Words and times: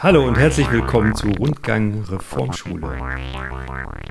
Hallo 0.00 0.26
und 0.26 0.36
herzlich 0.36 0.70
willkommen 0.72 1.14
zu 1.14 1.28
Rundgang 1.28 2.04
Reformschule. 2.08 2.96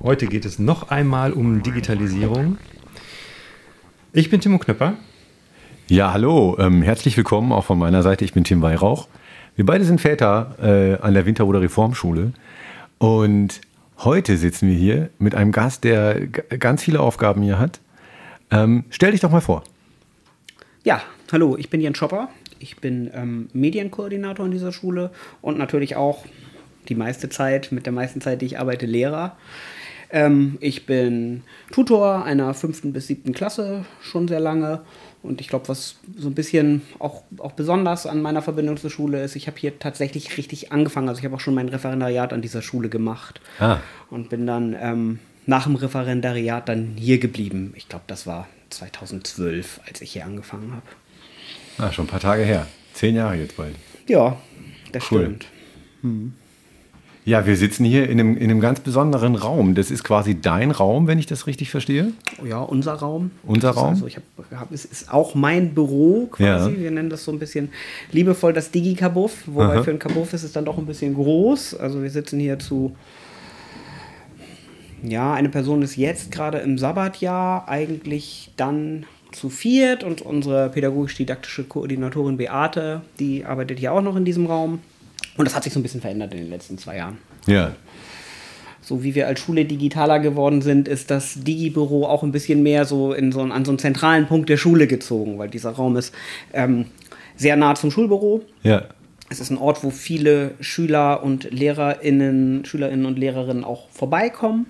Heute 0.02 0.27
geht 0.27 0.45
es 0.45 0.59
noch 0.59 0.89
einmal 0.89 1.34
um 1.34 1.63
Digitalisierung. 1.63 2.57
Ich 4.13 4.29
bin 4.29 4.39
Timo 4.39 4.57
Knöpper. 4.57 4.93
Ja, 5.88 6.13
hallo, 6.13 6.57
ähm, 6.59 6.82
herzlich 6.82 7.18
willkommen 7.18 7.52
auch 7.52 7.66
von 7.66 7.78
meiner 7.78 8.04
Seite. 8.04 8.23
Ich 8.23 8.34
bin 8.34 8.43
Tim 8.43 8.62
Weihrauch. 8.62 9.07
Wir 9.55 9.66
beide 9.66 9.84
sind 9.84 10.00
Väter 10.00 10.55
äh, 10.62 11.02
an 11.02 11.14
der 11.14 11.25
Winterroder 11.25 11.62
Reformschule 11.62 12.34
und 12.98 13.59
heute 13.98 14.38
sitzen 14.38 14.70
wir 14.70 14.75
hier 14.75 15.09
mit 15.20 15.36
einem 15.36 15.52
Gast, 15.52 15.84
der 15.84 16.28
ganz 16.28 16.84
viele 16.84 17.00
Aufgaben 17.00 17.41
hier 17.41 17.59
hat. 17.59 17.82
Ähm, 18.49 18.85
stell 18.89 19.12
dich 19.12 19.20
doch 19.21 19.31
mal 19.31 19.41
vor. 19.41 19.63
Ja, 20.84 21.03
hallo, 21.31 21.58
ich 21.58 21.70
bin 21.70 21.80
Jens 21.80 21.99
Schopper. 21.99 22.30
Ich 22.58 22.77
bin 22.77 23.12
ähm, 23.13 23.49
Medienkoordinator 23.53 24.48
in 24.48 24.52
dieser 24.52 24.71
Schule 24.71 25.12
und 25.40 25.59
natürlich 25.59 25.95
auch 25.95 26.26
die 26.90 26.95
meiste 26.95 27.30
Zeit, 27.30 27.71
mit 27.71 27.85
der 27.85 27.94
meisten 27.94 28.20
Zeit, 28.20 28.41
die 28.41 28.48
ich 28.48 28.59
arbeite, 28.59 28.88
Lehrer. 28.88 29.38
Ähm, 30.09 30.57
ich 30.59 30.88
bin 30.88 31.44
Tutor 31.71 32.26
einer 32.26 32.55
fünften 32.55 32.94
bis 32.94 33.05
siebten 33.05 33.31
Klasse 33.31 33.85
schon 34.02 34.27
sehr 34.27 34.40
lange. 34.40 34.81
Und 35.21 35.40
ich 35.40 35.49
glaube, 35.49 35.67
was 35.67 35.98
so 36.17 36.30
ein 36.30 36.34
bisschen 36.34 36.82
auch, 36.98 37.21
auch 37.38 37.52
besonders 37.52 38.07
an 38.07 38.23
meiner 38.23 38.41
Verbindung 38.41 38.77
zur 38.77 38.90
Schule 38.90 39.23
ist, 39.23 39.35
ich 39.35 39.45
habe 39.45 39.59
hier 39.59 39.77
tatsächlich 39.77 40.35
richtig 40.35 40.71
angefangen. 40.71 41.09
Also 41.09 41.20
ich 41.20 41.26
habe 41.26 41.35
auch 41.35 41.41
schon 41.41 41.54
mein 41.54 41.70
Referendariat 41.70 42.34
an 42.34 42.41
dieser 42.41 42.63
Schule 42.63 42.90
gemacht. 42.90 43.40
Ah. 43.59 43.77
Und 44.09 44.29
bin 44.29 44.48
dann 44.48 44.76
ähm, 44.82 45.20
nach 45.45 45.66
dem 45.66 45.76
Referendariat 45.76 46.68
dann 46.68 46.95
hier 46.98 47.20
geblieben. 47.20 47.73
Ich 47.76 47.88
glaube, 47.88 48.05
das 48.07 48.26
war 48.26 48.48
2012, 48.71 49.81
als 49.88 50.02
ich 50.02 50.13
hier 50.13 50.25
angefangen 50.25 50.71
habe. 50.71 50.85
Ah, 51.77 51.91
schon 51.91 52.05
ein 52.05 52.09
paar 52.09 52.20
Tage 52.20 52.43
her. 52.43 52.68
Zehn 52.93 53.15
Jahre 53.15 53.35
jetzt 53.35 53.57
bald. 53.57 53.76
Ja, 54.07 54.37
das 54.91 55.12
cool. 55.12 55.21
stimmt. 55.21 55.46
Hm. 56.01 56.34
Ja, 57.23 57.46
wir 57.46 57.55
sitzen 57.55 57.85
hier 57.85 58.09
in 58.09 58.20
einem, 58.20 58.35
in 58.35 58.49
einem 58.49 58.62
ganz 58.62 58.79
besonderen 58.79 59.35
Raum. 59.35 59.76
Das 59.76 59.91
ist 59.91 60.04
quasi 60.04 60.41
dein 60.41 60.71
Raum, 60.71 61.05
wenn 61.05 61.20
ich 61.20 61.27
das 61.27 61.46
richtig 61.46 61.70
verstehe. 61.70 62.13
Ja, 62.43 62.62
unser 62.62 62.93
Raum. 62.93 63.29
Unser 63.43 63.71
Raum? 63.71 63.90
Also 63.90 64.07
ich 64.07 64.18
hab, 64.18 64.23
hab, 64.51 64.72
es 64.72 64.85
ist 64.85 65.13
auch 65.13 65.35
mein 65.35 65.75
Büro 65.75 66.28
quasi. 66.31 66.72
Ja. 66.72 66.79
Wir 66.79 66.91
nennen 66.91 67.12
das 67.12 67.24
so 67.24 67.31
ein 67.31 67.38
bisschen 67.38 67.69
liebevoll 68.12 68.53
das 68.53 68.72
Digi-Kabuff. 68.72 69.44
Wobei 69.46 69.75
Aha. 69.75 69.84
für 69.84 69.91
ein 69.91 70.00
Kabuff 70.00 70.34
ist 70.34 70.41
es 70.41 70.51
dann 70.51 70.66
doch 70.66 70.79
ein 70.79 70.88
bisschen 70.88 71.13
groß. 71.13 71.75
Also 71.75 72.01
wir 72.01 72.09
sitzen 72.09 72.40
hier 72.40 72.57
zu 72.57 72.96
ja, 75.03 75.34
eine 75.34 75.50
Person 75.50 75.81
ist 75.81 75.96
jetzt 75.96 76.31
gerade 76.31 76.59
im 76.59 76.78
Sabbatjahr 76.78 77.68
eigentlich 77.68 78.52
dann 78.57 79.06
zu 79.31 79.50
viert 79.50 80.03
und 80.03 80.22
unsere 80.22 80.69
pädagogisch-didaktische 80.69 81.63
Koordinatorin 81.63 82.38
Beate, 82.38 83.02
die 83.19 83.46
arbeitet 83.46 83.80
hier 83.80 83.94
auch 83.94 84.02
noch 84.02 84.16
in 84.16 84.25
diesem 84.25 84.46
Raum. 84.46 84.80
Und 85.38 85.46
das 85.46 85.56
hat 85.56 85.63
sich 85.63 85.74
so 85.74 85.80
ein 85.80 85.84
bisschen 85.84 86.02
verändert 86.02 86.34
in 86.34 86.40
den 86.40 86.50
letzten 86.50 86.78
zwei 86.78 86.97
Jahren. 86.97 87.18
Ja. 87.47 87.72
So 88.81 89.03
wie 89.03 89.16
wir 89.16 89.28
als 89.28 89.40
Schule 89.40 89.66
digitaler 89.66 90.19
geworden 90.19 90.62
sind, 90.62 90.88
ist 90.88 91.09
das 91.09 91.36
Digi-Büro 91.36 92.06
auch 92.06 92.24
ein 92.24 92.31
bisschen 92.31 92.62
mehr 92.62 92.86
so, 92.86 93.13
in 93.13 93.31
so 93.31 93.41
an 93.41 93.63
so 93.63 93.72
einen 93.72 93.80
zentralen 93.80 94.28
Punkt 94.28 94.50
der 94.50 94.58
Schule 94.58 94.88
gezogen, 94.88 95.38
weil 95.38 95.50
dieser 95.50 95.72
Raum 95.72 95.96
ist 95.96 96.13
ähm, 96.53 96.86
sehr 97.38 97.56
nah 97.56 97.75
zum 97.75 97.91
Schulbüro. 97.91 98.41
Ja. 98.63 98.86
Es 99.30 99.40
ist 99.40 99.50
ein 99.50 99.58
Ort, 99.58 99.84
wo 99.84 99.91
viele 99.91 100.56
Schüler 100.59 101.24
und 101.24 101.50
LehrerInnen, 101.52 102.66
SchülerInnen 102.66 103.06
und 103.06 103.18
Lehrerinnen 103.18 103.63
auch 103.63 103.90
vorbeikommen 103.91 104.66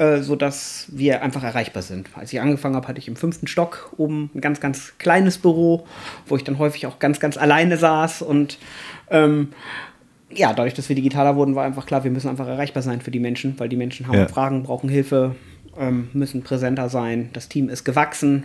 äh, 0.00 0.22
sodass 0.22 0.86
wir 0.88 1.22
einfach 1.22 1.42
erreichbar 1.42 1.82
sind. 1.82 2.08
Als 2.14 2.32
ich 2.32 2.40
angefangen 2.40 2.74
habe, 2.74 2.88
hatte 2.88 2.98
ich 2.98 3.06
im 3.06 3.16
fünften 3.16 3.46
Stock 3.46 3.92
oben 3.98 4.30
ein 4.34 4.40
ganz, 4.40 4.58
ganz 4.58 4.94
kleines 4.96 5.36
Büro, 5.36 5.86
wo 6.26 6.36
ich 6.36 6.42
dann 6.42 6.58
häufig 6.58 6.86
auch 6.86 6.98
ganz, 6.98 7.20
ganz 7.20 7.36
alleine 7.36 7.76
saß 7.76 8.22
und 8.22 8.56
ähm, 9.10 9.48
ja, 10.30 10.54
dadurch, 10.54 10.72
dass 10.72 10.88
wir 10.88 10.96
digitaler 10.96 11.36
wurden, 11.36 11.54
war 11.54 11.64
einfach 11.66 11.84
klar, 11.84 12.02
wir 12.02 12.10
müssen 12.10 12.30
einfach 12.30 12.46
erreichbar 12.46 12.82
sein 12.82 13.02
für 13.02 13.10
die 13.10 13.18
Menschen, 13.18 13.58
weil 13.58 13.68
die 13.68 13.76
Menschen 13.76 14.06
haben 14.06 14.16
ja. 14.16 14.26
Fragen, 14.26 14.62
brauchen 14.62 14.88
Hilfe, 14.88 15.34
ähm, 15.76 16.08
müssen 16.14 16.42
präsenter 16.42 16.88
sein. 16.88 17.28
Das 17.34 17.50
Team 17.50 17.68
ist 17.68 17.84
gewachsen, 17.84 18.44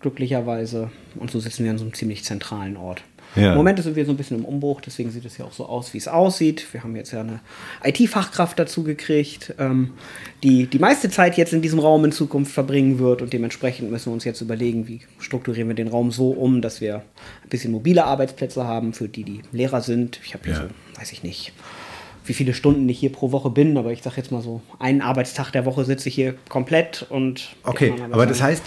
glücklicherweise. 0.00 0.90
Und 1.14 1.30
so 1.30 1.38
sitzen 1.38 1.62
wir 1.62 1.70
an 1.70 1.78
so 1.78 1.84
einem 1.84 1.94
ziemlich 1.94 2.24
zentralen 2.24 2.76
Ort. 2.76 3.04
Ja. 3.36 3.50
Im 3.50 3.56
Moment 3.56 3.82
sind 3.82 3.96
wir 3.96 4.04
so 4.04 4.12
ein 4.12 4.16
bisschen 4.16 4.38
im 4.38 4.44
Umbruch, 4.44 4.80
deswegen 4.80 5.10
sieht 5.10 5.24
es 5.24 5.38
ja 5.38 5.44
auch 5.44 5.52
so 5.52 5.66
aus, 5.66 5.92
wie 5.92 5.98
es 5.98 6.06
aussieht. 6.06 6.66
Wir 6.72 6.82
haben 6.82 6.94
jetzt 6.94 7.12
ja 7.12 7.20
eine 7.20 7.40
IT-Fachkraft 7.82 8.58
dazu 8.58 8.84
gekriegt, 8.84 9.54
ähm, 9.58 9.90
die 10.42 10.66
die 10.66 10.78
meiste 10.78 11.10
Zeit 11.10 11.36
jetzt 11.36 11.52
in 11.52 11.60
diesem 11.60 11.78
Raum 11.78 12.04
in 12.04 12.12
Zukunft 12.12 12.52
verbringen 12.52 12.98
wird 12.98 13.22
und 13.22 13.32
dementsprechend 13.32 13.90
müssen 13.90 14.06
wir 14.06 14.14
uns 14.14 14.24
jetzt 14.24 14.40
überlegen, 14.40 14.86
wie 14.86 15.00
strukturieren 15.18 15.68
wir 15.68 15.74
den 15.74 15.88
Raum 15.88 16.12
so 16.12 16.30
um, 16.30 16.60
dass 16.60 16.80
wir 16.80 16.96
ein 16.96 17.48
bisschen 17.48 17.72
mobile 17.72 18.04
Arbeitsplätze 18.04 18.64
haben 18.64 18.92
für 18.92 19.08
die, 19.08 19.24
die 19.24 19.42
Lehrer 19.52 19.80
sind. 19.80 20.20
Ich 20.24 20.34
habe 20.34 20.44
hier 20.44 20.54
ja. 20.54 20.60
so, 20.62 21.00
weiß 21.00 21.12
ich 21.12 21.22
nicht, 21.22 21.52
wie 22.24 22.34
viele 22.34 22.54
Stunden 22.54 22.88
ich 22.88 22.98
hier 22.98 23.10
pro 23.10 23.32
Woche 23.32 23.50
bin, 23.50 23.76
aber 23.76 23.92
ich 23.92 24.02
sage 24.02 24.16
jetzt 24.16 24.30
mal 24.30 24.42
so, 24.42 24.62
einen 24.78 25.02
Arbeitstag 25.02 25.50
der 25.50 25.64
Woche 25.64 25.84
sitze 25.84 26.08
ich 26.08 26.14
hier 26.14 26.34
komplett 26.48 27.06
und. 27.08 27.56
Okay, 27.64 27.92
aber 28.10 28.26
das 28.26 28.40
heißt, 28.42 28.62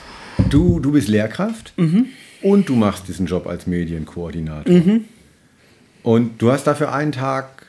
du, 0.50 0.80
du 0.80 0.92
bist 0.92 1.08
Lehrkraft? 1.08 1.74
Mhm. 1.78 2.08
Und 2.42 2.70
du 2.70 2.76
machst 2.76 3.08
diesen 3.08 3.26
Job 3.26 3.48
als 3.48 3.68
Medienkoordinator. 3.68 4.74
Mhm. 4.74 5.06
Und 6.04 6.42
du 6.42 6.52
hast 6.52 6.66
dafür 6.66 6.94
einen 6.94 7.12
Tag 7.12 7.66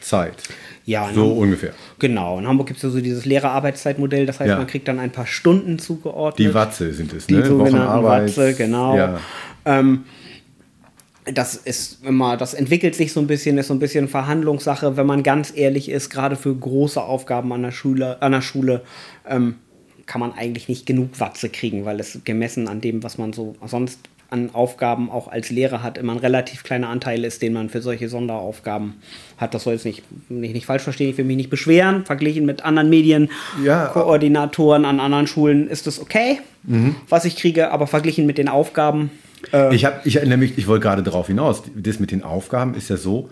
Zeit. 0.00 0.34
Ja, 0.84 1.10
so 1.12 1.22
Hamburg, 1.22 1.38
ungefähr. 1.38 1.72
Genau. 1.98 2.38
In 2.38 2.46
Hamburg 2.46 2.68
gibt 2.68 2.76
es 2.76 2.82
ja 2.84 2.90
so 2.90 3.00
dieses 3.00 3.24
Lehrerarbeitszeitmodell, 3.24 4.24
das 4.24 4.38
heißt, 4.38 4.50
ja. 4.50 4.56
man 4.56 4.66
kriegt 4.66 4.86
dann 4.86 5.00
ein 5.00 5.10
paar 5.10 5.26
Stunden 5.26 5.78
zugeordnet. 5.78 6.48
Die 6.48 6.54
Watze 6.54 6.92
sind 6.92 7.12
es, 7.12 7.28
ne? 7.28 7.42
Die 7.42 7.48
sogenannten 7.48 8.04
Watze, 8.04 8.54
genau. 8.54 8.96
Ja. 8.96 9.20
Ähm, 9.64 10.04
das 11.24 11.56
ist 11.56 12.04
immer, 12.04 12.36
das 12.36 12.54
entwickelt 12.54 12.94
sich 12.94 13.12
so 13.12 13.18
ein 13.18 13.26
bisschen, 13.26 13.58
ist 13.58 13.66
so 13.66 13.74
ein 13.74 13.80
bisschen 13.80 14.06
Verhandlungssache, 14.06 14.96
wenn 14.96 15.06
man 15.06 15.24
ganz 15.24 15.52
ehrlich 15.56 15.88
ist, 15.88 16.08
gerade 16.08 16.36
für 16.36 16.54
große 16.54 17.02
Aufgaben 17.02 17.52
an 17.52 17.62
der 17.62 17.72
Schule, 17.72 18.22
an 18.22 18.30
der 18.30 18.42
Schule 18.42 18.82
ähm, 19.28 19.56
kann 20.06 20.20
man 20.20 20.32
eigentlich 20.32 20.68
nicht 20.68 20.86
genug 20.86 21.18
Watze 21.20 21.48
kriegen, 21.48 21.84
weil 21.84 22.00
es 22.00 22.20
gemessen 22.24 22.68
an 22.68 22.80
dem, 22.80 23.02
was 23.02 23.18
man 23.18 23.32
so 23.32 23.56
sonst 23.66 23.98
an 24.28 24.50
Aufgaben 24.52 25.10
auch 25.10 25.28
als 25.28 25.50
Lehrer 25.50 25.82
hat, 25.82 25.98
immer 25.98 26.12
ein 26.12 26.18
relativ 26.18 26.64
kleiner 26.64 26.88
Anteil 26.88 27.24
ist, 27.24 27.42
den 27.42 27.52
man 27.52 27.68
für 27.68 27.80
solche 27.80 28.08
Sonderaufgaben 28.08 28.94
hat. 29.38 29.54
Das 29.54 29.62
soll 29.64 29.74
jetzt 29.74 29.84
nicht, 29.84 30.02
nicht, 30.28 30.52
nicht 30.52 30.66
falsch 30.66 30.82
verstehen, 30.82 31.10
ich 31.10 31.18
will 31.18 31.24
mich 31.24 31.36
nicht 31.36 31.50
beschweren. 31.50 32.04
Verglichen 32.04 32.44
mit 32.44 32.64
anderen 32.64 32.90
Medienkoordinatoren 32.90 34.82
ja. 34.82 34.88
an 34.88 35.00
anderen 35.00 35.26
Schulen 35.26 35.68
ist 35.68 35.86
das 35.86 36.00
okay, 36.00 36.40
mhm. 36.64 36.96
was 37.08 37.24
ich 37.24 37.36
kriege, 37.36 37.70
aber 37.70 37.86
verglichen 37.86 38.26
mit 38.26 38.38
den 38.38 38.48
Aufgaben. 38.48 39.10
Äh 39.52 39.74
ich, 39.74 39.86
ich 40.04 40.16
erinnere 40.16 40.38
mich, 40.38 40.58
ich 40.58 40.66
wollte 40.66 40.82
gerade 40.82 41.02
darauf 41.02 41.28
hinaus, 41.28 41.62
das 41.76 42.00
mit 42.00 42.10
den 42.10 42.24
Aufgaben 42.24 42.74
ist 42.74 42.90
ja 42.90 42.96
so, 42.96 43.30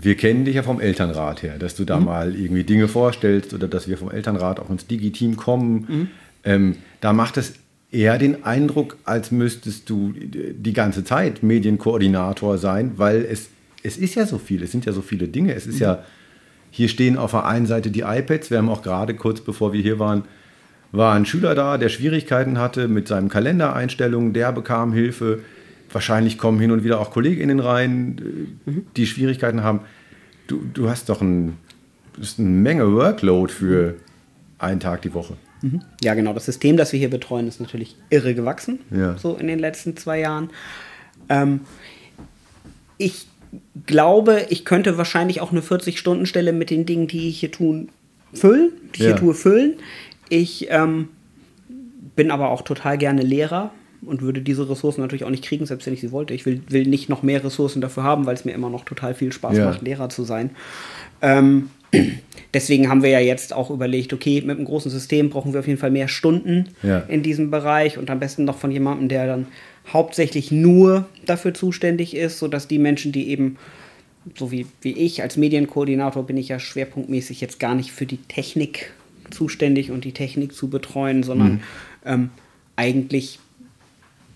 wir 0.00 0.14
kennen 0.14 0.44
dich 0.44 0.54
ja 0.54 0.62
vom 0.62 0.80
Elternrat 0.80 1.42
her, 1.42 1.58
dass 1.58 1.74
du 1.74 1.84
da 1.84 1.98
mhm. 1.98 2.04
mal 2.04 2.36
irgendwie 2.36 2.62
Dinge 2.62 2.86
vorstellst 2.86 3.52
oder 3.52 3.66
dass 3.66 3.88
wir 3.88 3.98
vom 3.98 4.12
Elternrat 4.12 4.60
auch 4.60 4.70
ins 4.70 4.86
Digi-Team 4.86 5.36
kommen. 5.36 5.86
Mhm. 5.88 6.08
Ähm, 6.44 6.76
da 7.00 7.12
macht 7.12 7.36
es 7.36 7.54
eher 7.90 8.16
den 8.16 8.44
Eindruck, 8.44 8.96
als 9.04 9.32
müsstest 9.32 9.90
du 9.90 10.14
die 10.14 10.72
ganze 10.72 11.02
Zeit 11.02 11.42
Medienkoordinator 11.42 12.58
sein, 12.58 12.92
weil 12.96 13.24
es, 13.24 13.48
es 13.82 13.96
ist 13.96 14.14
ja 14.14 14.24
so 14.24 14.38
viel, 14.38 14.62
es 14.62 14.70
sind 14.70 14.86
ja 14.86 14.92
so 14.92 15.02
viele 15.02 15.26
Dinge. 15.26 15.52
Es 15.54 15.66
ist 15.66 15.76
mhm. 15.76 15.86
ja, 15.86 16.04
hier 16.70 16.88
stehen 16.88 17.16
auf 17.16 17.32
der 17.32 17.46
einen 17.46 17.66
Seite 17.66 17.90
die 17.90 18.02
iPads, 18.02 18.52
wir 18.52 18.58
haben 18.58 18.68
auch 18.68 18.82
gerade 18.82 19.14
kurz 19.14 19.40
bevor 19.40 19.72
wir 19.72 19.82
hier 19.82 19.98
waren, 19.98 20.24
war 20.92 21.14
ein 21.14 21.26
Schüler 21.26 21.56
da, 21.56 21.76
der 21.76 21.88
Schwierigkeiten 21.88 22.58
hatte 22.58 22.86
mit 22.86 23.08
seinen 23.08 23.28
Kalendereinstellungen, 23.28 24.32
der 24.32 24.52
bekam 24.52 24.92
Hilfe 24.92 25.40
wahrscheinlich 25.90 26.38
kommen 26.38 26.60
hin 26.60 26.70
und 26.70 26.84
wieder 26.84 27.00
auch 27.00 27.10
KollegInnen 27.10 27.60
rein, 27.60 28.56
äh, 28.66 28.72
die 28.96 29.06
Schwierigkeiten 29.06 29.62
haben. 29.62 29.80
Du, 30.46 30.62
du 30.72 30.88
hast 30.88 31.08
doch 31.08 31.20
ein, 31.20 31.56
eine 32.16 32.48
Menge 32.48 32.92
Workload 32.92 33.52
für 33.52 33.94
einen 34.58 34.80
Tag 34.80 35.02
die 35.02 35.14
Woche. 35.14 35.36
Mhm. 35.62 35.82
Ja, 36.02 36.14
genau. 36.14 36.32
Das 36.32 36.46
System, 36.46 36.76
das 36.76 36.92
wir 36.92 36.98
hier 36.98 37.10
betreuen, 37.10 37.48
ist 37.48 37.60
natürlich 37.60 37.96
irre 38.10 38.34
gewachsen, 38.34 38.80
ja. 38.90 39.16
so 39.18 39.36
in 39.36 39.46
den 39.46 39.58
letzten 39.58 39.96
zwei 39.96 40.20
Jahren. 40.20 40.50
Ähm, 41.28 41.60
ich 42.96 43.26
glaube, 43.86 44.46
ich 44.50 44.64
könnte 44.64 44.98
wahrscheinlich 44.98 45.40
auch 45.40 45.52
eine 45.52 45.60
40-Stunden-Stelle 45.60 46.52
mit 46.52 46.70
den 46.70 46.86
Dingen, 46.86 47.08
die 47.08 47.28
ich 47.28 47.40
hier 47.40 47.50
tun, 47.50 47.88
füllen, 48.34 48.72
die 48.94 49.00
ich 49.00 49.00
ja. 49.00 49.06
hier 49.08 49.16
tue, 49.16 49.34
füllen. 49.34 49.74
Ich 50.28 50.66
ähm, 50.70 51.08
bin 52.14 52.30
aber 52.30 52.50
auch 52.50 52.62
total 52.62 52.98
gerne 52.98 53.22
Lehrer 53.22 53.72
und 54.02 54.22
würde 54.22 54.40
diese 54.40 54.68
Ressourcen 54.68 55.00
natürlich 55.00 55.24
auch 55.24 55.30
nicht 55.30 55.44
kriegen, 55.44 55.66
selbst 55.66 55.86
wenn 55.86 55.94
ich 55.94 56.00
sie 56.00 56.12
wollte. 56.12 56.34
Ich 56.34 56.46
will, 56.46 56.62
will 56.68 56.86
nicht 56.86 57.08
noch 57.08 57.22
mehr 57.22 57.42
Ressourcen 57.42 57.80
dafür 57.80 58.04
haben, 58.04 58.26
weil 58.26 58.34
es 58.34 58.44
mir 58.44 58.52
immer 58.52 58.70
noch 58.70 58.84
total 58.84 59.14
viel 59.14 59.32
Spaß 59.32 59.56
ja. 59.56 59.64
macht, 59.66 59.82
Lehrer 59.82 60.08
zu 60.08 60.24
sein. 60.24 60.50
Ähm, 61.20 61.70
deswegen 62.54 62.88
haben 62.88 63.02
wir 63.02 63.10
ja 63.10 63.20
jetzt 63.20 63.52
auch 63.52 63.70
überlegt, 63.70 64.12
okay, 64.12 64.40
mit 64.40 64.56
einem 64.56 64.66
großen 64.66 64.90
System 64.90 65.30
brauchen 65.30 65.52
wir 65.52 65.60
auf 65.60 65.66
jeden 65.66 65.80
Fall 65.80 65.90
mehr 65.90 66.08
Stunden 66.08 66.68
ja. 66.82 67.00
in 67.08 67.22
diesem 67.22 67.50
Bereich 67.50 67.98
und 67.98 68.10
am 68.10 68.20
besten 68.20 68.44
noch 68.44 68.58
von 68.58 68.70
jemandem, 68.70 69.08
der 69.08 69.26
dann 69.26 69.46
hauptsächlich 69.92 70.52
nur 70.52 71.06
dafür 71.26 71.54
zuständig 71.54 72.14
ist, 72.14 72.38
sodass 72.38 72.68
die 72.68 72.78
Menschen, 72.78 73.10
die 73.12 73.28
eben 73.28 73.56
so 74.36 74.50
wie, 74.50 74.66
wie 74.82 74.92
ich 74.92 75.22
als 75.22 75.36
Medienkoordinator 75.36 76.26
bin 76.26 76.36
ich 76.36 76.48
ja 76.48 76.58
schwerpunktmäßig 76.58 77.40
jetzt 77.40 77.58
gar 77.58 77.74
nicht 77.74 77.92
für 77.92 78.04
die 78.04 78.18
Technik 78.18 78.92
zuständig 79.30 79.90
und 79.90 80.04
die 80.04 80.12
Technik 80.12 80.54
zu 80.54 80.68
betreuen, 80.68 81.22
sondern 81.22 81.52
mhm. 81.52 81.60
ähm, 82.04 82.30
eigentlich 82.76 83.38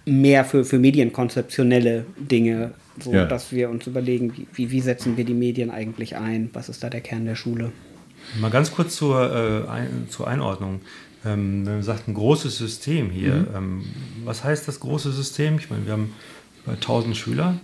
mehr 0.04 0.44
für, 0.44 0.64
für 0.64 0.78
medienkonzeptionelle 0.78 2.04
Dinge, 2.18 2.72
so 3.00 3.12
Ja. 3.12 3.24
dass 3.24 3.52
wir 3.52 3.70
uns 3.70 3.86
überlegen, 3.86 4.32
wie, 4.54 4.70
wie 4.70 4.80
setzen 4.80 5.16
wir 5.16 5.24
die 5.24 5.34
Medien 5.34 5.70
eigentlich 5.70 6.16
ein, 6.16 6.50
was 6.52 6.68
ist 6.68 6.82
da 6.82 6.90
der 6.90 7.00
Kern 7.00 7.24
der 7.24 7.36
Schule. 7.36 7.72
Mal 8.40 8.50
ganz 8.50 8.70
kurz 8.72 8.96
zur, 8.96 9.64
äh, 9.66 9.68
ein, 9.70 10.06
zur 10.08 10.28
Einordnung. 10.28 10.80
Ähm, 11.24 11.64
wenn 11.66 11.74
man 11.74 11.82
sagt, 11.82 12.08
ein 12.08 12.14
großes 12.14 12.56
System 12.58 13.10
hier, 13.10 13.34
Mhm. 13.34 13.46
ähm, 13.56 13.84
was 14.24 14.42
heißt 14.44 14.66
das 14.66 14.80
große 14.80 15.12
System? 15.12 15.56
Ich 15.58 15.70
meine, 15.70 15.86
wir 15.86 15.92
haben 15.92 16.12
über 16.64 16.74
1000 16.74 17.16
Schüler, 17.16 17.58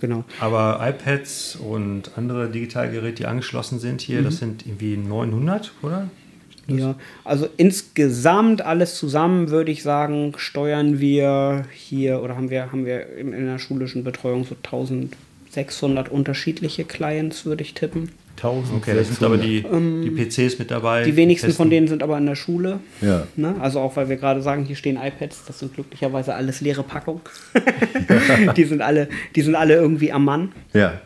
Genau. 0.00 0.24
aber 0.40 0.78
iPads 0.82 1.56
und 1.56 2.10
andere 2.16 2.48
Digitalgeräte, 2.50 3.14
die 3.22 3.26
angeschlossen 3.26 3.78
sind 3.78 4.00
hier, 4.00 4.20
Mhm. 4.20 4.24
das 4.24 4.36
sind 4.38 4.66
irgendwie 4.66 4.96
900, 4.96 5.72
oder? 5.82 6.08
Ja, 6.68 6.96
also 7.24 7.48
insgesamt 7.56 8.62
alles 8.62 8.96
zusammen 8.96 9.50
würde 9.50 9.70
ich 9.70 9.82
sagen, 9.82 10.32
steuern 10.36 10.98
wir 10.98 11.64
hier 11.72 12.22
oder 12.22 12.36
haben 12.36 12.50
wir, 12.50 12.72
haben 12.72 12.84
wir 12.84 13.16
in, 13.16 13.32
in 13.32 13.46
der 13.46 13.58
schulischen 13.58 14.02
Betreuung 14.02 14.44
so 14.44 14.56
1600 14.56 16.08
unterschiedliche 16.08 16.84
Clients, 16.84 17.44
würde 17.46 17.62
ich 17.62 17.74
tippen. 17.74 18.10
1600. 18.36 18.82
Okay, 18.82 18.94
da 18.94 19.04
sind 19.04 19.22
aber 19.22 19.38
die, 19.38 19.62
die 19.62 20.10
PCs 20.10 20.58
mit 20.58 20.70
dabei. 20.70 21.04
Die 21.04 21.16
wenigsten 21.16 21.46
testen. 21.46 21.64
von 21.64 21.70
denen 21.70 21.88
sind 21.88 22.02
aber 22.02 22.18
in 22.18 22.26
der 22.26 22.34
Schule. 22.34 22.80
Ja. 23.00 23.26
Ne? 23.36 23.54
Also 23.60 23.80
auch 23.80 23.96
weil 23.96 24.08
wir 24.08 24.16
gerade 24.16 24.42
sagen, 24.42 24.64
hier 24.64 24.76
stehen 24.76 24.96
iPads, 24.96 25.44
das 25.46 25.60
sind 25.60 25.72
glücklicherweise 25.74 26.34
alles 26.34 26.60
leere 26.60 26.82
Packungen. 26.82 27.22
die, 28.56 28.64
sind 28.64 28.82
alle, 28.82 29.08
die 29.34 29.42
sind 29.42 29.54
alle 29.54 29.74
irgendwie 29.74 30.12
am 30.12 30.24
Mann. 30.24 30.52
Ja. 30.74 31.00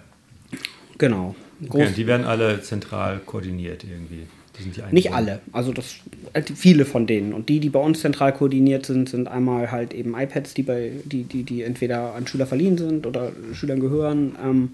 Genau. 0.98 1.36
Groß, 1.60 1.74
Okay, 1.74 1.86
und 1.86 1.96
die 1.96 2.06
werden 2.06 2.26
alle 2.26 2.62
zentral 2.62 3.20
koordiniert 3.24 3.84
irgendwie. 3.84 4.26
Die 4.60 4.64
sind 4.64 4.76
die 4.76 4.94
Nicht 4.94 5.12
alle, 5.12 5.40
also 5.52 5.72
das 5.72 5.96
halt 6.34 6.52
viele 6.54 6.84
von 6.84 7.06
denen. 7.06 7.32
Und 7.32 7.48
die, 7.48 7.60
die 7.60 7.70
bei 7.70 7.80
uns 7.80 8.00
zentral 8.00 8.32
koordiniert 8.32 8.86
sind, 8.86 9.08
sind 9.08 9.26
einmal 9.26 9.70
halt 9.70 9.94
eben 9.94 10.14
iPads, 10.14 10.54
die 10.54 10.62
bei, 10.62 10.92
die, 11.04 11.24
die, 11.24 11.42
die 11.42 11.62
entweder 11.62 12.14
an 12.14 12.26
Schüler 12.26 12.46
verliehen 12.46 12.76
sind 12.76 13.06
oder 13.06 13.32
Schülern 13.52 13.80
gehören. 13.80 14.36
Ähm, 14.42 14.70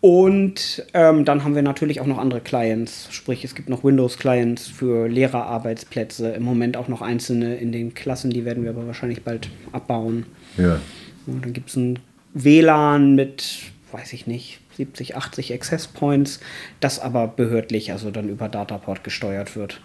und 0.00 0.84
ähm, 0.94 1.24
dann 1.24 1.42
haben 1.42 1.56
wir 1.56 1.62
natürlich 1.62 2.00
auch 2.00 2.06
noch 2.06 2.18
andere 2.18 2.40
Clients, 2.40 3.08
sprich 3.10 3.44
es 3.44 3.56
gibt 3.56 3.68
noch 3.68 3.82
Windows-Clients 3.82 4.68
für 4.68 5.08
Lehrerarbeitsplätze, 5.08 6.30
im 6.30 6.44
Moment 6.44 6.76
auch 6.76 6.86
noch 6.86 7.02
einzelne 7.02 7.56
in 7.56 7.72
den 7.72 7.94
Klassen, 7.94 8.30
die 8.30 8.44
werden 8.44 8.62
wir 8.62 8.70
aber 8.70 8.86
wahrscheinlich 8.86 9.22
bald 9.22 9.48
abbauen. 9.72 10.26
Ja. 10.56 10.80
Und 11.26 11.44
dann 11.44 11.52
gibt 11.52 11.70
es 11.70 11.76
ein 11.76 11.98
WLAN 12.32 13.16
mit, 13.16 13.72
weiß 13.90 14.12
ich 14.12 14.28
nicht, 14.28 14.60
70, 14.78 15.16
80 15.16 15.52
Access 15.52 15.86
Points, 15.88 16.40
das 16.80 16.98
aber 16.98 17.28
behördlich, 17.28 17.92
also 17.92 18.10
dann 18.10 18.28
über 18.30 18.48
Dataport 18.48 19.04
gesteuert 19.04 19.54
wird. 19.56 19.80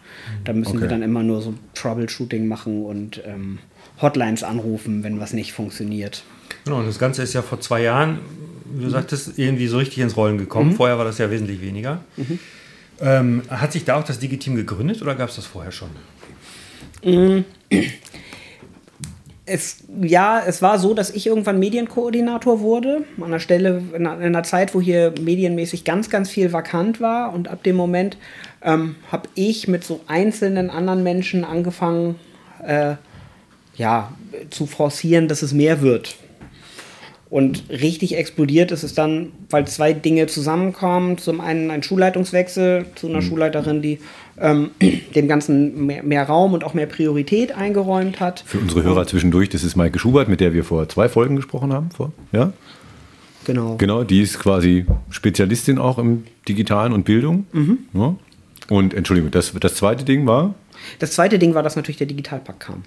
Da 0.46 0.54
müssen 0.54 0.74
wir 0.76 0.82
Okay. 0.86 0.90
dann 0.90 1.02
immer 1.04 1.24
nur 1.24 1.42
so 1.42 1.54
Troubleshooting 1.74 2.48
machen 2.48 2.86
und 2.86 3.22
ähm, 3.26 3.60
Hotlines 4.02 4.44
anrufen, 4.44 5.04
wenn 5.04 5.20
was 5.20 5.34
nicht 5.34 5.52
funktioniert. 5.52 6.24
Genau, 6.66 6.80
und 6.80 6.88
das 6.88 6.98
Ganze 7.00 7.24
ist 7.24 7.34
ja 7.34 7.42
vor 7.42 7.60
zwei 7.60 7.82
Jahren, 7.82 8.20
wie 8.74 8.84
du 8.86 8.90
sagtest, 8.90 9.38
irgendwie 9.38 9.68
so 9.68 9.78
richtig 9.78 10.00
ins 10.00 10.16
Rollen 10.16 10.38
gekommen. 10.38 10.72
Mhm. 10.72 10.76
Vorher 10.76 10.98
war 10.98 11.06
das 11.06 11.18
ja 11.18 11.30
wesentlich 11.30 11.60
weniger. 11.62 12.04
Ähm, 13.02 13.42
hat 13.50 13.72
sich 13.74 13.84
da 13.86 13.96
auch 13.96 14.04
das 14.04 14.20
Digiteam 14.20 14.56
gegründet 14.56 15.02
oder 15.02 15.16
gab 15.16 15.30
es 15.30 15.36
das 15.36 15.46
vorher 15.46 15.72
schon? 15.72 15.90
Es, 19.46 19.84
ja, 20.02 20.42
es 20.46 20.62
war 20.62 20.80
so, 20.80 20.94
dass 20.94 21.10
ich 21.10 21.28
irgendwann 21.28 21.60
Medienkoordinator 21.60 22.62
wurde, 22.62 23.04
an 23.18 23.24
einer 23.26 23.40
Stelle, 23.42 23.84
in 23.94 24.08
einer, 24.08 24.18
in 24.18 24.28
einer 24.28 24.44
Zeit, 24.44 24.74
wo 24.74 24.80
hier 24.80 25.14
medienmäßig 25.20 25.84
ganz, 25.84 26.10
ganz 26.10 26.30
viel 26.30 26.54
vakant 26.54 27.02
war. 27.02 27.34
Und 27.34 27.50
ab 27.50 27.62
dem 27.64 27.76
Moment 27.76 28.18
ähm, 28.62 28.96
habe 29.12 29.28
ich 29.36 29.68
mit 29.68 29.84
so 29.84 30.00
einzelnen 30.08 30.70
anderen 30.70 31.04
Menschen 31.04 31.44
angefangen, 31.44 32.16
äh, 32.66 32.96
ja, 33.76 34.14
zu 34.50 34.66
forcieren, 34.66 35.28
dass 35.28 35.42
es 35.42 35.52
mehr 35.52 35.82
wird. 35.82 36.16
Und 37.34 37.64
richtig 37.70 38.16
explodiert 38.16 38.72
ist 38.72 38.84
es 38.84 38.94
dann, 38.94 39.32
weil 39.50 39.66
zwei 39.66 39.92
Dinge 39.94 40.28
zusammenkommen. 40.28 41.18
Zum 41.18 41.42
einen 41.42 41.72
ein 41.72 41.82
Schulleitungswechsel 41.82 42.86
zu 42.94 43.08
einer 43.08 43.24
Schulleiterin, 43.24 43.82
die 43.82 44.00
ähm, 44.40 44.72
dem 45.16 45.28
Ganzen 45.28 45.86
mehr, 45.86 46.04
mehr 46.04 46.24
Raum 46.24 46.54
und 46.54 46.64
auch 46.64 46.74
mehr 46.74 46.86
Priorität 46.86 47.56
eingeräumt 47.56 48.20
hat. 48.20 48.44
Für 48.46 48.60
unsere 48.60 48.84
Hörer 48.84 49.08
zwischendurch, 49.08 49.50
das 49.50 49.64
ist 49.64 49.76
Maike 49.76 50.00
Schubert, 50.00 50.28
mit 50.28 50.40
der 50.40 50.54
wir 50.54 50.64
vor 50.64 50.88
zwei 50.90 51.10
Folgen 51.10 51.36
gesprochen 51.36 51.74
haben. 51.74 51.92
Vor, 51.92 52.12
ja? 52.32 52.54
Genau. 53.46 53.76
Genau, 53.78 54.04
die 54.04 54.22
ist 54.22 54.40
quasi 54.40 54.86
Spezialistin 55.10 55.78
auch 55.78 55.98
im 55.98 56.24
Digitalen 56.48 56.94
und 56.94 57.04
Bildung. 57.04 57.46
Ja. 57.94 58.16
Und 58.70 58.94
Entschuldigung, 58.94 59.32
das, 59.32 59.54
das 59.60 59.76
zweite 59.76 60.06
Ding 60.06 60.26
war? 60.26 60.56
Das 61.00 61.12
zweite 61.12 61.40
Ding 61.40 61.54
war, 61.54 61.64
dass 61.64 61.76
natürlich 61.76 61.98
der 61.98 62.08
Digitalpakt 62.08 62.62
kam. 62.62 62.84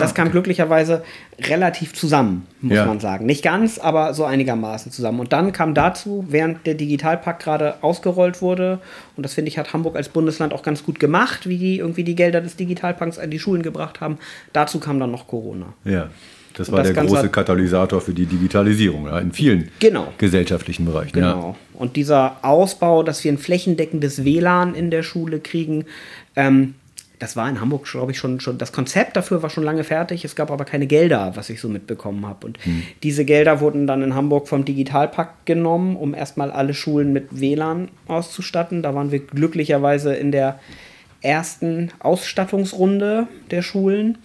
Das 0.00 0.14
kam 0.14 0.30
glücklicherweise 0.30 1.02
relativ 1.40 1.92
zusammen, 1.94 2.46
muss 2.60 2.76
Ja. 2.76 2.86
man 2.86 3.00
sagen. 3.00 3.26
Nicht 3.26 3.42
ganz, 3.42 3.78
aber 3.78 4.14
so 4.14 4.24
einigermaßen 4.24 4.90
zusammen. 4.92 5.20
Und 5.20 5.32
dann 5.32 5.52
kam 5.52 5.74
dazu, 5.74 6.24
während 6.28 6.66
der 6.66 6.74
Digitalpakt 6.74 7.42
gerade 7.42 7.74
ausgerollt 7.82 8.42
wurde, 8.42 8.78
und 9.16 9.24
das 9.24 9.34
finde 9.34 9.48
ich, 9.50 9.58
hat 9.58 9.72
Hamburg 9.72 9.96
als 9.96 10.08
Bundesland 10.08 10.52
auch 10.52 10.62
ganz 10.62 10.84
gut 10.84 10.98
gemacht, 11.00 11.48
wie 11.48 11.58
die 11.58 11.78
irgendwie 11.78 12.04
die 12.04 12.14
Gelder 12.14 12.40
des 12.40 12.56
Digitalpakts 12.56 13.18
an 13.18 13.30
die 13.30 13.38
Schulen 13.38 13.62
gebracht 13.62 14.00
haben. 14.00 14.18
Dazu 14.52 14.80
kam 14.80 14.98
dann 15.00 15.10
noch 15.10 15.26
Corona. 15.26 15.66
Ja. 15.84 16.08
Das 16.54 16.70
war 16.70 16.80
das 16.80 16.88
der 16.88 16.94
Ganze 16.96 17.14
große 17.14 17.28
Katalysator 17.30 18.00
für 18.02 18.12
die 18.12 18.26
Digitalisierung 18.26 19.06
ja, 19.06 19.18
in 19.20 19.32
vielen 19.32 19.70
Genau. 19.78 20.12
gesellschaftlichen 20.18 20.84
Bereichen. 20.84 21.14
Genau. 21.14 21.56
Und 21.72 21.96
dieser 21.96 22.36
Ausbau, 22.42 23.02
dass 23.02 23.24
wir 23.24 23.32
ein 23.32 23.38
flächendeckendes 23.38 24.22
WLAN 24.24 24.74
in 24.74 24.90
der 24.90 25.02
Schule 25.02 25.40
kriegen, 25.40 25.86
ähm, 26.36 26.74
das 27.22 27.36
war 27.36 27.48
in 27.48 27.60
Hamburg, 27.60 27.84
glaube 27.84 28.10
ich, 28.10 28.18
schon, 28.18 28.40
schon, 28.40 28.58
das 28.58 28.72
Konzept 28.72 29.14
dafür 29.16 29.44
war 29.44 29.48
schon 29.48 29.62
lange 29.62 29.84
fertig. 29.84 30.24
Es 30.24 30.34
gab 30.34 30.50
aber 30.50 30.64
keine 30.64 30.88
Gelder, 30.88 31.30
was 31.36 31.50
ich 31.50 31.60
so 31.60 31.68
mitbekommen 31.68 32.26
habe. 32.26 32.48
Und 32.48 32.58
diese 33.04 33.24
Gelder 33.24 33.60
wurden 33.60 33.86
dann 33.86 34.02
in 34.02 34.16
Hamburg 34.16 34.48
vom 34.48 34.64
Digitalpakt 34.64 35.46
genommen, 35.46 35.94
um 35.94 36.14
erstmal 36.14 36.50
alle 36.50 36.74
Schulen 36.74 37.12
mit 37.12 37.38
WLAN 37.38 37.90
auszustatten. 38.08 38.82
Da 38.82 38.96
waren 38.96 39.12
wir 39.12 39.20
glücklicherweise 39.20 40.16
in 40.16 40.32
der 40.32 40.58
ersten 41.20 41.92
Ausstattungsrunde 42.00 43.28
der 43.52 43.62
Schulen. 43.62 44.18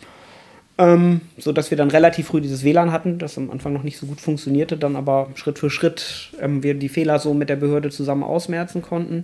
Ähm, 0.79 1.21
so 1.38 1.51
dass 1.51 1.69
wir 1.69 1.77
dann 1.77 1.91
relativ 1.91 2.27
früh 2.27 2.41
dieses 2.41 2.63
WLAN 2.63 2.91
hatten, 2.91 3.19
das 3.19 3.38
am 3.38 3.51
Anfang 3.51 3.73
noch 3.73 3.83
nicht 3.83 3.99
so 3.99 4.07
gut 4.07 4.21
funktionierte, 4.21 4.75
dann 4.75 4.95
aber 4.95 5.29
Schritt 5.35 5.59
für 5.59 5.69
Schritt 5.69 6.31
ähm, 6.41 6.63
wir 6.63 6.73
die 6.73 6.89
Fehler 6.89 7.19
so 7.19 7.35
mit 7.35 7.49
der 7.49 7.57
Behörde 7.57 7.91
zusammen 7.91 8.23
ausmerzen 8.23 8.81
konnten. 8.81 9.23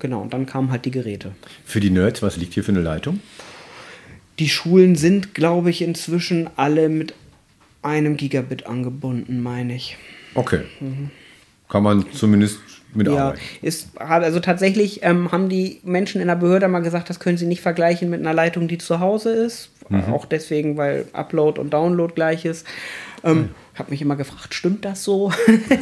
Genau, 0.00 0.20
und 0.22 0.32
dann 0.32 0.46
kamen 0.46 0.70
halt 0.70 0.84
die 0.84 0.90
Geräte. 0.90 1.32
Für 1.64 1.80
die 1.80 1.90
Nerds, 1.90 2.22
was 2.22 2.36
liegt 2.36 2.54
hier 2.54 2.64
für 2.64 2.72
eine 2.72 2.80
Leitung? 2.80 3.20
Die 4.38 4.48
Schulen 4.48 4.96
sind, 4.96 5.34
glaube 5.34 5.70
ich, 5.70 5.82
inzwischen 5.82 6.48
alle 6.56 6.88
mit 6.88 7.14
einem 7.82 8.16
Gigabit 8.16 8.66
angebunden, 8.66 9.42
meine 9.42 9.74
ich. 9.76 9.96
Okay. 10.34 10.62
Kann 11.68 11.82
man 11.82 12.04
zumindest 12.12 12.58
Ja, 12.92 12.96
mitarbeiten. 12.96 13.40
ist, 13.62 13.96
also 13.98 14.40
tatsächlich 14.40 15.00
ähm, 15.02 15.30
haben 15.32 15.48
die 15.48 15.80
Menschen 15.84 16.20
in 16.20 16.26
der 16.28 16.36
Behörde 16.36 16.68
mal 16.68 16.80
gesagt, 16.80 17.08
das 17.10 17.20
können 17.20 17.36
sie 17.38 17.46
nicht 17.46 17.60
vergleichen 17.60 18.10
mit 18.10 18.20
einer 18.20 18.34
Leitung, 18.34 18.66
die 18.68 18.78
zu 18.78 19.00
Hause 19.00 19.30
ist. 19.30 19.70
Auch 20.12 20.24
deswegen, 20.24 20.76
weil 20.76 21.06
Upload 21.12 21.60
und 21.60 21.72
Download 21.74 22.14
gleich 22.14 22.44
ist. 22.44 22.64
Ähm, 23.22 23.50
habe 23.74 23.90
mich 23.90 24.02
immer 24.02 24.16
gefragt, 24.16 24.54
stimmt 24.54 24.84
das 24.84 25.04
so? 25.04 25.32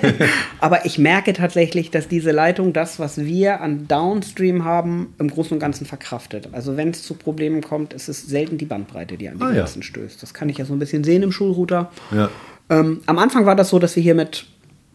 Aber 0.60 0.86
ich 0.86 0.98
merke 0.98 1.32
tatsächlich, 1.32 1.90
dass 1.90 2.08
diese 2.08 2.30
Leitung 2.30 2.72
das, 2.72 2.98
was 2.98 3.18
wir 3.18 3.60
an 3.60 3.88
Downstream 3.88 4.64
haben, 4.64 5.14
im 5.18 5.28
Großen 5.28 5.52
und 5.52 5.58
Ganzen 5.58 5.86
verkraftet. 5.86 6.48
Also 6.52 6.76
wenn 6.76 6.90
es 6.90 7.02
zu 7.02 7.14
Problemen 7.14 7.62
kommt, 7.62 7.92
ist 7.92 8.08
es 8.08 8.26
selten 8.26 8.58
die 8.58 8.66
Bandbreite, 8.66 9.16
die 9.16 9.28
an 9.28 9.38
die 9.38 9.44
Ah, 9.44 9.52
ja. 9.52 9.66
Stößt. 9.66 10.22
Das 10.22 10.34
kann 10.34 10.48
ich 10.48 10.58
ja 10.58 10.64
so 10.64 10.72
ein 10.72 10.78
bisschen 10.78 11.04
sehen 11.04 11.22
im 11.22 11.32
Schulrouter. 11.32 11.90
Ja. 12.10 12.30
Ähm, 12.70 13.00
am 13.06 13.18
Anfang 13.18 13.46
war 13.46 13.56
das 13.56 13.70
so, 13.70 13.78
dass 13.78 13.96
wir 13.96 14.02
hier 14.02 14.14
mit 14.14 14.46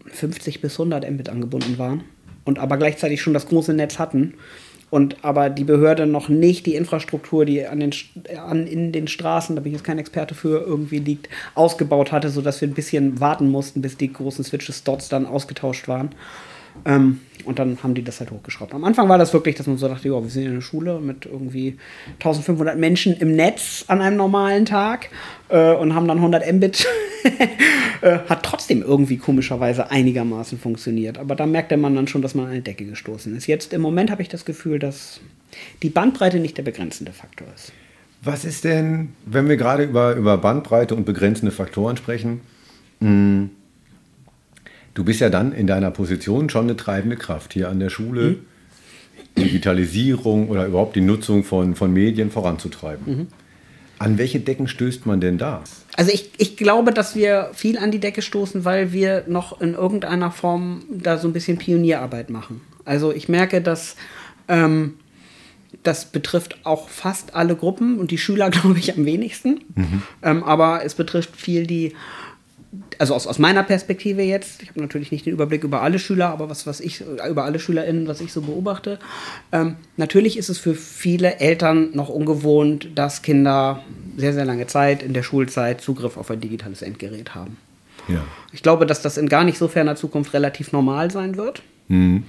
50 0.08 0.62
bis 0.62 0.74
100 0.74 1.10
Mbit 1.10 1.30
angebunden 1.30 1.78
waren 1.78 2.04
und 2.46 2.60
aber 2.60 2.78
gleichzeitig 2.78 3.22
schon 3.22 3.34
das 3.34 3.48
große 3.48 3.74
Netz 3.74 4.00
hatten 4.00 4.36
und 4.94 5.26
aber 5.26 5.50
die 5.50 5.64
Behörde 5.64 6.06
noch 6.06 6.30
nicht 6.30 6.68
die 6.68 6.76
Infrastruktur, 6.76 7.46
die 7.46 7.66
an 7.66 7.80
den, 7.80 7.96
an, 8.38 8.68
in 8.68 8.92
den 8.92 9.08
Straßen, 9.08 9.56
da 9.56 9.62
bin 9.64 9.72
ich 9.72 9.80
jetzt 9.80 9.86
kein 9.86 9.98
Experte 9.98 10.36
für, 10.36 10.62
irgendwie 10.62 11.00
liegt, 11.00 11.30
ausgebaut 11.56 12.12
hatte, 12.12 12.30
sodass 12.30 12.62
wir 12.62 12.68
ein 12.68 12.76
bisschen 12.76 13.20
warten 13.20 13.50
mussten, 13.50 13.82
bis 13.82 13.98
die 13.98 14.14
großen 14.14 14.44
Switches 14.46 14.84
dort 14.84 15.12
dann 15.12 15.26
ausgetauscht 15.26 15.88
waren. 15.88 16.10
Ähm, 16.86 17.20
und 17.46 17.60
dann 17.60 17.78
haben 17.84 17.94
die 17.94 18.04
das 18.04 18.20
halt 18.20 18.32
hochgeschraubt. 18.32 18.74
Am 18.74 18.84
Anfang 18.84 19.10
war 19.10 19.18
das 19.18 19.34
wirklich, 19.34 19.56
dass 19.56 19.68
man 19.68 19.78
so 19.78 19.88
dachte, 19.88 20.08
ja, 20.08 20.22
wir 20.22 20.30
sind 20.30 20.46
in 20.46 20.54
der 20.56 20.62
Schule 20.62 21.00
mit 21.00 21.26
irgendwie 21.26 21.78
1500 22.16 22.78
Menschen 22.78 23.16
im 23.18 23.36
Netz 23.36 23.86
an 23.88 24.02
einem 24.02 24.18
normalen 24.18 24.66
Tag 24.66 25.10
äh, 25.50 25.74
und 25.74 25.94
haben 25.94 26.08
dann 26.08 26.18
100 26.18 26.52
Mbit. 26.54 26.88
äh, 28.02 28.20
hat 28.30 28.44
trotzdem 28.44 28.82
irgendwie 28.82 29.18
komischerweise 29.18 29.92
einigermaßen 29.92 30.58
funktioniert. 30.58 31.18
Aber 31.18 31.36
da 31.36 31.46
merkte 31.46 31.78
man 31.78 31.96
dann 31.96 32.08
schon, 32.08 32.22
dass 32.22 32.36
man 32.36 32.46
an 32.46 32.52
eine 32.52 32.62
Decke 32.62 32.86
gestoßen 32.86 33.36
ist. 33.36 33.48
Jetzt 33.48 33.74
im 33.74 33.82
Moment 33.82 34.12
habe 34.12 34.22
ich 34.22 34.30
das 34.30 34.46
Gefühl, 34.46 34.80
dass 34.80 35.20
die 35.82 35.90
Bandbreite 35.90 36.40
nicht 36.40 36.58
der 36.58 36.64
begrenzende 36.64 37.12
Faktor 37.12 37.48
ist. 37.54 37.72
Was 38.22 38.46
ist 38.46 38.64
denn, 38.64 39.10
wenn 39.26 39.50
wir 39.50 39.58
gerade 39.58 39.84
über, 39.84 40.16
über 40.16 40.38
Bandbreite 40.38 40.96
und 40.96 41.06
begrenzende 41.06 41.52
Faktoren 41.52 41.98
sprechen? 41.98 42.40
mh, 43.04 43.50
Du 44.94 45.04
bist 45.04 45.20
ja 45.22 45.30
dann 45.30 45.54
in 45.54 45.68
deiner 45.68 45.92
Position 45.92 46.50
schon 46.50 46.66
eine 46.66 46.78
treibende 46.78 47.16
Kraft 47.16 47.54
hier 47.54 47.70
an 47.70 47.80
der 47.80 47.90
Schule, 47.90 48.38
Digitalisierung 49.38 50.50
oder 50.50 50.66
überhaupt 50.66 50.96
die 50.96 51.02
Nutzung 51.02 51.44
von, 51.44 51.76
von 51.76 51.92
Medien 51.92 52.30
voranzutreiben. 52.30 53.28
An 54.00 54.18
welche 54.18 54.40
Decken 54.40 54.68
stößt 54.68 55.06
man 55.06 55.22
denn 55.22 55.38
da? 55.38 55.64
Also 55.96 56.12
ich, 56.12 56.32
ich 56.38 56.58
glaube, 56.58 56.92
dass 56.92 57.16
wir 57.16 57.52
viel 57.54 57.78
an 57.78 57.92
die 57.92 58.00
Decke 58.00 58.22
stoßen, 58.22 58.66
weil 58.66 58.92
wir 58.92 59.24
noch 59.28 59.62
in 59.62 59.74
irgendeiner 59.74 60.32
Form 60.32 60.84
da 60.90 61.18
so 61.18 61.28
ein 61.28 61.34
bisschen 61.34 61.58
Pionierarbeit 61.58 62.30
machen. 62.30 62.62
Also 62.86 63.12
ich 63.14 63.30
merke, 63.30 63.62
dass 63.62 63.96
ähm, 64.48 64.96
das 65.84 66.06
betrifft 66.06 66.58
auch 66.64 66.90
fast 66.90 67.36
alle 67.36 67.56
Gruppen 67.56 68.00
und 68.00 68.12
die 68.12 68.18
Schüler, 68.18 68.50
glaube 68.52 68.78
ich, 68.78 68.96
am 68.96 69.06
wenigsten. 69.06 69.62
Mhm. 69.76 70.04
Ähm, 70.22 70.44
aber 70.44 70.84
es 70.86 70.96
betrifft 70.96 71.36
viel 71.36 71.66
die, 71.66 71.94
also 72.98 73.14
aus, 73.14 73.28
aus 73.28 73.40
meiner 73.40 73.64
Perspektive 73.64 74.22
jetzt, 74.24 74.64
ich 74.64 74.70
habe 74.70 74.82
natürlich 74.82 75.12
nicht 75.12 75.26
den 75.26 75.34
Überblick 75.34 75.64
über 75.64 75.82
alle 75.82 76.00
Schüler, 76.00 76.30
aber 76.30 76.50
was, 76.50 76.66
was 76.66 76.80
ich, 76.80 77.04
über 77.30 77.44
alle 77.44 77.60
SchülerInnen, 77.60 78.08
was 78.08 78.22
ich 78.22 78.34
so 78.34 78.42
beobachte, 78.42 79.00
ähm, 79.52 79.76
natürlich 79.98 80.38
ist 80.38 80.50
es 80.50 80.58
für 80.58 80.76
viele 80.76 81.40
Eltern 81.40 81.90
noch 81.94 82.10
ungewohnt, 82.10 82.90
dass 82.96 83.22
Kinder 83.22 83.84
sehr, 84.18 84.34
sehr 84.34 84.46
lange 84.46 84.68
Zeit 84.68 85.04
in 85.04 85.14
der 85.14 85.24
Schulzeit 85.24 85.82
Zugriff 85.82 86.18
auf 86.18 86.32
ein 86.32 86.42
digitales 86.42 86.82
Endgerät 86.82 87.36
haben. 87.36 87.58
Ja. 88.08 88.24
Ich 88.52 88.64
glaube, 88.64 88.86
dass 88.86 89.02
das 89.02 89.18
in 89.18 89.30
gar 89.30 89.44
nicht 89.44 89.58
so 89.58 89.68
ferner 89.68 89.96
Zukunft 89.96 90.34
relativ 90.34 90.72
normal 90.72 91.12
sein 91.12 91.38
wird. 91.38 91.62
Mhm. 91.88 92.24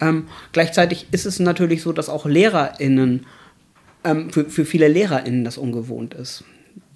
Ähm, 0.00 0.28
gleichzeitig 0.52 1.08
ist 1.10 1.26
es 1.26 1.38
natürlich 1.40 1.82
so, 1.82 1.92
dass 1.92 2.08
auch 2.08 2.26
LehrerInnen, 2.26 3.26
ähm, 4.04 4.30
für, 4.30 4.46
für 4.46 4.64
viele 4.64 4.88
LehrerInnen 4.88 5.44
das 5.44 5.58
ungewohnt 5.58 6.14
ist. 6.14 6.44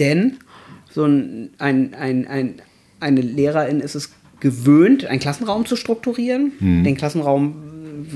Denn 0.00 0.38
so 0.90 1.04
ein, 1.04 1.50
ein, 1.58 1.94
ein, 1.94 2.26
ein, 2.26 2.62
eine 3.04 3.20
Lehrerin 3.20 3.80
ist 3.80 3.94
es 3.94 4.11
gewöhnt, 4.40 5.04
einen 5.04 5.20
Klassenraum 5.20 5.66
zu 5.66 5.76
strukturieren, 5.76 6.52
mhm. 6.58 6.84
den 6.84 6.96
Klassenraum 6.96 7.54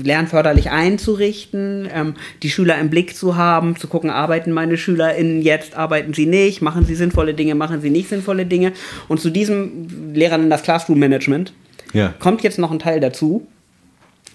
lernförderlich 0.03 0.69
einzurichten, 0.69 1.87
ähm, 1.93 2.15
die 2.43 2.49
Schüler 2.49 2.77
im 2.77 2.89
Blick 2.89 3.15
zu 3.15 3.35
haben, 3.35 3.75
zu 3.75 3.87
gucken, 3.87 4.09
arbeiten 4.09 4.51
meine 4.51 4.77
SchülerInnen 4.77 5.41
jetzt, 5.41 5.75
arbeiten 5.75 6.13
sie 6.13 6.25
nicht, 6.25 6.61
machen 6.61 6.85
sie 6.85 6.95
sinnvolle 6.95 7.33
Dinge, 7.33 7.55
machen 7.55 7.81
sie 7.81 7.89
nicht 7.89 8.09
sinnvolle 8.09 8.45
Dinge. 8.45 8.73
Und 9.07 9.19
zu 9.19 9.29
diesem 9.29 10.13
Lehrern 10.13 10.49
das 10.49 10.63
Classroom 10.63 10.99
Management 10.99 11.53
ja. 11.93 12.13
kommt 12.19 12.43
jetzt 12.43 12.59
noch 12.59 12.71
ein 12.71 12.79
Teil 12.79 12.99
dazu, 12.99 13.47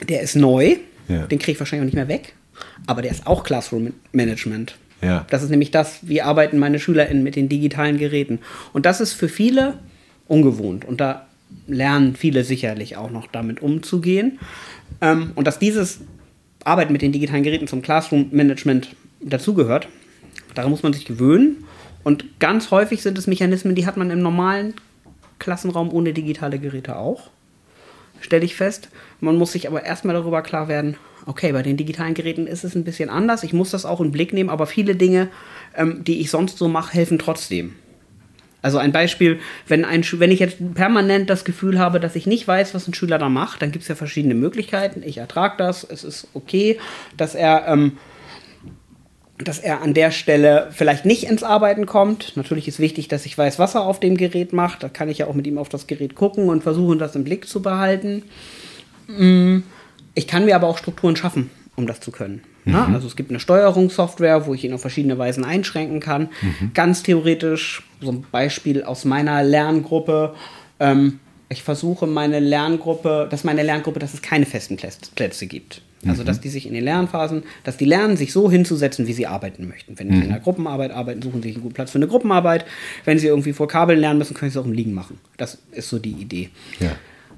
der 0.08 0.22
ist 0.22 0.34
neu, 0.36 0.76
ja. 1.08 1.26
den 1.26 1.38
kriege 1.38 1.52
ich 1.52 1.60
wahrscheinlich 1.60 1.82
auch 1.82 1.86
nicht 1.86 2.08
mehr 2.08 2.08
weg, 2.08 2.34
aber 2.86 3.02
der 3.02 3.10
ist 3.10 3.26
auch 3.26 3.44
Classroom 3.44 3.92
Management. 4.12 4.76
Ja. 5.02 5.26
Das 5.30 5.42
ist 5.42 5.50
nämlich 5.50 5.70
das, 5.70 5.98
wie 6.02 6.22
arbeiten 6.22 6.58
meine 6.58 6.78
SchülerInnen 6.78 7.22
mit 7.22 7.36
den 7.36 7.48
digitalen 7.48 7.98
Geräten. 7.98 8.38
Und 8.72 8.86
das 8.86 9.00
ist 9.00 9.12
für 9.12 9.28
viele 9.28 9.74
ungewohnt. 10.28 10.84
Und 10.84 11.00
da 11.00 11.26
lernen 11.66 12.16
viele 12.16 12.44
sicherlich 12.44 12.96
auch 12.96 13.10
noch 13.10 13.26
damit 13.26 13.62
umzugehen. 13.62 14.38
Ähm, 15.00 15.32
und 15.34 15.46
dass 15.46 15.58
dieses 15.58 16.00
Arbeiten 16.64 16.92
mit 16.92 17.02
den 17.02 17.12
digitalen 17.12 17.42
Geräten 17.42 17.68
zum 17.68 17.82
Classroom-Management 17.82 18.96
dazugehört, 19.20 19.88
daran 20.54 20.70
muss 20.70 20.82
man 20.82 20.92
sich 20.92 21.04
gewöhnen. 21.04 21.64
Und 22.02 22.38
ganz 22.38 22.70
häufig 22.70 23.02
sind 23.02 23.18
es 23.18 23.26
Mechanismen, 23.26 23.74
die 23.74 23.86
hat 23.86 23.96
man 23.96 24.10
im 24.10 24.20
normalen 24.20 24.74
Klassenraum 25.38 25.92
ohne 25.92 26.12
digitale 26.12 26.58
Geräte 26.58 26.96
auch. 26.96 27.30
Stelle 28.20 28.44
ich 28.44 28.54
fest. 28.54 28.88
Man 29.20 29.36
muss 29.36 29.52
sich 29.52 29.68
aber 29.68 29.84
erstmal 29.84 30.14
darüber 30.14 30.42
klar 30.42 30.68
werden, 30.68 30.96
okay, 31.26 31.52
bei 31.52 31.62
den 31.62 31.76
digitalen 31.76 32.14
Geräten 32.14 32.46
ist 32.46 32.64
es 32.64 32.74
ein 32.74 32.84
bisschen 32.84 33.08
anders. 33.08 33.42
Ich 33.42 33.52
muss 33.52 33.70
das 33.70 33.84
auch 33.84 34.00
in 34.00 34.06
den 34.06 34.12
Blick 34.12 34.32
nehmen, 34.32 34.50
aber 34.50 34.66
viele 34.66 34.96
Dinge, 34.96 35.28
ähm, 35.76 36.04
die 36.04 36.20
ich 36.20 36.30
sonst 36.30 36.58
so 36.58 36.68
mache, 36.68 36.94
helfen 36.94 37.18
trotzdem. 37.18 37.74
Also 38.64 38.78
ein 38.78 38.92
Beispiel, 38.92 39.40
wenn, 39.68 39.84
ein, 39.84 40.02
wenn 40.14 40.30
ich 40.30 40.40
jetzt 40.40 40.56
permanent 40.72 41.28
das 41.28 41.44
Gefühl 41.44 41.78
habe, 41.78 42.00
dass 42.00 42.16
ich 42.16 42.26
nicht 42.26 42.48
weiß, 42.48 42.72
was 42.72 42.88
ein 42.88 42.94
Schüler 42.94 43.18
da 43.18 43.28
macht, 43.28 43.60
dann 43.60 43.72
gibt 43.72 43.82
es 43.82 43.88
ja 43.88 43.94
verschiedene 43.94 44.34
Möglichkeiten. 44.34 45.02
Ich 45.04 45.18
ertrage 45.18 45.56
das, 45.58 45.84
es 45.84 46.02
ist 46.02 46.28
okay, 46.32 46.78
dass 47.18 47.34
er, 47.34 47.68
ähm, 47.68 47.98
dass 49.36 49.58
er 49.58 49.82
an 49.82 49.92
der 49.92 50.10
Stelle 50.10 50.68
vielleicht 50.70 51.04
nicht 51.04 51.24
ins 51.24 51.42
Arbeiten 51.42 51.84
kommt. 51.84 52.38
Natürlich 52.38 52.66
ist 52.66 52.78
wichtig, 52.78 53.06
dass 53.08 53.26
ich 53.26 53.36
weiß, 53.36 53.58
was 53.58 53.74
er 53.74 53.82
auf 53.82 54.00
dem 54.00 54.16
Gerät 54.16 54.54
macht. 54.54 54.82
Da 54.82 54.88
kann 54.88 55.10
ich 55.10 55.18
ja 55.18 55.26
auch 55.26 55.34
mit 55.34 55.46
ihm 55.46 55.58
auf 55.58 55.68
das 55.68 55.86
Gerät 55.86 56.14
gucken 56.14 56.48
und 56.48 56.62
versuchen, 56.62 56.98
das 56.98 57.14
im 57.16 57.24
Blick 57.24 57.46
zu 57.46 57.60
behalten. 57.60 58.22
Mm, 59.08 59.58
ich 60.14 60.26
kann 60.26 60.46
mir 60.46 60.56
aber 60.56 60.68
auch 60.68 60.78
Strukturen 60.78 61.16
schaffen, 61.16 61.50
um 61.76 61.86
das 61.86 62.00
zu 62.00 62.10
können. 62.10 62.40
Mhm. 62.64 62.94
Also 62.94 63.06
es 63.06 63.16
gibt 63.16 63.30
eine 63.30 63.40
Steuerungssoftware, 63.40 64.46
wo 64.46 64.54
ich 64.54 64.64
ihn 64.64 64.72
auf 64.72 64.80
verschiedene 64.80 65.18
Weisen 65.18 65.44
einschränken 65.44 66.00
kann. 66.00 66.28
Mhm. 66.42 66.70
Ganz 66.74 67.02
theoretisch, 67.02 67.82
so 68.00 68.12
ein 68.12 68.24
Beispiel 68.30 68.82
aus 68.82 69.04
meiner 69.04 69.42
Lerngruppe. 69.42 70.34
Ähm, 70.80 71.20
ich 71.48 71.62
versuche 71.62 72.06
meine 72.06 72.40
Lerngruppe, 72.40 73.28
dass 73.30 73.44
meine 73.44 73.62
Lerngruppe, 73.62 74.00
dass 74.00 74.14
es 74.14 74.22
keine 74.22 74.46
festen 74.46 74.76
Plätze 74.76 75.46
gibt. 75.46 75.82
Also, 76.06 76.22
mhm. 76.22 76.26
dass 76.26 76.40
die 76.40 76.48
sich 76.48 76.66
in 76.66 76.74
den 76.74 76.84
Lernphasen, 76.84 77.44
dass 77.62 77.76
die 77.76 77.84
lernen, 77.84 78.16
sich 78.16 78.32
so 78.32 78.50
hinzusetzen, 78.50 79.06
wie 79.06 79.12
sie 79.12 79.26
arbeiten 79.26 79.66
möchten. 79.68 79.98
Wenn 79.98 80.10
sie 80.10 80.18
in 80.18 80.24
einer 80.24 80.40
Gruppenarbeit 80.40 80.90
arbeiten, 80.90 81.22
suchen 81.22 81.42
sie 81.42 81.48
sich 81.48 81.56
einen 81.56 81.62
guten 81.62 81.74
Platz 81.74 81.92
für 81.92 81.98
eine 81.98 82.08
Gruppenarbeit. 82.08 82.66
Wenn 83.04 83.18
sie 83.18 83.28
irgendwie 83.28 83.52
vor 83.52 83.68
Kabeln 83.68 83.98
lernen 83.98 84.18
müssen, 84.18 84.34
können 84.34 84.50
sie 84.50 84.58
es 84.58 84.62
auch 84.62 84.66
im 84.66 84.74
Liegen 84.74 84.92
machen. 84.92 85.18
Das 85.36 85.58
ist 85.72 85.88
so 85.88 85.98
die 85.98 86.12
Idee. 86.12 86.50
Ja. 86.80 86.90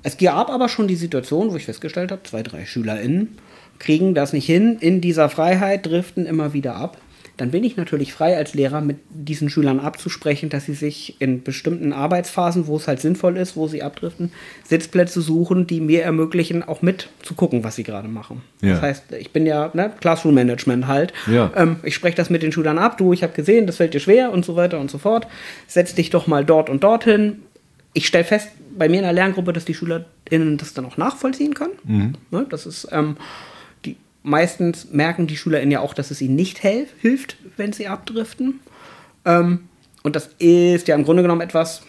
Es 0.02 0.18
gab 0.18 0.50
aber 0.50 0.68
schon 0.68 0.88
die 0.88 0.96
Situation, 0.96 1.50
wo 1.50 1.56
ich 1.56 1.64
festgestellt 1.64 2.10
habe, 2.10 2.22
zwei, 2.24 2.42
drei 2.42 2.64
SchülerInnen 2.64 3.38
kriegen 3.78 4.14
das 4.14 4.32
nicht 4.32 4.46
hin, 4.46 4.78
in 4.80 5.00
dieser 5.00 5.28
Freiheit 5.28 5.86
driften 5.86 6.26
immer 6.26 6.52
wieder 6.52 6.76
ab. 6.76 6.98
Dann 7.36 7.50
bin 7.50 7.64
ich 7.64 7.76
natürlich 7.76 8.14
frei 8.14 8.34
als 8.36 8.54
Lehrer 8.54 8.80
mit 8.80 8.96
diesen 9.10 9.50
Schülern 9.50 9.78
abzusprechen, 9.78 10.48
dass 10.48 10.64
sie 10.64 10.72
sich 10.72 11.20
in 11.20 11.42
bestimmten 11.42 11.92
Arbeitsphasen, 11.92 12.66
wo 12.66 12.76
es 12.76 12.88
halt 12.88 13.00
sinnvoll 13.00 13.36
ist, 13.36 13.56
wo 13.56 13.68
sie 13.68 13.82
abdriften, 13.82 14.32
Sitzplätze 14.64 15.20
suchen, 15.20 15.66
die 15.66 15.82
mir 15.82 16.02
ermöglichen, 16.02 16.62
auch 16.62 16.80
mit 16.80 17.10
zu 17.22 17.34
gucken, 17.34 17.62
was 17.62 17.76
sie 17.76 17.82
gerade 17.82 18.08
machen. 18.08 18.40
Ja. 18.62 18.70
Das 18.70 18.82
heißt, 18.82 19.04
ich 19.18 19.32
bin 19.32 19.44
ja 19.44 19.70
ne, 19.74 19.92
Classroom 20.00 20.34
Management 20.34 20.86
halt. 20.86 21.12
Ja. 21.30 21.52
Ähm, 21.54 21.76
ich 21.82 21.94
spreche 21.94 22.16
das 22.16 22.30
mit 22.30 22.42
den 22.42 22.52
Schülern 22.52 22.78
ab. 22.78 22.96
Du, 22.96 23.12
ich 23.12 23.22
habe 23.22 23.34
gesehen, 23.34 23.66
das 23.66 23.76
fällt 23.76 23.92
dir 23.92 24.00
schwer 24.00 24.32
und 24.32 24.46
so 24.46 24.56
weiter 24.56 24.80
und 24.80 24.90
so 24.90 24.96
fort. 24.96 25.26
Setz 25.66 25.94
dich 25.94 26.08
doch 26.08 26.26
mal 26.26 26.44
dort 26.44 26.70
und 26.70 26.84
dorthin. 26.84 27.42
Ich 27.92 28.06
stelle 28.06 28.24
fest, 28.24 28.48
bei 28.78 28.88
mir 28.88 28.98
in 28.98 29.04
der 29.04 29.12
Lerngruppe, 29.12 29.52
dass 29.52 29.64
die 29.66 29.74
SchülerInnen 29.74 30.56
das 30.56 30.72
dann 30.74 30.86
auch 30.86 30.96
nachvollziehen 30.96 31.54
können. 31.54 31.74
Mhm. 31.84 32.14
Ne, 32.30 32.46
das 32.48 32.64
ist 32.64 32.88
ähm, 32.92 33.16
meistens 34.26 34.90
merken 34.90 35.28
die 35.28 35.36
SchülerInnen 35.36 35.70
ja 35.70 35.80
auch, 35.80 35.94
dass 35.94 36.10
es 36.10 36.20
ihnen 36.20 36.34
nicht 36.34 36.58
hilft, 36.58 37.36
wenn 37.56 37.72
sie 37.72 37.86
abdriften. 37.86 38.60
Ähm, 39.24 39.68
und 40.02 40.16
das 40.16 40.30
ist 40.38 40.88
ja 40.88 40.96
im 40.96 41.04
Grunde 41.04 41.22
genommen 41.22 41.40
etwas, 41.40 41.82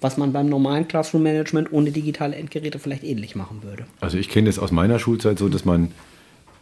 was 0.00 0.16
man 0.16 0.32
beim 0.32 0.48
normalen 0.48 0.88
Classroom 0.88 1.22
Management 1.22 1.72
ohne 1.72 1.92
digitale 1.92 2.34
Endgeräte 2.34 2.80
vielleicht 2.80 3.04
ähnlich 3.04 3.36
machen 3.36 3.62
würde. 3.62 3.84
Also 4.00 4.18
ich 4.18 4.28
kenne 4.28 4.48
es 4.48 4.58
aus 4.58 4.72
meiner 4.72 4.98
Schulzeit 4.98 5.38
so, 5.38 5.48
dass 5.48 5.64
man, 5.64 5.92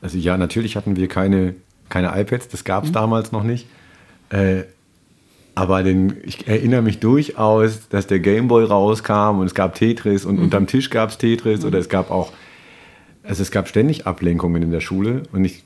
also 0.03 0.19
ja, 0.19 0.37
natürlich 0.37 0.77
hatten 0.77 0.97
wir 0.97 1.09
keine, 1.09 1.55
keine 1.89 2.09
iPads, 2.21 2.49
das 2.49 2.65
gab 2.65 2.85
es 2.85 2.91
mhm. 2.91 2.95
damals 2.95 3.33
noch 3.33 3.43
nicht. 3.43 3.67
Äh, 4.29 4.65
aber 5.55 5.83
den, 5.83 6.19
ich 6.25 6.47
erinnere 6.47 6.83
mich 6.83 7.01
durchaus, 7.01 7.89
dass 7.89 8.07
der 8.07 8.19
Gameboy 8.21 8.65
rauskam 8.65 9.39
und 9.39 9.47
es 9.47 9.55
gab 9.55 9.75
Tetris 9.75 10.27
und 10.27 10.37
mhm. 10.37 10.45
unterm 10.45 10.67
Tisch 10.67 10.91
gab 10.91 11.09
es 11.09 11.17
Tetris 11.17 11.63
mhm. 11.63 11.69
oder 11.69 11.79
es 11.79 11.89
gab 11.89 12.11
auch 12.11 12.33
also 13.27 13.43
es 13.43 13.51
gab 13.51 13.69
ständig 13.69 14.07
Ablenkungen 14.07 14.63
in 14.63 14.71
der 14.71 14.81
Schule 14.81 15.23
und 15.33 15.45
ich, 15.45 15.63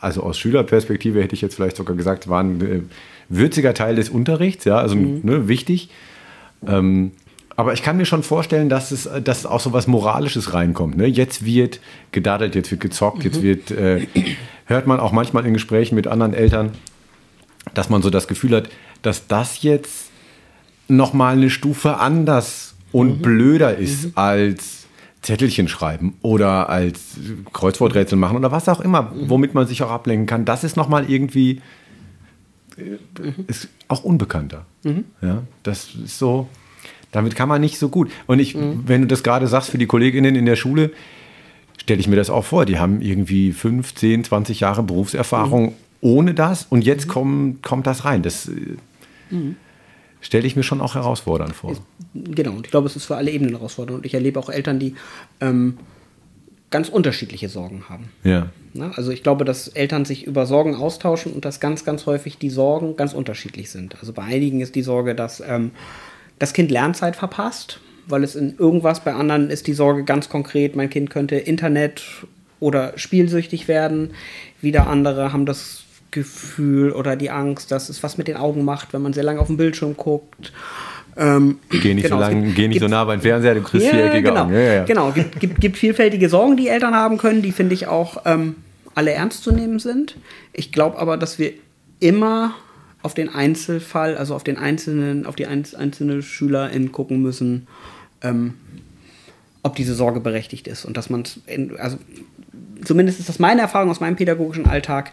also 0.00 0.22
aus 0.22 0.38
Schülerperspektive 0.38 1.22
hätte 1.22 1.34
ich 1.34 1.40
jetzt 1.40 1.54
vielleicht 1.54 1.76
sogar 1.76 1.96
gesagt, 1.96 2.28
war 2.28 2.42
ein 2.42 2.60
äh, 2.60 2.80
würziger 3.28 3.74
Teil 3.74 3.96
des 3.96 4.08
Unterrichts, 4.08 4.64
ja, 4.64 4.78
also 4.78 4.96
mhm. 4.96 5.20
ne, 5.22 5.48
wichtig. 5.48 5.90
Ähm, 6.66 7.12
aber 7.56 7.72
ich 7.72 7.82
kann 7.82 7.96
mir 7.96 8.04
schon 8.04 8.22
vorstellen, 8.22 8.68
dass 8.68 8.90
es, 8.90 9.08
dass 9.24 9.46
auch 9.46 9.60
so 9.60 9.72
was 9.72 9.86
Moralisches 9.86 10.52
reinkommt. 10.52 10.98
Ne? 10.98 11.06
Jetzt 11.06 11.44
wird 11.44 11.80
gedaddelt, 12.12 12.54
jetzt 12.54 12.70
wird 12.70 12.82
gezockt, 12.82 13.18
mhm. 13.18 13.24
jetzt 13.24 13.42
wird, 13.42 13.70
äh, 13.70 14.06
hört 14.66 14.86
man 14.86 15.00
auch 15.00 15.12
manchmal 15.12 15.46
in 15.46 15.54
Gesprächen 15.54 15.94
mit 15.94 16.06
anderen 16.06 16.34
Eltern, 16.34 16.72
dass 17.72 17.88
man 17.88 18.02
so 18.02 18.10
das 18.10 18.28
Gefühl 18.28 18.54
hat, 18.54 18.68
dass 19.00 19.26
das 19.26 19.62
jetzt 19.62 20.10
nochmal 20.88 21.36
eine 21.36 21.48
Stufe 21.48 21.96
anders 21.96 22.74
und 22.92 23.18
mhm. 23.18 23.22
blöder 23.22 23.76
ist 23.76 24.04
mhm. 24.04 24.12
als 24.16 24.85
Zettelchen 25.26 25.66
schreiben 25.66 26.14
oder 26.22 26.70
als 26.70 27.16
Kreuzworträtsel 27.52 28.16
machen 28.16 28.36
oder 28.36 28.52
was 28.52 28.68
auch 28.68 28.78
immer, 28.78 29.12
womit 29.12 29.54
man 29.54 29.66
sich 29.66 29.82
auch 29.82 29.90
ablenken 29.90 30.26
kann, 30.26 30.44
das 30.44 30.62
ist 30.62 30.76
nochmal 30.76 31.10
irgendwie 31.10 31.62
äh, 32.76 33.32
ist 33.48 33.68
auch 33.88 34.04
unbekannter. 34.04 34.66
Mhm. 34.84 35.04
Ja, 35.20 35.42
das 35.64 35.96
ist 35.96 36.20
so, 36.20 36.48
damit 37.10 37.34
kann 37.34 37.48
man 37.48 37.60
nicht 37.60 37.80
so 37.80 37.88
gut. 37.88 38.08
Und 38.28 38.38
ich, 38.38 38.54
mhm. 38.54 38.84
wenn 38.86 39.00
du 39.00 39.08
das 39.08 39.24
gerade 39.24 39.48
sagst 39.48 39.70
für 39.70 39.78
die 39.78 39.86
Kolleginnen 39.86 40.36
in 40.36 40.46
der 40.46 40.54
Schule, 40.54 40.92
stelle 41.76 41.98
ich 41.98 42.06
mir 42.06 42.16
das 42.16 42.30
auch 42.30 42.44
vor. 42.44 42.64
Die 42.64 42.78
haben 42.78 43.00
irgendwie 43.00 43.52
5, 43.52 43.96
10, 43.96 44.24
20 44.24 44.60
Jahre 44.60 44.84
Berufserfahrung 44.84 45.70
mhm. 45.70 45.74
ohne 46.02 46.34
das 46.34 46.66
und 46.70 46.84
jetzt 46.84 47.08
mhm. 47.08 47.10
kommt, 47.10 47.62
kommt 47.64 47.86
das 47.88 48.04
rein. 48.04 48.22
Das, 48.22 48.46
äh, 48.48 48.76
mhm 49.34 49.56
stelle 50.26 50.46
ich 50.46 50.56
mir 50.56 50.62
schon 50.62 50.80
auch 50.80 50.94
herausfordernd 50.94 51.54
vor. 51.54 51.76
Genau, 52.14 52.52
und 52.52 52.66
ich 52.66 52.70
glaube, 52.70 52.86
es 52.86 52.96
ist 52.96 53.04
für 53.04 53.16
alle 53.16 53.30
Ebenen 53.30 53.54
herausfordernd. 53.54 53.98
Und 53.98 54.06
ich 54.06 54.14
erlebe 54.14 54.38
auch 54.38 54.50
Eltern, 54.50 54.78
die 54.78 54.94
ähm, 55.40 55.78
ganz 56.70 56.88
unterschiedliche 56.88 57.48
Sorgen 57.48 57.84
haben. 57.88 58.08
Ja. 58.24 58.50
Na, 58.74 58.90
also 58.96 59.10
ich 59.10 59.22
glaube, 59.22 59.44
dass 59.44 59.68
Eltern 59.68 60.04
sich 60.04 60.26
über 60.26 60.46
Sorgen 60.46 60.74
austauschen 60.74 61.32
und 61.32 61.44
dass 61.44 61.60
ganz, 61.60 61.84
ganz 61.84 62.06
häufig 62.06 62.38
die 62.38 62.50
Sorgen 62.50 62.96
ganz 62.96 63.14
unterschiedlich 63.14 63.70
sind. 63.70 63.96
Also 64.00 64.12
bei 64.12 64.22
einigen 64.22 64.60
ist 64.60 64.74
die 64.74 64.82
Sorge, 64.82 65.14
dass 65.14 65.40
ähm, 65.40 65.70
das 66.38 66.52
Kind 66.52 66.70
Lernzeit 66.70 67.16
verpasst, 67.16 67.80
weil 68.08 68.24
es 68.24 68.34
in 68.34 68.56
irgendwas, 68.58 69.00
bei 69.00 69.14
anderen 69.14 69.48
ist 69.50 69.66
die 69.66 69.72
Sorge 69.72 70.04
ganz 70.04 70.28
konkret, 70.28 70.76
mein 70.76 70.90
Kind 70.90 71.08
könnte 71.10 71.36
Internet 71.36 72.02
oder 72.60 72.92
spielsüchtig 72.96 73.68
werden. 73.68 74.10
Wieder 74.60 74.86
andere 74.86 75.32
haben 75.32 75.46
das 75.46 75.85
Gefühl 76.20 76.92
oder 76.92 77.14
die 77.16 77.30
Angst, 77.30 77.70
dass 77.70 77.88
es 77.88 78.02
was 78.02 78.16
mit 78.18 78.26
den 78.28 78.36
Augen 78.36 78.64
macht, 78.64 78.92
wenn 78.92 79.02
man 79.02 79.12
sehr 79.12 79.22
lange 79.24 79.38
auf 79.40 79.46
den 79.48 79.56
Bildschirm 79.56 79.96
guckt. 79.96 80.52
Ähm, 81.18 81.58
Geh 81.70 81.94
nicht, 81.94 82.04
genau, 82.04 82.16
so, 82.16 82.20
lang, 82.20 82.42
gibt- 82.44 82.56
geh 82.56 82.68
nicht 82.68 82.78
so 82.78 82.86
gibt- 82.86 82.90
nah 82.90 83.04
beim 83.04 83.20
Fernseher, 83.20 83.54
du 83.54 83.62
kriegst 83.62 83.86
ja, 83.86 83.92
viereckige 83.92 84.22
genau. 84.30 84.42
Augen. 84.44 84.54
Ja, 84.54 84.60
ja. 84.60 84.84
Genau, 84.84 85.12
gibt, 85.12 85.38
gibt, 85.40 85.60
gibt 85.60 85.76
vielfältige 85.78 86.28
Sorgen, 86.28 86.56
die 86.56 86.68
Eltern 86.68 86.94
haben 86.94 87.16
können, 87.18 87.40
die 87.42 87.52
finde 87.52 87.74
ich 87.74 87.86
auch 87.86 88.22
ähm, 88.26 88.56
alle 88.94 89.12
ernst 89.12 89.42
zu 89.44 89.52
nehmen 89.52 89.78
sind. 89.78 90.16
Ich 90.52 90.72
glaube 90.72 90.98
aber, 90.98 91.16
dass 91.16 91.38
wir 91.38 91.52
immer 92.00 92.54
auf 93.02 93.14
den 93.14 93.28
Einzelfall, 93.34 94.16
also 94.16 94.34
auf 94.34 94.44
den 94.44 94.58
einzelnen, 94.58 95.26
auf 95.26 95.36
die 95.36 95.46
einz- 95.46 95.74
einzelne 95.74 96.22
Schülerin 96.22 96.92
gucken 96.92 97.22
müssen, 97.22 97.66
ähm, 98.22 98.54
ob 99.62 99.74
diese 99.76 99.94
Sorge 99.94 100.20
berechtigt 100.20 100.66
ist 100.68 100.84
und 100.84 100.96
dass 100.96 101.08
man 101.10 101.24
also 101.78 101.98
zumindest 102.84 103.20
ist 103.20 103.28
das 103.28 103.38
meine 103.38 103.62
Erfahrung 103.62 103.90
aus 103.90 104.00
meinem 104.00 104.16
pädagogischen 104.16 104.66
Alltag. 104.66 105.12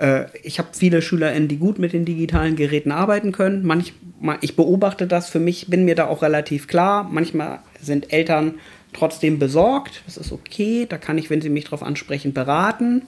Äh, 0.00 0.26
ich 0.42 0.58
habe 0.58 0.70
viele 0.72 1.02
SchülerInnen, 1.02 1.48
die 1.48 1.58
gut 1.58 1.78
mit 1.78 1.92
den 1.92 2.04
digitalen 2.04 2.56
Geräten 2.56 2.90
arbeiten 2.90 3.32
können. 3.32 3.64
Manchmal, 3.64 4.38
ich 4.40 4.56
beobachte 4.56 5.06
das 5.06 5.28
für 5.28 5.40
mich, 5.40 5.66
bin 5.68 5.84
mir 5.84 5.94
da 5.94 6.06
auch 6.06 6.22
relativ 6.22 6.66
klar. 6.68 7.04
Manchmal 7.04 7.58
sind 7.82 8.12
Eltern 8.12 8.54
trotzdem 8.92 9.38
besorgt. 9.38 10.02
Das 10.06 10.16
ist 10.16 10.32
okay. 10.32 10.86
Da 10.88 10.96
kann 10.96 11.18
ich, 11.18 11.28
wenn 11.28 11.42
sie 11.42 11.50
mich 11.50 11.64
darauf 11.64 11.82
ansprechen, 11.82 12.32
beraten. 12.32 13.02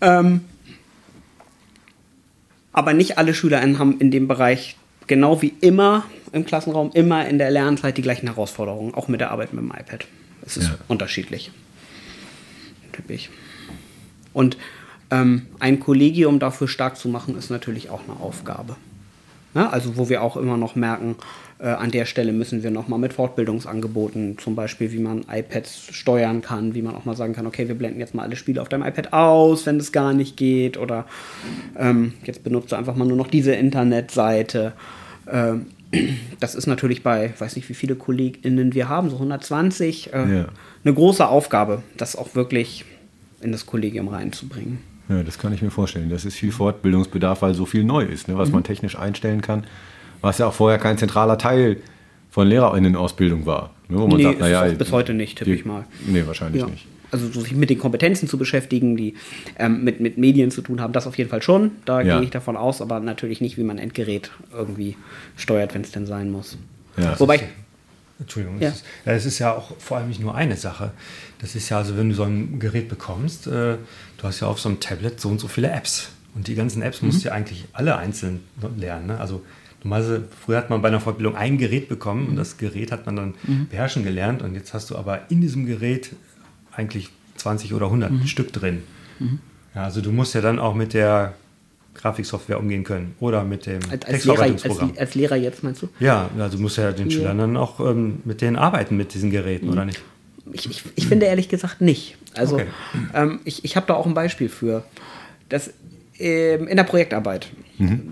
Ähm, 0.00 0.40
aber 2.72 2.92
nicht 2.92 3.16
alle 3.16 3.32
SchülerInnen 3.32 3.78
haben 3.78 4.00
in 4.00 4.10
dem 4.10 4.26
Bereich 4.26 4.76
genau 5.06 5.42
wie 5.42 5.54
immer 5.60 6.04
im 6.32 6.44
Klassenraum 6.44 6.90
immer 6.94 7.28
in 7.28 7.38
der 7.38 7.52
Lernzeit 7.52 7.96
die 7.96 8.02
gleichen 8.02 8.26
Herausforderungen, 8.26 8.94
auch 8.94 9.06
mit 9.06 9.20
der 9.20 9.30
Arbeit 9.30 9.52
mit 9.52 9.62
dem 9.62 9.70
iPad. 9.70 10.06
Es 10.44 10.56
ist 10.56 10.68
Ja. 10.68 10.78
unterschiedlich. 10.88 11.52
Typisch. 12.92 13.30
Und 14.32 14.56
ein 15.10 15.80
Kollegium 15.80 16.38
dafür 16.40 16.66
stark 16.66 16.96
zu 16.96 17.08
machen, 17.08 17.36
ist 17.38 17.50
natürlich 17.50 17.88
auch 17.90 18.00
eine 18.08 18.18
Aufgabe. 18.20 18.74
Ja, 19.54 19.68
also 19.70 19.96
wo 19.96 20.08
wir 20.08 20.22
auch 20.22 20.36
immer 20.36 20.56
noch 20.56 20.74
merken, 20.74 21.14
äh, 21.60 21.68
an 21.68 21.92
der 21.92 22.06
Stelle 22.06 22.32
müssen 22.32 22.64
wir 22.64 22.72
noch 22.72 22.88
mal 22.88 22.98
mit 22.98 23.12
Fortbildungsangeboten, 23.12 24.38
zum 24.38 24.56
Beispiel 24.56 24.90
wie 24.90 24.98
man 24.98 25.24
iPads 25.30 25.88
steuern 25.92 26.42
kann, 26.42 26.74
wie 26.74 26.82
man 26.82 26.96
auch 26.96 27.04
mal 27.04 27.14
sagen 27.16 27.32
kann, 27.34 27.46
okay, 27.46 27.68
wir 27.68 27.76
blenden 27.76 28.00
jetzt 28.00 28.14
mal 28.14 28.24
alle 28.24 28.34
Spiele 28.34 28.60
auf 28.60 28.68
deinem 28.68 28.82
iPad 28.84 29.12
aus, 29.12 29.64
wenn 29.66 29.76
es 29.76 29.92
gar 29.92 30.12
nicht 30.12 30.36
geht, 30.36 30.76
oder 30.76 31.04
ähm, 31.78 32.14
jetzt 32.24 32.42
benutzt 32.42 32.72
du 32.72 32.76
einfach 32.76 32.96
mal 32.96 33.04
nur 33.06 33.16
noch 33.16 33.28
diese 33.28 33.54
Internetseite. 33.54 34.72
Ähm, 35.30 35.66
das 36.40 36.56
ist 36.56 36.66
natürlich 36.66 37.04
bei, 37.04 37.32
weiß 37.38 37.54
nicht, 37.54 37.68
wie 37.68 37.74
viele 37.74 37.94
KollegInnen 37.94 38.74
wir 38.74 38.88
haben, 38.88 39.08
so 39.10 39.16
120, 39.16 40.12
äh, 40.12 40.16
Ja. 40.16 40.46
eine 40.84 40.94
große 40.94 41.28
Aufgabe, 41.28 41.84
das 41.96 42.16
auch 42.16 42.34
wirklich 42.34 42.84
in 43.40 43.52
das 43.52 43.66
Kollegium 43.66 44.08
reinzubringen. 44.08 44.78
Ja, 45.08 45.22
das 45.22 45.38
kann 45.38 45.52
ich 45.52 45.60
mir 45.62 45.70
vorstellen. 45.70 46.08
Das 46.10 46.24
ist 46.24 46.34
viel 46.36 46.52
Fortbildungsbedarf, 46.52 47.42
weil 47.42 47.54
so 47.54 47.66
viel 47.66 47.84
neu 47.84 48.04
ist, 48.04 48.28
ne, 48.28 48.38
was 48.38 48.50
man 48.50 48.64
technisch 48.64 48.98
einstellen 48.98 49.42
kann, 49.42 49.64
was 50.22 50.38
ja 50.38 50.46
auch 50.46 50.54
vorher 50.54 50.78
kein 50.78 50.96
zentraler 50.96 51.36
Teil 51.38 51.76
von 52.30 52.48
LehrerInnen-Ausbildung 52.48 53.44
war. 53.46 53.70
Ne, 53.88 53.98
wo 53.98 54.06
man 54.06 54.16
Nee, 54.16 54.22
sagt, 54.24 54.40
naja, 54.40 54.64
bis 54.64 54.92
heute 54.92 55.12
nicht, 55.14 55.38
tippe 55.38 55.52
ich 55.52 55.64
mal. 55.66 55.84
Nee, 56.06 56.22
wahrscheinlich 56.26 56.62
Ja. 56.62 56.68
nicht. 56.68 56.86
Also 57.10 57.28
so 57.30 57.42
sich 57.42 57.54
mit 57.54 57.70
den 57.70 57.78
Kompetenzen 57.78 58.28
zu 58.28 58.38
beschäftigen, 58.38 58.96
die 58.96 59.14
ähm, 59.58 59.84
mit, 59.84 60.00
mit 60.00 60.18
Medien 60.18 60.50
zu 60.50 60.62
tun 60.62 60.80
haben, 60.80 60.92
das 60.92 61.06
auf 61.06 61.16
jeden 61.16 61.30
Fall 61.30 61.42
schon. 61.42 61.70
Da 61.84 62.00
Ja. 62.00 62.16
gehe 62.16 62.24
ich 62.24 62.30
davon 62.30 62.56
aus, 62.56 62.80
aber 62.80 62.98
natürlich 62.98 63.40
nicht, 63.40 63.56
wie 63.56 63.62
man 63.62 63.76
ein 63.78 63.82
Endgerät 63.84 64.32
irgendwie 64.52 64.96
steuert, 65.36 65.74
wenn 65.74 65.82
es 65.82 65.92
denn 65.92 66.06
sein 66.06 66.32
muss. 66.32 66.58
Ja. 66.96 67.18
Wobei 67.20 67.36
ich, 67.36 67.42
Entschuldigung, 68.18 68.58
Ja. 68.60 68.68
es, 68.70 68.76
ist, 68.76 68.84
ja, 69.06 69.12
es 69.12 69.26
ist 69.26 69.38
ja 69.38 69.52
auch 69.52 69.78
vor 69.78 69.98
allem 69.98 70.08
nicht 70.08 70.20
nur 70.20 70.34
eine 70.34 70.56
Sache. 70.56 70.90
Das 71.40 71.54
ist 71.54 71.68
ja, 71.68 71.78
also 71.78 71.96
wenn 71.96 72.08
du 72.08 72.14
so 72.16 72.24
ein 72.24 72.58
Gerät 72.58 72.88
bekommst, 72.88 73.46
äh, 73.46 73.76
du 74.18 74.24
hast 74.24 74.40
ja 74.40 74.48
auf 74.48 74.60
so 74.60 74.68
einem 74.68 74.80
Tablet 74.80 75.20
so 75.20 75.28
und 75.28 75.40
so 75.40 75.48
viele 75.48 75.70
Apps. 75.70 76.10
Und 76.34 76.48
die 76.48 76.54
ganzen 76.54 76.82
Apps 76.82 77.00
musst 77.02 77.22
du 77.24 77.28
ja 77.28 77.34
eigentlich 77.34 77.64
alle 77.72 77.96
einzeln 77.96 78.40
lernen. 78.76 79.06
Ne? 79.06 79.20
Also 79.20 79.42
normalerweise, 79.84 80.24
früher 80.44 80.56
hat 80.58 80.68
man 80.70 80.82
bei 80.82 80.88
einer 80.88 81.00
Fortbildung 81.00 81.36
ein 81.36 81.58
Gerät 81.58 81.88
bekommen 81.88 82.26
und 82.28 82.36
das 82.36 82.56
Gerät 82.56 82.90
hat 82.90 83.06
man 83.06 83.16
dann 83.16 83.34
beherrschen 83.70 84.02
gelernt. 84.02 84.42
Und 84.42 84.54
jetzt 84.54 84.74
hast 84.74 84.90
du 84.90 84.96
aber 84.96 85.30
in 85.30 85.40
diesem 85.40 85.64
Gerät 85.66 86.10
eigentlich 86.72 87.10
20 87.36 87.72
oder 87.72 87.86
100 87.86 88.28
Stück 88.28 88.52
drin. 88.52 88.82
Ja, 89.74 89.84
also 89.84 90.00
du 90.00 90.10
musst 90.10 90.34
ja 90.34 90.40
dann 90.40 90.58
auch 90.58 90.74
mit 90.74 90.92
der 90.92 91.34
Grafiksoftware 91.94 92.58
umgehen 92.58 92.82
können 92.82 93.14
oder 93.20 93.44
mit 93.44 93.66
dem 93.66 93.76
als, 93.88 94.04
als, 94.04 94.24
Lehrer, 94.24 94.36
Textverarbeitungsprogramm. 94.46 94.90
als, 94.90 94.98
als 94.98 95.14
Lehrer 95.14 95.36
jetzt 95.36 95.62
meinst 95.62 95.82
du? 95.82 95.88
Ja, 96.00 96.28
also 96.38 96.58
muss 96.58 96.76
ja 96.76 96.90
den 96.90 97.08
Ja. 97.08 97.16
Schülern 97.16 97.38
dann 97.38 97.56
auch 97.56 97.78
ähm, 97.78 98.18
mit 98.24 98.40
denen 98.40 98.56
arbeiten, 98.56 98.96
mit 98.96 99.14
diesen 99.14 99.30
Geräten, 99.30 99.68
oder 99.68 99.84
nicht? 99.84 100.02
Ich, 100.52 100.70
ich, 100.70 100.82
ich 100.94 101.06
finde 101.06 101.26
ehrlich 101.26 101.48
gesagt 101.48 101.80
nicht. 101.80 102.16
Also 102.34 102.56
Okay. 102.56 102.66
ähm, 103.14 103.40
ich, 103.44 103.64
ich 103.64 103.76
habe 103.76 103.86
da 103.86 103.94
auch 103.94 104.06
ein 104.06 104.14
Beispiel 104.14 104.48
für. 104.48 104.84
Das, 105.48 105.70
ähm, 106.18 106.68
in 106.68 106.76
der 106.76 106.84
Projektarbeit 106.84 107.48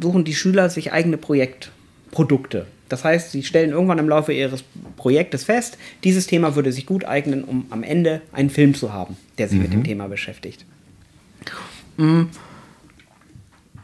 suchen 0.01 0.25
die 0.25 0.35
Schüler 0.35 0.69
sich 0.71 0.93
eigene 0.93 1.17
Projektprodukte. 1.17 2.67
Das 2.89 3.05
heißt, 3.05 3.31
sie 3.31 3.43
stellen 3.43 3.71
irgendwann 3.71 3.99
im 3.99 4.09
Laufe 4.09 4.33
ihres 4.33 4.65
Projektes 4.97 5.45
fest, 5.45 5.79
dieses 6.05 6.27
Thema 6.27 6.57
würde 6.57 6.73
sich 6.73 6.85
gut 6.85 7.05
eignen, 7.05 7.45
um 7.45 7.67
am 7.71 7.83
Ende 7.83 8.21
einen 8.33 8.51
Film 8.51 8.75
zu 8.75 8.93
haben, 8.93 9.17
der 9.39 9.49
sich 9.49 9.59
mit 9.59 9.73
dem 9.73 9.85
Thema 9.85 10.09
beschäftigt. 10.09 10.67
Mm. 11.97 12.25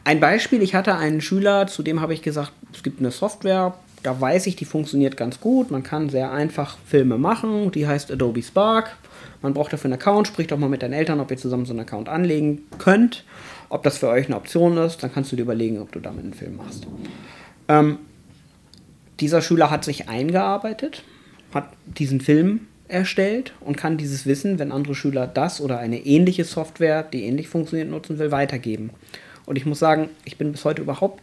Ein 0.03 0.19
Beispiel, 0.19 0.61
ich 0.61 0.75
hatte 0.75 0.95
einen 0.95 1.21
Schüler, 1.21 1.67
zu 1.67 1.81
dem 1.81 2.01
habe 2.01 2.13
ich 2.13 2.21
gesagt, 2.21 2.51
es 2.73 2.83
gibt 2.83 2.99
eine 2.99 3.11
Software, 3.11 3.73
da 4.03 4.19
weiß 4.19 4.47
ich, 4.47 4.55
die 4.55 4.65
funktioniert 4.65 5.17
ganz 5.17 5.39
gut. 5.39 5.71
Man 5.71 5.83
kann 5.83 6.09
sehr 6.09 6.31
einfach 6.31 6.77
Filme 6.85 7.17
machen, 7.17 7.71
die 7.71 7.87
heißt 7.87 8.11
Adobe 8.11 8.41
Spark. 8.41 8.95
Man 9.41 9.53
braucht 9.53 9.71
dafür 9.71 9.85
einen 9.85 9.99
Account, 9.99 10.27
spricht 10.27 10.51
doch 10.51 10.57
mal 10.57 10.69
mit 10.69 10.81
deinen 10.81 10.93
Eltern, 10.93 11.19
ob 11.19 11.31
ihr 11.31 11.37
zusammen 11.37 11.65
so 11.65 11.73
einen 11.73 11.81
Account 11.81 12.09
anlegen 12.09 12.63
könnt, 12.77 13.23
ob 13.69 13.83
das 13.83 13.97
für 13.97 14.09
euch 14.09 14.25
eine 14.25 14.35
Option 14.35 14.77
ist, 14.77 15.01
dann 15.01 15.13
kannst 15.13 15.31
du 15.31 15.35
dir 15.35 15.43
überlegen, 15.43 15.79
ob 15.79 15.91
du 15.91 15.99
damit 15.99 16.23
einen 16.23 16.33
Film 16.33 16.57
machst. 16.57 16.87
Ähm, 17.67 17.99
dieser 19.19 19.41
Schüler 19.41 19.69
hat 19.69 19.85
sich 19.85 20.09
eingearbeitet, 20.09 21.03
hat 21.53 21.69
diesen 21.85 22.21
Film 22.21 22.67
erstellt 22.87 23.53
und 23.61 23.77
kann 23.77 23.97
dieses 23.97 24.25
Wissen, 24.25 24.59
wenn 24.59 24.71
andere 24.71 24.95
Schüler 24.95 25.27
das 25.27 25.61
oder 25.61 25.79
eine 25.79 26.05
ähnliche 26.05 26.43
Software, 26.43 27.03
die 27.03 27.23
ähnlich 27.23 27.47
funktioniert, 27.47 27.89
nutzen 27.89 28.17
will, 28.17 28.31
weitergeben. 28.31 28.89
Und 29.45 29.57
ich 29.57 29.65
muss 29.65 29.79
sagen, 29.79 30.09
ich 30.25 30.37
bin 30.37 30.51
bis 30.51 30.65
heute 30.65 30.81
überhaupt 30.81 31.21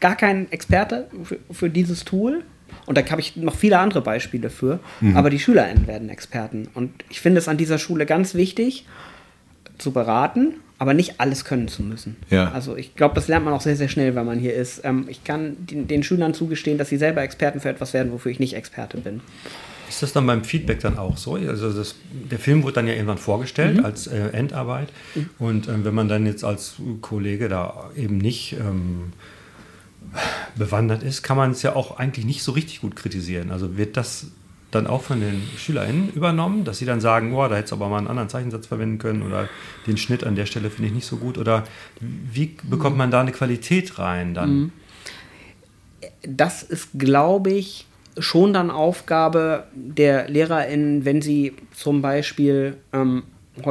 gar 0.00 0.16
kein 0.16 0.50
Experte 0.50 1.08
für, 1.22 1.38
für 1.50 1.70
dieses 1.70 2.04
Tool. 2.04 2.42
Und 2.86 2.96
da 2.96 3.04
habe 3.10 3.20
ich 3.20 3.36
noch 3.36 3.54
viele 3.54 3.78
andere 3.78 4.00
Beispiele 4.00 4.50
für. 4.50 4.80
Aber 5.14 5.30
die 5.30 5.38
SchülerInnen 5.38 5.86
werden 5.86 6.08
Experten. 6.08 6.68
Und 6.74 6.92
ich 7.08 7.20
finde 7.20 7.38
es 7.38 7.48
an 7.48 7.56
dieser 7.56 7.78
Schule 7.78 8.06
ganz 8.06 8.34
wichtig, 8.34 8.86
zu 9.78 9.92
beraten, 9.92 10.54
aber 10.78 10.94
nicht 10.94 11.20
alles 11.20 11.44
können 11.44 11.68
zu 11.68 11.82
müssen. 11.82 12.16
Ja. 12.30 12.50
Also 12.52 12.76
ich 12.76 12.94
glaube, 12.94 13.14
das 13.14 13.28
lernt 13.28 13.44
man 13.44 13.54
auch 13.54 13.60
sehr, 13.60 13.76
sehr 13.76 13.88
schnell, 13.88 14.14
wenn 14.14 14.26
man 14.26 14.38
hier 14.38 14.54
ist. 14.54 14.82
Ähm, 14.84 15.06
ich 15.08 15.24
kann 15.24 15.56
den, 15.58 15.88
den 15.88 16.02
Schülern 16.02 16.34
zugestehen, 16.34 16.78
dass 16.78 16.88
sie 16.88 16.96
selber 16.96 17.22
Experten 17.22 17.60
für 17.60 17.68
etwas 17.68 17.92
werden, 17.92 18.12
wofür 18.12 18.30
ich 18.30 18.38
nicht 18.38 18.54
Experte 18.54 18.98
bin. 18.98 19.20
Ist 19.88 20.02
das 20.02 20.12
dann 20.12 20.26
beim 20.26 20.44
Feedback 20.44 20.80
dann 20.80 20.98
auch 20.98 21.16
so? 21.16 21.34
Also 21.34 21.72
das, 21.72 21.96
der 22.30 22.38
Film 22.38 22.62
wird 22.62 22.76
dann 22.76 22.86
ja 22.86 22.94
irgendwann 22.94 23.18
vorgestellt 23.18 23.84
als 23.84 24.06
äh, 24.06 24.28
Endarbeit. 24.28 24.88
Und 25.38 25.68
ähm, 25.68 25.84
wenn 25.84 25.94
man 25.94 26.08
dann 26.08 26.26
jetzt 26.26 26.44
als 26.44 26.76
Kollege 27.00 27.48
da 27.48 27.90
eben 27.96 28.18
nicht 28.18 28.52
ähm, 28.52 29.12
bewandert 30.56 31.02
ist, 31.02 31.22
kann 31.22 31.36
man 31.36 31.52
es 31.52 31.62
ja 31.62 31.76
auch 31.76 31.98
eigentlich 31.98 32.24
nicht 32.24 32.42
so 32.42 32.52
richtig 32.52 32.80
gut 32.80 32.96
kritisieren. 32.96 33.50
Also 33.50 33.76
wird 33.76 33.96
das 33.96 34.26
dann 34.70 34.86
auch 34.86 35.02
von 35.02 35.20
den 35.20 35.42
SchülerInnen 35.56 36.12
übernommen, 36.12 36.64
dass 36.64 36.78
sie 36.78 36.84
dann 36.84 37.00
sagen, 37.00 37.34
oh, 37.34 37.48
da 37.48 37.56
hättest 37.56 37.72
du 37.72 37.76
aber 37.76 37.88
mal 37.88 37.98
einen 37.98 38.06
anderen 38.06 38.28
Zeichensatz 38.28 38.66
verwenden 38.66 38.98
können 38.98 39.22
oder 39.22 39.48
den 39.86 39.96
Schnitt 39.96 40.22
an 40.22 40.36
der 40.36 40.46
Stelle 40.46 40.70
finde 40.70 40.88
ich 40.88 40.94
nicht 40.94 41.06
so 41.06 41.16
gut 41.16 41.38
oder 41.38 41.64
wie 42.00 42.56
bekommt 42.62 42.96
man 42.96 43.10
da 43.10 43.20
eine 43.20 43.32
Qualität 43.32 43.98
rein 43.98 44.34
dann? 44.34 44.72
das 46.22 46.62
ist, 46.62 46.90
glaube 46.98 47.50
ich, 47.50 47.86
schon 48.18 48.52
dann 48.52 48.70
Aufgabe 48.70 49.64
der 49.74 50.28
LehrerInnen, 50.28 51.04
wenn 51.04 51.22
sie 51.22 51.54
zum 51.74 52.02
Beispiel 52.02 52.76
ähm, 52.92 53.22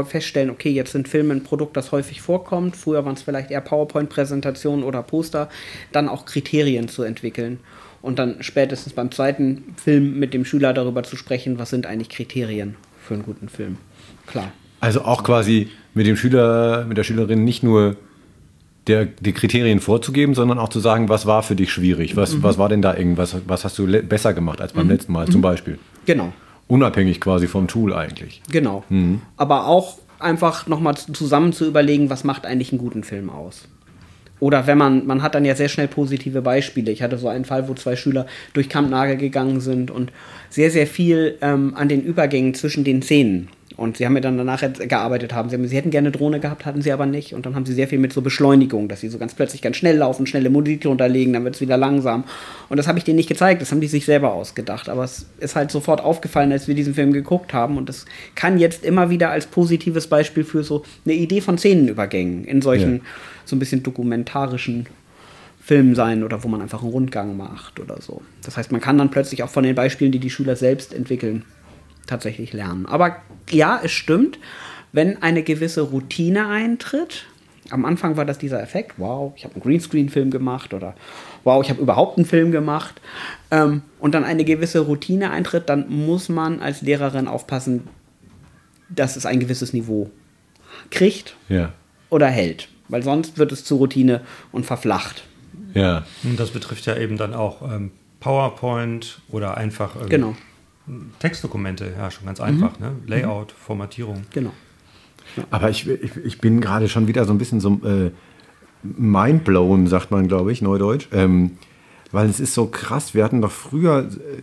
feststellen, 0.05 0.49
okay, 0.49 0.69
jetzt 0.69 0.91
sind 0.91 1.07
Filme 1.07 1.33
ein 1.33 1.43
Produkt, 1.43 1.77
das 1.77 1.91
häufig 1.91 2.21
vorkommt. 2.21 2.75
Früher 2.75 3.05
waren 3.05 3.15
es 3.15 3.21
vielleicht 3.21 3.51
eher 3.51 3.61
PowerPoint-Präsentationen 3.61 4.83
oder 4.83 5.03
Poster, 5.03 5.49
dann 5.91 6.07
auch 6.07 6.25
Kriterien 6.25 6.87
zu 6.87 7.03
entwickeln. 7.03 7.59
Und 8.01 8.17
dann 8.17 8.41
spätestens 8.41 8.93
beim 8.93 9.11
zweiten 9.11 9.75
Film 9.75 10.19
mit 10.19 10.33
dem 10.33 10.45
Schüler 10.45 10.73
darüber 10.73 11.03
zu 11.03 11.17
sprechen, 11.17 11.59
was 11.59 11.69
sind 11.69 11.85
eigentlich 11.85 12.09
Kriterien 12.09 12.75
für 13.05 13.15
einen 13.15 13.23
guten 13.23 13.49
Film. 13.49 13.77
Klar. 14.25 14.51
Also 14.79 15.01
auch 15.01 15.23
quasi 15.23 15.69
mit 15.93 16.07
dem 16.07 16.15
Schüler, 16.15 16.85
mit 16.85 16.97
der 16.97 17.03
Schülerin 17.03 17.43
nicht 17.43 17.63
nur 17.63 17.97
der, 18.87 19.05
die 19.05 19.33
Kriterien 19.33 19.79
vorzugeben, 19.79 20.33
sondern 20.33 20.57
auch 20.57 20.69
zu 20.69 20.79
sagen, 20.79 21.09
was 21.09 21.25
war 21.25 21.43
für 21.43 21.55
dich 21.55 21.71
schwierig? 21.71 22.15
Was, 22.15 22.41
was 22.41 22.57
war 22.57 22.69
denn 22.69 22.81
da 22.81 22.95
irgendwas? 22.95 23.35
Was 23.45 23.65
hast 23.65 23.77
du 23.77 23.85
besser 24.03 24.33
gemacht 24.33 24.61
als 24.61 24.73
beim 24.73 24.89
letzten 24.89 25.11
Mal 25.11 25.27
zum 25.27 25.41
Beispiel? 25.41 25.77
Genau. 26.05 26.33
Unabhängig 26.69 27.19
quasi 27.19 27.47
vom 27.47 27.67
Tool 27.67 27.93
eigentlich. 27.93 28.41
Genau. 28.51 28.83
Aber 29.37 29.67
auch 29.67 29.97
einfach 30.19 30.67
nochmal 30.67 30.95
zusammen 30.95 31.51
zu 31.51 31.65
überlegen, 31.65 32.09
was 32.09 32.23
macht 32.23 32.45
eigentlich 32.45 32.71
einen 32.71 32.79
guten 32.79 33.03
Film 33.03 33.29
aus. 33.29 33.67
Oder 34.39 34.67
wenn 34.67 34.77
man, 34.77 35.05
man 35.05 35.21
hat 35.21 35.35
dann 35.35 35.43
ja 35.43 35.55
sehr 35.55 35.67
schnell 35.67 35.87
positive 35.87 36.41
Beispiele. 36.41 36.91
Ich 36.91 37.01
hatte 37.01 37.17
so 37.17 37.27
einen 37.27 37.43
Fall, 37.43 37.67
wo 37.67 37.73
zwei 37.73 37.95
Schüler 37.95 38.25
durch 38.53 38.69
Kampnagel 38.69 39.17
gegangen 39.17 39.59
sind 39.59 39.91
und 39.91 40.11
sehr, 40.49 40.71
sehr 40.71 40.87
viel 40.87 41.37
ähm, 41.41 41.73
an 41.75 41.89
den 41.89 42.03
Übergängen 42.03 42.53
zwischen 42.53 42.83
den 42.83 43.01
Szenen 43.01 43.49
Und 43.79 43.95
sie 43.95 44.05
haben 44.05 44.11
mir 44.11 44.19
dann 44.19 44.37
danach 44.37 44.61
gearbeitet 44.77 45.33
haben. 45.33 45.49
Sie, 45.49 45.55
haben, 45.55 45.65
sie 45.65 45.77
hätten 45.77 45.89
gerne 45.89 46.11
Drohne 46.11 46.41
gehabt, 46.41 46.65
hatten 46.65 46.81
sie 46.81 46.91
aber 46.91 47.05
nicht. 47.05 47.33
Und 47.33 47.45
dann 47.45 47.55
haben 47.55 47.65
sie 47.65 47.73
sehr 47.73 47.87
viel 47.87 47.97
mit 47.97 48.11
so 48.11 48.21
Beschleunigung, 48.21 48.89
dass 48.89 48.99
sie 48.99 49.07
so 49.07 49.17
ganz 49.17 49.33
plötzlich 49.33 49.61
ganz 49.61 49.77
schnell 49.77 49.95
laufen, 49.95 50.27
schnelle 50.27 50.49
Musik 50.49 50.85
runterlegen, 50.85 51.31
dann 51.31 51.45
wird 51.45 51.55
es 51.55 51.61
wieder 51.61 51.77
langsam. 51.77 52.25
Und 52.67 52.75
das 52.75 52.89
habe 52.89 52.97
ich 52.97 53.05
denen 53.05 53.15
nicht 53.15 53.29
gezeigt, 53.29 53.61
das 53.61 53.71
haben 53.71 53.79
die 53.79 53.87
sich 53.87 54.03
selber 54.03 54.33
ausgedacht. 54.33 54.89
Aber 54.89 55.05
es 55.05 55.27
ist 55.39 55.55
halt 55.55 55.71
sofort 55.71 56.01
aufgefallen, 56.01 56.51
als 56.51 56.67
wir 56.67 56.75
diesen 56.75 56.93
Film 56.93 57.13
geguckt 57.13 57.53
haben. 57.53 57.77
Und 57.77 57.87
das 57.87 58.03
kann 58.35 58.59
jetzt 58.59 58.83
immer 58.83 59.09
wieder 59.09 59.29
als 59.29 59.47
positives 59.47 60.07
Beispiel 60.07 60.43
für 60.43 60.61
so 60.61 60.83
eine 61.05 61.13
Idee 61.13 61.39
von 61.39 61.57
Szenenübergängen 61.57 62.43
in 62.43 62.61
solchen 62.61 62.97
ja. 62.97 63.01
so 63.45 63.55
ein 63.55 63.59
bisschen 63.59 63.81
dokumentarischen 63.81 64.87
Film 65.61 65.95
sein 65.95 66.25
oder 66.25 66.43
wo 66.43 66.49
man 66.49 66.61
einfach 66.61 66.81
einen 66.81 66.91
Rundgang 66.91 67.37
macht 67.37 67.79
oder 67.79 68.01
so. 68.01 68.23
Das 68.43 68.57
heißt, 68.57 68.73
man 68.73 68.81
kann 68.81 68.97
dann 68.97 69.09
plötzlich 69.09 69.41
auch 69.41 69.49
von 69.49 69.63
den 69.63 69.75
Beispielen, 69.75 70.11
die 70.11 70.19
die 70.19 70.31
Schüler 70.31 70.57
selbst 70.57 70.93
entwickeln, 70.93 71.45
tatsächlich 72.09 72.53
lernen. 72.53 72.85
Aber 72.85 73.17
ja, 73.49 73.79
es 73.83 73.91
stimmt, 73.91 74.39
wenn 74.91 75.21
eine 75.21 75.43
gewisse 75.43 75.81
Routine 75.81 76.47
eintritt, 76.47 77.25
am 77.69 77.85
Anfang 77.85 78.17
war 78.17 78.25
das 78.25 78.39
dieser 78.39 78.61
Effekt, 78.61 78.95
wow, 78.97 79.31
ich 79.35 79.43
habe 79.43 79.55
einen 79.55 79.63
Greenscreen-Film 79.63 80.31
gemacht 80.31 80.73
oder 80.73 80.95
wow, 81.43 81.63
ich 81.63 81.69
habe 81.69 81.81
überhaupt 81.81 82.17
einen 82.17 82.25
Film 82.25 82.51
gemacht 82.51 82.99
ähm, 83.51 83.83
und 83.99 84.15
dann 84.15 84.23
eine 84.23 84.43
gewisse 84.43 84.79
Routine 84.79 85.29
eintritt, 85.29 85.69
dann 85.69 85.87
muss 85.87 86.29
man 86.29 86.61
als 86.61 86.81
Lehrerin 86.81 87.27
aufpassen, 87.27 87.87
dass 88.89 89.15
es 89.15 89.25
ein 89.25 89.39
gewisses 89.39 89.73
Niveau 89.73 90.09
kriegt 90.89 91.35
ja. 91.47 91.73
oder 92.09 92.27
hält, 92.27 92.69
weil 92.87 93.03
sonst 93.03 93.37
wird 93.37 93.51
es 93.51 93.63
zur 93.63 93.77
Routine 93.77 94.21
und 94.51 94.65
verflacht. 94.65 95.23
Ja. 95.75 96.05
Und 96.23 96.39
das 96.39 96.49
betrifft 96.49 96.87
ja 96.87 96.97
eben 96.97 97.17
dann 97.17 97.35
auch 97.35 97.61
ähm, 97.61 97.91
PowerPoint 98.19 99.21
oder 99.29 99.57
einfach 99.57 99.95
ähm, 99.95 100.09
genau. 100.09 100.35
Textdokumente, 101.19 101.93
ja, 101.97 102.11
schon 102.11 102.25
ganz 102.25 102.39
einfach, 102.39 102.79
mhm. 102.79 102.85
ne? 102.85 102.91
Layout, 103.07 103.51
Formatierung. 103.51 104.23
Genau. 104.31 104.51
Ja. 105.35 105.43
Aber 105.51 105.69
ich, 105.69 105.87
ich, 105.87 106.15
ich, 106.17 106.41
bin 106.41 106.59
gerade 106.61 106.89
schon 106.89 107.07
wieder 107.07 107.25
so 107.25 107.33
ein 107.33 107.37
bisschen 107.37 107.59
so 107.59 107.79
äh, 107.85 108.11
mindblown, 108.81 109.87
sagt 109.87 110.11
man, 110.11 110.27
glaube 110.27 110.51
ich, 110.51 110.61
neudeutsch. 110.61 111.07
Ähm, 111.11 111.57
weil 112.11 112.27
es 112.27 112.39
ist 112.39 112.55
so 112.55 112.65
krass, 112.65 113.13
wir 113.13 113.23
hatten 113.23 113.41
doch 113.41 113.51
früher, 113.51 114.09
äh, 114.09 114.41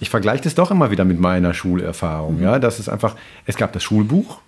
ich 0.00 0.10
vergleiche 0.10 0.42
das 0.44 0.54
doch 0.54 0.70
immer 0.70 0.90
wieder 0.90 1.04
mit 1.04 1.20
meiner 1.20 1.54
Schulerfahrung, 1.54 2.38
mhm. 2.38 2.42
ja, 2.42 2.58
dass 2.58 2.78
es 2.78 2.88
einfach, 2.88 3.14
es 3.44 3.56
gab 3.56 3.72
das 3.72 3.82
Schulbuch 3.82 4.40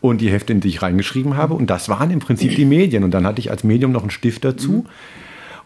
und 0.00 0.20
die 0.20 0.30
Hefte, 0.30 0.52
in 0.52 0.60
die 0.60 0.68
ich 0.68 0.82
reingeschrieben 0.82 1.36
habe 1.36 1.54
und 1.54 1.70
das 1.70 1.88
waren 1.88 2.10
im 2.10 2.18
Prinzip 2.18 2.54
die 2.56 2.66
Medien 2.66 3.04
und 3.04 3.12
dann 3.12 3.26
hatte 3.26 3.40
ich 3.40 3.50
als 3.50 3.64
Medium 3.64 3.92
noch 3.92 4.02
einen 4.02 4.10
Stift 4.10 4.44
dazu. 4.44 4.84
Mhm 4.86 4.88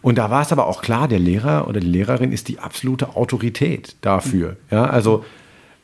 und 0.01 0.17
da 0.17 0.29
war 0.29 0.41
es 0.41 0.51
aber 0.51 0.67
auch 0.67 0.81
klar, 0.81 1.07
der 1.07 1.19
Lehrer 1.19 1.67
oder 1.67 1.79
die 1.79 1.87
Lehrerin 1.87 2.31
ist 2.31 2.47
die 2.47 2.59
absolute 2.59 3.15
Autorität 3.15 3.95
dafür. 4.01 4.55
Ja, 4.71 4.85
also 4.85 5.25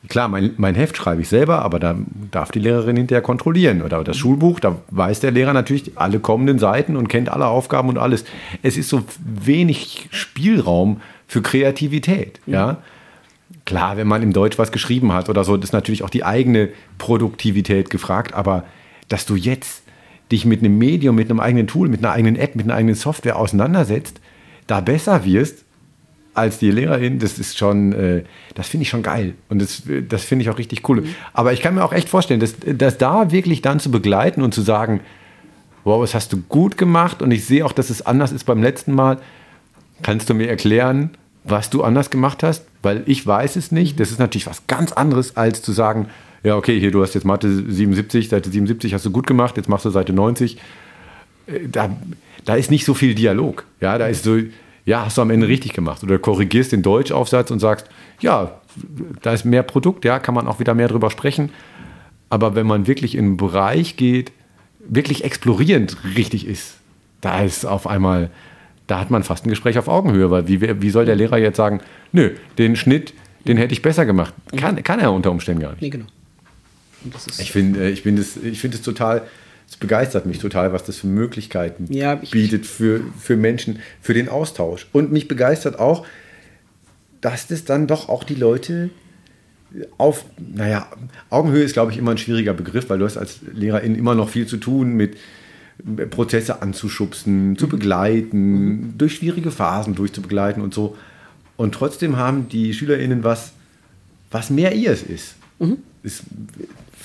klar, 0.08 0.28
mein, 0.28 0.54
mein 0.58 0.76
Heft 0.76 0.96
schreibe 0.96 1.22
ich 1.22 1.30
selber, 1.30 1.62
aber 1.62 1.80
da 1.80 1.96
darf 2.32 2.52
die 2.52 2.60
Lehrerin 2.60 2.96
hinterher 2.96 3.22
kontrollieren. 3.22 3.82
Oder 3.82 4.04
das 4.04 4.18
Schulbuch, 4.18 4.60
da 4.60 4.78
weiß 4.92 5.20
der 5.20 5.32
Lehrer 5.32 5.54
natürlich 5.54 5.98
alle 5.98 6.20
kommenden 6.20 6.60
Seiten 6.60 6.96
und 6.96 7.08
kennt 7.08 7.30
alle 7.30 7.48
Aufgaben 7.48 7.90
und 7.90 7.98
alles. 7.98 8.26
Es 8.62 8.78
ist 8.78 8.90
so 8.90 9.04
wenig 9.20 10.08
Spielraum 10.12 11.02
für 11.28 11.42
Kreativität. 11.42 12.40
Ja. 12.46 12.78
Klar, 13.66 13.98
wenn 13.98 14.08
man 14.08 14.22
im 14.22 14.32
Deutsch 14.32 14.58
was 14.58 14.72
geschrieben 14.72 15.12
hat 15.12 15.28
oder 15.28 15.44
so, 15.44 15.56
ist 15.56 15.74
natürlich 15.74 16.04
auch 16.04 16.10
die 16.10 16.24
eigene 16.24 16.70
Produktivität 17.00 17.90
gefragt. 17.90 18.34
Aber 18.34 18.64
dass 19.10 19.26
du 19.26 19.36
jetzt 19.36 19.85
dich 20.32 20.46
mit 20.46 20.60
einem 20.60 20.78
Medium, 20.78 21.16
mit 21.16 21.30
einem 21.30 21.40
eigenen 21.40 21.68
Tool, 21.68 21.88
mit 21.88 22.00
einer 22.00 22.14
eigenen 22.14 22.36
App, 22.36 22.56
mit 22.56 22.66
einer 22.66 22.76
eigenen 22.76 22.96
Software 22.96 23.38
auseinandersetzt, 23.38 24.20
da 24.68 24.82
besser 24.82 25.24
wirst 25.26 25.66
als 26.34 26.60
die 26.60 26.70
Lehrerin, 26.70 27.20
das 27.20 27.40
ist 27.40 27.58
schon, 27.58 27.94
äh, 27.94 28.24
das 28.56 28.68
finde 28.68 28.84
ich 28.84 28.90
schon 28.90 29.04
geil. 29.04 29.36
Und 29.48 29.62
das, 29.62 29.84
das 30.10 30.26
finde 30.26 30.44
ich 30.44 30.50
auch 30.50 30.58
richtig 30.58 30.88
cool. 30.90 31.02
Mhm. 31.02 31.16
Aber 31.34 31.54
ich 31.54 31.62
kann 31.62 31.76
mir 31.76 31.84
auch 31.84 31.94
echt 31.94 32.10
vorstellen, 32.10 32.42
dass, 32.42 32.56
dass 32.60 32.98
da 32.98 33.32
wirklich 33.32 33.62
dann 33.62 33.80
zu 33.80 33.90
begleiten 33.90 34.42
und 34.42 34.54
zu 34.54 34.62
sagen, 34.62 35.00
wow, 35.86 36.02
das 36.02 36.14
hast 36.14 36.34
du 36.34 36.42
gut 36.50 36.78
gemacht 36.78 37.22
und 37.22 37.32
ich 37.32 37.46
sehe 37.46 37.66
auch, 37.66 37.72
dass 37.72 37.90
es 37.90 38.06
anders 38.06 38.32
ist 38.32 38.44
beim 38.44 38.62
letzten 38.62 38.94
Mal. 38.94 39.20
Kannst 40.02 40.30
du 40.30 40.34
mir 40.34 40.50
erklären, 40.50 41.12
was 41.46 41.70
du 41.70 41.84
anders 41.84 42.10
gemacht 42.10 42.44
hast? 42.44 42.66
Weil 42.82 43.04
ich 43.06 43.26
weiß 43.26 43.56
es 43.56 43.72
nicht. 43.72 44.00
Das 44.00 44.12
ist 44.12 44.20
natürlich 44.20 44.48
was 44.48 44.68
ganz 44.68 44.92
anderes, 44.92 45.38
als 45.38 45.62
zu 45.62 45.72
sagen, 45.72 46.10
ja, 46.46 46.56
okay, 46.56 46.80
hier, 46.80 46.92
du 46.92 47.02
hast 47.02 47.16
jetzt 47.16 47.24
Mathe 47.24 47.50
77, 47.50 48.30
Seite 48.30 48.52
77 48.52 48.94
hast 48.94 49.04
du 49.04 49.10
gut 49.10 49.26
gemacht, 49.26 49.58
jetzt 49.58 49.68
machst 49.68 49.84
du 49.84 49.90
Seite 49.90 50.14
90. 50.14 50.58
Äh, 51.48 51.68
da, 51.68 51.90
da 52.46 52.56
ist 52.56 52.70
nicht 52.70 52.86
so 52.86 52.94
viel 52.94 53.16
Dialog. 53.16 53.66
Ja, 53.82 53.98
da 53.98 54.06
ist 54.06 54.24
so, 54.24 54.38
ja, 54.86 55.06
hast 55.06 55.18
du 55.18 55.24
am 55.24 55.32
Ende 55.32 55.48
richtig 55.48 55.74
gemacht. 55.74 56.04
Oder 56.04 56.20
korrigierst 56.20 56.72
den 56.72 56.84
Deutschaufsatz 56.84 57.50
und 57.50 57.60
sagst, 57.60 57.90
ja, 58.22 58.60
da 59.24 59.34
ist 59.34 59.44
mehr 59.44 59.64
Produkt, 59.64 60.06
ja, 60.06 60.20
kann 60.20 60.36
man 60.36 60.48
auch 60.48 60.60
wieder 60.60 60.76
mehr 60.76 60.88
drüber 60.88 61.10
sprechen. 61.10 61.50
Aber 62.30 62.54
wenn 62.54 62.68
man 62.68 62.86
wirklich 62.86 63.16
in 63.16 63.26
einen 63.26 63.38
Bereich 63.38 63.98
geht, 63.98 64.32
wirklich 64.88 65.24
explorierend 65.24 65.98
richtig 66.16 66.46
ist, 66.46 66.76
da 67.22 67.42
ist 67.42 67.66
auf 67.66 67.88
einmal, 67.88 68.30
da 68.86 69.00
hat 69.00 69.10
man 69.10 69.24
fast 69.24 69.48
ein 69.48 69.50
Gespräch 69.50 69.80
auf 69.80 69.88
Augenhöhe, 69.88 70.30
weil 70.30 70.48
wie, 70.48 70.62
wie 70.62 70.90
soll 70.92 71.06
der 71.06 71.16
Lehrer 71.16 71.40
jetzt 71.40 71.58
sagen, 71.58 71.82
nö, 72.12 72.36
den 72.60 72.76
Schnitt, 72.76 73.16
den 73.48 73.58
hätte 73.58 73.74
ich 73.74 73.82
besser 73.82 74.06
gemacht. 74.06 74.36
Kann, 74.56 74.84
kann 74.84 75.00
er 75.00 75.12
unter 75.12 75.32
Umständen 75.32 75.64
gar 75.64 75.72
nicht. 75.72 75.82
Nee, 75.82 75.90
genau 75.90 76.06
ich 77.40 77.52
finde 77.52 77.82
äh, 77.82 77.90
ich 77.90 78.02
find 78.02 78.20
es 78.20 78.34
find 78.34 78.84
total, 78.84 79.24
es 79.70 79.78
begeistert 79.78 80.26
mich 80.26 80.40
total, 80.40 80.74
was 80.74 80.84
das 80.84 80.98
für 80.98 81.08
Möglichkeiten 81.08 81.92
ja, 81.92 82.16
bietet 82.16 82.66
für, 82.66 83.02
für 83.20 83.36
Menschen, 83.36 83.80
für 84.02 84.14
den 84.14 84.30
Austausch. 84.30 84.88
Und 84.92 85.12
mich 85.12 85.28
begeistert 85.28 85.80
auch, 85.80 86.06
dass 87.22 87.48
das 87.48 87.66
dann 87.66 87.88
doch 87.88 88.10
auch 88.10 88.24
die 88.24 88.36
Leute 88.36 88.90
auf, 89.98 90.26
naja, 90.38 90.88
Augenhöhe 91.30 91.64
ist, 91.64 91.74
glaube 91.74 91.92
ich, 91.92 91.98
immer 91.98 92.12
ein 92.12 92.18
schwieriger 92.18 92.54
Begriff, 92.54 92.90
weil 92.90 93.00
du 93.00 93.06
hast 93.06 93.18
als 93.18 93.40
Lehrerin 93.54 93.96
immer 93.96 94.16
noch 94.16 94.30
viel 94.30 94.46
zu 94.46 94.58
tun 94.58 94.94
mit 94.94 95.18
Prozesse 96.10 96.62
anzuschubsen, 96.62 97.58
zu 97.58 97.66
mhm. 97.66 97.70
begleiten, 97.70 98.66
mhm. 98.66 98.98
durch 98.98 99.16
schwierige 99.16 99.52
Phasen 99.52 99.96
durchzubegleiten 99.96 100.64
und 100.64 100.74
so. 100.74 100.96
Und 101.58 101.74
trotzdem 101.74 102.18
haben 102.18 102.48
die 102.50 102.74
SchülerInnen 102.74 103.24
was, 103.24 103.54
was 104.32 104.50
mehr 104.50 104.74
ihres 104.74 105.04
ist. 105.04 105.36
Mhm. 105.60 105.78
ist 106.04 106.24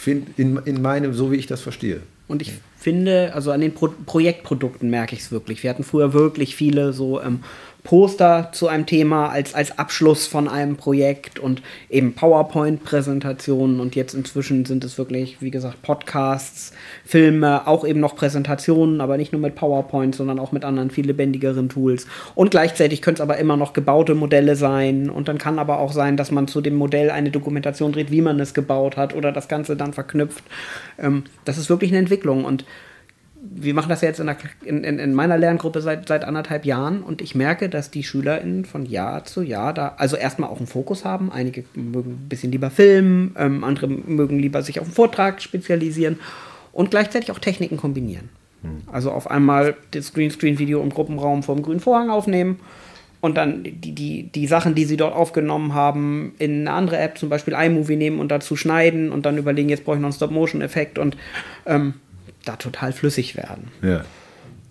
find, 0.00 0.38
in, 0.38 0.56
in 0.64 0.80
meinem, 0.80 1.12
so 1.12 1.30
wie 1.30 1.36
ich 1.36 1.46
das 1.46 1.60
verstehe. 1.60 2.00
Und 2.26 2.40
ich 2.40 2.52
finde, 2.78 3.32
also 3.34 3.50
an 3.50 3.60
den 3.60 3.74
Pro 3.74 3.88
Projektprodukten 4.06 4.88
merke 4.88 5.14
ich 5.14 5.22
es 5.22 5.32
wirklich. 5.32 5.62
Wir 5.62 5.70
hatten 5.70 5.84
früher 5.84 6.14
wirklich 6.14 6.56
viele 6.56 6.92
so 6.92 7.20
ähm, 7.20 7.40
Poster 7.84 8.50
zu 8.52 8.68
einem 8.68 8.86
Thema 8.86 9.28
als, 9.28 9.54
als 9.54 9.78
Abschluss 9.78 10.26
von 10.26 10.48
einem 10.48 10.76
Projekt 10.76 11.38
und 11.38 11.62
eben 11.88 12.14
PowerPoint-Präsentationen 12.14 13.80
und 13.80 13.96
jetzt 13.96 14.14
inzwischen 14.14 14.64
sind 14.64 14.84
es 14.84 14.98
wirklich, 14.98 15.40
wie 15.40 15.50
gesagt, 15.50 15.82
Podcasts, 15.82 16.72
Filme, 17.04 17.66
auch 17.66 17.86
eben 17.86 18.00
noch 18.00 18.16
Präsentationen, 18.16 19.00
aber 19.00 19.16
nicht 19.16 19.32
nur 19.32 19.40
mit 19.40 19.54
PowerPoint, 19.54 20.14
sondern 20.14 20.38
auch 20.38 20.52
mit 20.52 20.64
anderen 20.64 20.90
viel 20.90 21.06
lebendigeren 21.06 21.68
Tools. 21.68 22.06
Und 22.34 22.50
gleichzeitig 22.50 23.02
können 23.02 23.14
es 23.14 23.20
aber 23.20 23.38
immer 23.38 23.56
noch 23.56 23.72
gebaute 23.72 24.14
Modelle 24.14 24.56
sein 24.56 25.08
und 25.08 25.28
dann 25.28 25.38
kann 25.38 25.58
aber 25.58 25.78
auch 25.78 25.92
sein, 25.92 26.16
dass 26.16 26.30
man 26.30 26.48
zu 26.48 26.60
dem 26.60 26.76
Modell 26.76 27.10
eine 27.10 27.30
Dokumentation 27.30 27.92
dreht, 27.92 28.10
wie 28.10 28.22
man 28.22 28.38
es 28.40 28.54
gebaut 28.54 28.96
hat 28.96 29.14
oder 29.14 29.32
das 29.32 29.48
Ganze 29.48 29.76
dann 29.76 29.92
verknüpft. 29.92 30.44
Ähm, 30.98 31.24
das 31.44 31.58
ist 31.58 31.70
wirklich 31.70 31.90
eine 31.90 31.98
Entwicklung 31.98 32.44
und 32.44 32.64
wir 33.42 33.74
machen 33.74 33.88
das 33.88 34.02
ja 34.02 34.08
jetzt 34.08 34.20
in, 34.20 34.26
der, 34.26 34.36
in, 34.64 34.84
in, 34.84 35.14
meiner 35.14 35.38
Lerngruppe 35.38 35.80
seit, 35.80 36.08
seit 36.08 36.24
anderthalb 36.24 36.66
Jahren 36.66 37.02
und 37.02 37.22
ich 37.22 37.34
merke, 37.34 37.68
dass 37.68 37.90
die 37.90 38.02
SchülerInnen 38.02 38.64
von 38.64 38.84
Jahr 38.84 39.24
zu 39.24 39.42
Jahr 39.42 39.72
da 39.72 39.94
also 39.96 40.16
erstmal 40.16 40.50
auch 40.50 40.58
einen 40.58 40.66
Fokus 40.66 41.04
haben. 41.04 41.32
Einige 41.32 41.64
mögen 41.74 42.12
ein 42.12 42.28
bisschen 42.28 42.52
lieber 42.52 42.70
filmen, 42.70 43.34
ähm, 43.38 43.64
andere 43.64 43.88
mögen 43.88 44.38
lieber 44.38 44.62
sich 44.62 44.78
auf 44.78 44.88
den 44.88 44.92
Vortrag 44.92 45.40
spezialisieren 45.40 46.18
und 46.72 46.90
gleichzeitig 46.90 47.32
auch 47.32 47.38
Techniken 47.38 47.78
kombinieren. 47.78 48.28
Hm. 48.62 48.82
Also 48.92 49.10
auf 49.10 49.30
einmal 49.30 49.74
das 49.92 50.12
Greenscreen-Video 50.12 50.82
im 50.82 50.90
Gruppenraum 50.90 51.42
vor 51.42 51.54
dem 51.54 51.62
grünen 51.62 51.80
Vorhang 51.80 52.10
aufnehmen 52.10 52.60
und 53.22 53.36
dann 53.36 53.64
die, 53.64 53.92
die, 53.92 54.24
die 54.24 54.46
Sachen, 54.46 54.74
die 54.74 54.84
sie 54.84 54.98
dort 54.98 55.14
aufgenommen 55.14 55.74
haben, 55.74 56.34
in 56.38 56.60
eine 56.60 56.72
andere 56.72 56.98
App, 56.98 57.16
zum 57.16 57.30
Beispiel 57.30 57.54
iMovie 57.54 57.96
nehmen 57.96 58.18
und 58.18 58.28
dazu 58.30 58.54
schneiden 58.56 59.12
und 59.12 59.24
dann 59.24 59.38
überlegen, 59.38 59.70
jetzt 59.70 59.84
brauche 59.84 59.96
ich 59.96 60.02
noch 60.02 60.08
einen 60.08 60.14
Stop-Motion-Effekt 60.14 60.98
und 60.98 61.16
ähm, 61.64 61.94
da 62.50 62.56
total 62.56 62.92
flüssig 62.92 63.36
werden. 63.36 63.68
Ja. 63.82 64.04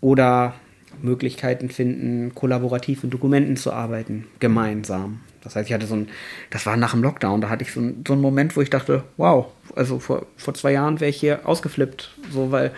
Oder 0.01 0.53
Möglichkeiten 1.01 1.69
finden, 1.69 2.35
kollaborativ 2.35 3.03
in 3.03 3.09
Dokumenten 3.09 3.55
zu 3.55 3.71
arbeiten, 3.71 4.25
gemeinsam. 4.39 5.21
Das 5.41 5.55
heißt, 5.55 5.69
ich 5.69 5.73
hatte 5.73 5.87
so 5.87 5.95
ein, 5.95 6.09
das 6.49 6.65
war 6.65 6.75
nach 6.75 6.91
dem 6.91 7.01
Lockdown, 7.01 7.39
da 7.41 7.49
hatte 7.49 7.63
ich 7.63 7.71
so, 7.71 7.79
ein, 7.79 8.03
so 8.05 8.13
einen 8.13 8.21
Moment, 8.21 8.57
wo 8.57 8.61
ich 8.61 8.69
dachte, 8.69 9.03
wow, 9.15 9.47
also 9.75 9.99
vor, 9.99 10.25
vor 10.35 10.53
zwei 10.53 10.73
Jahren 10.73 10.99
wäre 10.99 11.09
ich 11.09 11.19
hier 11.19 11.47
ausgeflippt, 11.47 12.11
so, 12.31 12.51
weil 12.51 12.71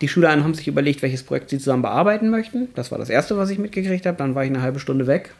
die 0.00 0.08
Schüler 0.08 0.30
haben 0.30 0.54
sich 0.54 0.68
überlegt, 0.68 1.02
welches 1.02 1.22
Projekt 1.22 1.50
sie 1.50 1.58
zusammen 1.58 1.82
bearbeiten 1.82 2.30
möchten. 2.30 2.68
Das 2.74 2.90
war 2.90 2.98
das 2.98 3.10
Erste, 3.10 3.36
was 3.36 3.50
ich 3.50 3.58
mitgekriegt 3.58 4.06
habe. 4.06 4.18
Dann 4.18 4.34
war 4.34 4.44
ich 4.44 4.50
eine 4.50 4.60
halbe 4.60 4.80
Stunde 4.80 5.06
weg. 5.06 5.30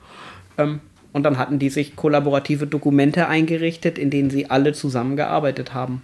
Ähm, 0.59 0.81
und 1.13 1.25
dann 1.25 1.39
hatten 1.39 1.59
die 1.59 1.71
sich 1.71 1.97
kollaborative 1.97 2.67
Dokumente 2.67 3.29
eingerichtet, 3.29 3.99
in 3.99 4.11
denen 4.11 4.31
sie 4.31 4.51
alle 4.51 4.73
zusammengearbeitet 4.73 5.75
haben. 5.75 6.03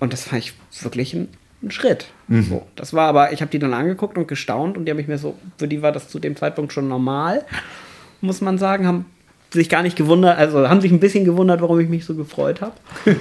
Und 0.00 0.12
das 0.12 0.24
fand 0.24 0.42
ich 0.42 0.54
wirklich 0.82 1.14
ein 1.14 1.28
ein 1.62 1.70
Schritt. 1.70 2.06
Mhm. 2.28 2.42
So, 2.42 2.66
das 2.76 2.92
war 2.92 3.08
aber, 3.08 3.32
ich 3.32 3.40
habe 3.40 3.50
die 3.50 3.58
dann 3.58 3.74
angeguckt 3.74 4.16
und 4.16 4.28
gestaunt 4.28 4.76
und 4.76 4.84
die 4.84 4.90
habe 4.90 5.00
ich 5.00 5.08
mir 5.08 5.18
so, 5.18 5.36
für 5.56 5.68
die 5.68 5.82
war 5.82 5.92
das 5.92 6.08
zu 6.08 6.18
dem 6.18 6.36
Zeitpunkt 6.36 6.72
schon 6.72 6.88
normal, 6.88 7.44
muss 8.20 8.40
man 8.40 8.58
sagen, 8.58 8.86
haben 8.86 9.06
sich 9.50 9.68
gar 9.68 9.82
nicht 9.82 9.96
gewundert, 9.96 10.38
also 10.38 10.68
haben 10.68 10.80
sich 10.80 10.92
ein 10.92 11.00
bisschen 11.00 11.24
gewundert, 11.24 11.60
warum 11.60 11.80
ich 11.80 11.88
mich 11.88 12.04
so 12.04 12.14
gefreut 12.14 12.60
habe. 12.60 12.74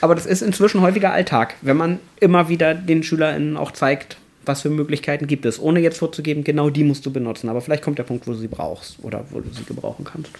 Aber 0.00 0.14
das 0.14 0.26
ist 0.26 0.42
inzwischen 0.42 0.82
häufiger 0.82 1.12
Alltag, 1.12 1.54
wenn 1.62 1.76
man 1.76 2.00
immer 2.20 2.48
wieder 2.48 2.74
den 2.74 3.02
SchülerInnen 3.02 3.56
auch 3.56 3.70
zeigt, 3.70 4.18
was 4.44 4.62
für 4.62 4.70
Möglichkeiten 4.70 5.26
gibt 5.26 5.46
es, 5.46 5.60
ohne 5.60 5.80
jetzt 5.80 5.98
vorzugeben, 5.98 6.44
genau 6.44 6.68
die 6.68 6.84
musst 6.84 7.06
du 7.06 7.12
benutzen. 7.12 7.48
Aber 7.48 7.60
vielleicht 7.60 7.82
kommt 7.82 7.98
der 7.98 8.02
Punkt, 8.02 8.26
wo 8.26 8.32
du 8.32 8.38
sie 8.38 8.48
brauchst 8.48 8.98
oder 9.02 9.24
wo 9.30 9.40
du 9.40 9.50
sie 9.50 9.64
gebrauchen 9.64 10.04
kannst. 10.04 10.32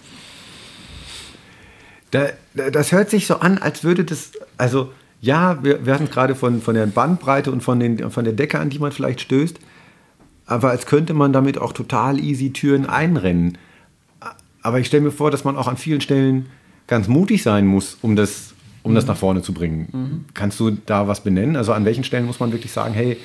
Da, 2.10 2.28
das 2.70 2.92
hört 2.92 3.08
sich 3.08 3.26
so 3.26 3.36
an, 3.36 3.58
als 3.58 3.84
würde 3.84 4.04
das, 4.04 4.32
also 4.58 4.92
ja, 5.22 5.62
wir, 5.62 5.87
wir 5.87 5.94
hatten 5.94 6.11
gerade 6.11 6.35
von, 6.35 6.61
von 6.61 6.74
der 6.74 6.87
Bandbreite 6.87 7.52
und 7.52 7.62
von, 7.62 7.78
den, 7.78 8.11
von 8.11 8.24
der 8.24 8.35
Decke, 8.35 8.58
an 8.58 8.70
die 8.70 8.80
man 8.80 8.90
vielleicht 8.90 9.20
stößt, 9.20 9.56
aber 10.46 10.70
als 10.70 10.85
könnte 10.85 11.14
man 11.14 11.32
damit 11.32 11.58
auch 11.58 11.72
total 11.72 12.18
easy 12.18 12.52
Türen 12.52 12.87
einrennen. 12.87 13.56
Aber 14.62 14.80
ich 14.80 14.88
stelle 14.88 15.04
mir 15.04 15.12
vor, 15.12 15.30
dass 15.30 15.44
man 15.44 15.56
auch 15.56 15.68
an 15.68 15.76
vielen 15.76 16.00
Stellen 16.00 16.46
ganz 16.88 17.06
mutig 17.06 17.44
sein 17.44 17.66
muss, 17.66 17.96
um 18.02 18.16
das, 18.16 18.52
um 18.82 18.90
mhm. 18.90 18.96
das 18.96 19.06
nach 19.06 19.16
vorne 19.16 19.42
zu 19.42 19.54
bringen. 19.54 19.88
Mhm. 19.92 20.24
Kannst 20.35 20.58
du 20.58 20.72
da 20.72 21.06
was 21.06 21.22
benennen? 21.22 21.54
Also 21.54 21.72
an 21.72 21.85
welchen 21.85 22.02
Stellen 22.02 22.26
muss 22.26 22.40
man 22.40 22.50
wirklich 22.50 22.72
sagen, 22.72 22.92
hey, 22.92 23.16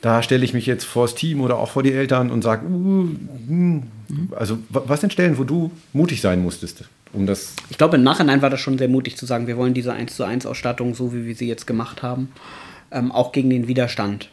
da 0.00 0.22
stelle 0.22 0.44
ich 0.44 0.54
mich 0.54 0.64
jetzt 0.64 0.84
vor 0.84 1.04
das 1.04 1.14
Team 1.14 1.42
oder 1.42 1.58
auch 1.58 1.70
vor 1.70 1.82
die 1.82 1.92
Eltern 1.92 2.30
und 2.30 2.42
sage, 2.42 2.66
uh, 2.66 3.08
uh, 3.50 3.82
also 4.34 4.58
was 4.70 5.02
sind 5.02 5.12
Stellen, 5.12 5.36
wo 5.36 5.44
du 5.44 5.70
mutig 5.92 6.22
sein 6.22 6.42
musstest, 6.42 6.84
um 7.14 7.26
das. 7.26 7.54
Ich 7.70 7.78
glaube, 7.78 7.96
im 7.96 8.02
Nachhinein 8.02 8.42
war 8.42 8.50
das 8.50 8.60
schon 8.60 8.78
sehr 8.78 8.88
mutig 8.88 9.16
zu 9.16 9.26
sagen, 9.26 9.46
wir 9.46 9.56
wollen 9.56 9.74
diese 9.74 9.92
1 9.92 10.14
zu 10.14 10.24
1 10.24 10.46
Ausstattung, 10.46 10.94
so 10.94 11.14
wie 11.14 11.26
wir 11.26 11.34
sie 11.34 11.48
jetzt 11.48 11.66
gemacht 11.66 12.02
haben, 12.02 12.32
ähm, 12.90 13.12
auch 13.12 13.32
gegen 13.32 13.50
den 13.50 13.68
Widerstand, 13.68 14.28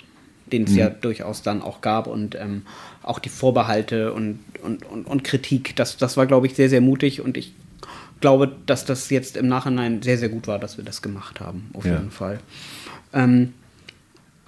den 0.52 0.64
es 0.64 0.72
mhm. 0.72 0.78
ja 0.78 0.90
durchaus 0.90 1.42
dann 1.42 1.62
auch 1.62 1.82
gab 1.82 2.08
und 2.08 2.36
ähm, 2.36 2.64
auch 3.04 3.20
die 3.20 3.30
Vorbehalte 3.30 4.14
und, 4.14 4.40
und, 4.64 4.86
und, 4.86 5.06
und 5.06 5.24
Kritik. 5.24 5.76
Das, 5.76 5.98
das 5.98 6.18
war, 6.18 6.26
glaube 6.26 6.48
ich, 6.48 6.56
sehr, 6.56 6.70
sehr 6.70 6.82
mutig 6.82 7.22
und 7.22 7.38
ich 7.38 7.54
glaube, 8.20 8.52
dass 8.66 8.86
das 8.86 9.10
jetzt 9.10 9.38
im 9.38 9.48
Nachhinein 9.48 10.02
sehr, 10.02 10.18
sehr 10.18 10.30
gut 10.30 10.48
war, 10.48 10.60
dass 10.60 10.78
wir 10.78 10.86
das 10.86 11.02
gemacht 11.02 11.40
haben, 11.40 11.70
auf 11.74 11.86
ja. 11.86 11.94
jeden 11.94 12.12
Fall. 12.12 12.40
Ähm, 13.14 13.54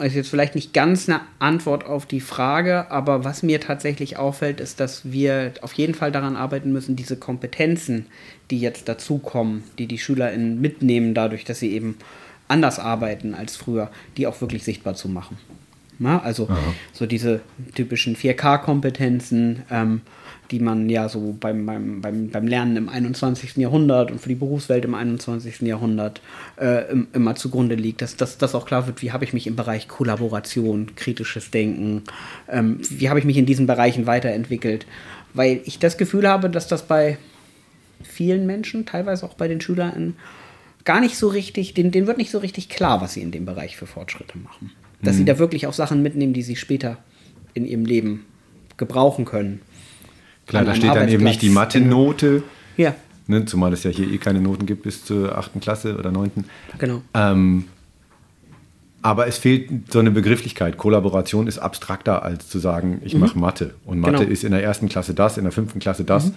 ist 0.03 0.15
jetzt 0.15 0.29
vielleicht 0.29 0.55
nicht 0.55 0.73
ganz 0.73 1.07
eine 1.07 1.21
Antwort 1.39 1.85
auf 1.85 2.05
die 2.05 2.19
Frage, 2.19 2.91
aber 2.91 3.23
was 3.23 3.43
mir 3.43 3.59
tatsächlich 3.59 4.17
auffällt, 4.17 4.59
ist, 4.59 4.79
dass 4.79 5.11
wir 5.11 5.53
auf 5.61 5.73
jeden 5.73 5.93
Fall 5.93 6.11
daran 6.11 6.35
arbeiten 6.35 6.71
müssen, 6.71 6.95
diese 6.95 7.17
Kompetenzen, 7.17 8.07
die 8.51 8.59
jetzt 8.59 8.89
dazukommen, 8.89 9.63
die 9.77 9.87
die 9.87 9.97
SchülerInnen 9.97 10.59
mitnehmen, 10.59 11.13
dadurch, 11.13 11.45
dass 11.45 11.59
sie 11.59 11.71
eben 11.71 11.97
anders 12.47 12.79
arbeiten 12.79 13.33
als 13.33 13.55
früher, 13.55 13.89
die 14.17 14.27
auch 14.27 14.41
wirklich 14.41 14.63
sichtbar 14.63 14.95
zu 14.95 15.09
machen. 15.09 15.37
Na, 15.99 16.21
also 16.21 16.49
Aha. 16.49 16.57
so 16.91 17.05
diese 17.05 17.41
typischen 17.75 18.15
4K-Kompetenzen, 18.15 19.63
ähm, 19.69 20.01
die 20.51 20.59
man 20.59 20.89
ja 20.89 21.09
so 21.09 21.35
beim, 21.39 21.65
beim, 21.65 22.01
beim, 22.01 22.29
beim 22.29 22.47
Lernen 22.47 22.75
im 22.75 22.89
21. 22.89 23.57
Jahrhundert 23.57 24.11
und 24.11 24.19
für 24.19 24.29
die 24.29 24.35
Berufswelt 24.35 24.85
im 24.85 24.93
21. 24.93 25.61
Jahrhundert 25.61 26.21
äh, 26.57 26.93
immer 27.13 27.35
zugrunde 27.35 27.75
liegt, 27.75 28.01
dass, 28.01 28.17
dass 28.17 28.37
das 28.37 28.53
auch 28.53 28.65
klar 28.65 28.85
wird, 28.85 29.01
wie 29.01 29.11
habe 29.11 29.23
ich 29.23 29.33
mich 29.33 29.47
im 29.47 29.55
Bereich 29.55 29.87
Kollaboration, 29.87 30.95
kritisches 30.95 31.51
Denken, 31.51 32.03
ähm, 32.49 32.79
wie 32.89 33.09
habe 33.09 33.19
ich 33.19 33.25
mich 33.25 33.37
in 33.37 33.45
diesen 33.45 33.67
Bereichen 33.67 34.05
weiterentwickelt, 34.05 34.85
weil 35.33 35.61
ich 35.65 35.79
das 35.79 35.97
Gefühl 35.97 36.27
habe, 36.27 36.49
dass 36.49 36.67
das 36.67 36.87
bei 36.87 37.17
vielen 38.03 38.45
Menschen, 38.45 38.85
teilweise 38.85 39.25
auch 39.25 39.33
bei 39.33 39.47
den 39.47 39.61
Schülern, 39.61 40.15
gar 40.83 40.99
nicht 40.99 41.17
so 41.17 41.29
richtig, 41.29 41.73
denen, 41.73 41.91
denen 41.91 42.07
wird 42.07 42.17
nicht 42.17 42.31
so 42.31 42.39
richtig 42.39 42.69
klar, 42.69 43.01
was 43.01 43.13
sie 43.13 43.21
in 43.21 43.31
dem 43.31 43.45
Bereich 43.45 43.77
für 43.77 43.87
Fortschritte 43.87 44.37
machen. 44.37 44.71
Dass 45.03 45.15
mhm. 45.15 45.19
sie 45.19 45.25
da 45.25 45.39
wirklich 45.39 45.67
auch 45.67 45.73
Sachen 45.73 46.01
mitnehmen, 46.01 46.33
die 46.33 46.41
sie 46.41 46.55
später 46.55 46.97
in 47.53 47.65
ihrem 47.65 47.85
Leben 47.85 48.25
gebrauchen 48.77 49.25
können. 49.25 49.61
Klar, 50.47 50.65
da 50.65 50.75
steht 50.75 50.95
dann 50.95 51.07
eben 51.07 51.23
nicht 51.23 51.41
die 51.41 51.49
Mathe-Note. 51.49 52.43
Ja. 52.77 52.95
Ne, 53.27 53.45
zumal 53.45 53.71
es 53.71 53.83
ja 53.83 53.91
hier 53.91 54.11
eh 54.11 54.17
keine 54.17 54.41
Noten 54.41 54.65
gibt 54.65 54.83
bis 54.83 55.05
zur 55.05 55.37
8. 55.37 55.61
Klasse 55.61 55.97
oder 55.97 56.11
9. 56.11 56.31
Genau. 56.77 57.01
Ähm, 57.13 57.65
aber 59.01 59.27
es 59.27 59.37
fehlt 59.37 59.91
so 59.91 59.99
eine 59.99 60.11
Begrifflichkeit. 60.11 60.77
Kollaboration 60.77 61.47
ist 61.47 61.59
abstrakter 61.59 62.23
als 62.23 62.49
zu 62.49 62.59
sagen, 62.59 63.01
ich 63.03 63.13
mhm. 63.13 63.21
mache 63.21 63.37
Mathe. 63.37 63.75
Und 63.85 63.99
Mathe 63.99 64.19
genau. 64.19 64.31
ist 64.31 64.43
in 64.43 64.51
der 64.51 64.63
ersten 64.63 64.89
Klasse 64.89 65.13
das, 65.13 65.37
in 65.37 65.43
der 65.43 65.53
fünften 65.53 65.79
Klasse 65.79 66.03
das. 66.03 66.27
Mhm. 66.27 66.35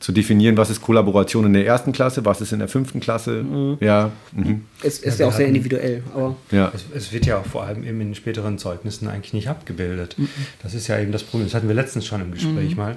Zu 0.00 0.12
definieren, 0.12 0.56
was 0.56 0.68
ist 0.68 0.82
Kollaboration 0.82 1.46
in 1.46 1.54
der 1.54 1.66
ersten 1.66 1.92
Klasse, 1.92 2.24
was 2.24 2.40
ist 2.42 2.52
in 2.52 2.58
der 2.58 2.68
fünften 2.68 3.00
Klasse. 3.00 3.42
Mhm. 3.42 3.78
Ja. 3.80 4.10
Mhm. 4.32 4.66
Es 4.82 4.98
ist 4.98 5.18
ja, 5.18 5.24
ja 5.24 5.32
auch 5.32 5.36
sehr 5.36 5.46
individuell. 5.46 6.02
Aber 6.12 6.36
ja. 6.50 6.70
Es, 6.74 6.84
es, 6.94 7.12
wird 7.12 7.24
ja 7.24 7.38
auch 7.38 7.46
vor 7.46 7.64
allem 7.64 7.84
eben 7.84 8.00
in 8.00 8.08
den 8.08 8.14
späteren 8.14 8.58
Zeugnissen 8.58 9.08
eigentlich 9.08 9.32
nicht 9.32 9.48
abgebildet. 9.48 10.16
Mhm. 10.18 10.28
Das 10.62 10.74
ist 10.74 10.88
ja 10.88 10.98
eben 10.98 11.12
das 11.12 11.22
Problem. 11.22 11.46
Das 11.46 11.54
hatten 11.54 11.68
wir 11.68 11.74
letztens 11.74 12.06
schon 12.06 12.20
im 12.20 12.32
Gespräch 12.32 12.72
mhm. 12.72 12.76
mal 12.76 12.96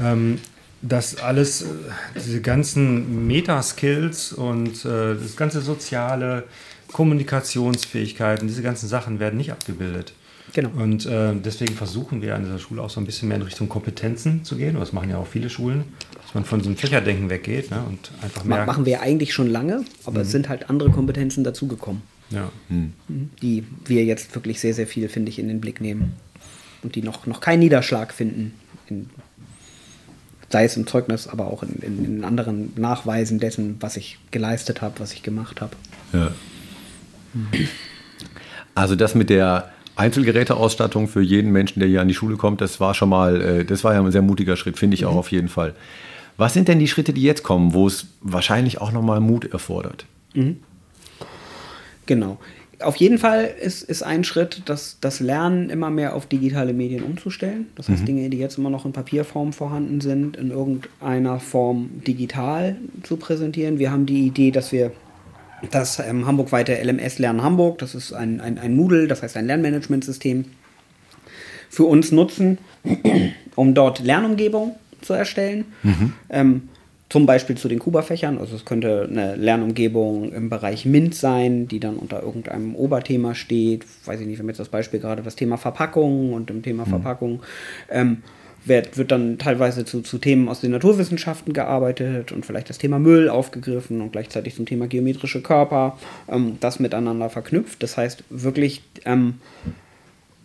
ähm, 0.00 0.38
dass 0.82 1.16
alles, 1.16 1.62
äh, 1.62 1.66
diese 2.16 2.40
ganzen 2.40 3.26
Metaskills 3.26 4.32
und 4.32 4.84
äh, 4.84 5.14
das 5.14 5.36
ganze 5.36 5.60
soziale 5.60 6.44
Kommunikationsfähigkeiten, 6.92 8.48
diese 8.48 8.62
ganzen 8.62 8.88
Sachen 8.88 9.20
werden 9.20 9.36
nicht 9.36 9.52
abgebildet. 9.52 10.12
Genau. 10.54 10.70
Und 10.76 11.06
äh, 11.06 11.34
deswegen 11.34 11.74
versuchen 11.74 12.20
wir 12.20 12.34
an 12.34 12.44
dieser 12.44 12.58
Schule 12.58 12.82
auch 12.82 12.90
so 12.90 13.00
ein 13.00 13.06
bisschen 13.06 13.28
mehr 13.28 13.38
in 13.38 13.42
Richtung 13.42 13.68
Kompetenzen 13.68 14.44
zu 14.44 14.56
gehen. 14.56 14.76
Das 14.78 14.92
machen 14.92 15.08
ja 15.08 15.16
auch 15.16 15.26
viele 15.26 15.48
Schulen, 15.48 15.84
dass 16.20 16.34
man 16.34 16.44
von 16.44 16.60
so 16.60 16.68
einem 16.68 16.76
Fächerdenken 16.76 17.30
weggeht 17.30 17.70
ne, 17.70 17.82
und 17.88 18.10
einfach 18.22 18.44
mehr. 18.44 18.66
Machen 18.66 18.84
wir 18.84 19.00
eigentlich 19.00 19.32
schon 19.32 19.48
lange, 19.48 19.84
aber 20.04 20.18
mhm. 20.18 20.22
es 20.22 20.30
sind 20.30 20.48
halt 20.48 20.68
andere 20.68 20.90
Kompetenzen 20.90 21.42
dazugekommen. 21.42 22.02
Ja. 22.30 22.50
Mhm. 22.68 22.92
Die 23.40 23.64
wir 23.86 24.04
jetzt 24.04 24.34
wirklich 24.34 24.60
sehr, 24.60 24.74
sehr 24.74 24.86
viel, 24.86 25.08
finde 25.08 25.30
ich, 25.30 25.38
in 25.38 25.48
den 25.48 25.60
Blick 25.60 25.80
nehmen. 25.80 26.14
Und 26.82 26.96
die 26.96 27.02
noch, 27.02 27.26
noch 27.26 27.40
keinen 27.40 27.60
Niederschlag 27.60 28.12
finden 28.12 28.54
in 28.88 29.08
sei 30.52 30.64
es 30.64 30.76
im 30.76 30.86
Zeugnis, 30.86 31.26
aber 31.26 31.46
auch 31.46 31.62
in, 31.62 31.76
in, 31.80 32.04
in 32.04 32.24
anderen 32.24 32.72
Nachweisen 32.76 33.40
dessen, 33.40 33.76
was 33.80 33.96
ich 33.96 34.18
geleistet 34.30 34.82
habe, 34.82 35.00
was 35.00 35.14
ich 35.14 35.22
gemacht 35.22 35.62
habe. 35.62 35.74
Ja. 36.12 36.30
Also 38.74 38.94
das 38.94 39.14
mit 39.14 39.30
der 39.30 39.70
Einzelgeräteausstattung 39.96 41.08
für 41.08 41.20
jeden 41.20 41.52
Menschen, 41.52 41.80
der 41.80 41.88
hier 41.88 42.00
an 42.00 42.08
die 42.08 42.14
Schule 42.14 42.36
kommt, 42.36 42.60
das 42.60 42.80
war 42.80 42.94
schon 42.94 43.08
mal, 43.08 43.40
äh, 43.40 43.64
das 43.64 43.84
war 43.84 43.94
ja 43.94 44.00
ein 44.00 44.12
sehr 44.12 44.22
mutiger 44.22 44.56
Schritt, 44.56 44.78
finde 44.78 44.94
ich 44.94 45.02
mhm. 45.02 45.08
auch 45.08 45.16
auf 45.16 45.30
jeden 45.30 45.48
Fall. 45.48 45.74
Was 46.36 46.54
sind 46.54 46.68
denn 46.68 46.78
die 46.78 46.88
Schritte, 46.88 47.12
die 47.12 47.22
jetzt 47.22 47.42
kommen, 47.42 47.74
wo 47.74 47.86
es 47.86 48.06
wahrscheinlich 48.20 48.80
auch 48.80 48.92
nochmal 48.92 49.20
Mut 49.20 49.52
erfordert? 49.52 50.06
Mhm. 50.34 50.58
Genau 52.06 52.38
auf 52.82 52.96
jeden 52.96 53.18
Fall 53.18 53.50
ist, 53.60 53.82
ist 53.82 54.02
ein 54.02 54.24
Schritt, 54.24 54.62
das, 54.66 54.98
das 55.00 55.20
Lernen 55.20 55.70
immer 55.70 55.90
mehr 55.90 56.14
auf 56.14 56.26
digitale 56.26 56.72
Medien 56.72 57.02
umzustellen. 57.02 57.66
Das 57.76 57.88
heißt, 57.88 58.02
mhm. 58.02 58.06
Dinge, 58.06 58.30
die 58.30 58.38
jetzt 58.38 58.58
immer 58.58 58.70
noch 58.70 58.84
in 58.84 58.92
Papierform 58.92 59.52
vorhanden 59.52 60.00
sind, 60.00 60.36
in 60.36 60.50
irgendeiner 60.50 61.40
Form 61.40 61.90
digital 62.06 62.76
zu 63.02 63.16
präsentieren. 63.16 63.78
Wir 63.78 63.90
haben 63.90 64.06
die 64.06 64.26
Idee, 64.26 64.50
dass 64.50 64.72
wir 64.72 64.92
das 65.70 65.98
ähm, 65.98 66.26
Hamburg-weite 66.26 66.74
LMS 66.82 67.18
Lernen 67.18 67.42
Hamburg, 67.42 67.78
das 67.78 67.94
ist 67.94 68.12
ein, 68.12 68.40
ein, 68.40 68.58
ein 68.58 68.74
Moodle, 68.74 69.06
das 69.06 69.22
heißt 69.22 69.36
ein 69.36 69.46
Lernmanagementsystem, 69.46 70.44
für 71.70 71.84
uns 71.84 72.12
nutzen, 72.12 72.58
um 73.54 73.74
dort 73.74 74.00
Lernumgebung 74.00 74.76
zu 75.00 75.14
erstellen. 75.14 75.64
Mhm. 75.82 76.12
Ähm, 76.30 76.68
zum 77.08 77.26
Beispiel 77.26 77.58
zu 77.58 77.68
den 77.68 77.78
Kuba-Fächern. 77.78 78.38
Also 78.38 78.56
es 78.56 78.64
könnte 78.64 79.06
eine 79.10 79.36
Lernumgebung 79.36 80.32
im 80.32 80.48
Bereich 80.48 80.86
MINT 80.86 81.14
sein, 81.14 81.68
die 81.68 81.78
dann 81.78 81.96
unter 81.96 82.22
irgendeinem 82.22 82.74
Oberthema 82.74 83.34
steht. 83.34 83.84
Weiß 84.06 84.18
ich 84.20 84.26
nicht, 84.26 84.38
wir 84.38 84.42
haben 84.44 84.48
jetzt 84.48 84.60
das 84.60 84.70
Beispiel 84.70 84.98
gerade 84.98 85.22
das 85.22 85.36
Thema 85.36 85.58
Verpackung 85.58 86.32
und 86.32 86.50
im 86.50 86.62
Thema 86.62 86.86
mhm. 86.86 86.88
Verpackung 86.88 87.42
ähm, 87.90 88.22
wird, 88.64 88.96
wird 88.96 89.10
dann 89.10 89.38
teilweise 89.38 89.84
zu, 89.84 90.02
zu 90.02 90.18
Themen 90.18 90.48
aus 90.48 90.60
den 90.60 90.70
Naturwissenschaften 90.70 91.52
gearbeitet 91.52 92.32
und 92.32 92.46
vielleicht 92.46 92.70
das 92.70 92.78
Thema 92.78 92.98
Müll 92.98 93.28
aufgegriffen 93.28 94.00
und 94.00 94.12
gleichzeitig 94.12 94.54
zum 94.54 94.66
Thema 94.66 94.86
geometrische 94.86 95.42
Körper, 95.42 95.98
ähm, 96.28 96.58
das 96.60 96.80
miteinander 96.80 97.30
verknüpft. 97.30 97.82
Das 97.82 97.96
heißt 97.96 98.24
wirklich 98.30 98.82
ähm, 99.04 99.34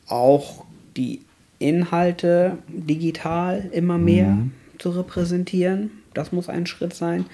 auch 0.08 0.64
die 0.96 1.22
Inhalte 1.60 2.58
digital 2.68 3.70
immer 3.72 3.98
mehr 3.98 4.28
mhm. 4.28 4.52
zu 4.78 4.92
repräsentieren 4.92 5.92
das 6.18 6.32
muss 6.32 6.50
ein 6.50 6.66
Schritt 6.66 6.94
sein. 6.94 7.26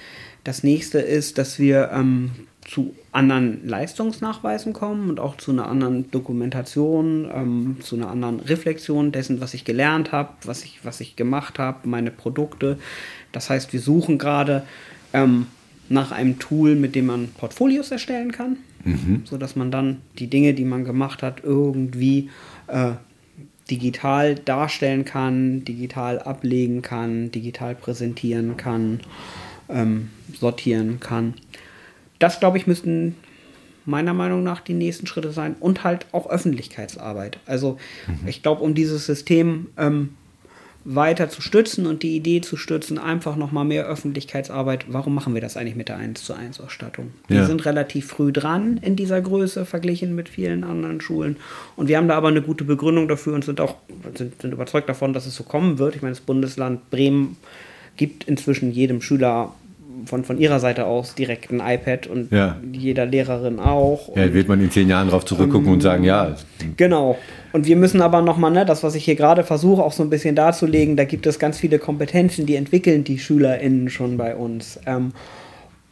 Das 0.43 0.61
nächste 0.63 0.99
ist, 0.99 1.37
dass 1.37 1.57
wir 1.57 1.89
ähm, 1.93 2.31
zu 2.65 2.95
anderen 3.11 3.67
Leistungsnachweisen 3.67 4.73
kommen 4.73 5.09
und 5.09 5.19
auch 5.19 5.37
zu 5.37 5.51
einer 5.51 5.67
anderen 5.67 6.09
Dokumentation, 6.11 7.29
ähm, 7.33 7.77
zu 7.81 7.95
einer 7.95 8.09
anderen 8.09 8.39
Reflexion 8.39 9.11
dessen, 9.11 9.41
was 9.41 9.53
ich 9.53 9.65
gelernt 9.65 10.11
habe, 10.11 10.29
was 10.43 10.63
ich, 10.63 10.79
was 10.83 11.01
ich 11.01 11.15
gemacht 11.15 11.59
habe, 11.59 11.87
meine 11.87 12.11
Produkte. 12.11 12.77
Das 13.31 13.49
heißt, 13.49 13.73
wir 13.73 13.79
suchen 13.79 14.17
gerade 14.17 14.63
ähm, 15.13 15.47
nach 15.89 16.11
einem 16.11 16.39
Tool, 16.39 16.75
mit 16.75 16.95
dem 16.95 17.07
man 17.07 17.29
Portfolios 17.29 17.91
erstellen 17.91 18.31
kann, 18.31 18.57
mhm. 18.83 19.23
sodass 19.25 19.55
man 19.55 19.71
dann 19.71 20.01
die 20.19 20.27
Dinge, 20.27 20.53
die 20.53 20.65
man 20.65 20.85
gemacht 20.85 21.23
hat, 21.23 21.43
irgendwie 21.43 22.29
äh, 22.67 22.91
digital 23.69 24.35
darstellen 24.35 25.05
kann, 25.05 25.63
digital 25.65 26.19
ablegen 26.19 26.81
kann, 26.81 27.31
digital 27.31 27.75
präsentieren 27.75 28.57
kann, 28.57 28.99
ähm, 29.69 30.09
sortieren 30.33 30.99
kann. 30.99 31.35
Das, 32.23 32.39
glaube 32.39 32.57
ich, 32.57 32.67
müssten 32.67 33.17
meiner 33.85 34.13
Meinung 34.13 34.43
nach 34.43 34.61
die 34.61 34.73
nächsten 34.73 35.07
Schritte 35.07 35.33
sein 35.33 35.57
und 35.59 35.83
halt 35.83 36.05
auch 36.13 36.29
Öffentlichkeitsarbeit. 36.29 37.37
Also 37.45 37.77
mhm. 38.07 38.25
ich 38.29 38.41
glaube, 38.41 38.61
um 38.63 38.73
dieses 38.75 39.05
System 39.05 39.67
ähm, 39.77 40.11
weiter 40.85 41.27
zu 41.27 41.41
stützen 41.41 41.85
und 41.85 42.01
die 42.01 42.15
Idee 42.15 42.39
zu 42.39 42.55
stützen, 42.55 42.97
einfach 42.97 43.35
nochmal 43.35 43.65
mehr 43.65 43.85
Öffentlichkeitsarbeit. 43.85 44.85
Warum 44.87 45.13
machen 45.13 45.33
wir 45.33 45.41
das 45.41 45.57
eigentlich 45.57 45.75
mit 45.75 45.89
der 45.89 45.97
1 45.97 46.23
zu 46.23 46.33
1 46.33 46.61
Ausstattung? 46.61 47.11
Wir 47.27 47.39
Ja. 47.41 47.45
sind 47.45 47.65
relativ 47.65 48.07
früh 48.07 48.31
dran 48.31 48.77
in 48.81 48.95
dieser 48.95 49.19
Größe 49.19 49.65
verglichen 49.65 50.15
mit 50.15 50.29
vielen 50.29 50.63
anderen 50.63 51.01
Schulen. 51.01 51.35
Und 51.75 51.89
wir 51.89 51.97
haben 51.97 52.07
da 52.07 52.15
aber 52.15 52.29
eine 52.29 52.41
gute 52.41 52.63
Begründung 52.63 53.09
dafür 53.09 53.33
und 53.33 53.43
sind 53.43 53.59
auch 53.59 53.75
sind, 54.15 54.41
sind 54.41 54.53
überzeugt 54.53 54.87
davon, 54.87 55.11
dass 55.11 55.25
es 55.25 55.35
so 55.35 55.43
kommen 55.43 55.77
wird. 55.77 55.97
Ich 55.97 56.01
meine, 56.01 56.13
das 56.13 56.21
Bundesland 56.21 56.89
Bremen 56.89 57.35
gibt 57.97 58.23
inzwischen 58.23 58.71
jedem 58.71 59.01
Schüler 59.01 59.53
von, 60.05 60.23
von 60.23 60.37
ihrer 60.37 60.59
Seite 60.59 60.85
aus 60.85 61.15
direkt 61.15 61.51
ein 61.51 61.59
iPad 61.59 62.07
und 62.07 62.31
Ja. 62.31 62.57
jeder 62.71 63.05
Lehrerin 63.05 63.59
auch. 63.59 64.15
Ja, 64.15 64.23
Und- 64.23 64.33
wird 64.33 64.47
man 64.47 64.61
in 64.61 64.71
zehn 64.71 64.89
Jahren 64.89 65.07
darauf 65.07 65.25
zurückgucken 65.25 65.71
und 65.71 65.81
sagen, 65.81 66.03
ja, 66.03 66.35
Genau. 66.77 67.17
Und 67.51 67.65
wir 67.67 67.75
müssen 67.75 68.01
aber 68.01 68.21
nochmal, 68.21 68.51
ne, 68.51 68.65
das, 68.65 68.83
was 68.83 68.95
ich 68.95 69.05
hier 69.05 69.15
gerade 69.15 69.43
versuche, 69.43 69.83
auch 69.83 69.91
so 69.91 70.01
ein 70.03 70.09
bisschen 70.09 70.35
darzulegen, 70.35 70.95
da 70.95 71.03
gibt 71.05 71.25
es 71.27 71.37
ganz 71.39 71.59
viele 71.59 71.77
Kompetenzen, 71.79 72.45
die 72.45 72.55
entwickeln 72.55 73.03
die 73.03 73.19
SchülerInnen 73.19 73.89
schon 73.89 74.17
bei 74.17 74.35
uns. 74.35 74.79
Ähm, 74.85 75.11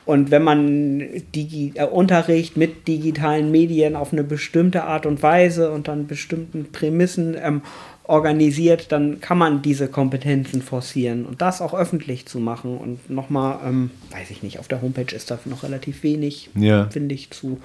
und 0.06 0.32
wenn 0.32 0.44
man 0.44 1.00
Digi 1.36 1.74
äh, 1.76 1.86
Unterricht 1.86 2.58
mit 2.58 2.88
digitalen 2.88 3.52
Medien 3.52 3.96
auf 3.96 4.12
eine 4.14 4.24
bestimmte 4.24 4.84
Art 4.84 5.06
und 5.06 5.22
Weise 5.22 5.72
und 5.72 5.88
dann 5.88 6.08
bestimmten 6.08 6.72
Prämissen 6.72 7.38
ähm, 7.42 7.62
organisiert, 8.04 8.92
dann 8.92 9.22
kann 9.22 9.38
man 9.38 9.62
diese 9.62 9.88
Kompetenzen 9.88 10.62
forcieren 10.62 11.26
und 11.26 11.42
das 11.42 11.62
auch 11.62 11.74
öffentlich 11.74 12.26
zu 12.26 12.40
machen. 12.40 12.78
Und 12.78 13.10
nochmal, 13.10 13.60
ähm, 13.66 13.92
weiß 14.12 14.32
ich 14.32 14.44
nicht, 14.44 14.60
auf 14.60 14.68
der 14.68 14.82
Homepage 14.82 15.16
ist 15.16 15.32
da 15.32 15.40
noch 15.46 15.64
relativ 15.64 16.04
wenig, 16.04 16.50
Ja. 16.56 16.88
finde 16.90 17.16
ich, 17.16 17.30
zu. 17.32 17.60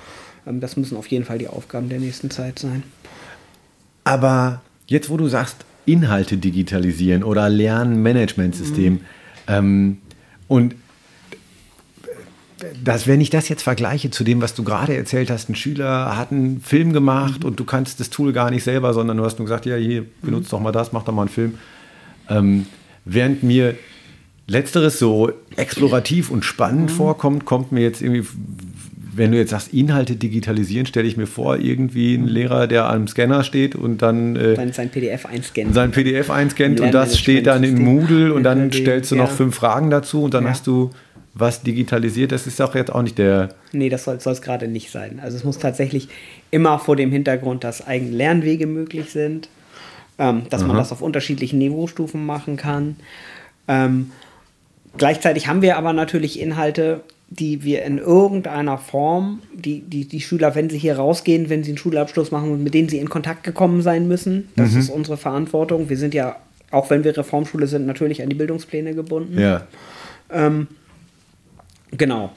Ähm, 0.47 0.61
das 0.61 0.77
müssen 0.77 0.97
auf 0.97 1.07
jeden 1.09 1.25
Fall 1.25 1.39
die 1.39 1.49
Aufgaben 1.49 1.89
der 1.89 1.99
nächsten 2.01 2.31
Zeit 2.31 2.59
sein. 2.59 2.83
Aber 4.05 4.61
jetzt, 4.87 5.11
wo 5.11 5.17
du 5.17 5.27
sagst, 5.29 5.65
Inhalte 5.85 6.37
digitalisieren 6.37 7.23
oder 7.23 7.49
Lernmanagementsystem 7.49 9.01
ähm, 9.49 9.99
und 10.49 10.75
das, 12.83 13.07
wenn 13.07 13.21
ich 13.21 13.31
das 13.31 13.49
jetzt 13.49 13.63
vergleiche 13.63 14.11
zu 14.11 14.25
dem, 14.25 14.41
was 14.41 14.55
du 14.55 14.65
gerade 14.65 14.97
erzählt 14.97 15.31
hast, 15.31 15.49
ein 15.51 15.55
Schüler 15.55 16.17
hat 16.17 16.33
einen 16.33 16.61
Film 16.61 16.93
gemacht 16.93 17.45
und 17.45 17.61
du 17.61 17.65
kannst 17.65 18.01
das 18.01 18.09
Tool 18.11 18.33
gar 18.33 18.51
nicht 18.51 18.65
selber, 18.65 18.95
sondern 18.95 19.17
du 19.19 19.25
hast 19.25 19.39
nur 19.39 19.47
gesagt, 19.47 19.67
ja, 19.67 19.77
hier, 19.77 20.05
benutzt 20.23 20.53
doch 20.53 20.61
mal 20.61 20.73
das, 20.73 20.93
mach 20.93 21.03
doch 21.05 21.13
mal 21.13 21.23
einen 21.23 21.29
Film. 21.31 21.55
Ähm, 22.31 22.67
während 23.05 23.43
mir 23.43 23.75
letzteres 24.47 24.99
so 24.99 25.31
explorativ 25.57 26.31
und 26.31 26.45
spannend 26.45 26.91
vorkommt, 26.91 27.45
kommt 27.45 27.73
mir 27.73 27.81
jetzt 27.83 28.01
irgendwie, 28.01 28.27
wenn 29.15 29.33
du 29.33 29.39
jetzt 29.39 29.51
sagst, 29.51 29.75
Inhalte 29.75 30.15
digitalisieren, 30.17 30.87
stelle 30.87 31.09
ich 31.09 31.17
mir 31.17 31.27
vor, 31.27 31.59
irgendwie 31.59 32.15
ein 32.15 32.27
Lehrer, 32.27 32.67
der 32.67 32.89
am 32.89 33.07
Scanner 33.09 33.43
steht 33.45 33.75
und 33.75 34.03
dann 34.03 34.37
äh, 34.37 34.55
Sein, 34.57 34.73
sein 34.73 34.89
PDF 34.91 35.27
einscannen. 35.27 35.73
sein 35.75 35.91
PDF 35.91 36.31
einscannt 36.31 36.81
und 36.81 36.93
das 36.93 37.19
steht 37.19 37.47
dann 37.47 37.65
in 37.65 37.83
Moodle 37.83 38.33
und 38.33 38.45
dann 38.45 38.73
stellst 38.73 39.11
du 39.11 39.17
noch 39.17 39.31
fünf 39.31 39.57
Fragen 39.57 39.91
dazu 39.91 40.23
und 40.23 40.33
dann 40.35 40.45
Ja. 40.45 40.51
hast 40.51 40.67
du 40.67 40.91
was 41.39 41.63
digitalisiert. 41.63 42.33
Das 42.33 42.47
ist 42.47 42.61
auch 42.63 42.75
jetzt 42.75 42.93
auch 42.93 43.03
nicht 43.03 43.19
der. 43.19 43.51
Nee, 43.73 43.91
das 43.91 44.05
soll 44.05 44.17
es 44.17 44.43
gerade 44.43 44.69
nicht 44.69 44.91
sein. 44.91 45.21
Also 45.23 45.37
es 45.37 45.45
muss 45.45 45.59
tatsächlich 45.59 46.09
immer 46.51 46.79
vor 46.79 46.97
dem 46.97 47.13
Hintergrund, 47.13 47.63
dass 47.63 47.87
eigene 47.87 48.13
Lernwege 48.13 48.67
möglich 48.67 49.11
sind, 49.11 49.49
ähm, 50.19 50.45
dass 50.49 50.65
man 50.65 50.77
das 50.77 50.93
auf 50.93 51.03
unterschiedlichen 51.03 51.59
Niveaustufen 51.59 52.25
machen 52.25 52.57
kann. 52.57 52.97
Ähm, 53.69 54.13
gleichzeitig 54.97 55.47
haben 55.47 55.61
wir 55.61 55.77
aber 55.77 55.93
natürlich 55.93 56.41
Inhalte, 56.41 57.03
die 57.29 57.65
wir 57.65 57.85
in 57.85 57.99
irgendeiner 57.99 58.79
Form, 58.79 59.43
die, 59.53 59.81
die, 59.81 60.07
die 60.07 60.21
Schüler, 60.21 60.55
wenn 60.55 60.71
sie 60.71 60.79
hier 60.79 60.97
rausgehen, 60.97 61.51
wenn 61.51 61.65
sie 61.65 61.73
einen 61.73 61.79
Schulabschluss 61.79 62.31
machen, 62.31 62.63
mit 62.63 62.73
denen 62.73 62.89
sie 62.89 62.99
in 62.99 63.11
Kontakt 63.11 63.43
gekommen 63.43 63.83
sein 63.83 64.09
müssen. 64.09 64.49
Das 64.57 64.75
ist 64.75 64.91
unsere 64.91 65.17
Verantwortung. 65.17 65.91
Wir 65.91 65.99
sind 65.99 66.15
ja, 66.15 66.37
auch 66.71 66.89
wenn 66.89 67.05
wir 67.05 67.17
Reformschule 67.17 67.67
sind, 67.67 67.85
natürlich 67.85 68.23
an 68.23 68.29
die 68.29 68.37
Bildungspläne 68.37 68.95
gebunden. 68.95 69.39
Ja. 69.39 69.67
Genau. 71.97 72.33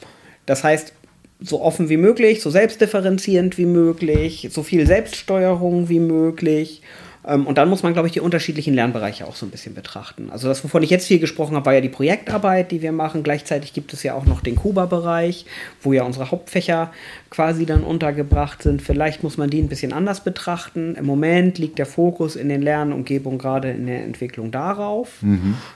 Das 0.45 0.63
heißt, 0.63 0.93
so 1.41 1.61
offen 1.61 1.89
wie 1.89 1.97
möglich, 1.97 2.41
so 2.41 2.49
selbstdifferenzierend 2.49 3.57
wie 3.57 3.65
möglich, 3.65 4.49
so 4.51 4.63
viel 4.63 4.85
Selbststeuerung 4.85 5.87
wie 5.87 5.99
möglich. 5.99 6.81
Ähm, 7.25 7.47
Und 7.47 7.57
dann 7.57 7.69
muss 7.69 7.83
man, 7.83 7.93
glaube 7.93 8.07
ich, 8.07 8.13
die 8.13 8.19
unterschiedlichen 8.19 8.73
Lernbereiche 8.73 9.25
auch 9.25 9.35
so 9.35 9.45
ein 9.45 9.49
bisschen 9.49 9.73
betrachten. 9.73 10.29
Also 10.31 10.47
das, 10.47 10.63
wovon 10.63 10.83
ich 10.83 10.89
jetzt 10.89 11.07
viel 11.07 11.19
gesprochen 11.19 11.55
habe, 11.55 11.65
war 11.65 11.73
ja 11.73 11.81
die 11.81 11.89
Projektarbeit, 11.89 12.71
die 12.71 12.81
wir 12.81 12.91
machen. 12.91 13.23
Gleichzeitig 13.23 13.73
gibt 13.73 13.93
es 13.93 14.03
ja 14.03 14.15
auch 14.15 14.25
noch 14.25 14.41
den 14.41 14.55
Kuba-Bereich, 14.55 15.45
wo 15.81 15.93
ja 15.93 16.03
unsere 16.03 16.31
Hauptfächer 16.31 16.91
quasi 17.29 17.65
dann 17.65 17.83
untergebracht 17.83 18.63
sind. 18.63 18.81
Vielleicht 18.81 19.23
muss 19.23 19.37
man 19.37 19.49
die 19.49 19.61
ein 19.61 19.69
bisschen 19.69 19.93
anders 19.93 20.23
betrachten. 20.23 20.95
Im 20.95 21.05
Moment 21.05 21.57
liegt 21.57 21.77
der 21.77 21.85
Fokus 21.85 22.35
in 22.35 22.49
den 22.49 22.61
Lernumgebungen 22.61 23.39
gerade 23.39 23.71
in 23.71 23.85
der 23.85 24.03
Entwicklung 24.03 24.51
darauf. 24.51 25.19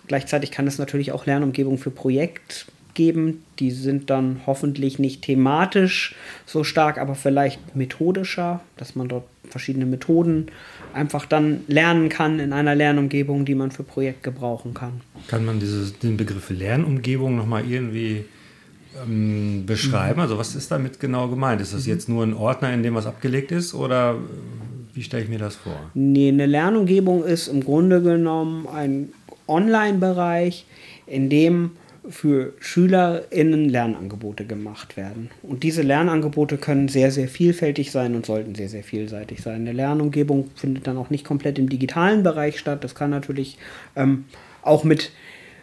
Gleichzeitig 0.07 0.51
kann 0.51 0.67
es 0.67 0.77
natürlich 0.77 1.11
auch 1.11 1.25
Lernumgebungen 1.25 1.77
für 1.77 1.91
Projekt 1.91 2.65
geben. 2.93 3.43
Die 3.59 3.71
sind 3.71 4.09
dann 4.09 4.41
hoffentlich 4.45 4.99
nicht 4.99 5.21
thematisch 5.21 6.15
so 6.45 6.63
stark, 6.63 6.97
aber 6.97 7.15
vielleicht 7.15 7.75
methodischer, 7.75 8.61
dass 8.77 8.95
man 8.95 9.07
dort 9.07 9.25
verschiedene 9.49 9.85
Methoden 9.85 10.47
einfach 10.93 11.25
dann 11.25 11.61
lernen 11.67 12.09
kann 12.09 12.39
in 12.39 12.53
einer 12.53 12.75
Lernumgebung, 12.75 13.45
die 13.45 13.55
man 13.55 13.71
für 13.71 13.83
Projekt 13.83 14.23
gebrauchen 14.23 14.73
kann. 14.73 15.01
Kann 15.27 15.45
man 15.45 15.59
dieses, 15.59 15.99
den 15.99 16.17
Begriff 16.17 16.49
Lernumgebung 16.49 17.35
nochmal 17.35 17.69
irgendwie 17.69 18.25
ähm, 19.05 19.65
beschreiben? 19.65 20.21
Also 20.21 20.37
was 20.37 20.55
ist 20.55 20.71
damit 20.71 20.99
genau 20.99 21.27
gemeint? 21.27 21.61
Ist 21.61 21.73
das 21.73 21.85
jetzt 21.85 22.09
nur 22.09 22.23
ein 22.23 22.33
Ordner, 22.33 22.73
in 22.73 22.83
dem 22.83 22.95
was 22.95 23.05
abgelegt 23.05 23.51
ist 23.51 23.73
oder 23.73 24.17
wie 24.93 25.03
stelle 25.03 25.23
ich 25.23 25.29
mir 25.29 25.39
das 25.39 25.55
vor? 25.55 25.89
Nee, 25.93 26.29
eine 26.29 26.45
Lernumgebung 26.45 27.23
ist 27.23 27.47
im 27.47 27.63
Grunde 27.63 28.01
genommen 28.01 28.67
ein 28.67 29.09
Online-Bereich, 29.47 30.65
in 31.07 31.29
dem 31.29 31.71
für 32.09 32.53
SchülerInnen 32.59 33.69
Lernangebote 33.69 34.45
gemacht 34.45 34.97
werden. 34.97 35.29
Und 35.41 35.63
diese 35.63 35.81
Lernangebote 35.81 36.57
können 36.57 36.89
sehr, 36.89 37.11
sehr 37.11 37.27
vielfältig 37.27 37.91
sein 37.91 38.15
und 38.15 38.25
sollten 38.25 38.55
sehr, 38.55 38.69
sehr 38.69 38.83
vielseitig 38.83 39.41
sein. 39.41 39.61
Eine 39.61 39.71
Lernumgebung 39.71 40.51
findet 40.55 40.87
dann 40.87 40.97
auch 40.97 41.09
nicht 41.09 41.25
komplett 41.25 41.57
im 41.59 41.69
digitalen 41.69 42.23
Bereich 42.23 42.59
statt. 42.59 42.83
Das 42.83 42.93
kann 42.95 43.09
natürlich 43.09 43.57
ähm, 43.95 44.25
auch 44.61 44.83
mit, 44.83 45.11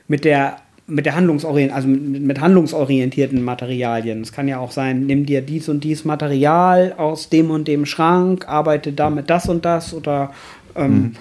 mit 0.09 0.25
der 0.25 0.59
mit 0.87 1.07
der 1.07 1.15
Handlungsorient 1.15 1.73
also 1.73 1.87
mit, 1.87 2.21
mit 2.21 2.41
handlungsorientierten 2.41 3.45
Materialien. 3.45 4.23
Es 4.23 4.33
kann 4.33 4.49
ja 4.49 4.59
auch 4.59 4.73
sein, 4.73 5.07
nimm 5.07 5.25
dir 5.25 5.41
dies 5.41 5.69
und 5.69 5.85
dies 5.85 6.05
Material 6.05 6.95
aus 6.97 7.29
dem 7.29 7.51
und 7.53 7.69
dem 7.69 7.87
Schrank, 7.87 8.49
arbeite 8.49 8.93
damit 8.93 9.31
das 9.31 9.49
und 9.49 9.65
das 9.65 9.95
oder 9.95 10.33
ähm, 10.75 11.13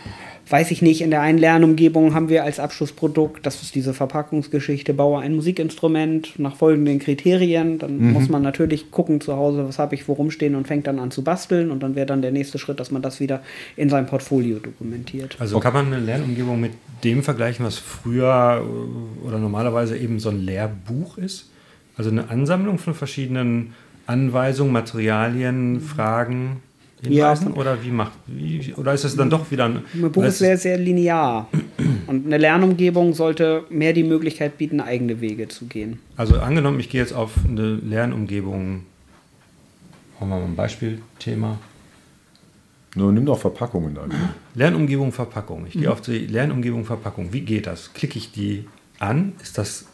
weiß 0.49 0.71
ich 0.71 0.81
nicht, 0.81 1.01
in 1.01 1.11
der 1.11 1.21
einen 1.21 1.37
Lernumgebung 1.37 2.13
haben 2.13 2.29
wir 2.29 2.43
als 2.43 2.59
Abschlussprodukt, 2.59 3.45
das 3.45 3.61
ist 3.61 3.75
diese 3.75 3.93
Verpackungsgeschichte, 3.93 4.93
baue 4.93 5.19
ein 5.19 5.35
Musikinstrument 5.35 6.39
nach 6.39 6.55
folgenden 6.55 6.99
Kriterien. 6.99 7.77
Dann 7.77 8.13
muss 8.13 8.29
man 8.29 8.41
natürlich 8.41 8.89
gucken 8.89 9.21
zu 9.21 9.35
Hause, 9.35 9.67
was 9.67 9.77
habe 9.77 9.95
ich 9.95 10.07
wo 10.07 10.13
rumstehen 10.13 10.55
und 10.55 10.67
fängt 10.67 10.87
dann 10.87 10.99
an 10.99 11.11
zu 11.11 11.23
basteln 11.23 11.69
und 11.69 11.83
dann 11.83 11.95
wäre 11.95 12.07
dann 12.07 12.21
der 12.21 12.31
nächste 12.31 12.57
Schritt, 12.57 12.79
dass 12.79 12.89
man 12.89 13.01
das 13.01 13.19
wieder 13.19 13.41
in 13.75 13.89
sein 13.89 14.07
Portfolio 14.07 14.57
dokumentiert. 14.57 15.35
Also 15.39 15.59
kann 15.59 15.73
man 15.73 15.93
eine 15.93 15.99
Lernumgebung 15.99 16.59
mit 16.59 16.71
dem 17.03 17.21
vergleichen, 17.21 17.65
was 17.65 17.77
früher 17.77 18.63
äh, 18.63 19.27
oder 19.27 19.37
normalerweise 19.37 19.97
eben 19.97 20.19
so 20.19 20.29
ein 20.29 20.41
Lehrbuch 20.41 21.17
ist? 21.17 21.49
Also 21.95 22.09
eine 22.09 22.29
Ansammlung 22.29 22.77
von 22.77 22.93
verschiedenen 22.93 23.73
Anweisungen, 24.07 24.71
Materialien, 24.73 25.81
Fragen, 25.81 26.63
Ja. 27.01 27.33
Hinweisen? 27.33 27.53
Oder 27.53 27.83
wie 27.83 27.91
macht 27.91 28.11
wie, 28.27 28.73
oder 28.75 28.93
ist 28.93 29.03
es 29.03 29.15
dann 29.15 29.29
doch 29.29 29.49
wieder 29.51 29.65
ein 29.65 29.83
Ein 29.93 30.11
Buch 30.11 30.23
ist 30.23 30.39
sehr, 30.39 30.57
sehr 30.57 30.77
linear. 30.77 31.47
Und 32.07 32.25
eine 32.25 32.37
Lernumgebung 32.37 33.13
sollte 33.13 33.63
mehr 33.69 33.93
die 33.93 34.03
Möglichkeit 34.03 34.57
bieten, 34.57 34.81
eigene 34.81 35.21
Wege 35.21 35.47
zu 35.47 35.65
gehen. 35.65 35.99
Also 36.17 36.39
angenommen, 36.39 36.79
ich 36.79 36.89
gehe 36.89 37.01
jetzt 37.01 37.13
auf 37.13 37.31
eine 37.47 37.75
Lernumgebung. 37.75 38.83
Machen 40.19 40.29
wir 40.29 40.35
mal 40.39 40.43
ein 40.43 40.55
Beispielthema. 40.55 41.57
Nur 42.95 43.11
nimm 43.11 43.25
doch 43.25 43.39
Verpackungen 43.39 43.95
dann. 43.95 44.11
Lernumgebung 44.55 45.11
Verpackung. 45.11 45.67
Ich 45.67 45.73
gehe 45.73 45.91
auf 45.91 46.01
die 46.01 46.25
Lernumgebung 46.25 46.85
Verpackung. 46.85 47.31
Wie 47.31 47.41
geht 47.41 47.67
das? 47.67 47.93
Klicke 47.93 48.17
ich 48.17 48.31
die 48.31 48.65
an? 48.97 49.33
Ist 49.41 49.57
das, 49.57 49.85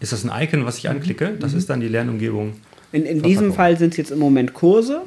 ist 0.00 0.12
das 0.12 0.24
ein 0.24 0.42
Icon, 0.42 0.66
was 0.66 0.78
ich 0.78 0.88
anklicke? 0.90 1.36
Das 1.38 1.54
ist 1.54 1.70
dann 1.70 1.80
die 1.80 1.88
Lernumgebung. 1.88 2.54
In, 2.92 3.04
in 3.04 3.22
diesem. 3.22 3.52
Fall 3.52 3.78
sind 3.78 3.92
es 3.92 3.96
jetzt 3.96 4.10
im 4.10 4.18
Moment 4.18 4.52
Kurse, 4.52 5.02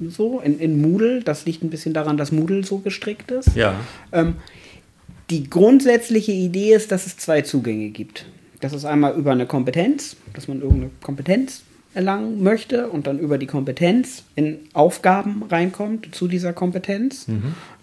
so 0.00 0.40
in, 0.40 0.58
in 0.58 0.80
Moodle. 0.80 1.22
Das 1.22 1.44
liegt 1.46 1.62
ein 1.62 1.70
bisschen 1.70 1.94
daran, 1.94 2.16
dass 2.16 2.32
Moodle 2.32 2.64
so 2.64 2.78
gestrickt 2.78 3.30
ist. 3.30 3.54
Ja. 3.56 3.74
Ähm, 4.12 4.36
die 5.30 5.50
grundsätzliche 5.50 6.32
Idee 6.32 6.74
ist, 6.74 6.92
dass 6.92 7.06
es 7.06 7.16
zwei 7.16 7.42
Zugänge 7.42 7.90
gibt. 7.90 8.26
Das 8.60 8.72
ist 8.72 8.84
einmal 8.84 9.14
über 9.16 9.32
eine 9.32 9.46
Kompetenz, 9.46 10.16
dass 10.32 10.48
man 10.48 10.60
irgendeine 10.60 10.90
Kompetenz 11.02 11.62
erlangen 11.96 12.42
möchte 12.42 12.88
und 12.88 13.06
dann 13.06 13.18
über 13.18 13.38
die 13.38 13.46
Kompetenz 13.46 14.22
in 14.34 14.58
Aufgaben 14.74 15.42
reinkommt 15.50 16.14
zu 16.14 16.28
dieser 16.28 16.52
Kompetenz. 16.52 17.26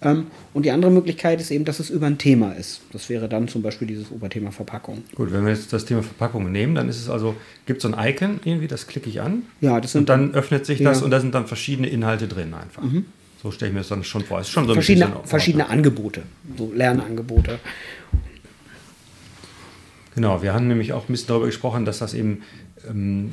Ähm, 0.01 0.27
und 0.53 0.65
die 0.65 0.71
andere 0.71 0.91
Möglichkeit 0.91 1.41
ist 1.41 1.49
eben, 1.51 1.65
dass 1.65 1.79
es 1.79 1.89
über 1.89 2.05
ein 2.05 2.19
Thema 2.19 2.51
ist. 2.53 2.81
Das 2.91 3.09
wäre 3.09 3.27
dann 3.27 3.47
zum 3.47 3.63
Beispiel 3.63 3.87
dieses 3.87 4.11
Oberthema 4.11 4.51
Verpackung. 4.51 5.03
Gut, 5.15 5.33
wenn 5.33 5.43
wir 5.45 5.51
jetzt 5.51 5.73
das 5.73 5.85
Thema 5.85 6.03
Verpackung 6.03 6.51
nehmen, 6.51 6.75
dann 6.75 6.87
ist 6.89 7.01
es 7.01 7.09
also, 7.09 7.35
gibt 7.65 7.83
es 7.83 7.89
so 7.89 7.93
ein 7.95 8.07
Icon 8.09 8.39
irgendwie, 8.45 8.67
das 8.67 8.87
klicke 8.87 9.09
ich 9.09 9.19
an. 9.19 9.43
Ja, 9.61 9.81
das 9.81 9.93
sind 9.93 10.01
und 10.01 10.09
dann 10.09 10.33
öffnet 10.35 10.65
sich 10.65 10.81
das 10.83 10.99
Ja. 10.99 11.05
und 11.05 11.11
da 11.11 11.19
sind 11.19 11.33
dann 11.33 11.47
verschiedene 11.47 11.89
Inhalte 11.89 12.27
drin 12.27 12.53
einfach. 12.53 12.83
So 13.41 13.51
stelle 13.51 13.69
ich 13.69 13.73
mir 13.73 13.79
das 13.81 13.89
dann 13.89 14.03
schon 14.03 14.23
vor. 14.23 14.39
Es 14.39 14.47
ist 14.47 14.53
schon 14.53 14.67
so 14.67 14.73
verschiedene, 14.73 15.07
ein 15.07 15.25
verschiedene 15.25 15.67
Angebote, 15.69 16.21
so 16.57 16.71
Lernangebote. 16.73 17.59
Genau, 20.15 20.43
wir 20.43 20.53
haben 20.53 20.67
nämlich 20.67 20.93
auch 20.93 21.09
ein 21.09 21.11
bisschen 21.11 21.27
darüber 21.29 21.47
gesprochen, 21.47 21.85
dass 21.85 21.99
das 21.99 22.13
eben 22.13 22.43
ähm, 22.89 23.31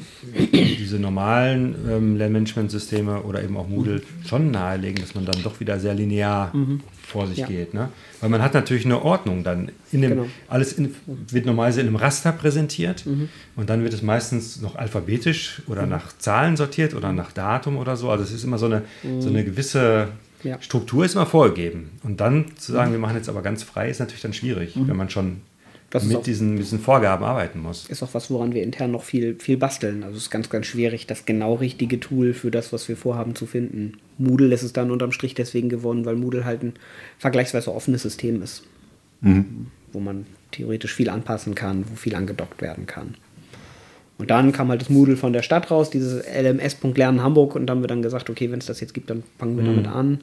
diese 0.79 0.99
normalen 0.99 1.75
ähm, 1.89 2.17
Lernmanagementsysteme 2.17 3.23
oder 3.23 3.43
eben 3.43 3.57
auch 3.57 3.69
Moodle 3.69 4.03
schon 4.27 4.51
nahelegen, 4.51 5.01
dass 5.01 5.15
man 5.15 5.25
dann 5.25 5.43
doch 5.43 5.61
wieder 5.61 5.79
sehr 5.81 5.95
linear 5.95 6.53
vor 7.07 7.27
sich 7.27 7.39
Ja. 7.39 7.47
geht. 7.47 7.75
Ne? 7.75 7.89
Weil 8.21 8.31
man 8.31 8.43
hat 8.43 8.55
natürlich 8.55 8.85
eine 8.85 9.03
Ordnung 9.03 9.43
dann. 9.45 9.71
In 9.93 10.03
dem, 10.03 10.11
Genau. 10.11 10.27
Alles 10.49 10.73
in, 10.75 10.95
wird 11.07 11.47
normalerweise 11.47 11.81
in 11.81 11.89
einem 11.89 11.97
Raster 11.97 12.33
präsentiert 12.33 13.05
und 13.57 13.69
dann 13.71 13.83
wird 13.83 13.93
es 13.95 14.03
meistens 14.03 14.61
noch 14.61 14.77
alphabetisch 14.77 15.63
oder 15.67 15.87
nach 15.87 16.17
Zahlen 16.19 16.57
sortiert 16.57 16.95
oder 16.95 17.13
nach 17.13 17.33
Datum 17.33 17.77
oder 17.77 17.97
so. 17.97 18.11
Also 18.11 18.23
es 18.25 18.33
ist 18.33 18.45
immer 18.45 18.59
so 18.59 18.67
eine, 18.67 18.83
so 19.19 19.29
eine 19.29 19.45
gewisse 19.45 20.09
Ja. 20.43 20.57
Struktur 20.63 21.05
ist 21.05 21.15
immer 21.17 21.27
vorgegeben. 21.27 21.91
Und 22.03 22.21
dann 22.21 22.57
zu 22.57 22.73
sagen, 22.73 22.93
wir 22.93 22.99
machen 22.99 23.17
jetzt 23.17 23.29
aber 23.29 23.43
ganz 23.43 23.63
frei, 23.63 23.91
ist 23.91 23.99
natürlich 24.01 24.23
dann 24.23 24.33
schwierig, 24.33 24.73
wenn 24.75 24.97
man 24.97 25.11
schon 25.11 25.43
Das 25.91 26.05
mit 26.05 26.17
auch- 26.19 26.23
diesen, 26.23 26.51
mit 26.55 26.61
diesen 26.63 26.79
Vorgaben 26.79 27.25
arbeiten 27.25 27.61
muss. 27.61 27.87
Ist 27.89 28.03
auch 28.03 28.15
was, 28.15 28.31
woran 28.31 28.55
wir 28.55 28.63
intern 28.63 28.93
noch 28.93 29.03
viel, 29.03 29.37
viel 29.41 29.57
basteln. 29.57 30.05
Also 30.05 30.17
es 30.17 30.25
ist 30.25 30.31
ganz, 30.31 30.49
ganz 30.49 30.67
schwierig, 30.67 31.07
das 31.09 31.25
genau 31.27 31.55
richtige 31.55 31.99
Tool 31.99 32.33
für 32.33 32.51
das, 32.53 32.73
was 32.73 32.89
wir 32.89 32.97
vorhaben, 32.97 33.35
zu 33.35 33.47
finden. 33.47 33.95
Moodle 34.17 34.55
ist 34.55 34.63
es 34.63 34.73
dann 34.73 34.91
unterm 34.93 35.11
Strich 35.11 35.35
deswegen 35.35 35.69
gewonnen, 35.69 36.05
weil 36.05 36.15
Moodle 36.15 36.45
halt 36.45 36.63
ein 36.63 36.75
vergleichsweise 37.19 37.75
offenes 37.75 38.03
System 38.03 38.41
ist. 38.43 38.63
Wo 39.93 40.01
man 40.01 40.27
theoretisch 40.53 40.95
viel 40.95 41.11
anpassen 41.11 41.55
kann, 41.55 41.85
wo 41.91 41.97
viel 41.97 42.15
angedockt 42.15 42.63
werden 42.63 42.87
kann. 42.87 43.15
Und 44.17 44.31
dann 44.31 44.53
kam 44.53 44.69
halt 44.69 44.81
das 44.83 44.91
Moodle 44.91 45.17
von 45.17 45.33
der 45.33 45.43
Stadt 45.43 45.71
raus, 45.71 45.91
dieses 45.91 46.23
LMS.lernen 46.27 47.23
Hamburg, 47.23 47.55
und 47.55 47.67
dann 47.67 47.77
haben 47.79 47.83
wir 47.83 47.89
dann 47.89 48.03
gesagt, 48.03 48.31
okay, 48.31 48.51
wenn 48.51 48.59
es 48.61 48.67
das 48.67 48.81
jetzt 48.81 48.95
gibt, 48.95 49.11
dann 49.11 49.23
fangen 49.39 49.57
wir 49.57 49.65
damit 49.65 49.87
an. 49.89 50.21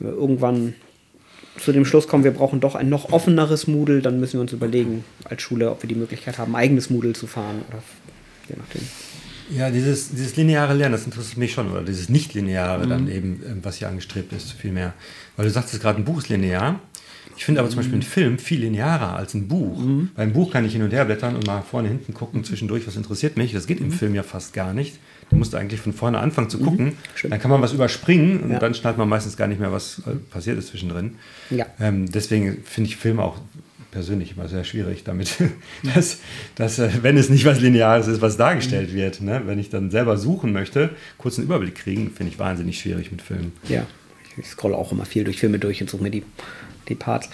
Irgendwann 0.00 0.74
zu 1.60 1.72
dem 1.72 1.84
Schluss 1.84 2.08
kommen, 2.08 2.24
wir 2.24 2.30
brauchen 2.32 2.60
doch 2.60 2.74
ein 2.74 2.88
noch 2.88 3.12
offeneres 3.12 3.66
Moodle, 3.66 4.00
dann 4.02 4.20
müssen 4.20 4.34
wir 4.34 4.40
uns 4.40 4.52
überlegen 4.52 5.04
als 5.24 5.42
Schule, 5.42 5.70
ob 5.70 5.82
wir 5.82 5.88
die 5.88 5.94
Möglichkeit 5.94 6.38
haben, 6.38 6.54
eigenes 6.56 6.90
Moodle 6.90 7.12
zu 7.12 7.26
fahren 7.26 7.62
oder 7.68 7.82
je 8.48 8.54
nachdem. 8.58 8.82
Ja, 9.50 9.70
dieses, 9.70 10.10
dieses 10.10 10.36
lineare 10.36 10.74
Lernen, 10.74 10.92
das 10.92 11.04
interessiert 11.06 11.38
mich 11.38 11.52
schon, 11.52 11.70
oder 11.70 11.82
dieses 11.82 12.08
nicht-lineare 12.10 12.84
Mhm. 12.84 12.90
dann 12.90 13.08
eben, 13.10 13.42
ähm, 13.46 13.58
was 13.62 13.76
hier 13.76 13.88
angestrebt 13.88 14.32
ist, 14.34 14.52
vielmehr. 14.52 14.92
Weil 15.36 15.46
du 15.46 15.50
sagtest 15.50 15.80
gerade, 15.80 15.98
ein 15.98 16.04
Buch 16.04 16.18
ist 16.18 16.28
linear. 16.28 16.80
Ich 17.36 17.44
finde 17.44 17.60
aber 17.60 17.70
zum 17.70 17.76
Beispiel 17.78 17.94
einen 17.94 18.02
Film 18.02 18.38
viel 18.38 18.60
linearer 18.60 19.16
als 19.16 19.32
ein 19.34 19.48
Buch. 19.48 19.78
Mhm. 19.78 20.10
Beim 20.14 20.32
Buch 20.32 20.50
kann 20.52 20.64
ich 20.66 20.72
hin 20.72 20.82
und 20.82 20.92
her 20.92 21.04
blättern 21.04 21.34
und 21.36 21.46
mal 21.46 21.62
vorne, 21.62 21.88
hinten 21.88 22.12
gucken, 22.12 22.44
zwischendurch, 22.44 22.86
was 22.86 22.96
interessiert 22.96 23.36
mich. 23.36 23.52
Das 23.52 23.66
geht 23.66 23.80
im 23.80 23.86
Mhm. 23.86 23.92
Film 23.92 24.14
ja 24.14 24.22
fast 24.22 24.52
gar 24.52 24.74
nicht. 24.74 24.98
Du 25.30 25.36
musst 25.36 25.54
eigentlich 25.54 25.80
von 25.80 25.92
vorne 25.92 26.18
anfangen 26.18 26.48
zu 26.48 26.58
gucken. 26.58 26.92
Dann 27.22 27.38
kann 27.38 27.50
man 27.50 27.60
was 27.60 27.72
überspringen 27.72 28.40
und 28.40 28.50
Ja. 28.52 28.58
dann 28.58 28.74
schnallt 28.74 28.96
man 28.98 29.08
meistens 29.08 29.36
gar 29.36 29.46
nicht 29.46 29.60
mehr, 29.60 29.72
was 29.72 30.00
äh, 30.06 30.12
passiert 30.30 30.58
ist 30.58 30.68
zwischendrin. 30.68 31.16
Ja. 31.50 31.66
Ähm, 31.80 32.10
deswegen 32.10 32.62
finde 32.64 32.88
ich 32.90 32.96
Filme 32.96 33.22
auch 33.22 33.38
persönlich 33.90 34.34
immer 34.36 34.48
sehr 34.48 34.64
schwierig 34.64 35.04
damit, 35.04 35.34
dass, 35.94 36.18
dass 36.54 36.78
äh, 36.78 36.90
wenn 37.02 37.16
es 37.16 37.28
nicht 37.28 37.44
was 37.44 37.60
Lineares 37.60 38.06
ist, 38.06 38.20
was 38.22 38.36
dargestellt 38.36 38.94
wird. 38.94 39.20
Ne? 39.20 39.42
Wenn 39.46 39.58
ich 39.58 39.70
dann 39.70 39.90
selber 39.90 40.16
suchen 40.16 40.52
möchte, 40.52 40.90
kurz 41.18 41.38
einen 41.38 41.46
Überblick 41.46 41.74
kriegen, 41.74 42.10
finde 42.10 42.32
ich 42.32 42.38
wahnsinnig 42.38 42.78
schwierig 42.80 43.10
mit 43.10 43.20
Filmen. 43.22 43.52
Ja, 43.68 43.86
ich 44.36 44.46
scrolle 44.46 44.76
auch 44.76 44.92
immer 44.92 45.04
viel 45.04 45.24
durch 45.24 45.38
Filme 45.38 45.58
durch 45.58 45.80
und 45.82 45.90
suche 45.90 46.02
mir 46.02 46.10
die, 46.10 46.22
die 46.88 46.94
Parts. 46.94 47.28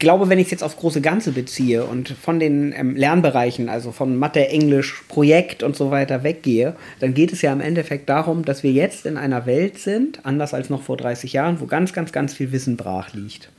Ich 0.00 0.02
glaube, 0.02 0.30
wenn 0.30 0.38
ich 0.38 0.46
es 0.46 0.50
jetzt 0.52 0.62
aufs 0.62 0.78
große 0.78 1.02
Ganze 1.02 1.30
beziehe 1.30 1.84
und 1.84 2.08
von 2.08 2.40
den 2.40 2.72
ähm, 2.74 2.96
Lernbereichen, 2.96 3.68
also 3.68 3.92
von 3.92 4.16
Mathe, 4.16 4.48
Englisch, 4.48 5.04
Projekt 5.08 5.62
und 5.62 5.76
so 5.76 5.90
weiter 5.90 6.24
weggehe, 6.24 6.74
dann 7.00 7.12
geht 7.12 7.34
es 7.34 7.42
ja 7.42 7.52
im 7.52 7.60
Endeffekt 7.60 8.08
darum, 8.08 8.46
dass 8.46 8.62
wir 8.62 8.72
jetzt 8.72 9.04
in 9.04 9.18
einer 9.18 9.44
Welt 9.44 9.78
sind, 9.78 10.24
anders 10.24 10.54
als 10.54 10.70
noch 10.70 10.80
vor 10.80 10.96
30 10.96 11.34
Jahren, 11.34 11.60
wo 11.60 11.66
ganz, 11.66 11.92
ganz, 11.92 12.12
ganz 12.12 12.32
viel 12.32 12.50
Wissen 12.50 12.78
brach 12.78 13.12
liegt. 13.12 13.50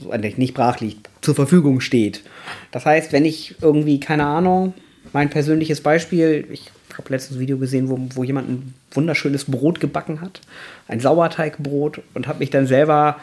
So, 0.00 0.12
äh, 0.12 0.18
nicht 0.36 0.52
brach 0.52 0.80
liegt, 0.80 1.08
zur 1.22 1.34
Verfügung 1.34 1.80
steht. 1.80 2.24
Das 2.70 2.84
heißt, 2.84 3.14
wenn 3.14 3.24
ich 3.24 3.54
irgendwie, 3.62 4.00
keine 4.00 4.26
Ahnung, 4.26 4.74
mein 5.14 5.30
persönliches 5.30 5.80
Beispiel, 5.80 6.46
ich 6.50 6.70
habe 6.92 7.08
letztens 7.08 7.38
ein 7.38 7.40
Video 7.40 7.56
gesehen, 7.56 7.88
wo, 7.88 7.98
wo 8.14 8.22
jemand 8.22 8.50
ein 8.50 8.74
wunderschönes 8.90 9.46
Brot 9.46 9.80
gebacken 9.80 10.20
hat, 10.20 10.42
ein 10.88 11.00
Sauerteigbrot 11.00 12.02
und 12.12 12.26
habe 12.26 12.40
mich 12.40 12.50
dann 12.50 12.66
selber 12.66 13.16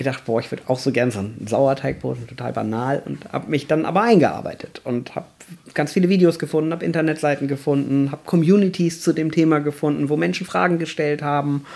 gedacht, 0.00 0.24
boah, 0.24 0.40
ich 0.40 0.50
würde 0.50 0.62
auch 0.66 0.78
so 0.78 0.92
gern 0.92 1.10
so 1.10 1.20
ein 1.20 1.46
Sauerteigbrot, 1.46 2.26
total 2.26 2.54
banal 2.54 3.02
und 3.04 3.30
habe 3.30 3.50
mich 3.50 3.66
dann 3.66 3.84
aber 3.84 4.02
eingearbeitet 4.02 4.80
und 4.82 5.14
habe 5.14 5.26
ganz 5.74 5.92
viele 5.92 6.08
Videos 6.08 6.38
gefunden, 6.38 6.72
habe 6.72 6.86
Internetseiten 6.86 7.48
gefunden, 7.48 8.10
habe 8.10 8.22
Communities 8.24 9.02
zu 9.02 9.12
dem 9.12 9.30
Thema 9.30 9.60
gefunden, 9.60 10.08
wo 10.08 10.16
Menschen 10.16 10.46
Fragen 10.46 10.78
gestellt 10.78 11.20
haben. 11.20 11.66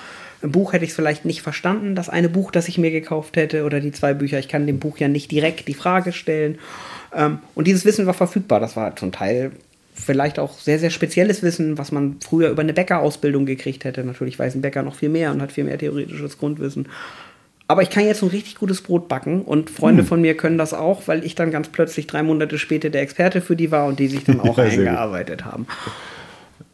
Im 0.41 0.53
Buch 0.53 0.73
hätte 0.73 0.85
ich 0.85 0.91
es 0.91 0.97
vielleicht 0.97 1.27
nicht 1.27 1.43
verstanden, 1.43 1.95
das 1.95 2.09
eine 2.09 2.31
Buch, 2.31 2.51
das 2.51 2.67
ich 2.69 2.79
mir 2.79 2.91
gekauft 2.91 3.37
hätte 3.37 3.65
oder 3.65 3.81
die 3.81 3.93
zwei 3.93 4.15
Bücher. 4.15 4.39
Ich 4.39 4.49
kann 4.49 4.67
dem 4.67 4.79
Buch 4.79 4.97
ja 4.97 5.09
nicht 5.09 5.31
direkt 5.31 5.69
die 5.69 5.75
Frage 5.75 6.13
stellen. 6.13 6.59
Ähm, 7.15 7.41
und 7.55 7.67
dieses 7.67 7.85
Wissen 7.85 8.07
war 8.07 8.15
verfügbar. 8.15 8.59
Das 8.59 8.75
war 8.75 8.97
zum 8.97 9.13
Teil 9.13 9.53
vielleicht 9.95 10.39
auch 10.39 10.59
sehr, 10.59 10.79
sehr 10.79 10.91
spezielles 10.91 11.43
Wissen, 11.43 11.77
was 11.77 11.93
man 11.93 12.17
früher 12.21 12.49
über 12.49 12.63
eine 12.63 12.73
Bäckerausbildung 12.73 13.45
gekriegt 13.45 13.85
hätte. 13.85 14.03
Natürlich 14.03 14.39
weiß 14.39 14.55
ein 14.55 14.63
Bäcker 14.63 14.83
noch 14.83 14.95
viel 14.95 15.11
mehr 15.11 15.31
und 15.31 15.43
hat 15.43 15.53
viel 15.53 15.65
mehr 15.65 15.79
theoretisches 15.79 16.39
Grundwissen. 16.39 16.89
Aber 17.67 17.83
ich 17.83 17.89
kann 17.89 18.05
jetzt 18.05 18.23
ein 18.23 18.29
richtig 18.29 18.57
gutes 18.57 18.83
Brot 18.83 19.09
backen 19.09 19.43
und 19.43 19.71
Freunde 19.71 20.05
von 20.05 20.21
mir 20.21 20.37
können 20.37 20.59
das 20.59 20.75
auch, 20.75 21.09
weil 21.09 21.25
ich 21.25 21.35
dann 21.35 21.51
ganz 21.51 21.69
plötzlich 21.69 22.07
drei 22.07 22.23
Monate 22.23 22.59
später 22.59 22.91
der 22.91 23.01
Experte 23.01 23.41
für 23.41 23.57
die 23.57 23.71
war 23.71 23.87
und 23.87 23.99
die 23.99 24.09
sich 24.09 24.25
dann 24.25 24.41
auch 24.41 24.59
Ja, 24.59 24.65
eingearbeitet 24.65 25.47
haben. 25.47 25.67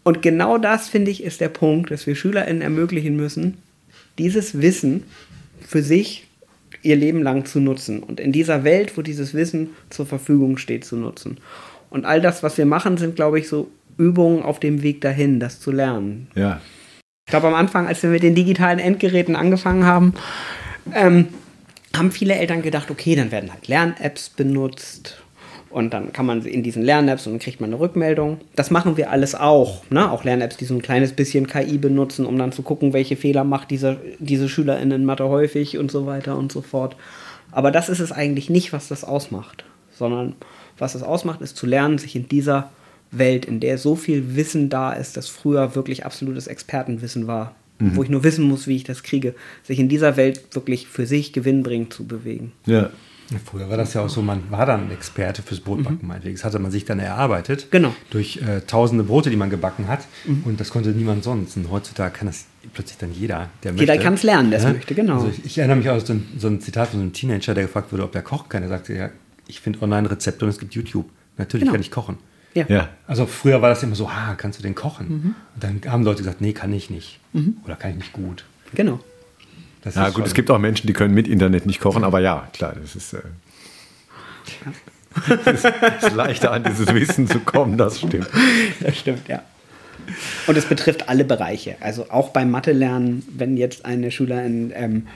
Und 0.03 0.22
genau 0.22 0.59
das, 0.59 0.88
finde 0.88 1.11
ich, 1.11 1.22
ist 1.22 1.41
der 1.41 1.49
Punkt, 1.49 1.91
dass 1.91 2.07
wir 2.07 2.16
SchülerInnen 2.16 2.62
ermöglichen 2.62 3.16
müssen, 3.16 3.59
dieses 4.18 4.61
Wissen 4.61 5.05
für 5.61 5.82
sich 5.82 6.26
ihr 6.82 6.97
Leben 6.97 7.22
lang 7.22 7.45
zu 7.45 7.61
nutzen 7.61 8.03
und 8.03 8.18
in 8.18 8.32
dieser 8.32 8.64
Welt, 8.64 8.97
wo 8.97 9.03
dieses 9.03 9.34
Wissen 9.34 9.70
zur 9.91 10.07
Verfügung 10.07 10.57
steht, 10.57 10.84
zu 10.84 10.97
nutzen. 10.97 11.38
Und 11.91 12.05
all 12.05 12.20
das, 12.20 12.43
was 12.43 12.57
wir 12.59 12.66
machen, 12.66 12.97
sind, 12.97 13.16
glaube 13.16 13.38
ich, 13.38 13.49
so 13.49 13.70
Übungen 13.99 14.43
auf 14.43 14.61
dem 14.61 14.82
Weg 14.82 15.01
dahin, 15.03 15.41
das 15.41 15.61
zu 15.61 15.70
lernen. 15.70 16.28
Ja. 16.34 16.61
Ich 17.26 17.30
glaube, 17.30 17.49
am 17.49 17.55
Anfang, 17.55 17.86
als 17.86 18.03
wir 18.03 18.11
mit 18.11 18.22
den 18.22 18.34
digitalen 18.34 18.78
Endgeräten 18.78 19.36
angefangen 19.36 19.84
haben, 19.84 20.14
ähm, 20.95 21.28
haben 21.97 22.12
viele 22.12 22.35
Eltern 22.35 22.62
gedacht, 22.62 22.91
okay, 22.91 23.16
dann 23.16 23.31
werden 23.33 23.53
halt 23.53 23.68
Lern-Apps 23.68 24.31
benutzt 24.31 25.20
und 25.70 25.95
dann 25.95 26.12
kann 26.12 26.26
man 26.26 26.45
in 26.45 26.62
diesen 26.62 26.83
Lern-Apps 26.83 27.26
und 27.26 27.35
dann 27.35 27.41
kriegt 27.41 27.61
man 27.61 27.70
eine 27.70 27.81
Rückmeldung. 27.81 28.41
Das 28.57 28.70
machen 28.70 28.97
wir 28.97 29.11
alles 29.11 29.35
auch. 29.35 29.83
Ne? 29.91 30.11
Auch 30.11 30.24
Lern-Apps, 30.24 30.57
die 30.57 30.64
so 30.64 30.74
ein 30.74 30.83
kleines 30.83 31.12
bisschen 31.12 31.47
KI 31.47 31.78
benutzen, 31.78 32.26
um 32.26 32.39
dann 32.39 32.53
zu 32.53 32.62
gucken, 32.62 32.93
welche 32.93 33.16
Fehler 33.16 33.45
macht 33.45 33.70
diese, 33.70 33.99
diese 34.18 34.49
SchülerInnen 34.49 35.01
in 35.01 35.05
Mathe 35.05 35.28
häufig 35.28 35.78
und 35.78 35.91
so 35.91 36.07
weiter 36.07 36.37
und 36.37 36.51
so 36.51 36.61
fort. 36.61 36.97
Aber 37.53 37.70
das 37.70 37.89
ist 37.89 38.01
es 38.01 38.12
eigentlich 38.12 38.51
nicht, 38.51 38.72
was 38.72 38.89
das 38.89 39.05
ausmacht, 39.05 39.64
sondern 39.93 40.35
was 40.78 40.95
es 40.95 41.03
ausmacht, 41.03 41.41
ist 41.41 41.57
zu 41.57 41.66
lernen, 41.66 41.99
sich 41.99 42.16
in 42.16 42.28
dieser 42.28 42.70
Welt, 43.12 43.45
in 43.45 43.61
der 43.61 43.78
so 43.78 43.97
viel 43.97 44.37
Wissen 44.37 44.70
da 44.70 44.93
ist, 44.93 45.16
das 45.16 45.28
früher 45.28 45.74
wirklich 45.74 46.05
absolutes 46.05 46.47
Expertenwissen 46.47 47.26
war, 47.26 47.55
wo 47.81 48.03
ich 48.03 48.11
nur 48.11 48.22
wissen 48.24 48.45
muss, 48.45 48.66
wie 48.66 48.76
ich 48.76 48.85
das 48.85 49.03
kriege, 49.03 49.35
sich 49.64 49.78
in 49.78 49.89
dieser 49.89 50.16
Welt 50.16 50.43
wirklich 50.55 50.87
für 50.87 51.07
sich 51.07 51.33
gewinnbringend 51.33 51.93
zu 51.93 52.07
bewegen. 52.07 52.53
Ja. 52.66 52.91
Früher 53.45 53.70
war 53.70 53.76
das 53.76 53.95
ja 53.95 54.01
auch 54.05 54.09
so, 54.09 54.22
man 54.22 54.43
war 54.51 54.66
dann 54.66 54.91
Experte 54.91 55.43
fürs 55.43 55.61
Brotbacken, 55.61 56.01
meinetwegen. 56.05 56.35
Das 56.35 56.45
hatte 56.45 56.59
man 56.59 56.72
sich 56.72 56.85
dann 56.85 56.99
erarbeitet. 56.99 57.66
Mhm. 57.66 57.70
Genau. 57.70 57.89
Mhm. 57.91 57.95
Durch 58.11 58.39
äh, 58.43 58.61
tausende 58.66 59.05
Brote, 59.05 59.31
die 59.31 59.37
man 59.37 59.51
gebacken 59.51 59.87
hat. 59.87 60.01
Und 60.45 60.59
das 60.59 60.70
konnte 60.70 60.89
niemand 60.91 61.22
sonst. 61.22 61.57
Und 61.57 61.70
heutzutage 61.70 62.12
kann 62.12 62.26
das 62.26 62.47
plötzlich 62.74 62.99
dann 62.99 63.12
jeder, 63.12 63.49
der 63.62 63.70
Jeder 63.74 63.93
möchte. 63.93 64.03
kann's 64.05 64.24
lernen, 64.24 64.51
der 64.51 64.59
es 64.59 64.66
möchte, 64.66 64.97
genau. 64.97 65.14
Also 65.14 65.28
ich, 65.28 65.45
ich 65.45 65.59
erinnere 65.59 65.76
mich 65.76 65.89
auch 65.89 65.95
an 65.95 66.05
so 66.05 66.12
ein, 66.12 66.26
so 66.39 66.49
ein 66.49 66.61
Zitat 66.61 66.89
von 66.89 66.99
so 66.99 67.03
einem 67.05 67.12
Teenager, 67.12 67.55
der 67.55 67.64
gefragt 67.64 67.93
wurde, 67.93 68.03
ob 68.03 68.14
er 68.16 68.22
kochen 68.22 68.49
kann. 68.49 68.64
Er 68.64 68.68
sagte, 68.68 68.95
ja, 68.95 69.11
ich 69.47 69.61
finde 69.61 69.81
Online-Rezepte 69.81 70.45
und 70.45 70.49
es 70.51 70.59
gibt 70.59 70.74
YouTube. 70.74 71.09
Natürlich 71.39 71.62
Genau. 71.62 71.72
kann 71.72 71.81
ich 71.81 71.93
kochen. 71.93 72.18
Ja. 72.55 72.64
Ja. 72.68 72.88
Also 73.07 73.26
früher 73.26 73.62
war 73.62 73.68
das 73.70 73.82
immer 73.82 73.94
so, 73.94 74.09
ah, 74.09 74.34
kannst 74.36 74.59
du 74.59 74.62
den 74.62 74.74
kochen? 74.74 75.09
Mhm. 75.09 75.34
Und 75.55 75.64
dann 75.84 75.92
haben 75.92 76.03
Leute 76.03 76.18
gesagt, 76.18 76.40
nee, 76.40 76.53
kann 76.53 76.72
ich 76.72 76.90
nicht. 76.90 77.20
Oder 77.64 77.76
kann 77.76 77.90
ich 77.92 77.96
nicht 77.98 78.12
gut. 78.12 78.44
Genau. 78.74 78.98
Das 79.82 79.94
Ja, 79.94 80.03
ist 80.07 80.14
gut, 80.14 80.22
schon- 80.22 80.26
es 80.26 80.34
gibt 80.34 80.51
auch 80.51 80.59
Menschen, 80.59 80.86
die 80.86 80.92
können 80.92 81.14
mit 81.14 81.28
Internet 81.28 81.64
nicht 81.66 81.80
kochen, 81.80 82.05
aber 82.05 82.20
ja, 82.20 82.48
klar, 82.53 82.74
das 82.80 82.96
ist, 82.96 83.12
äh, 83.14 83.18
es 85.46 85.64
ist 85.64 86.14
leichter 86.14 86.53
an 86.53 86.64
dieses 86.64 86.92
Wissen 86.94 87.26
zu 87.26 87.40
kommen, 87.40 87.76
das 87.78 87.98
stimmt. 87.98 88.28
Das 88.80 88.96
stimmt, 88.98 89.26
ja. 89.28 89.42
Und 90.46 90.57
es 90.57 90.64
betrifft 90.66 91.09
alle 91.09 91.24
Bereiche. 91.24 91.76
Also 91.80 92.11
auch 92.11 92.30
beim 92.30 92.51
Mathe-Lernen, 92.51 93.22
wenn 93.36 93.57
jetzt 93.57 93.84
eine 93.84 94.11
Schülerin 94.11 94.72
ähm, 94.74 95.07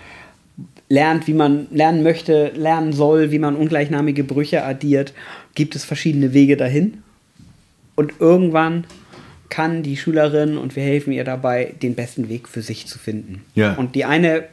lernt, 0.89 1.27
wie 1.27 1.35
man 1.35 1.67
lernen 1.71 2.03
möchte, 2.03 2.49
lernen 2.55 2.93
soll, 2.93 3.31
wie 3.31 3.39
man 3.39 3.57
ungleichnamige 3.57 4.25
Brüche 4.25 4.65
addiert, 4.65 5.13
gibt 5.55 5.75
es 5.75 5.85
verschiedene 5.85 6.33
Wege 6.33 6.57
dahin. 6.57 7.03
Und 7.95 8.15
irgendwann 8.19 8.85
kann 9.51 9.83
die 9.83 9.97
Schülerin, 9.97 10.57
und 10.57 10.75
wir 10.75 10.83
helfen 10.83 11.13
ihr 11.13 11.25
dabei, 11.25 11.75
den 11.81 11.95
besten 11.95 12.29
Weg 12.29 12.49
für 12.49 12.63
sich 12.63 12.87
zu 12.87 12.99
finden. 12.99 13.43
Ja. 13.55 13.75
Und 13.75 13.95
die 13.95 14.05
eine 14.05 14.45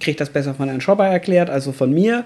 kriegt 0.00 0.20
das 0.20 0.30
besser 0.30 0.54
von 0.54 0.68
Herrn 0.68 0.80
Schopper 0.80 1.06
erklärt, 1.06 1.48
also 1.48 1.72
von 1.72 1.92
mir. 1.92 2.24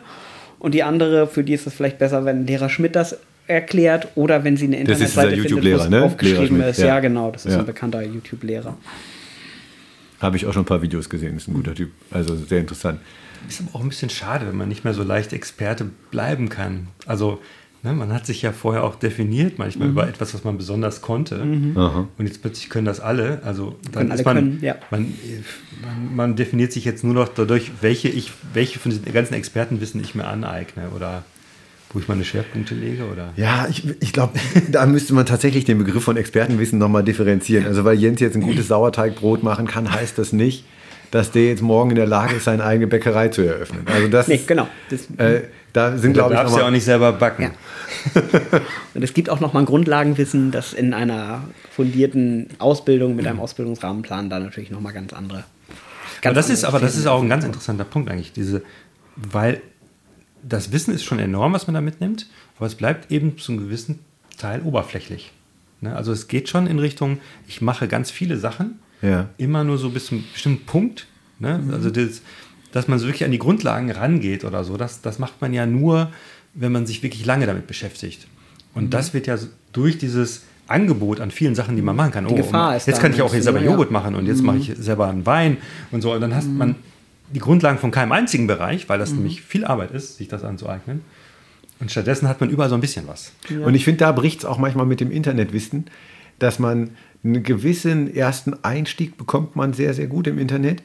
Und 0.58 0.72
die 0.72 0.82
andere, 0.82 1.26
für 1.26 1.44
die 1.44 1.52
ist 1.52 1.66
es 1.66 1.74
vielleicht 1.74 1.98
besser, 1.98 2.24
wenn 2.24 2.46
Lehrer 2.46 2.70
Schmidt 2.70 2.96
das 2.96 3.18
erklärt 3.46 4.08
oder 4.14 4.42
wenn 4.44 4.56
sie 4.56 4.66
eine 4.66 4.84
Das 4.84 5.00
ist 5.00 5.12
dieser 5.12 5.24
Internetseite 5.24 5.42
findet, 5.42 5.50
wo 5.50 5.54
YouTube-Lehrer, 5.56 5.84
es 5.84 5.90
ne? 5.90 6.02
aufgeschrieben 6.02 6.40
Lehrer 6.40 6.48
Schmidt, 6.48 6.66
ist. 6.70 6.78
Ja. 6.78 6.86
ja. 6.86 7.00
genau, 7.00 7.30
das 7.30 7.46
ist 7.46 7.52
Ja. 7.52 7.58
ein 7.60 7.66
bekannter 7.66 8.02
YouTube-Lehrer. 8.02 8.76
Habe 10.20 10.36
ich 10.36 10.46
auch 10.46 10.52
schon 10.54 10.62
ein 10.62 10.66
paar 10.66 10.82
Videos 10.82 11.10
gesehen, 11.10 11.36
ist 11.36 11.48
ein 11.48 11.54
guter 11.54 11.74
Typ. 11.74 11.90
Also 12.10 12.34
sehr 12.34 12.60
interessant. 12.60 13.00
Ist 13.48 13.60
aber 13.60 13.76
auch 13.76 13.82
ein 13.82 13.88
bisschen 13.90 14.10
schade, 14.10 14.46
wenn 14.48 14.56
man 14.56 14.68
nicht 14.68 14.82
mehr 14.84 14.94
so 14.94 15.02
leicht 15.02 15.32
Experte 15.32 15.90
bleiben 16.10 16.48
kann. 16.48 16.88
Also 17.04 17.40
ne, 17.86 17.92
man 17.92 18.12
hat 18.12 18.26
sich 18.26 18.42
ja 18.42 18.52
vorher 18.52 18.84
auch 18.84 18.96
definiert, 18.96 19.58
manchmal 19.58 19.88
über 19.88 20.08
etwas, 20.08 20.34
was 20.34 20.44
man 20.44 20.56
besonders 20.56 21.00
konnte. 21.00 21.42
Aha. 21.76 22.08
Und 22.18 22.26
jetzt 22.26 22.42
plötzlich 22.42 22.68
können 22.68 22.84
das 22.84 23.00
alle. 23.00 23.40
Also 23.44 23.76
dann 23.92 24.10
ist 24.10 24.24
man, 24.24 24.36
können, 24.36 24.58
ja. 24.60 24.74
man, 24.90 25.14
man, 25.82 26.16
man 26.16 26.36
definiert 26.36 26.72
sich 26.72 26.84
jetzt 26.84 27.04
nur 27.04 27.14
noch 27.14 27.28
dadurch, 27.28 27.70
welche 27.80 28.08
ich, 28.08 28.32
welche 28.52 28.78
von 28.78 28.90
diesen 28.90 29.10
ganzen 29.12 29.34
Expertenwissen 29.34 30.00
ich 30.00 30.14
mir 30.14 30.26
aneigne 30.26 30.90
oder 30.94 31.24
wo 31.92 32.00
ich 32.00 32.08
meine 32.08 32.24
Schwerpunkte 32.24 32.74
lege 32.74 33.04
oder. 33.04 33.32
Ja, 33.36 33.68
ich, 33.70 33.84
ich 34.00 34.12
glaube, 34.12 34.38
da 34.70 34.84
müsste 34.86 35.14
man 35.14 35.24
tatsächlich 35.24 35.64
den 35.64 35.78
Begriff 35.78 36.02
von 36.02 36.16
Expertenwissen 36.16 36.78
nochmal 36.78 37.04
differenzieren. 37.04 37.66
Also 37.66 37.84
weil 37.84 37.96
Jens 37.96 38.20
jetzt 38.20 38.34
ein 38.34 38.42
gutes 38.42 38.68
Sauerteigbrot 38.68 39.44
machen 39.44 39.66
kann, 39.66 39.92
heißt 39.92 40.18
das 40.18 40.32
nicht, 40.32 40.64
dass 41.10 41.30
der 41.30 41.46
jetzt 41.46 41.62
morgen 41.62 41.90
in 41.90 41.96
der 41.96 42.06
Lage 42.06 42.36
ist, 42.36 42.44
seine 42.44 42.64
eigene 42.64 42.86
Bäckerei 42.86 43.28
zu 43.28 43.42
eröffnen. 43.42 43.86
Also 43.86 44.08
das 44.08 44.28
Nee, 44.28 44.40
genau. 44.46 44.68
Das, 44.90 45.08
äh, 45.18 45.42
da 45.72 45.96
sind, 45.98 46.16
Du 46.16 46.20
glaube 46.20 46.34
ich, 46.34 46.40
darfst 46.40 46.56
ja 46.56 46.66
auch 46.66 46.70
nicht 46.70 46.84
selber 46.84 47.12
backen. 47.12 47.42
Ja. 47.42 47.50
Und 48.94 49.02
es 49.02 49.12
gibt 49.12 49.28
auch 49.28 49.40
nochmal 49.40 49.62
ein 49.62 49.66
Grundlagenwissen, 49.66 50.50
das 50.50 50.72
in 50.72 50.94
einer 50.94 51.44
fundierten 51.70 52.48
Ausbildung 52.58 53.14
mit 53.16 53.26
einem 53.26 53.40
Ausbildungsrahmenplan 53.40 54.30
da 54.30 54.38
natürlich 54.38 54.70
nochmal 54.70 54.92
ganz 54.92 55.12
andere. 55.12 55.44
Aber 56.24 56.34
das 56.34 56.46
andere 56.46 56.52
ist, 56.52 56.64
aber 56.64 56.80
das 56.80 56.96
ist 56.96 57.06
auch 57.06 57.22
ein 57.22 57.28
ganz 57.28 57.44
interessanter 57.44 57.84
Punkt 57.84 58.10
eigentlich, 58.10 58.32
diese, 58.32 58.62
weil 59.16 59.60
das 60.42 60.72
Wissen 60.72 60.94
ist 60.94 61.04
schon 61.04 61.18
enorm, 61.18 61.52
was 61.52 61.66
man 61.66 61.74
da 61.74 61.80
mitnimmt, 61.80 62.26
aber 62.56 62.66
es 62.66 62.74
bleibt 62.74 63.10
eben 63.10 63.38
zu 63.38 63.52
einem 63.52 63.62
gewissen 63.62 63.98
Teil 64.38 64.62
oberflächlich. 64.62 65.32
Ne? 65.80 65.94
Also 65.94 66.12
es 66.12 66.28
geht 66.28 66.48
schon 66.48 66.66
in 66.66 66.78
Richtung, 66.78 67.18
ich 67.46 67.60
mache 67.60 67.88
ganz 67.88 68.10
viele 68.10 68.38
Sachen, 68.38 68.78
Ja. 69.02 69.28
immer 69.38 69.62
nur 69.64 69.78
so 69.78 69.90
bis 69.90 70.06
zu 70.06 70.14
einem 70.16 70.24
bestimmten 70.32 70.64
Punkt. 70.66 71.06
Ne? 71.38 71.58
Mhm. 71.58 71.74
Also 71.74 71.90
das, 71.90 72.22
dass 72.72 72.88
man 72.88 72.98
so 72.98 73.06
wirklich 73.06 73.24
an 73.24 73.30
die 73.30 73.38
Grundlagen 73.38 73.90
rangeht 73.90 74.44
oder 74.44 74.64
so, 74.64 74.76
das, 74.76 75.02
das 75.02 75.18
macht 75.18 75.40
man 75.40 75.52
ja 75.52 75.66
nur, 75.66 76.10
wenn 76.54 76.72
man 76.72 76.86
sich 76.86 77.02
wirklich 77.02 77.24
lange 77.26 77.46
damit 77.46 77.66
beschäftigt. 77.66 78.26
Und 78.74 78.84
Mhm. 78.84 78.90
das 78.90 79.14
wird 79.14 79.26
ja 79.26 79.36
durch 79.72 79.98
dieses 79.98 80.42
Angebot 80.68 81.20
an 81.20 81.30
vielen 81.30 81.54
Sachen, 81.54 81.76
die 81.76 81.82
man 81.82 81.94
machen 81.94 82.10
kann. 82.10 82.26
Die 82.26 82.34
Gefahr 82.34 82.76
ist 82.76 82.86
jetzt 82.86 83.00
kann 83.00 83.12
ich 83.12 83.22
auch 83.22 83.32
jetzt 83.32 83.40
du, 83.42 83.52
selber? 83.52 83.60
Ja. 83.60 83.66
Mhm. 83.66 83.70
Joghurt 83.72 83.90
machen 83.90 84.14
und 84.14 84.26
jetzt 84.26 84.42
mache 84.42 84.56
ich 84.58 84.72
selber 84.76 85.08
einen 85.08 85.24
Wein 85.26 85.58
und 85.92 86.00
so. 86.02 86.12
Und 86.12 86.20
dann 86.20 86.34
hast 86.34 86.48
man 86.48 86.74
die 87.32 87.38
Grundlagen 87.38 87.78
von 87.78 87.90
keinem 87.90 88.12
einzigen 88.12 88.46
Bereich, 88.46 88.88
weil 88.88 88.98
das 88.98 89.10
Mhm. 89.10 89.16
nämlich 89.18 89.42
viel 89.42 89.64
Arbeit 89.64 89.90
ist, 89.92 90.16
sich 90.16 90.28
das 90.28 90.42
anzueignen. 90.44 91.02
Und 91.78 91.90
stattdessen 91.90 92.26
hat 92.28 92.40
man 92.40 92.48
überall 92.50 92.68
so 92.70 92.74
ein 92.74 92.80
bisschen 92.80 93.06
was. 93.06 93.32
Und 93.64 93.74
ich 93.74 93.84
finde, 93.84 93.98
da 93.98 94.12
bricht 94.12 94.40
es 94.40 94.44
auch 94.46 94.58
manchmal 94.58 94.86
mit 94.86 94.98
dem 95.00 95.10
Internetwissen, 95.10 95.84
dass 96.38 96.58
man 96.58 96.90
einen 97.26 97.42
gewissen 97.42 98.14
ersten 98.14 98.54
Einstieg 98.62 99.16
bekommt 99.16 99.56
man 99.56 99.72
sehr, 99.72 99.94
sehr 99.94 100.06
gut 100.06 100.26
im 100.26 100.38
Internet. 100.38 100.82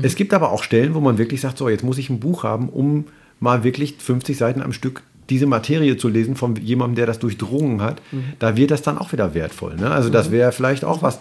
Es 0.00 0.14
gibt 0.16 0.32
aber 0.32 0.52
auch 0.52 0.62
Stellen, 0.62 0.94
wo 0.94 1.00
man 1.00 1.18
wirklich 1.18 1.40
sagt, 1.42 1.58
so, 1.58 1.68
jetzt 1.68 1.84
muss 1.84 1.98
ich 1.98 2.08
ein 2.08 2.20
Buch 2.20 2.44
haben, 2.44 2.68
um 2.70 3.06
mal 3.40 3.62
wirklich 3.62 3.96
50 3.98 4.36
Seiten 4.38 4.62
am 4.62 4.72
Stück 4.72 5.02
diese 5.28 5.46
Materie 5.46 5.96
zu 5.96 6.08
lesen 6.08 6.34
von 6.34 6.56
jemandem, 6.56 6.96
der 6.96 7.06
das 7.06 7.18
durchdrungen 7.18 7.82
hat. 7.82 8.00
Da 8.38 8.56
wird 8.56 8.70
das 8.70 8.82
dann 8.82 8.98
auch 8.98 9.12
wieder 9.12 9.34
wertvoll. 9.34 9.76
Ne? 9.76 9.90
Also 9.90 10.08
das 10.08 10.30
wäre 10.30 10.52
vielleicht 10.52 10.84
auch 10.84 11.02
was, 11.02 11.18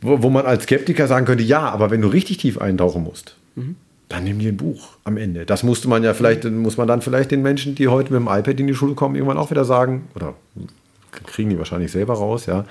wo, 0.00 0.22
wo 0.22 0.30
man 0.30 0.46
als 0.46 0.64
Skeptiker 0.64 1.06
sagen 1.06 1.26
könnte, 1.26 1.44
ja, 1.44 1.60
aber 1.60 1.90
wenn 1.90 2.00
du 2.00 2.08
richtig 2.08 2.38
tief 2.38 2.58
eintauchen 2.58 3.02
musst, 3.02 3.36
dann 4.08 4.24
nimm 4.24 4.38
dir 4.38 4.50
ein 4.50 4.56
Buch 4.56 4.96
am 5.04 5.16
Ende. 5.16 5.46
Das 5.46 5.62
musste 5.62 5.88
man 5.88 6.02
ja 6.02 6.14
vielleicht, 6.14 6.44
muss 6.44 6.76
man 6.76 6.88
dann 6.88 7.02
vielleicht 7.02 7.30
den 7.30 7.42
Menschen, 7.42 7.74
die 7.74 7.88
heute 7.88 8.12
mit 8.12 8.20
dem 8.20 8.28
iPad 8.28 8.60
in 8.60 8.66
die 8.66 8.74
Schule 8.74 8.94
kommen, 8.94 9.14
irgendwann 9.14 9.38
auch 9.38 9.50
wieder 9.50 9.64
sagen, 9.64 10.08
oder 10.14 10.34
kriegen 11.26 11.50
die 11.50 11.58
wahrscheinlich 11.58 11.92
selber 11.92 12.14
raus, 12.14 12.46
ja, 12.46 12.64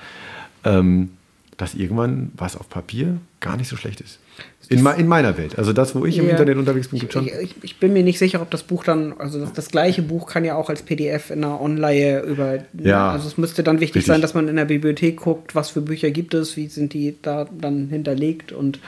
dass 0.62 1.74
irgendwann 1.74 2.32
was 2.36 2.56
auf 2.56 2.68
Papier 2.68 3.18
gar 3.40 3.56
nicht 3.56 3.68
so 3.68 3.76
schlecht 3.76 4.00
ist. 4.00 4.18
In, 4.68 4.86
in 4.86 5.06
meiner 5.06 5.36
Welt. 5.36 5.58
Also 5.58 5.72
das, 5.72 5.94
wo 5.94 6.06
ich 6.06 6.16
im 6.16 6.24
Ja. 6.24 6.30
Internet 6.30 6.56
unterwegs 6.56 6.88
bin, 6.88 6.98
gibt 6.98 7.12
schon. 7.12 7.26
Ich, 7.26 7.34
ich, 7.34 7.54
ich 7.62 7.80
bin 7.80 7.92
mir 7.92 8.02
nicht 8.02 8.18
sicher, 8.18 8.40
ob 8.40 8.50
das 8.50 8.62
Buch 8.62 8.84
dann, 8.84 9.12
also 9.18 9.38
das, 9.38 9.52
das 9.52 9.68
gleiche 9.70 10.00
Buch 10.02 10.26
kann 10.26 10.44
ja 10.44 10.54
auch 10.54 10.70
als 10.70 10.82
PDF 10.82 11.30
in 11.30 11.44
einer 11.44 11.60
Online 11.60 12.20
über. 12.20 12.58
Ja. 12.82 13.10
Also 13.10 13.28
es 13.28 13.36
müsste 13.36 13.62
dann 13.62 13.80
wichtig 13.80 13.96
Richtig. 13.96 14.06
sein, 14.06 14.22
dass 14.22 14.34
man 14.34 14.48
in 14.48 14.56
der 14.56 14.64
Bibliothek 14.64 15.18
guckt, 15.18 15.54
was 15.54 15.70
für 15.70 15.82
Bücher 15.82 16.10
gibt 16.10 16.32
es, 16.32 16.56
wie 16.56 16.68
sind 16.68 16.94
die 16.94 17.16
da 17.20 17.46
dann 17.52 17.88
hinterlegt 17.88 18.52
und 18.52 18.78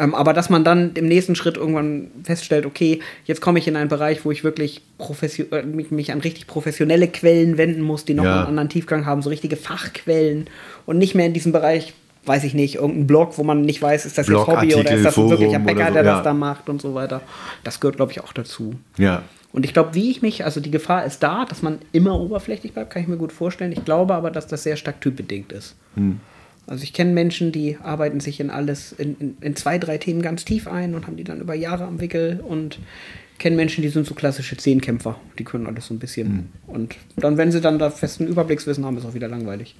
ähm, 0.00 0.14
aber 0.14 0.32
dass 0.32 0.48
man 0.48 0.64
dann 0.64 0.92
im 0.94 1.06
nächsten 1.06 1.34
Schritt 1.36 1.58
irgendwann 1.58 2.10
feststellt, 2.24 2.64
okay, 2.64 3.00
jetzt 3.26 3.42
komme 3.42 3.58
ich 3.58 3.68
in 3.68 3.76
einen 3.76 3.90
Bereich, 3.90 4.24
wo 4.24 4.30
ich 4.30 4.42
wirklich 4.42 4.80
äh, 4.98 5.62
mich, 5.62 5.90
mich 5.90 6.10
an 6.10 6.20
richtig 6.20 6.46
professionelle 6.46 7.06
Quellen 7.06 7.58
wenden 7.58 7.82
muss, 7.82 8.06
die 8.06 8.14
noch 8.14 8.24
Ja. 8.24 8.38
einen 8.38 8.46
anderen 8.48 8.70
Tiefgang 8.70 9.04
haben, 9.04 9.20
so 9.20 9.28
richtige 9.28 9.56
Fachquellen 9.56 10.48
und 10.86 10.96
nicht 10.96 11.14
mehr 11.14 11.26
in 11.26 11.34
diesem 11.34 11.52
Bereich, 11.52 11.92
weiß 12.24 12.44
ich 12.44 12.54
nicht, 12.54 12.76
irgendein 12.76 13.06
Blog, 13.06 13.36
wo 13.36 13.44
man 13.44 13.60
nicht 13.60 13.82
weiß, 13.82 14.06
ist 14.06 14.16
das 14.16 14.26
jetzt 14.26 14.36
Hobby 14.36 14.74
oder 14.74 14.84
Blogartikel, 14.84 14.96
ist 14.96 15.04
das 15.04 15.18
ein 15.18 15.30
wirklicher 15.30 15.50
Forum 15.50 15.64
oder 15.64 15.74
Bäcker, 15.74 15.86
so, 15.88 15.92
der 15.92 16.04
ja. 16.04 16.14
das 16.14 16.22
da 16.24 16.34
macht 16.34 16.68
und 16.70 16.80
so 16.80 16.94
weiter. 16.94 17.20
Das 17.62 17.80
gehört, 17.80 17.96
glaube 17.96 18.12
ich, 18.12 18.22
auch 18.22 18.32
dazu. 18.32 18.74
Ja. 18.96 19.22
Und 19.52 19.64
ich 19.66 19.74
glaube, 19.74 19.94
wie 19.94 20.10
ich 20.10 20.22
mich, 20.22 20.44
also 20.44 20.60
die 20.60 20.70
Gefahr 20.70 21.04
ist 21.04 21.22
da, 21.22 21.44
dass 21.44 21.60
man 21.60 21.78
immer 21.92 22.18
oberflächlich 22.18 22.72
bleibt, 22.72 22.90
kann 22.90 23.02
ich 23.02 23.08
mir 23.08 23.16
gut 23.16 23.32
vorstellen. 23.32 23.72
Ich 23.72 23.84
glaube 23.84 24.14
aber, 24.14 24.30
dass 24.30 24.46
das 24.46 24.62
sehr 24.62 24.76
stark 24.76 25.00
typbedingt 25.00 25.52
ist. 25.52 25.74
Also 26.70 26.84
ich 26.84 26.92
kenne 26.92 27.10
Menschen, 27.12 27.50
die 27.50 27.78
arbeiten 27.82 28.20
sich 28.20 28.38
in 28.38 28.48
alles, 28.48 28.92
in, 28.92 29.16
in, 29.18 29.36
in 29.40 29.56
zwei, 29.56 29.76
drei 29.76 29.98
Themen 29.98 30.22
ganz 30.22 30.44
tief 30.44 30.68
ein 30.68 30.94
und 30.94 31.08
haben 31.08 31.16
die 31.16 31.24
dann 31.24 31.40
über 31.40 31.52
Jahre 31.52 31.84
am 31.84 32.00
Wickel 32.00 32.38
und 32.46 32.78
kenne 33.40 33.56
Menschen, 33.56 33.82
die 33.82 33.88
sind 33.88 34.06
so 34.06 34.14
klassische 34.14 34.56
Zehnkämpfer, 34.56 35.18
die 35.36 35.42
können 35.42 35.66
alles 35.66 35.86
so 35.86 35.94
ein 35.94 35.98
bisschen. 35.98 36.52
Und 36.68 36.94
dann, 37.16 37.36
wenn 37.36 37.50
sie 37.50 37.60
dann 37.60 37.80
da 37.80 37.90
festen 37.90 38.28
Überblickswissen 38.28 38.84
haben, 38.84 38.96
ist 38.96 39.04
auch 39.04 39.14
wieder 39.14 39.26
langweilig. 39.26 39.74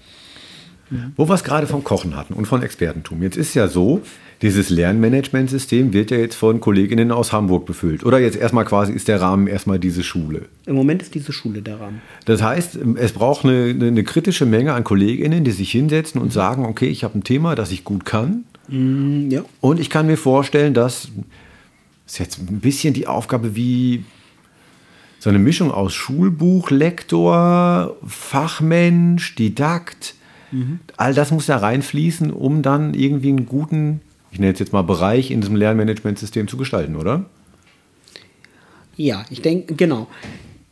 Wo 1.14 1.28
wir 1.28 1.34
es 1.34 1.44
gerade 1.44 1.68
vom 1.68 1.84
Kochen 1.84 2.16
hatten 2.16 2.34
und 2.34 2.46
von 2.46 2.60
Expertentum. 2.60 3.22
Jetzt 3.22 3.36
ist 3.36 3.54
ja 3.54 3.68
so, 3.68 4.02
dieses 4.42 4.70
Lernmanagementsystem 4.70 5.92
wird 5.92 6.10
ja 6.10 6.16
jetzt 6.16 6.34
von 6.34 6.60
Kolleginnen 6.60 7.12
aus 7.12 7.32
Hamburg 7.32 7.66
befüllt. 7.66 8.04
Oder 8.04 8.20
jetzt 8.20 8.36
erstmal 8.36 8.64
quasi 8.64 8.92
ist 8.92 9.08
der 9.08 9.20
Rahmen 9.20 9.46
erstmal 9.46 9.78
diese 9.78 10.02
Schule. 10.02 10.46
Im 10.66 10.76
Moment 10.76 11.02
ist 11.02 11.14
diese 11.14 11.32
Schule 11.32 11.60
der 11.60 11.78
Rahmen. 11.78 12.00
Das 12.24 12.42
heißt, 12.42 12.78
es 12.96 13.12
braucht 13.12 13.44
eine, 13.44 13.74
eine, 13.78 14.02
kritische 14.02 14.46
Menge 14.46 14.72
an 14.72 14.84
Kolleginnen, 14.84 15.44
die 15.44 15.50
sich 15.50 15.70
hinsetzen 15.70 16.20
und 16.20 16.32
sagen, 16.32 16.64
okay, 16.64 16.86
ich 16.86 17.04
habe 17.04 17.18
ein 17.18 17.24
Thema, 17.24 17.54
das 17.54 17.70
ich 17.70 17.84
gut 17.84 18.04
kann. 18.06 18.44
Ja. 18.68 19.44
Und 19.60 19.80
ich 19.80 19.90
kann 19.90 20.06
mir 20.06 20.16
vorstellen, 20.16 20.74
dass 20.74 21.08
ist 22.06 22.18
jetzt 22.18 22.38
ein 22.38 22.60
bisschen 22.60 22.92
die 22.92 23.06
Aufgabe 23.06 23.54
wie 23.54 24.04
so 25.20 25.30
eine 25.30 25.38
Mischung 25.38 25.70
aus 25.70 25.94
Schulbuch, 25.94 26.70
Lektor, 26.70 27.96
Fachmensch, 28.04 29.34
Didakt. 29.36 30.14
All 30.96 31.14
das 31.14 31.30
muss 31.30 31.46
da 31.46 31.58
reinfließen, 31.58 32.32
um 32.32 32.62
dann 32.62 32.94
irgendwie 32.94 33.28
einen 33.28 33.46
guten, 33.46 34.00
ich 34.30 34.38
nenne 34.38 34.52
es 34.52 34.58
jetzt 34.58 34.72
mal 34.72 34.82
Bereich 34.82 35.30
in 35.30 35.40
diesem 35.40 35.56
Lernmanagementsystem 35.56 36.48
zu 36.48 36.56
gestalten, 36.56 36.96
oder? 36.96 37.24
Ja, 38.96 39.24
ich 39.30 39.42
denke, 39.42 39.74
genau. 39.74 40.08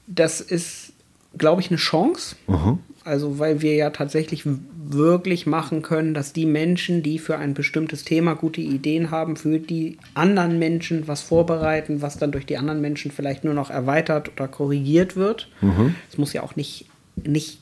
Das 0.06 0.40
ist, 0.40 0.92
glaube 1.36 1.61
ich, 1.61 1.70
eine 1.70 1.78
Chance. 1.78 2.36
Also, 3.04 3.38
weil 3.38 3.62
wir 3.62 3.74
ja 3.74 3.90
tatsächlich 3.90 4.42
wirklich 4.44 5.46
machen 5.46 5.82
können, 5.82 6.14
dass 6.14 6.32
die 6.32 6.46
Menschen, 6.46 7.02
die 7.02 7.18
für 7.18 7.38
ein 7.38 7.54
bestimmtes 7.54 8.04
Thema 8.04 8.34
gute 8.34 8.61
Ideen 8.61 9.11
haben, 9.11 9.36
für 9.36 9.59
die 9.59 9.98
anderen 10.14 10.59
Menschen 10.59 11.09
was 11.09 11.22
vorbereiten, 11.22 12.02
was 12.02 12.18
dann 12.18 12.32
durch 12.32 12.46
die 12.46 12.59
anderen 12.59 12.80
Menschen 12.80 13.11
vielleicht 13.11 13.44
nur 13.44 13.54
noch 13.54 13.70
erweitert 13.70 14.30
oder 14.32 14.48
korrigiert 14.48 15.16
wird. 15.16 15.48
Es 16.11 16.18
muss 16.18 16.32
ja 16.32 16.42
auch 16.42 16.56
nicht, 16.56 16.86
nicht, 17.16 17.61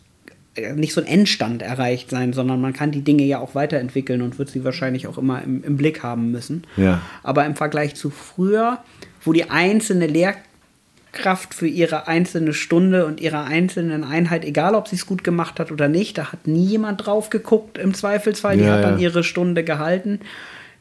nicht 0.74 0.92
so 0.92 1.00
ein 1.00 1.06
Endstand 1.06 1.62
erreicht 1.62 2.10
sein, 2.10 2.32
sondern 2.32 2.60
man 2.60 2.72
kann 2.72 2.90
die 2.90 3.02
Dinge 3.02 3.24
ja 3.24 3.38
auch 3.38 3.54
weiterentwickeln 3.54 4.22
und 4.22 4.38
wird 4.38 4.48
sie 4.48 4.64
wahrscheinlich 4.64 5.06
auch 5.06 5.18
immer 5.18 5.42
im, 5.42 5.62
im 5.62 5.76
Blick 5.76 6.02
haben 6.02 6.30
müssen. 6.30 6.64
Ja. 6.76 7.00
Aber 7.22 7.44
im 7.44 7.56
Vergleich 7.56 7.94
zu 7.94 8.10
früher, 8.10 8.78
wo 9.22 9.32
die 9.32 9.50
einzelne 9.50 10.06
Lehrkraft 10.06 11.54
für 11.54 11.66
ihre 11.66 12.08
einzelne 12.08 12.54
Stunde 12.54 13.06
und 13.06 13.20
ihre 13.20 13.44
einzelnen 13.44 14.04
Einheit, 14.04 14.44
egal 14.44 14.74
ob 14.74 14.88
sie 14.88 14.96
es 14.96 15.06
gut 15.06 15.24
gemacht 15.24 15.60
hat 15.60 15.70
oder 15.70 15.88
nicht, 15.88 16.18
da 16.18 16.32
hat 16.32 16.46
nie 16.46 16.66
jemand 16.66 17.06
drauf 17.06 17.30
geguckt 17.30 17.78
im 17.78 17.94
Zweifelsfall, 17.94 18.56
die 18.56 18.64
Ja, 18.64 18.72
hat 18.72 18.84
dann 18.84 18.98
ja. 18.98 19.04
ihre 19.04 19.24
Stunde 19.24 19.64
gehalten, 19.64 20.20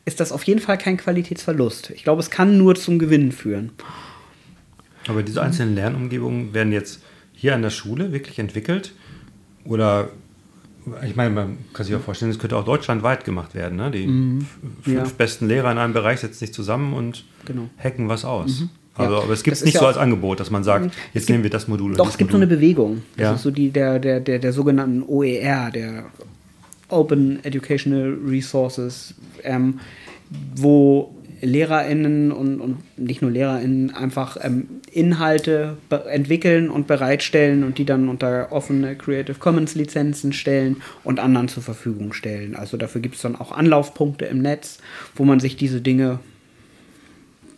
ist 0.05 0.19
das 0.19 0.31
auf 0.31 0.43
jeden 0.43 0.59
Fall 0.59 0.77
kein 0.77 0.97
Qualitätsverlust. 0.97 1.89
Ich 1.91 2.03
glaube, 2.03 2.21
es 2.21 2.29
kann 2.29 2.57
nur 2.57 2.75
zum 2.75 2.99
Gewinn 2.99 3.31
führen. 3.31 3.71
Aber 5.07 5.23
diese 5.23 5.41
einzelnen 5.41 5.75
Lernumgebungen 5.75 6.53
werden 6.53 6.71
jetzt 6.71 7.01
hier 7.33 7.53
an 7.53 7.61
der 7.61 7.69
Schule 7.69 8.11
wirklich 8.11 8.39
entwickelt? 8.39 8.93
Oder, 9.65 10.09
ich 11.05 11.15
meine, 11.15 11.31
man 11.31 11.57
kann 11.73 11.85
sich 11.85 11.95
auch 11.95 12.01
vorstellen, 12.01 12.31
das 12.31 12.39
könnte 12.39 12.55
auch 12.57 12.65
deutschlandweit 12.65 13.25
gemacht 13.25 13.55
werden. 13.55 13.77
Ne? 13.77 13.91
Die 13.91 14.03
f- 14.05 14.09
fünf 14.09 14.87
Mhm. 14.87 14.93
Ja. 14.93 15.03
besten 15.17 15.47
Lehrer 15.47 15.71
in 15.71 15.77
einem 15.77 15.93
Bereich 15.93 16.19
setzen 16.19 16.39
sich 16.39 16.53
zusammen 16.53 16.93
und 16.93 17.25
Genau. 17.45 17.69
hacken 17.77 18.07
was 18.09 18.25
aus. 18.25 18.63
Also, 18.97 19.13
Ja. 19.15 19.21
aber 19.23 19.33
es 19.33 19.43
gibt 19.43 19.57
es 19.57 19.65
nicht 19.65 19.73
ja 19.73 19.79
so 19.81 19.87
als 19.87 19.97
Angebot, 19.97 20.39
dass 20.39 20.51
man 20.51 20.63
sagt, 20.63 20.85
jetzt 21.13 21.23
gibt- 21.25 21.29
nehmen 21.31 21.43
wir 21.43 21.49
das 21.49 21.67
Modul. 21.67 21.93
Doch, 21.95 22.05
das 22.05 22.13
es 22.13 22.17
gibt 22.17 22.31
so 22.31 22.37
Modul. 22.37 22.47
eine 22.49 22.55
Bewegung. 22.57 23.01
Das 23.17 23.23
Ja. 23.23 23.33
ist 23.33 23.41
so 23.41 23.51
die 23.51 23.69
der, 23.71 23.99
der, 23.99 24.19
der, 24.21 24.39
der 24.39 24.53
sogenannten 24.53 25.03
OER, 25.03 25.71
der 25.71 26.05
Open 26.89 27.43
Educational 27.43 28.15
Resources, 28.25 29.15
ähm, 29.43 29.79
wo 30.55 31.14
LehrerInnen 31.41 32.31
und, 32.31 32.61
und 32.61 32.77
nicht 32.97 33.21
nur 33.21 33.31
LehrerInnen 33.31 33.93
einfach 33.93 34.37
ähm, 34.41 34.67
Inhalte 34.91 35.77
entwickeln 36.09 36.69
und 36.69 36.87
bereitstellen 36.87 37.63
und 37.63 37.77
die 37.77 37.85
dann 37.85 38.09
unter 38.09 38.51
offene 38.51 38.95
Creative 38.95 39.37
Commons 39.37 39.75
Lizenzen 39.75 40.33
stellen 40.33 40.81
und 41.03 41.19
anderen 41.19 41.47
zur 41.47 41.63
Verfügung 41.63 42.13
stellen. 42.13 42.55
Also 42.55 42.77
dafür 42.77 43.01
gibt 43.01 43.15
es 43.15 43.21
dann 43.21 43.35
auch 43.35 43.51
Anlaufpunkte 43.51 44.25
im 44.25 44.41
Netz, 44.41 44.79
wo 45.15 45.25
man 45.25 45.39
sich 45.39 45.57
diese 45.57 45.81
Dinge 45.81 46.19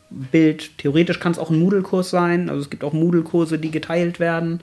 Bild. 0.09 0.77
Theoretisch 0.77 1.19
kann 1.19 1.33
es 1.33 1.39
auch 1.39 1.49
ein 1.49 1.59
Moodle-Kurs 1.59 2.09
sein. 2.09 2.49
Also 2.49 2.61
es 2.61 2.69
gibt 2.69 2.83
auch 2.83 2.93
Moodle-Kurse, 2.93 3.59
die 3.59 3.71
geteilt 3.71 4.19
werden, 4.19 4.61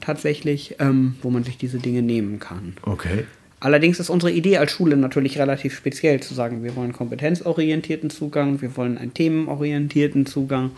tatsächlich, 0.00 0.76
ähm, 0.78 1.16
wo 1.22 1.30
man 1.30 1.44
sich 1.44 1.58
diese 1.58 1.78
Dinge 1.78 2.02
nehmen 2.02 2.38
kann. 2.38 2.74
Okay. 2.82 3.24
Allerdings 3.58 4.00
ist 4.00 4.10
unsere 4.10 4.32
Idee 4.32 4.58
als 4.58 4.72
Schule 4.72 4.96
natürlich 4.96 5.38
relativ 5.38 5.74
speziell 5.74 6.20
zu 6.20 6.34
sagen, 6.34 6.62
wir 6.62 6.76
wollen 6.76 6.92
kompetenzorientierten 6.92 8.10
Zugang, 8.10 8.60
wir 8.60 8.76
wollen 8.76 8.98
einen 8.98 9.14
themenorientierten 9.14 10.26
Zugang, 10.26 10.72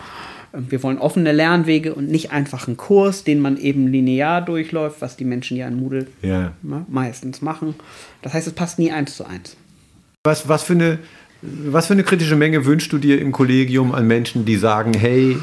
ähm, 0.55 0.67
wir 0.71 0.83
wollen 0.83 0.99
offene 0.99 1.33
Lernwege 1.33 1.95
und 1.95 2.09
nicht 2.09 2.31
einfach 2.31 2.69
einen 2.69 2.77
Kurs, 2.77 3.25
den 3.25 3.41
man 3.41 3.57
eben 3.57 3.89
linear 3.89 4.43
durchläuft, 4.43 5.01
was 5.01 5.17
die 5.17 5.25
Menschen 5.25 5.57
ja 5.57 5.67
in 5.67 5.81
Moodle 5.81 6.07
ja. 6.23 6.53
Ne, 6.63 6.87
meistens 6.89 7.43
machen. 7.43 7.75
Das 8.23 8.35
heißt, 8.35 8.47
es 8.47 8.53
passt 8.53 8.79
nie 8.79 8.93
eins 8.93 9.17
zu 9.17 9.27
eins. 9.27 9.57
Was, 10.25 10.49
was 10.49 10.63
für 10.63 10.75
eine 10.75 10.99
was 11.41 11.87
für 11.87 11.93
eine 11.93 12.03
kritische 12.03 12.35
Menge 12.35 12.65
wünschst 12.65 12.93
du 12.93 12.99
dir 12.99 13.21
im 13.21 13.31
Kollegium 13.31 13.95
an 13.95 14.09
Menschen, 14.09 14.45
die 14.45 14.57
sagen, 14.57 14.93
hey, 14.93 15.37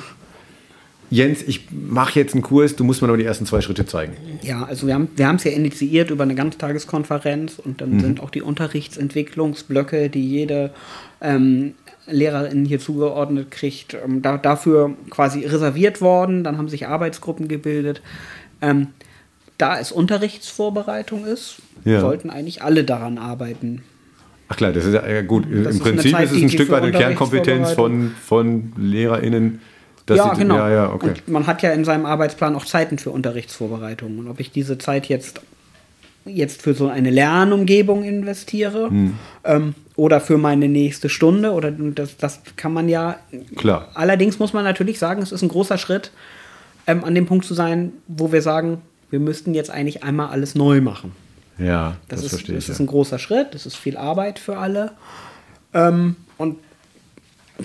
Jens, 1.09 1.43
ich 1.43 1.67
mache 1.71 2.19
jetzt 2.19 2.33
einen 2.33 2.41
Kurs, 2.41 2.75
du 2.75 2.83
musst 2.83 3.01
mir 3.01 3.07
noch 3.07 3.17
die 3.17 3.25
ersten 3.25 3.45
zwei 3.45 3.61
Schritte 3.61 3.85
zeigen. 3.85 4.13
Ja, 4.41 4.63
also 4.63 4.87
wir 4.87 4.95
haben 4.95 5.09
wir 5.15 5.33
es 5.33 5.43
ja 5.43 5.51
initiiert 5.51 6.09
über 6.09 6.23
eine 6.23 6.35
Ganztageskonferenz 6.35 7.59
und 7.59 7.81
dann 7.81 7.93
mhm. 7.93 7.99
sind 7.99 8.19
auch 8.21 8.29
die 8.29 8.41
Unterrichtsentwicklungsblöcke, 8.41 10.09
die 10.09 10.27
jede 10.27 10.71
ähm, 11.21 11.75
Lehrerin 12.07 12.65
hier 12.65 12.79
zugeordnet 12.79 13.51
kriegt, 13.51 13.93
ähm, 13.93 14.21
da, 14.21 14.37
dafür 14.37 14.95
quasi 15.09 15.45
reserviert 15.45 16.01
worden. 16.01 16.43
Dann 16.43 16.57
haben 16.57 16.69
sich 16.69 16.87
Arbeitsgruppen 16.87 17.47
gebildet. 17.47 18.01
Ähm, 18.61 18.87
da 19.57 19.79
es 19.79 19.91
Unterrichtsvorbereitung 19.91 21.25
ist, 21.25 21.57
ja. 21.85 22.01
sollten 22.01 22.29
eigentlich 22.29 22.61
alle 22.61 22.83
daran 22.83 23.17
arbeiten. 23.17 23.83
Ach 24.47 24.57
klar, 24.57 24.71
das 24.73 24.85
ist 24.85 24.93
ja 24.93 25.21
gut. 25.21 25.45
Das 25.45 25.51
Im 25.51 25.65
ist 25.67 25.79
Prinzip 25.79 26.11
Zeit, 26.11 26.25
ist 26.25 26.33
es 26.33 26.41
ein 26.43 26.49
Stück 26.49 26.69
weit 26.69 26.83
eine 26.83 26.91
Kernkompetenz 26.91 27.71
von, 27.71 28.11
von 28.23 28.73
LehrerInnen. 28.77 29.61
Ja, 30.09 30.35
sie, 30.35 30.41
genau. 30.41 30.57
Ja, 30.57 30.69
ja, 30.69 30.93
okay. 30.93 31.09
Und 31.09 31.27
man 31.27 31.47
hat 31.47 31.61
ja 31.61 31.71
in 31.71 31.85
seinem 31.85 32.05
Arbeitsplan 32.05 32.55
auch 32.55 32.65
Zeiten 32.65 32.97
für 32.97 33.11
Unterrichtsvorbereitungen. 33.11 34.19
Und 34.19 34.27
ob 34.27 34.39
ich 34.39 34.51
diese 34.51 34.77
Zeit 34.77 35.07
jetzt, 35.07 35.41
jetzt 36.25 36.61
für 36.61 36.73
so 36.73 36.87
eine 36.87 37.09
Lernumgebung 37.09 38.03
investiere 38.03 38.89
hm. 38.89 39.15
ähm, 39.43 39.75
oder 39.95 40.21
für 40.21 40.37
meine 40.37 40.67
nächste 40.67 41.09
Stunde, 41.09 41.51
oder 41.51 41.71
das, 41.71 42.17
das 42.17 42.41
kann 42.55 42.73
man 42.73 42.89
ja. 42.89 43.17
Klar. 43.55 43.89
Allerdings 43.95 44.39
muss 44.39 44.53
man 44.53 44.63
natürlich 44.63 44.99
sagen, 44.99 45.21
es 45.21 45.31
ist 45.31 45.41
ein 45.41 45.49
großer 45.49 45.77
Schritt, 45.77 46.11
ähm, 46.87 47.03
an 47.03 47.15
dem 47.15 47.25
Punkt 47.25 47.45
zu 47.45 47.53
sein, 47.53 47.93
wo 48.07 48.31
wir 48.31 48.41
sagen, 48.41 48.81
wir 49.09 49.19
müssten 49.19 49.53
jetzt 49.53 49.71
eigentlich 49.71 50.03
einmal 50.03 50.27
alles 50.27 50.55
neu 50.55 50.81
machen. 50.81 51.13
Ja, 51.57 51.95
das, 52.09 52.19
das 52.19 52.23
ist, 52.23 52.29
verstehe 52.29 52.57
ich. 52.57 52.65
Das 52.65 52.75
ist 52.75 52.79
ein 52.79 52.87
großer 52.87 53.17
Schritt, 53.17 53.53
das 53.53 53.65
ist 53.65 53.75
viel 53.75 53.97
Arbeit 53.97 54.39
für 54.39 54.57
alle. 54.57 54.91
Ähm, 55.73 56.15
und 56.37 56.57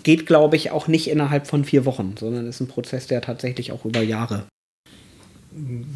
geht, 0.02 0.26
glaube 0.26 0.56
ich, 0.56 0.70
auch 0.70 0.88
nicht 0.88 1.08
innerhalb 1.08 1.46
von 1.46 1.64
vier 1.64 1.84
Wochen, 1.84 2.14
sondern 2.18 2.46
ist 2.46 2.60
ein 2.60 2.68
Prozess, 2.68 3.06
der 3.06 3.20
tatsächlich 3.20 3.72
auch 3.72 3.84
über 3.84 4.02
Jahre. 4.02 4.44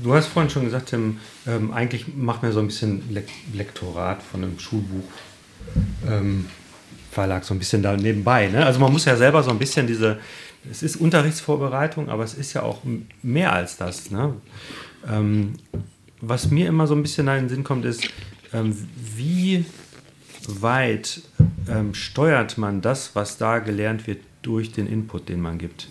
Du 0.03 0.13
hast 0.15 0.27
vorhin 0.27 0.51
schon 0.51 0.65
gesagt, 0.65 0.91
Tim, 0.91 1.19
ähm, 1.47 1.73
eigentlich 1.73 2.07
macht 2.15 2.43
man 2.43 2.53
so 2.53 2.59
ein 2.59 2.67
bisschen 2.67 3.03
Le 3.13 3.23
Lektorat 3.55 4.23
von 4.23 4.43
einem 4.43 4.59
Schulbuch. 4.59 5.05
Ähm, 6.09 6.47
Verlag 7.13 7.45
so 7.45 7.55
ein 7.55 7.61
bisschen 7.61 7.83
da 7.83 7.97
nebenbei. 7.97 8.49
Ne? 8.49 8.67
Also 8.67 8.81
man 8.81 8.93
muss 8.93 9.05
ja 9.05 9.17
selber 9.17 9.45
so 9.45 9.51
ein 9.51 9.59
bisschen 9.59 9.87
diese, 9.87 10.19
es 10.69 10.83
ist 10.83 10.97
Unterrichtsvorbereitung, 10.97 12.09
aber 12.09 12.25
es 12.25 12.35
ist 12.35 12.53
ja 12.53 12.63
auch 12.63 12.81
mehr 13.23 13.53
als 13.53 13.77
das. 13.77 14.11
Ne? 14.11 14.35
Ähm, 15.09 15.55
was 16.21 16.51
mir 16.51 16.67
immer 16.67 16.89
so 16.89 16.95
ein 16.95 17.03
bisschen 17.03 17.29
in 17.29 17.35
den 17.35 17.49
Sinn 17.49 17.65
kommt, 17.65 17.85
ist, 17.85 18.09
ähm, 18.53 18.77
wie 19.17 19.65
weit 20.49 21.23
ähm, 21.69 21.95
steuert 21.95 22.59
man 22.59 22.81
das, 22.81 23.15
was 23.15 23.39
da 23.39 23.59
gelernt 23.59 24.07
wird, 24.07 24.19
durch 24.43 24.73
den 24.73 24.87
Input, 24.87 25.29
den 25.29 25.41
man 25.41 25.59
gibt. 25.59 25.89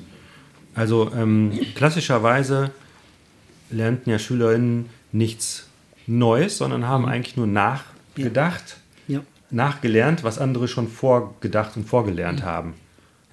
Also 0.75 1.11
ähm, 1.15 1.51
klassischerweise 1.75 2.71
lernten 3.69 4.09
ja 4.09 4.19
SchülerInnen 4.19 4.89
nichts 5.11 5.67
Neues, 6.05 6.57
sondern 6.57 6.87
haben 6.87 7.05
eigentlich 7.05 7.37
nur 7.37 7.47
nachgedacht, 7.47 8.77
ja. 9.07 9.19
Ja. 9.19 9.25
nachgelernt, 9.49 10.23
was 10.23 10.37
andere 10.37 10.67
schon 10.67 10.87
vorgedacht 10.87 11.77
und 11.77 11.87
vorgelernt 11.87 12.41
mhm. 12.41 12.45
haben. 12.45 12.73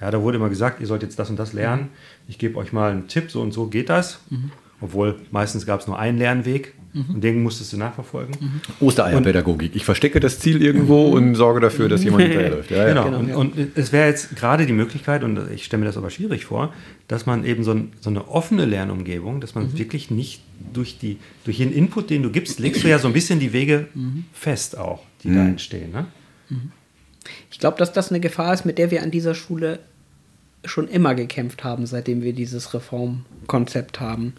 Ja, 0.00 0.10
da 0.10 0.22
wurde 0.22 0.38
immer 0.38 0.48
gesagt, 0.48 0.80
ihr 0.80 0.86
sollt 0.86 1.02
jetzt 1.02 1.18
das 1.18 1.28
und 1.28 1.38
das 1.38 1.52
lernen. 1.52 1.82
Mhm. 1.82 1.88
Ich 2.28 2.38
gebe 2.38 2.56
euch 2.58 2.72
mal 2.72 2.90
einen 2.90 3.08
Tipp, 3.08 3.30
so 3.30 3.42
und 3.42 3.52
so 3.52 3.66
geht 3.66 3.90
das. 3.90 4.20
Mhm. 4.30 4.50
Obwohl 4.80 5.16
meistens 5.30 5.66
gab 5.66 5.80
es 5.80 5.86
nur 5.86 5.98
einen 5.98 6.18
Lernweg. 6.18 6.74
Mhm. 6.92 7.14
Und 7.14 7.20
den 7.22 7.42
musstest 7.42 7.72
du 7.72 7.76
nachverfolgen. 7.76 8.34
Mhm. 8.40 8.86
Ostereierpädagogik. 8.86 9.76
Ich 9.76 9.84
verstecke 9.84 10.18
das 10.18 10.40
Ziel 10.40 10.60
irgendwo 10.60 11.08
mhm. 11.08 11.12
und 11.12 11.34
sorge 11.36 11.60
dafür, 11.60 11.88
dass 11.88 12.02
jemand 12.02 12.22
hinterherläuft. 12.24 12.70
Ja, 12.70 12.88
genau. 12.88 13.08
Ja. 13.08 13.16
Und, 13.16 13.32
und, 13.32 13.76
es 13.76 13.92
wäre 13.92 14.08
jetzt 14.08 14.34
gerade 14.34 14.66
die 14.66 14.72
Möglichkeit, 14.72 15.22
und 15.22 15.38
ich 15.52 15.64
stelle 15.64 15.80
mir 15.80 15.86
das 15.86 15.96
aber 15.96 16.10
schwierig 16.10 16.46
vor, 16.46 16.74
dass 17.06 17.26
man 17.26 17.44
eben 17.44 17.62
so, 17.62 17.72
ein, 17.72 17.92
so 18.00 18.10
eine 18.10 18.28
offene 18.28 18.64
Lernumgebung, 18.64 19.40
dass 19.40 19.54
man 19.54 19.66
mhm. 19.66 19.78
wirklich 19.78 20.10
nicht 20.10 20.42
durch, 20.72 20.98
die, 20.98 21.18
durch 21.44 21.58
den 21.58 21.72
Input, 21.72 22.10
den 22.10 22.24
du 22.24 22.30
gibst, 22.30 22.58
legst 22.58 22.82
du 22.82 22.88
ja 22.88 22.98
so 22.98 23.06
ein 23.06 23.14
bisschen 23.14 23.38
die 23.38 23.52
Wege 23.52 23.86
mhm. 23.94 24.24
fest 24.32 24.76
auch, 24.76 25.04
die 25.22 25.28
da 25.28 25.42
mhm. 25.42 25.50
entstehen. 25.50 25.92
Ne? 25.92 26.06
Ich 27.50 27.58
glaube, 27.58 27.78
dass 27.78 27.92
das 27.92 28.10
eine 28.10 28.20
Gefahr 28.20 28.52
ist, 28.52 28.64
mit 28.64 28.78
der 28.78 28.90
wir 28.90 29.02
an 29.02 29.10
dieser 29.10 29.34
Schule 29.34 29.78
schon 30.64 30.88
immer 30.88 31.14
gekämpft 31.14 31.64
haben, 31.64 31.86
seitdem 31.86 32.22
wir 32.22 32.32
dieses 32.32 32.74
Reformkonzept 32.74 34.00
haben. 34.00 34.34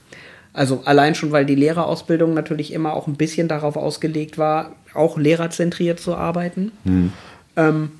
Also 0.54 0.82
allein 0.86 1.16
schon, 1.16 1.32
weil 1.32 1.46
die 1.46 1.56
Lehrerausbildung 1.56 2.34
natürlich 2.34 2.74
immer 2.74 2.94
auch 2.94 3.08
ein 3.08 3.16
bisschen 3.16 3.48
darauf 3.48 3.78
ausgelegt 3.78 4.38
war, 4.38 4.76
auch 4.94 5.18
lehrerzentriert 5.18 6.00
zu 6.00 6.16
arbeiten. 6.16 6.72
Mhm. 6.84 7.14
Ähm, 7.56 7.92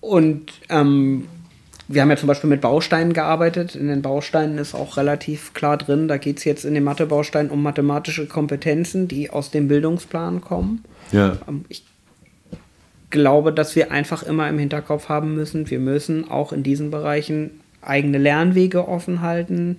und 0.00 0.52
ähm, 0.68 1.26
wir 1.88 2.02
haben 2.02 2.10
ja 2.10 2.16
zum 2.16 2.26
Beispiel 2.26 2.50
mit 2.50 2.60
Bausteinen 2.60 3.14
gearbeitet. 3.14 3.74
In 3.74 3.88
den 3.88 4.02
Bausteinen 4.02 4.58
ist 4.58 4.74
auch 4.74 4.98
relativ 4.98 5.54
klar 5.54 5.78
drin, 5.78 6.08
da 6.08 6.18
geht 6.18 6.38
es 6.38 6.44
jetzt 6.44 6.64
in 6.64 6.74
den 6.74 6.84
Mathebausteinen 6.84 7.50
um 7.50 7.62
mathematische 7.62 8.26
Kompetenzen, 8.26 9.08
die 9.08 9.30
aus 9.30 9.50
dem 9.50 9.68
Bildungsplan 9.68 10.42
kommen. 10.42 10.84
Ja. 11.10 11.38
Ähm, 11.48 11.64
ich 11.68 11.84
glaube, 13.08 13.52
dass 13.52 13.76
wir 13.76 13.92
einfach 13.92 14.22
immer 14.22 14.48
im 14.48 14.58
Hinterkopf 14.58 15.08
haben 15.08 15.34
müssen, 15.34 15.70
wir 15.70 15.78
müssen 15.78 16.30
auch 16.30 16.52
in 16.52 16.62
diesen 16.62 16.90
Bereichen 16.90 17.60
eigene 17.80 18.18
Lernwege 18.18 18.88
offen 18.88 19.20
halten 19.22 19.78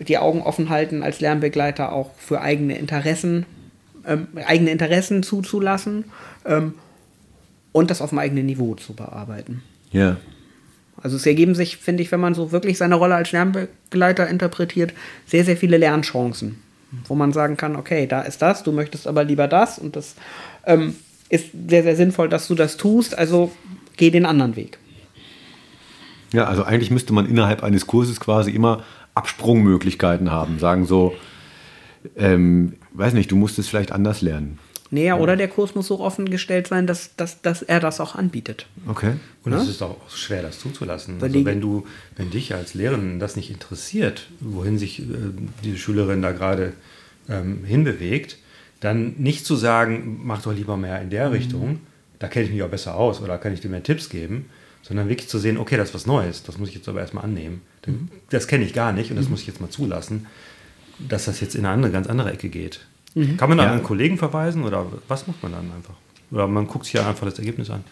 die 0.00 0.18
Augen 0.18 0.42
offen 0.42 0.68
halten 0.68 1.02
als 1.02 1.20
Lernbegleiter 1.20 1.92
auch 1.92 2.10
für 2.16 2.40
eigene 2.40 2.76
Interessen, 2.76 3.46
ähm, 4.06 4.28
eigene 4.46 4.70
Interessen 4.70 5.22
zuzulassen 5.22 6.04
ähm, 6.44 6.74
und 7.72 7.90
das 7.90 8.02
auf 8.02 8.10
dem 8.10 8.18
eigenen 8.18 8.46
Niveau 8.46 8.74
zu 8.74 8.94
bearbeiten. 8.94 9.62
Ja. 9.90 10.16
Also 11.00 11.16
es 11.16 11.26
ergeben 11.26 11.54
sich, 11.54 11.76
finde 11.76 12.02
ich, 12.02 12.10
wenn 12.12 12.20
man 12.20 12.34
so 12.34 12.50
wirklich 12.50 12.78
seine 12.78 12.94
Rolle 12.94 13.14
als 13.14 13.32
Lernbegleiter 13.32 14.28
interpretiert, 14.28 14.94
sehr, 15.26 15.44
sehr 15.44 15.56
viele 15.56 15.76
Lernchancen, 15.76 16.62
wo 17.06 17.14
man 17.14 17.32
sagen 17.32 17.56
kann, 17.56 17.76
okay, 17.76 18.06
da 18.06 18.22
ist 18.22 18.42
das, 18.42 18.62
du 18.62 18.72
möchtest 18.72 19.06
aber 19.06 19.24
lieber 19.24 19.46
das 19.46 19.78
und 19.78 19.96
das 19.96 20.14
ähm, 20.66 20.96
ist 21.28 21.46
sehr, 21.68 21.82
sehr 21.82 21.96
sinnvoll, 21.96 22.28
dass 22.28 22.48
du 22.48 22.54
das 22.54 22.76
tust, 22.76 23.16
also 23.16 23.52
geh 23.96 24.10
den 24.10 24.26
anderen 24.26 24.56
Weg. 24.56 24.78
Ja, 26.32 26.46
also 26.46 26.64
eigentlich 26.64 26.90
müsste 26.90 27.12
man 27.12 27.26
innerhalb 27.26 27.62
eines 27.62 27.86
Kurses 27.86 28.18
quasi 28.18 28.50
immer 28.50 28.82
Absprungmöglichkeiten 29.14 30.30
haben. 30.30 30.58
Sagen 30.58 30.86
so, 30.86 31.14
ähm, 32.16 32.74
weiß 32.92 33.14
nicht, 33.14 33.30
du 33.30 33.36
musst 33.36 33.58
es 33.58 33.68
vielleicht 33.68 33.92
anders 33.92 34.22
lernen. 34.22 34.58
Nee, 34.90 35.06
ja. 35.06 35.16
oder 35.16 35.36
der 35.36 35.48
Kurs 35.48 35.74
muss 35.74 35.88
so 35.88 35.98
offen 35.98 36.30
gestellt 36.30 36.68
sein, 36.68 36.86
dass, 36.86 37.16
dass, 37.16 37.42
dass 37.42 37.62
er 37.62 37.80
das 37.80 38.00
auch 38.00 38.14
anbietet. 38.14 38.66
Okay. 38.86 39.14
Und 39.42 39.52
es 39.52 39.68
ist 39.68 39.82
auch 39.82 39.96
schwer, 40.08 40.42
das 40.42 40.60
zuzulassen. 40.60 41.20
Weil 41.20 41.32
also 41.32 41.44
wenn 41.44 41.60
du, 41.60 41.84
wenn 42.16 42.30
dich 42.30 42.54
als 42.54 42.74
Lehrerin 42.74 43.18
das 43.18 43.34
nicht 43.34 43.50
interessiert, 43.50 44.28
wohin 44.38 44.78
sich 44.78 45.00
äh, 45.00 45.04
diese 45.64 45.78
Schülerin 45.78 46.22
da 46.22 46.30
gerade 46.30 46.74
ähm, 47.28 47.64
hinbewegt, 47.64 48.38
dann 48.78 49.14
nicht 49.18 49.46
zu 49.46 49.56
sagen, 49.56 50.20
mach 50.22 50.42
doch 50.42 50.54
lieber 50.54 50.76
mehr 50.76 51.00
in 51.00 51.10
der 51.10 51.28
mhm. 51.28 51.32
Richtung, 51.32 51.80
da 52.18 52.28
kenne 52.28 52.44
ich 52.44 52.52
mich 52.52 52.62
auch 52.62 52.68
besser 52.68 52.94
aus 52.94 53.20
oder 53.20 53.38
kann 53.38 53.52
ich 53.52 53.60
dir 53.60 53.70
mehr 53.70 53.82
Tipps 53.82 54.08
geben, 54.10 54.46
sondern 54.82 55.08
wirklich 55.08 55.28
zu 55.28 55.38
sehen, 55.38 55.58
okay, 55.58 55.76
das 55.76 55.88
ist 55.88 55.94
was 55.94 56.06
Neues, 56.06 56.42
das 56.42 56.58
muss 56.58 56.68
ich 56.68 56.76
jetzt 56.76 56.88
aber 56.88 57.00
erstmal 57.00 57.24
annehmen. 57.24 57.62
Das 58.30 58.48
kenne 58.48 58.64
ich 58.64 58.72
gar 58.72 58.92
nicht 58.92 59.10
und 59.10 59.16
das 59.16 59.26
mhm. 59.26 59.32
muss 59.32 59.40
ich 59.40 59.46
jetzt 59.46 59.60
mal 59.60 59.70
zulassen, 59.70 60.26
dass 60.98 61.26
das 61.26 61.40
jetzt 61.40 61.54
in 61.54 61.64
eine 61.64 61.74
andere, 61.74 61.92
ganz 61.92 62.06
andere 62.06 62.32
Ecke 62.32 62.48
geht. 62.48 62.80
Mhm. 63.14 63.36
Kann 63.36 63.48
man 63.48 63.58
dann 63.58 63.68
ja. 63.68 63.72
an 63.74 63.82
Kollegen 63.82 64.18
verweisen 64.18 64.64
oder 64.64 64.86
was 65.08 65.26
macht 65.26 65.42
man 65.42 65.52
dann 65.52 65.70
einfach? 65.72 65.94
Oder 66.30 66.48
man 66.48 66.66
guckt 66.66 66.86
sich 66.86 66.94
ja 66.94 67.08
einfach 67.08 67.26
das 67.26 67.38
Ergebnis 67.38 67.70
an. 67.70 67.84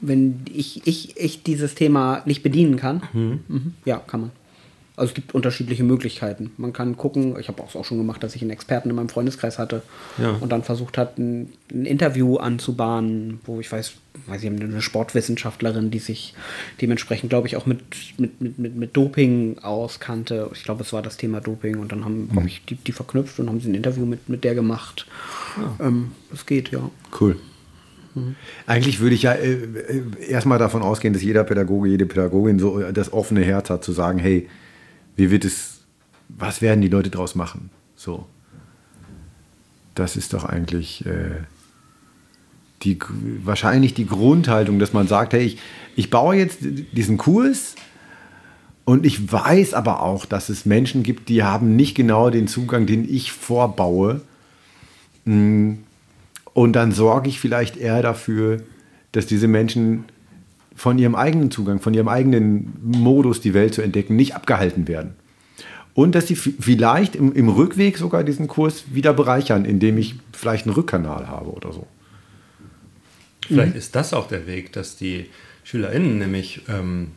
Wenn 0.00 0.44
ich, 0.52 0.86
ich, 0.86 1.16
ich 1.16 1.42
dieses 1.42 1.74
Thema 1.74 2.22
nicht 2.26 2.42
bedienen 2.42 2.76
kann, 2.76 3.02
mhm. 3.12 3.40
mhm. 3.48 3.74
ja, 3.84 3.98
kann 3.98 4.20
man. 4.20 4.30
Also 5.00 5.12
es 5.12 5.14
gibt 5.14 5.34
unterschiedliche 5.34 5.82
Möglichkeiten. 5.82 6.50
Man 6.58 6.74
kann 6.74 6.98
gucken, 6.98 7.36
ich 7.40 7.48
habe 7.48 7.62
auch 7.62 7.84
schon 7.86 7.96
gemacht, 7.96 8.22
dass 8.22 8.34
ich 8.34 8.42
einen 8.42 8.50
Experten 8.50 8.90
in 8.90 8.96
meinem 8.96 9.08
Freundeskreis 9.08 9.58
hatte 9.58 9.80
Ja. 10.18 10.32
und 10.32 10.52
dann 10.52 10.62
versucht 10.62 10.98
hat, 10.98 11.16
ein, 11.16 11.50
ein 11.72 11.86
Interview 11.86 12.36
anzubahnen, 12.36 13.40
wo 13.46 13.60
ich 13.60 13.72
weiß, 13.72 13.94
weiß 14.26 14.42
ich, 14.42 14.50
eine 14.50 14.82
Sportwissenschaftlerin, 14.82 15.90
die 15.90 16.00
sich 16.00 16.34
dementsprechend, 16.82 17.30
glaube 17.30 17.48
ich, 17.48 17.56
auch 17.56 17.64
mit, 17.64 17.80
mit, 18.18 18.42
mit, 18.42 18.58
mit, 18.58 18.76
mit 18.76 18.94
Doping 18.94 19.56
auskannte. 19.62 20.50
Ich 20.52 20.64
glaube, 20.64 20.82
es 20.82 20.92
war 20.92 21.00
das 21.00 21.16
Thema 21.16 21.40
Doping 21.40 21.78
und 21.78 21.92
dann 21.92 22.04
haben 22.04 22.28
hab 22.36 22.44
ich 22.44 22.62
die, 22.66 22.74
die 22.74 22.92
verknüpft 22.92 23.40
und 23.40 23.48
haben 23.48 23.58
sie 23.60 23.70
ein 23.70 23.74
Interview 23.74 24.04
mit, 24.04 24.28
mit 24.28 24.44
der 24.44 24.54
gemacht. 24.54 25.06
Ähm, 25.80 26.12
das 26.30 26.44
geht, 26.44 26.72
ja. 26.72 26.90
Cool. 27.18 27.36
Eigentlich 28.66 29.00
würde 29.00 29.14
ich 29.14 29.22
ja 29.22 29.32
äh, 29.32 29.52
äh, 29.52 30.02
erstmal 30.28 30.58
davon 30.58 30.82
ausgehen, 30.82 31.14
dass 31.14 31.22
jeder 31.22 31.44
Pädagoge, 31.44 31.88
jede 31.88 32.06
Pädagogin 32.06 32.58
so 32.58 32.80
das 32.92 33.12
offene 33.12 33.42
Herz 33.42 33.70
hat, 33.70 33.84
zu 33.84 33.92
sagen, 33.92 34.18
hey, 34.18 34.48
wie 35.16 35.30
wird 35.30 35.44
es, 35.44 35.80
was 36.28 36.62
werden 36.62 36.80
die 36.80 36.88
Leute 36.88 37.10
draus 37.10 37.34
machen? 37.34 37.70
So. 37.96 38.26
Das 39.94 40.16
ist 40.16 40.32
doch 40.32 40.44
eigentlich 40.44 41.04
äh, 41.04 41.42
die, 42.82 42.98
wahrscheinlich 43.44 43.92
die 43.94 44.06
Grundhaltung, 44.06 44.78
dass 44.78 44.92
man 44.92 45.06
sagt, 45.06 45.32
hey, 45.32 45.42
ich, 45.42 45.58
ich 45.96 46.10
baue 46.10 46.36
jetzt 46.36 46.58
diesen 46.62 47.18
Kurs 47.18 47.74
und 48.84 49.04
ich 49.04 49.30
weiß 49.30 49.74
aber 49.74 50.02
auch, 50.02 50.24
dass 50.24 50.48
es 50.48 50.64
Menschen 50.64 51.02
gibt, 51.02 51.28
die 51.28 51.42
haben 51.42 51.76
nicht 51.76 51.94
genau 51.94 52.30
den 52.30 52.48
Zugang, 52.48 52.86
den 52.86 53.08
ich 53.08 53.32
vorbaue. 53.32 54.22
Mm, 55.24 55.74
Und 56.54 56.72
dann 56.72 56.92
sorge 56.92 57.28
ich 57.28 57.38
vielleicht 57.38 57.76
eher 57.76 58.02
dafür, 58.02 58.62
dass 59.12 59.26
diese 59.26 59.48
Menschen 59.48 60.04
von 60.80 60.98
ihrem 60.98 61.14
eigenen 61.14 61.50
Zugang, 61.50 61.78
von 61.78 61.92
ihrem 61.92 62.08
eigenen 62.08 62.72
Modus, 62.82 63.42
die 63.42 63.52
Welt 63.52 63.74
zu 63.74 63.82
entdecken, 63.82 64.16
nicht 64.16 64.34
abgehalten 64.34 64.88
werden. 64.88 65.12
Und 65.92 66.14
dass 66.14 66.26
sie 66.26 66.36
vielleicht 66.36 67.14
im, 67.16 67.34
im 67.34 67.50
Rückweg 67.50 67.98
sogar 67.98 68.24
diesen 68.24 68.48
Kurs 68.48 68.84
wieder 68.94 69.12
bereichern, 69.12 69.66
indem 69.66 69.98
ich 69.98 70.14
vielleicht 70.32 70.64
einen 70.64 70.74
Rückkanal 70.74 71.28
habe 71.28 71.50
oder 71.50 71.74
so. 71.74 71.86
Vielleicht 73.46 73.76
ist 73.76 73.94
das 73.94 74.14
auch 74.14 74.26
der 74.28 74.46
Weg, 74.46 74.72
dass 74.72 74.96
die 74.96 75.26
SchülerInnen 75.64 76.16
nämlich 76.18 76.62
ähm, 76.70 77.08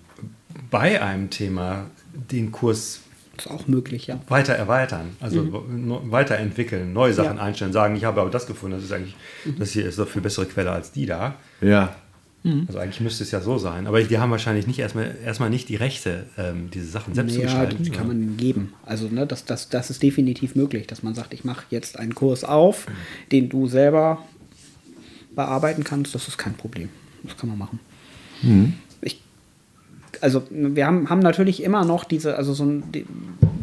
bei 0.69 1.01
einem 1.01 1.29
Thema 1.29 1.85
den 2.13 2.51
Kurs 2.51 2.99
Das 3.37 3.45
ist 3.45 3.51
auch 3.53 3.67
möglich, 3.69 4.07
ja. 4.07 4.19
weiter 4.27 4.53
erweitern, 4.55 5.15
also 5.21 5.41
no- 5.41 6.01
weiterentwickeln, 6.11 6.91
neue 6.91 7.13
Sachen 7.13 7.37
Ja. 7.37 7.43
einstellen, 7.43 7.71
sagen, 7.71 7.95
ich 7.95 8.03
habe 8.03 8.19
aber 8.19 8.29
das 8.29 8.45
gefunden, 8.45 8.75
das 8.75 8.83
ist 8.83 8.91
eigentlich, 8.91 9.15
das 9.57 9.71
hier 9.71 9.85
ist 9.85 9.99
doch 9.99 10.07
viel 10.09 10.21
bessere 10.21 10.47
Quelle 10.47 10.71
als 10.71 10.91
die 10.91 11.05
da. 11.05 11.35
Ja. 11.61 11.95
Also 12.67 12.77
eigentlich 12.79 12.99
müsste 12.99 13.23
es 13.23 13.31
ja 13.31 13.39
so 13.39 13.57
sein. 13.57 13.87
Aber 13.87 14.03
die 14.03 14.17
haben 14.17 14.29
wahrscheinlich 14.29 14.67
nicht 14.67 14.79
erstmal, 14.79 15.15
erstmal 15.23 15.49
nicht 15.49 15.69
die 15.69 15.77
Rechte, 15.77 16.25
ähm, 16.37 16.69
diese 16.73 16.87
Sachen 16.87 17.13
selbst 17.15 17.35
zu 17.35 17.39
Ja, 17.39 17.45
gestalten. 17.45 17.83
die 17.83 17.89
kann 17.89 18.07
man 18.07 18.21
ihnen 18.21 18.35
geben. 18.35 18.73
Also 18.85 19.07
ne, 19.07 19.25
das, 19.25 19.45
das, 19.45 19.69
das 19.69 19.89
ist 19.89 20.03
definitiv 20.03 20.53
möglich, 20.55 20.85
dass 20.87 21.03
man 21.03 21.15
sagt, 21.15 21.33
ich 21.33 21.45
mache 21.45 21.63
jetzt 21.69 21.97
einen 21.97 22.15
Kurs 22.15 22.43
auf, 22.43 22.85
den 23.31 23.47
du 23.47 23.67
selber 23.67 24.23
bearbeiten 25.35 25.85
kannst. 25.85 26.13
Das 26.15 26.27
ist 26.27 26.37
kein 26.37 26.53
Problem. 26.55 26.89
Das 27.23 27.37
kann 27.37 27.47
man 27.47 27.57
machen. 27.57 27.79
Ich, 29.01 29.21
also 30.19 30.43
wir 30.51 30.85
haben, 30.85 31.09
haben 31.09 31.19
natürlich 31.19 31.63
immer 31.63 31.85
noch 31.85 32.03
diese, 32.03 32.35
also 32.35 32.53
so 32.53 32.65
ein, 32.65 32.91
die 32.91 33.05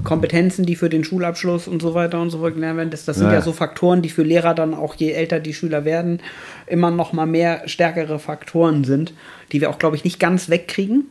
Kompetenzen, 0.04 0.64
die 0.66 0.76
für 0.76 0.88
den 0.88 1.04
Schulabschluss 1.04 1.68
und 1.68 1.80
so 1.82 1.94
weiter 1.94 2.20
und 2.20 2.30
so 2.30 2.38
fort 2.38 2.54
gelernt 2.54 2.76
werden. 2.78 2.90
Das, 2.90 3.04
das 3.04 3.16
sind 3.16 3.26
Ja. 3.28 3.34
ja 3.34 3.42
so 3.42 3.52
Faktoren, 3.52 4.02
die 4.02 4.08
für 4.08 4.22
Lehrer 4.22 4.54
dann 4.54 4.74
auch, 4.74 4.94
je 4.94 5.10
älter 5.12 5.40
die 5.40 5.54
Schüler 5.54 5.84
werden, 5.84 6.20
immer 6.66 6.90
noch 6.90 7.12
mal 7.12 7.26
mehr 7.26 7.62
stärkere 7.68 8.18
Faktoren 8.18 8.84
sind, 8.84 9.12
die 9.52 9.60
wir 9.60 9.70
auch, 9.70 9.78
glaube 9.78 9.96
ich, 9.96 10.04
nicht 10.04 10.18
ganz 10.20 10.48
wegkriegen. 10.48 11.04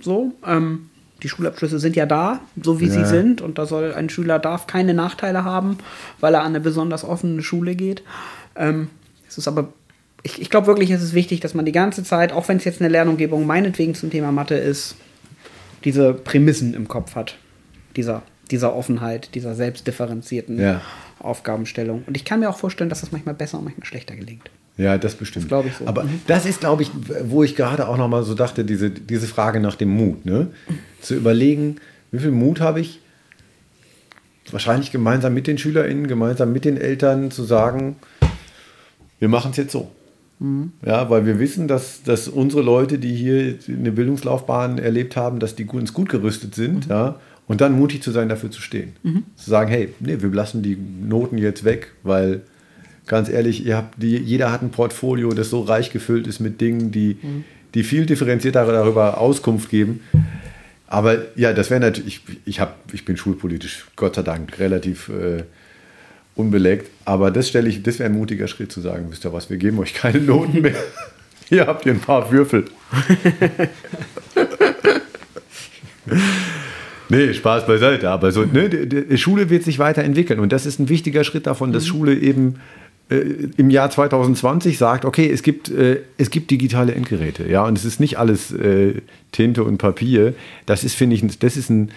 So, 0.00 0.32
ähm, 0.46 0.90
die 1.22 1.28
Schulabschlüsse 1.28 1.78
sind 1.78 1.96
ja 1.96 2.04
da, 2.06 2.40
so 2.62 2.80
wie 2.80 2.88
sie 2.88 3.00
Ja. 3.00 3.06
sind, 3.06 3.40
und 3.40 3.58
da 3.58 3.64
soll 3.66 3.94
ein 3.94 4.10
Schüler 4.10 4.38
darf 4.38 4.66
keine 4.66 4.92
Nachteile 4.92 5.44
haben, 5.44 5.78
weil 6.20 6.34
er 6.34 6.40
an 6.40 6.48
eine 6.48 6.60
besonders 6.60 7.04
offene 7.04 7.42
Schule 7.42 7.74
geht. 7.74 8.02
Ähm, 8.56 8.88
es 9.28 9.38
ist 9.38 9.48
aber, 9.48 9.72
ich, 10.22 10.40
ich 10.40 10.50
glaube 10.50 10.66
wirklich, 10.66 10.90
es 10.90 11.02
ist 11.02 11.14
wichtig, 11.14 11.40
dass 11.40 11.54
man 11.54 11.64
die 11.64 11.72
ganze 11.72 12.04
Zeit, 12.04 12.32
auch 12.32 12.48
wenn 12.48 12.58
es 12.58 12.64
jetzt 12.64 12.80
eine 12.80 12.90
Lernumgebung 12.90 13.46
meinetwegen 13.46 13.94
zum 13.94 14.10
Thema 14.10 14.30
Mathe 14.32 14.56
ist, 14.56 14.96
diese 15.84 16.12
Prämissen 16.12 16.74
im 16.74 16.88
Kopf 16.88 17.14
hat. 17.14 17.36
Dieser, 17.96 18.22
dieser 18.50 18.74
Offenheit, 18.76 19.34
dieser 19.34 19.54
selbstdifferenzierten 19.54 20.60
Ja. 20.60 20.80
Aufgabenstellung. 21.18 22.04
Und 22.06 22.16
ich 22.16 22.24
kann 22.24 22.40
mir 22.40 22.50
auch 22.50 22.58
vorstellen, 22.58 22.90
dass 22.90 23.00
das 23.00 23.10
manchmal 23.12 23.34
besser 23.34 23.58
und 23.58 23.64
manchmal 23.64 23.86
schlechter 23.86 24.14
gelingt. 24.14 24.50
Ja, 24.76 24.98
das 24.98 25.14
bestimmt. 25.14 25.50
Das 25.50 25.64
ich 25.64 25.74
so. 25.76 25.86
Aber 25.86 26.04
Mhm. 26.04 26.20
das 26.26 26.44
ist, 26.44 26.60
glaube 26.60 26.82
ich, 26.82 26.90
wo 27.24 27.42
ich 27.42 27.56
gerade 27.56 27.88
auch 27.88 27.96
noch 27.96 28.08
mal 28.08 28.22
so 28.22 28.34
dachte, 28.34 28.64
diese, 28.64 28.90
diese 28.90 29.26
Frage 29.26 29.58
nach 29.60 29.74
dem 29.76 29.88
Mut. 29.88 30.26
Ne? 30.26 30.48
Zu 31.00 31.14
überlegen, 31.14 31.76
wie 32.12 32.18
viel 32.18 32.30
Mut 32.30 32.60
habe 32.60 32.80
ich, 32.80 33.00
wahrscheinlich 34.50 34.92
gemeinsam 34.92 35.34
mit 35.34 35.46
den 35.46 35.58
SchülerInnen, 35.58 36.06
gemeinsam 36.06 36.52
mit 36.52 36.64
den 36.64 36.76
Eltern 36.76 37.30
zu 37.30 37.42
sagen, 37.44 37.96
wir 39.18 39.28
machen 39.28 39.50
es 39.52 39.56
jetzt 39.56 39.72
so. 39.72 39.90
Mhm. 40.38 40.72
Ja, 40.84 41.08
weil 41.08 41.24
wir 41.26 41.38
wissen, 41.38 41.66
dass, 41.68 42.02
dass 42.02 42.28
unsere 42.28 42.62
Leute, 42.62 42.98
die 42.98 43.14
hier 43.14 43.56
eine 43.68 43.90
Bildungslaufbahn 43.92 44.78
erlebt 44.78 45.16
haben, 45.16 45.38
dass 45.40 45.56
die 45.56 45.64
gut, 45.64 45.80
uns 45.80 45.94
gut 45.94 46.10
gerüstet 46.10 46.54
sind, 46.54 46.86
Mhm. 46.86 46.90
ja, 46.92 47.20
und 47.48 47.60
dann 47.60 47.78
mutig 47.78 48.02
zu 48.02 48.10
sein, 48.10 48.28
dafür 48.28 48.50
zu 48.50 48.60
stehen. 48.60 48.94
Zu 49.36 49.50
sagen, 49.50 49.70
hey, 49.70 49.90
nee, 50.00 50.16
wir 50.20 50.30
lassen 50.30 50.62
die 50.62 50.76
Noten 50.76 51.38
jetzt 51.38 51.64
weg, 51.64 51.92
weil 52.02 52.40
ganz 53.06 53.28
ehrlich, 53.28 53.64
ihr 53.64 53.76
habt 53.76 54.02
die, 54.02 54.16
jeder 54.16 54.50
hat 54.50 54.62
ein 54.62 54.70
Portfolio, 54.70 55.32
das 55.32 55.50
so 55.50 55.60
reich 55.62 55.92
gefüllt 55.92 56.26
ist 56.26 56.40
mit 56.40 56.60
Dingen, 56.60 56.90
die, 56.90 57.18
Mhm. 57.22 57.44
die 57.74 57.84
viel 57.84 58.06
differenzierter 58.06 58.64
darüber 58.66 59.18
Auskunft 59.18 59.70
geben. 59.70 60.00
Aber 60.88 61.18
ja, 61.36 61.52
das 61.52 61.70
wäre 61.70 61.80
natürlich, 61.80 62.20
ich, 62.28 62.38
ich, 62.44 62.60
hab, 62.60 62.78
ich 62.92 63.04
bin 63.04 63.16
schulpolitisch, 63.16 63.86
Gott 63.96 64.16
sei 64.16 64.22
Dank, 64.22 64.58
relativ 64.58 65.08
äh, 65.08 65.42
unbeleckt. 66.36 66.90
Aber 67.04 67.30
das 67.30 67.48
stelle 67.48 67.68
ich, 67.68 67.82
das 67.82 67.98
wäre 67.98 68.08
ein 68.10 68.16
mutiger 68.16 68.48
Schritt 68.48 68.72
zu 68.72 68.80
sagen, 68.80 69.06
wisst 69.10 69.24
ihr 69.24 69.32
was, 69.32 69.50
wir 69.50 69.56
geben 69.56 69.78
euch 69.78 69.94
keine 69.94 70.20
Noten 70.20 70.60
mehr. 70.62 70.74
Hier 71.48 71.66
habt 71.68 71.86
ihr 71.86 71.92
ein 71.92 72.00
paar 72.00 72.30
Würfel. 72.32 72.64
Nee, 77.16 77.34
Spaß 77.34 77.66
beiseite. 77.66 78.10
Aber 78.10 78.30
so, 78.32 78.44
ne, 78.44 78.68
die, 78.68 79.06
die 79.08 79.18
Schule 79.18 79.50
wird 79.50 79.62
sich 79.62 79.78
weiterentwickeln. 79.78 80.40
Und 80.40 80.52
das 80.52 80.66
ist 80.66 80.78
ein 80.78 80.88
wichtiger 80.88 81.24
Schritt 81.24 81.46
davon, 81.46 81.72
dass 81.72 81.86
Schule 81.86 82.14
eben 82.14 82.56
äh, 83.08 83.16
im 83.56 83.70
Jahr 83.70 83.90
2020 83.90 84.78
sagt, 84.78 85.04
okay, 85.04 85.30
es 85.30 85.42
gibt, 85.42 85.70
äh, 85.70 86.00
es 86.18 86.30
gibt 86.30 86.50
digitale 86.50 86.94
Endgeräte. 86.94 87.48
Ja, 87.48 87.64
und 87.64 87.78
es 87.78 87.84
ist 87.84 88.00
nicht 88.00 88.18
alles 88.18 88.52
äh, 88.52 89.00
Tinte 89.32 89.64
und 89.64 89.78
Papier. 89.78 90.34
Das 90.66 90.84
ist, 90.84 90.94
finde 90.94 91.16
ich, 91.16 91.38
das 91.38 91.56
ist 91.56 91.70
ein, 91.70 91.90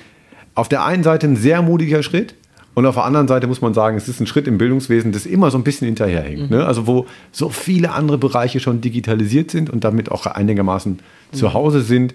auf 0.56 0.70
der 0.70 0.86
einen 0.86 1.04
Seite 1.04 1.28
ein 1.28 1.36
sehr 1.36 1.62
mutiger 1.62 2.04
Schritt. 2.04 2.36
Und 2.76 2.86
auf 2.86 2.96
der 2.96 3.04
anderen 3.04 3.28
Seite 3.28 3.48
muss 3.48 3.62
man 3.62 3.74
sagen, 3.74 3.98
es 3.98 4.08
ist 4.08 4.22
ein 4.22 4.28
Schritt 4.28 4.48
im 4.48 4.58
Bildungswesen, 4.58 5.12
das 5.12 5.26
immer 5.26 5.52
so 5.52 5.58
ein 5.58 5.64
bisschen 5.64 5.88
hinterherhängt. 5.88 6.50
Ne? 6.50 6.66
Also 6.66 6.88
wo 6.88 7.08
so 7.32 7.50
viele 7.50 7.92
andere 7.92 8.18
Bereiche 8.18 8.60
schon 8.60 8.80
digitalisiert 8.80 9.52
sind 9.52 9.70
und 9.70 9.84
damit 9.84 10.12
auch 10.12 10.26
einigermaßen 10.28 11.00
zu 11.34 11.54
Hause 11.54 11.82
sind, 11.82 12.14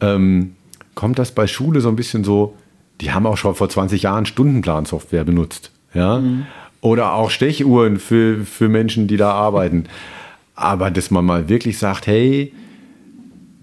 ähm, 0.00 0.56
kommt 0.94 1.18
das 1.18 1.32
bei 1.32 1.46
Schule 1.46 1.80
so 1.80 1.88
ein 1.88 1.96
bisschen 1.96 2.24
so, 2.24 2.54
die 3.00 3.12
haben 3.12 3.26
auch 3.26 3.36
schon 3.36 3.54
vor 3.54 3.68
20 3.68 4.02
Jahren 4.02 4.26
Stundenplansoftware 4.26 5.24
benutzt. 5.24 5.70
Ja? 5.92 6.22
Oder 6.80 7.14
auch 7.14 7.30
Stechuhren 7.30 7.98
für, 7.98 8.44
für 8.44 8.68
Menschen, 8.68 9.06
die 9.06 9.16
da 9.16 9.32
arbeiten. 9.32 9.84
Aber 10.54 10.90
dass 10.90 11.10
man 11.10 11.24
mal 11.24 11.48
wirklich 11.48 11.78
sagt, 11.78 12.06
hey, 12.06 12.52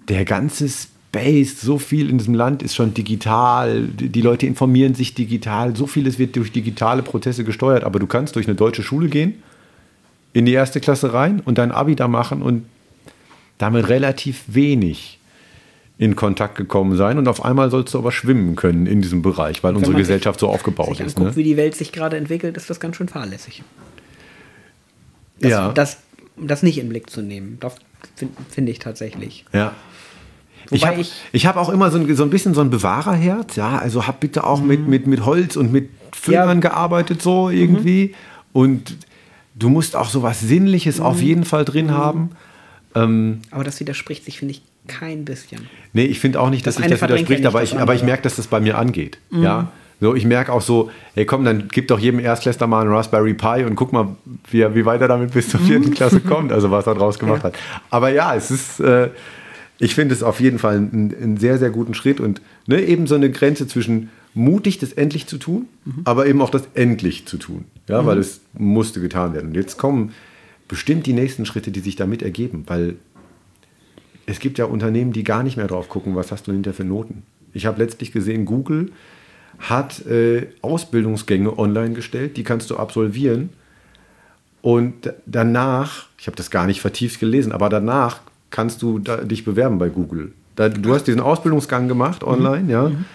der 0.09 0.25
ganze 0.25 0.67
Space, 0.67 1.61
so 1.61 1.77
viel 1.77 2.09
in 2.09 2.17
diesem 2.17 2.33
Land 2.33 2.63
ist 2.63 2.75
schon 2.75 2.93
digital, 2.93 3.83
die 3.87 4.09
die 4.09 4.21
Leute 4.21 4.45
informieren 4.45 4.95
sich 4.95 5.13
digital, 5.13 5.75
so 5.75 5.87
vieles 5.87 6.19
wird 6.19 6.35
durch 6.35 6.51
digitale 6.51 7.03
Prozesse 7.03 7.43
gesteuert, 7.43 7.83
aber 7.83 7.99
du 7.99 8.07
kannst 8.07 8.35
durch 8.35 8.47
eine 8.47 8.55
deutsche 8.55 8.83
Schule 8.83 9.07
gehen, 9.07 9.35
in 10.33 10.45
die 10.45 10.53
erste 10.53 10.79
Klasse 10.79 11.13
rein 11.13 11.41
und 11.41 11.57
dein 11.57 11.71
Abi 11.71 11.95
da 11.95 12.07
machen 12.07 12.41
und 12.41 12.65
damit 13.57 13.89
relativ 13.89 14.43
wenig 14.47 15.19
in 16.01 16.15
Kontakt 16.15 16.55
gekommen 16.55 16.97
sein 16.97 17.19
und 17.19 17.27
auf 17.27 17.45
einmal 17.45 17.69
sollst 17.69 17.93
du 17.93 17.99
aber 17.99 18.11
schwimmen 18.11 18.55
können 18.55 18.87
in 18.87 19.03
diesem 19.03 19.21
Bereich, 19.21 19.63
weil 19.63 19.75
unsere 19.75 19.91
man 19.91 19.99
sich- 19.99 20.07
Gesellschaft 20.07 20.39
so 20.39 20.49
aufgebaut 20.49 20.97
sich 20.97 21.05
ist. 21.05 21.15
anguckt, 21.15 21.35
Ne? 21.35 21.35
wie 21.35 21.43
die 21.43 21.57
Welt 21.57 21.75
sich 21.75 21.91
gerade 21.91 22.17
entwickelt, 22.17 22.57
ist 22.57 22.71
das 22.71 22.79
ganz 22.79 22.95
schön 22.95 23.07
fahrlässig. 23.07 23.61
Das, 25.39 25.51
Ja. 25.51 25.71
das, 25.73 25.97
um 26.37 26.47
das 26.47 26.63
nicht 26.63 26.77
in 26.79 26.85
den 26.85 26.89
Blick 26.89 27.09
zu 27.09 27.21
nehmen, 27.21 27.57
das 27.59 27.75
finde 28.15 28.33
find 28.49 28.69
ich 28.69 28.79
tatsächlich. 28.79 29.45
Ja. 29.53 29.73
Ich 30.71 30.81
Wobei 30.81 30.91
habe 30.93 31.01
ich- 31.01 31.13
ich 31.33 31.45
hab 31.45 31.55
auch 31.57 31.69
immer 31.69 31.91
so 31.91 31.99
ein, 31.99 32.15
so 32.15 32.23
ein 32.23 32.29
bisschen 32.31 32.53
so 32.55 32.61
ein 32.61 32.71
Bewahrerherz, 32.71 33.55
ja, 33.55 33.77
also 33.77 34.07
hab 34.07 34.19
bitte 34.19 34.43
auch 34.43 34.61
mit, 34.61 34.87
mit, 34.87 35.05
mit 35.05 35.23
Holz 35.25 35.55
und 35.55 35.71
mit 35.71 35.89
Füllern 36.13 36.43
Mhm. 36.45 36.49
Ja. 36.49 36.55
Mhm. 36.55 36.61
gearbeitet, 36.61 37.21
so 37.21 37.49
irgendwie. 37.51 38.15
Und 38.53 38.97
du 39.55 39.69
musst 39.69 39.95
auch 39.95 40.09
so 40.09 40.23
was 40.23 40.39
Sinnliches 40.39 40.97
Mhm. 40.99 41.05
auf 41.05 41.21
jeden 41.21 41.45
Fall 41.45 41.63
drin 41.65 41.91
haben. 41.91 42.31
Ähm, 42.95 43.41
Aber 43.51 43.63
das 43.63 43.79
widerspricht 43.79 44.25
sich, 44.25 44.39
finde 44.39 44.53
ich, 44.53 44.61
kein 44.87 45.25
bisschen. 45.25 45.67
nee, 45.93 46.05
ich 46.05 46.19
finde 46.19 46.39
auch 46.39 46.49
nicht, 46.49 46.65
dass 46.65 46.75
Das 46.75 46.83
sich 46.83 46.91
das 46.91 47.01
widerspricht, 47.01 47.43
ja 47.43 47.49
aber 47.49 47.63
ich, 47.63 47.77
aber 47.77 47.93
ich. 47.95 48.01
Mhm. 48.01 48.07
merke, 48.07 48.23
dass 48.23 48.35
das 48.35 48.47
bei 48.47 48.59
mir 48.59 48.77
angeht. 48.77 49.17
Ja. 49.31 49.71
So, 49.99 50.15
ich 50.15 50.25
merke 50.25 50.51
auch 50.51 50.61
so, 50.61 50.89
hey 51.13 51.25
komm, 51.25 51.45
dann 51.45 51.67
gib 51.71 51.87
doch 51.87 51.99
jedem 51.99 52.19
Erstklässler 52.19 52.65
mal 52.65 52.81
einen 52.81 52.91
Raspberry 52.91 53.35
Pi 53.35 53.63
und 53.65 53.75
guck 53.75 53.93
mal, 53.93 54.15
wie, 54.49 54.65
wie 54.73 54.83
weit 54.85 54.99
er 55.01 55.07
damit 55.07 55.33
bis 55.33 55.49
zur 55.49 55.59
Mhm. 55.59 55.65
vierten 55.65 55.91
Klasse 55.95 56.19
kommt, 56.21 56.51
also 56.51 56.71
was 56.71 56.87
er 56.87 56.95
draus 56.95 57.19
gemacht 57.19 57.43
hat. 57.43 57.53
Aber 57.91 58.09
ja, 58.09 58.35
es 58.35 58.49
ist, 58.49 58.79
äh, 58.79 59.09
Ich 59.77 59.95
finde 59.95 60.13
es 60.13 60.21
auf 60.23 60.39
jeden 60.39 60.59
Fall 60.59 60.77
einen, 60.77 61.15
einen, 61.19 61.37
sehr, 61.37 61.57
sehr 61.57 61.69
guten 61.71 61.93
Schritt 61.95 62.19
und 62.19 62.41
ne, 62.67 62.81
eben 62.81 63.07
so 63.07 63.15
eine 63.15 63.31
Grenze 63.31 63.67
zwischen 63.67 64.09
mutig, 64.35 64.77
das 64.79 64.93
endlich 64.93 65.25
zu 65.27 65.37
tun, 65.37 65.67
mhm. 65.85 66.01
aber 66.05 66.25
eben 66.27 66.41
auch 66.41 66.49
das 66.51 66.63
endlich 66.75 67.25
zu 67.25 67.37
tun. 67.37 67.65
Ja, 67.87 68.01
mhm. 68.01 68.05
weil 68.07 68.17
es 68.19 68.41
musste 68.53 69.01
getan 69.01 69.33
werden. 69.33 69.49
Und 69.49 69.55
jetzt 69.55 69.77
kommen 69.77 70.13
bestimmt 70.67 71.05
die 71.05 71.13
nächsten 71.13 71.45
Schritte, 71.45 71.69
die 71.71 71.79
sich 71.81 71.95
damit 71.95 72.21
ergeben, 72.21 72.63
weil 72.67 72.95
es 74.25 74.39
gibt 74.39 74.57
ja 74.57 74.65
Unternehmen, 74.65 75.13
die 75.13 75.23
gar 75.23 75.43
nicht 75.43 75.57
mehr 75.57 75.67
drauf 75.67 75.89
gucken, 75.89 76.15
was 76.15 76.31
hast 76.31 76.47
du 76.47 76.51
hinter 76.51 76.73
für 76.73 76.83
Noten. 76.83 77.23
Ich 77.53 77.65
habe 77.65 77.83
letztlich 77.83 78.11
gesehen, 78.11 78.45
Google 78.45 78.91
hat 79.59 80.05
äh, 80.05 80.47
Ausbildungsgänge 80.61 81.57
online 81.57 81.93
gestellt, 81.93 82.37
die 82.37 82.43
kannst 82.43 82.69
du 82.69 82.77
absolvieren. 82.77 83.49
Und 84.61 85.13
danach, 85.25 86.07
ich 86.17 86.27
habe 86.27 86.37
das 86.37 86.51
gar 86.51 86.65
nicht 86.65 86.81
vertieft 86.81 87.19
gelesen, 87.19 87.51
aber 87.51 87.69
danach 87.69 88.21
kannst 88.51 88.81
du 88.81 88.99
da, 88.99 89.17
dich 89.17 89.43
bewerben 89.43 89.77
bei 89.79 89.89
Google. 89.89 90.33
Da, 90.55 90.69
du 90.69 90.93
hast 90.93 91.07
diesen 91.07 91.21
Ausbildungsgang 91.21 91.87
gemacht 91.87 92.23
online, 92.23 92.63
mhm. 92.63 92.69
ja. 92.69 92.89
Mhm. 92.89 93.05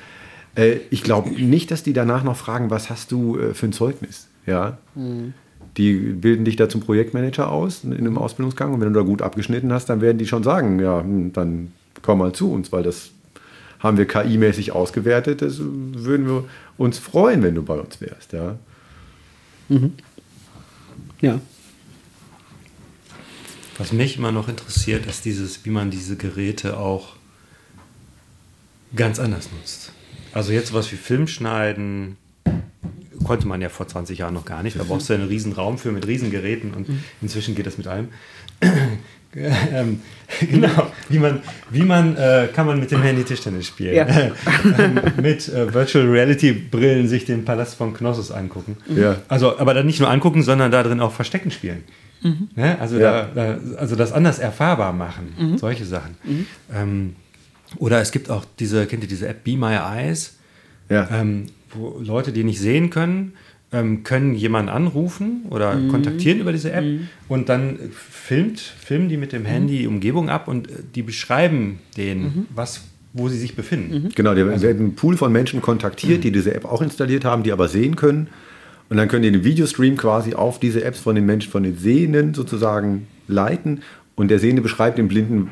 Äh, 0.57 0.77
ich 0.91 1.03
glaube 1.03 1.31
nicht, 1.31 1.71
dass 1.71 1.83
die 1.83 1.93
danach 1.93 2.25
noch 2.25 2.37
fragen, 2.37 2.71
was 2.71 2.91
hast 2.91 3.13
du 3.13 3.39
äh, 3.39 3.55
für 3.55 3.67
ein 3.67 3.73
Zeugnis, 3.73 4.29
ja. 4.47 4.79
Mhm. 4.95 5.35
Die 5.77 5.93
bilden 5.95 6.45
dich 6.45 6.57
da 6.57 6.69
zum 6.69 6.81
Projektmanager 6.81 7.51
aus 7.51 7.85
in 7.85 7.93
einem 7.93 8.19
Ausbildungsgang 8.19 8.73
und 8.73 8.81
wenn 8.81 8.93
du 8.93 8.99
da 8.99 9.05
gut 9.05 9.23
abgeschnitten 9.23 9.73
hast, 9.73 9.87
dann 9.87 10.01
werden 10.01 10.19
die 10.19 10.27
schon 10.27 10.43
sagen, 10.43 10.81
ja, 10.81 11.01
hm, 11.01 11.33
dann 11.33 11.73
komm 12.03 12.19
mal 12.19 12.33
zu 12.33 12.51
uns, 12.51 12.73
weil 12.73 12.83
das 12.83 13.11
haben 13.79 13.99
wir 13.99 14.07
KI-mäßig 14.07 14.73
ausgewertet. 14.73 15.43
Das 15.43 15.59
würden 15.59 16.27
wir 16.27 16.45
uns 16.79 16.99
freuen, 16.99 17.43
wenn 17.43 17.55
du 17.55 17.63
bei 17.63 17.79
uns 17.79 18.01
wärst, 18.01 18.33
ja. 18.33 18.57
Mhm. 19.69 19.93
Ja. 21.21 21.41
Was 23.79 23.93
mich 23.93 24.17
immer 24.17 24.33
noch 24.33 24.49
interessiert, 24.49 25.07
ist 25.07 25.25
dieses, 25.25 25.65
wie 25.65 25.71
man 25.71 25.91
diese 25.91 26.17
Geräte 26.17 26.79
auch 26.79 27.17
ganz 28.95 29.19
anders 29.19 29.51
nutzt. 29.53 29.93
Also 30.33 30.53
jetzt 30.53 30.73
was 30.73 30.91
wie 30.93 30.97
Film 30.97 31.27
schneiden, 31.27 32.17
konnte 33.25 33.47
man 33.47 33.61
ja 33.61 33.69
vor 33.69 33.87
20 33.87 34.19
Jahren 34.19 34.35
noch 34.35 34.45
gar 34.45 34.63
nicht. 34.63 34.79
Da 34.79 34.85
brauchst 34.89 35.09
du 35.09 35.15
einen 35.15 35.29
riesen 35.29 35.53
Raum 35.53 35.79
für 35.79 35.93
mit 35.93 36.07
riesen 36.07 36.31
Geräten 36.31 36.73
und 36.75 36.89
mhm. 36.89 37.03
inzwischen 37.23 37.55
geht 37.55 37.67
das 37.67 37.79
mit 37.79 37.87
allem. 37.87 38.09
ähm, 39.35 40.01
genau, 40.41 40.91
wie 41.09 41.19
man, 41.19 41.41
wie 41.71 41.83
man 41.83 42.17
äh, 42.17 42.49
kann 42.55 42.67
man 42.67 42.81
mit 42.81 42.91
dem 42.91 43.03
Handy 43.03 43.23
Tischtennis 43.25 43.67
spielen. 43.67 43.95
Ja. 43.95 44.07
ähm, 44.79 45.01
mit 45.21 45.49
äh, 45.49 45.73
Virtual 45.73 46.07
Reality 46.07 46.53
Brillen 46.53 47.09
sich 47.09 47.25
den 47.25 47.45
Palast 47.45 47.75
von 47.75 47.93
Knossos 47.93 48.31
angucken. 48.31 48.77
Ja. 48.95 49.17
Also, 49.29 49.59
aber 49.59 49.75
dann 49.75 49.87
nicht 49.87 50.01
nur 50.01 50.11
angucken, 50.11 50.43
sondern 50.43 50.71
da 50.71 50.83
drin 50.83 51.01
auch 51.01 51.13
Verstecken 51.13 51.51
spielen. 51.51 51.85
Mhm. 52.23 52.49
Ja, 52.57 52.79
also, 52.79 52.99
ja. 52.99 53.29
Da, 53.35 53.55
da, 53.55 53.77
also 53.77 53.97
das 53.97 54.13
anders 54.13 54.39
erfahrbar 54.39 54.93
machen, 54.93 55.35
mhm. 55.39 55.59
solche 55.59 55.85
Sachen. 55.85 56.17
Mhm. 56.25 56.47
Ähm, 56.75 57.17
oder 57.77 58.01
es 58.01 58.13
gibt 58.13 58.31
auch 58.31 58.45
diese, 58.59 58.87
kennt 58.87 59.03
ihr 59.03 59.09
diese 59.09 59.29
App 59.29 59.45
Be 59.45 59.57
My 59.57 59.75
Eyes? 59.75 60.37
Ja. 60.89 61.09
Ähm, 61.11 61.47
wo 61.71 62.01
Leute, 62.01 62.33
die 62.33 62.45
nicht 62.45 62.61
sehen 62.61 62.91
können, 62.91 63.33
ähm, 63.73 64.05
können 64.05 64.35
jemanden 64.35 64.69
anrufen 64.69 65.43
oder 65.51 65.75
mhm. 65.75 65.89
kontaktieren 65.89 66.41
über 66.41 66.53
diese 66.53 66.73
App 66.73 66.85
mhm. 66.85 67.09
und 67.29 67.49
dann 67.49 67.79
filmt, 67.93 68.61
filmen 68.61 69.09
die 69.09 69.17
mit 69.17 69.33
dem 69.33 69.45
Handy 69.45 69.79
die 69.79 69.87
Umgebung 69.87 70.29
ab 70.29 70.49
und 70.49 70.71
äh, 70.71 70.75
die 70.95 71.03
beschreiben 71.03 71.81
denen, 71.97 72.23
mhm. 72.23 72.47
was, 72.55 72.85
wo 73.13 73.29
sie 73.29 73.39
sich 73.39 73.57
befinden. 73.57 74.05
Mhm. 74.05 74.09
Genau, 74.15 74.35
die 74.35 74.43
also, 74.43 74.63
werden 74.63 74.79
einen 74.79 74.95
Pool 74.95 75.17
von 75.17 75.33
Menschen 75.33 75.61
kontaktiert, 75.63 76.23
die 76.25 76.31
diese 76.31 76.55
App 76.55 76.65
auch 76.65 76.81
installiert 76.81 77.25
haben, 77.25 77.43
die 77.43 77.53
aber 77.53 77.69
sehen 77.69 77.97
können. 77.97 78.29
Und 78.89 78.99
dann 78.99 79.09
können 79.09 79.25
die 79.25 79.33
den 79.33 79.43
Videostream 79.43 79.97
quasi 79.97 80.35
auf 80.35 80.61
diese 80.61 80.85
Apps 80.85 81.01
von 81.01 81.17
den 81.17 81.27
Menschen, 81.27 81.51
von 81.51 81.65
den 81.65 81.77
Sehenden 81.77 82.35
sozusagen 82.35 83.09
leiten. 83.27 83.83
Und 84.15 84.31
der 84.31 84.39
Sehende 84.39 84.63
beschreibt 84.63 84.97
dem 84.97 85.09
Blinden 85.09 85.51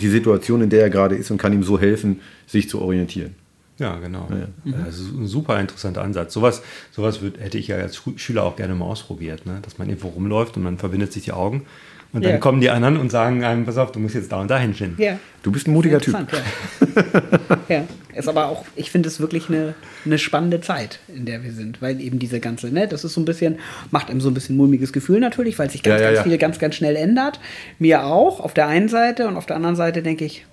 die 0.00 0.08
Situation, 0.08 0.62
in 0.62 0.70
der 0.70 0.82
er 0.82 0.90
gerade 0.90 1.16
ist 1.16 1.30
und 1.32 1.38
kann 1.38 1.52
ihm 1.52 1.64
so 1.64 1.80
helfen, 1.80 2.20
sich 2.46 2.68
zu 2.68 2.80
orientieren. 2.80 3.34
Ja, 3.78 3.96
genau. 3.96 4.28
Ja. 4.30 4.48
Mhm. 4.64 4.84
Das 4.84 4.98
ist 4.98 5.12
ein 5.12 5.26
super 5.26 5.60
interessanter 5.60 6.02
Ansatz. 6.02 6.34
Sowas, 6.34 6.62
sowas 6.90 7.20
würd, 7.20 7.38
hätte 7.40 7.58
ich 7.58 7.68
ja 7.68 7.76
als 7.76 8.02
Schüler 8.16 8.44
auch 8.44 8.56
gerne 8.56 8.74
mal 8.74 8.86
ausprobiert, 8.86 9.46
ne? 9.46 9.58
dass 9.62 9.78
man 9.78 9.88
irgendwo 9.88 10.08
rumläuft 10.08 10.56
und 10.56 10.64
man 10.64 10.78
verbindet 10.78 11.12
sich 11.12 11.24
die 11.24 11.32
Augen 11.32 11.64
und 12.12 12.24
dann 12.24 12.32
ja. 12.32 12.38
kommen 12.38 12.60
die 12.60 12.70
anderen 12.70 12.96
und 12.96 13.10
sagen 13.10 13.44
einem, 13.44 13.66
pass 13.66 13.76
auf, 13.76 13.92
du 13.92 13.98
musst 13.98 14.14
jetzt 14.14 14.32
da 14.32 14.40
und 14.40 14.50
da 14.50 14.58
hin. 14.58 14.94
Ja. 14.96 15.18
Du 15.42 15.52
bist 15.52 15.68
ein 15.68 15.72
mutiger 15.72 16.00
Typ. 16.00 16.14
Ja. 16.14 17.58
ja. 17.68 17.84
Ist 18.14 18.28
aber 18.28 18.46
auch, 18.46 18.64
ich 18.76 18.90
finde 18.90 19.08
es 19.08 19.20
wirklich 19.20 19.48
eine, 19.48 19.74
eine 20.06 20.18
spannende 20.18 20.60
Zeit, 20.62 21.00
in 21.14 21.26
der 21.26 21.44
wir 21.44 21.52
sind, 21.52 21.82
weil 21.82 22.00
eben 22.00 22.18
diese 22.18 22.40
ganze, 22.40 22.72
ne, 22.72 22.88
das 22.88 23.04
ist 23.04 23.12
so 23.12 23.20
ein 23.20 23.26
bisschen, 23.26 23.58
macht 23.90 24.10
einem 24.10 24.22
so 24.22 24.30
ein 24.30 24.34
bisschen 24.34 24.56
mulmiges 24.56 24.92
Gefühl 24.92 25.20
natürlich, 25.20 25.58
weil 25.58 25.70
sich 25.70 25.82
ganz, 25.82 26.00
ja, 26.00 26.12
ganz 26.12 26.26
viel 26.26 26.38
ganz, 26.38 26.58
ganz 26.58 26.74
schnell 26.76 26.96
ändert. 26.96 27.40
Mir 27.78 28.06
auch, 28.06 28.40
auf 28.40 28.54
der 28.54 28.66
einen 28.68 28.88
Seite 28.88 29.28
und 29.28 29.36
auf 29.36 29.46
der 29.46 29.56
anderen 29.56 29.76
Seite 29.76 30.02
denke 30.02 30.24
ich, 30.24 30.46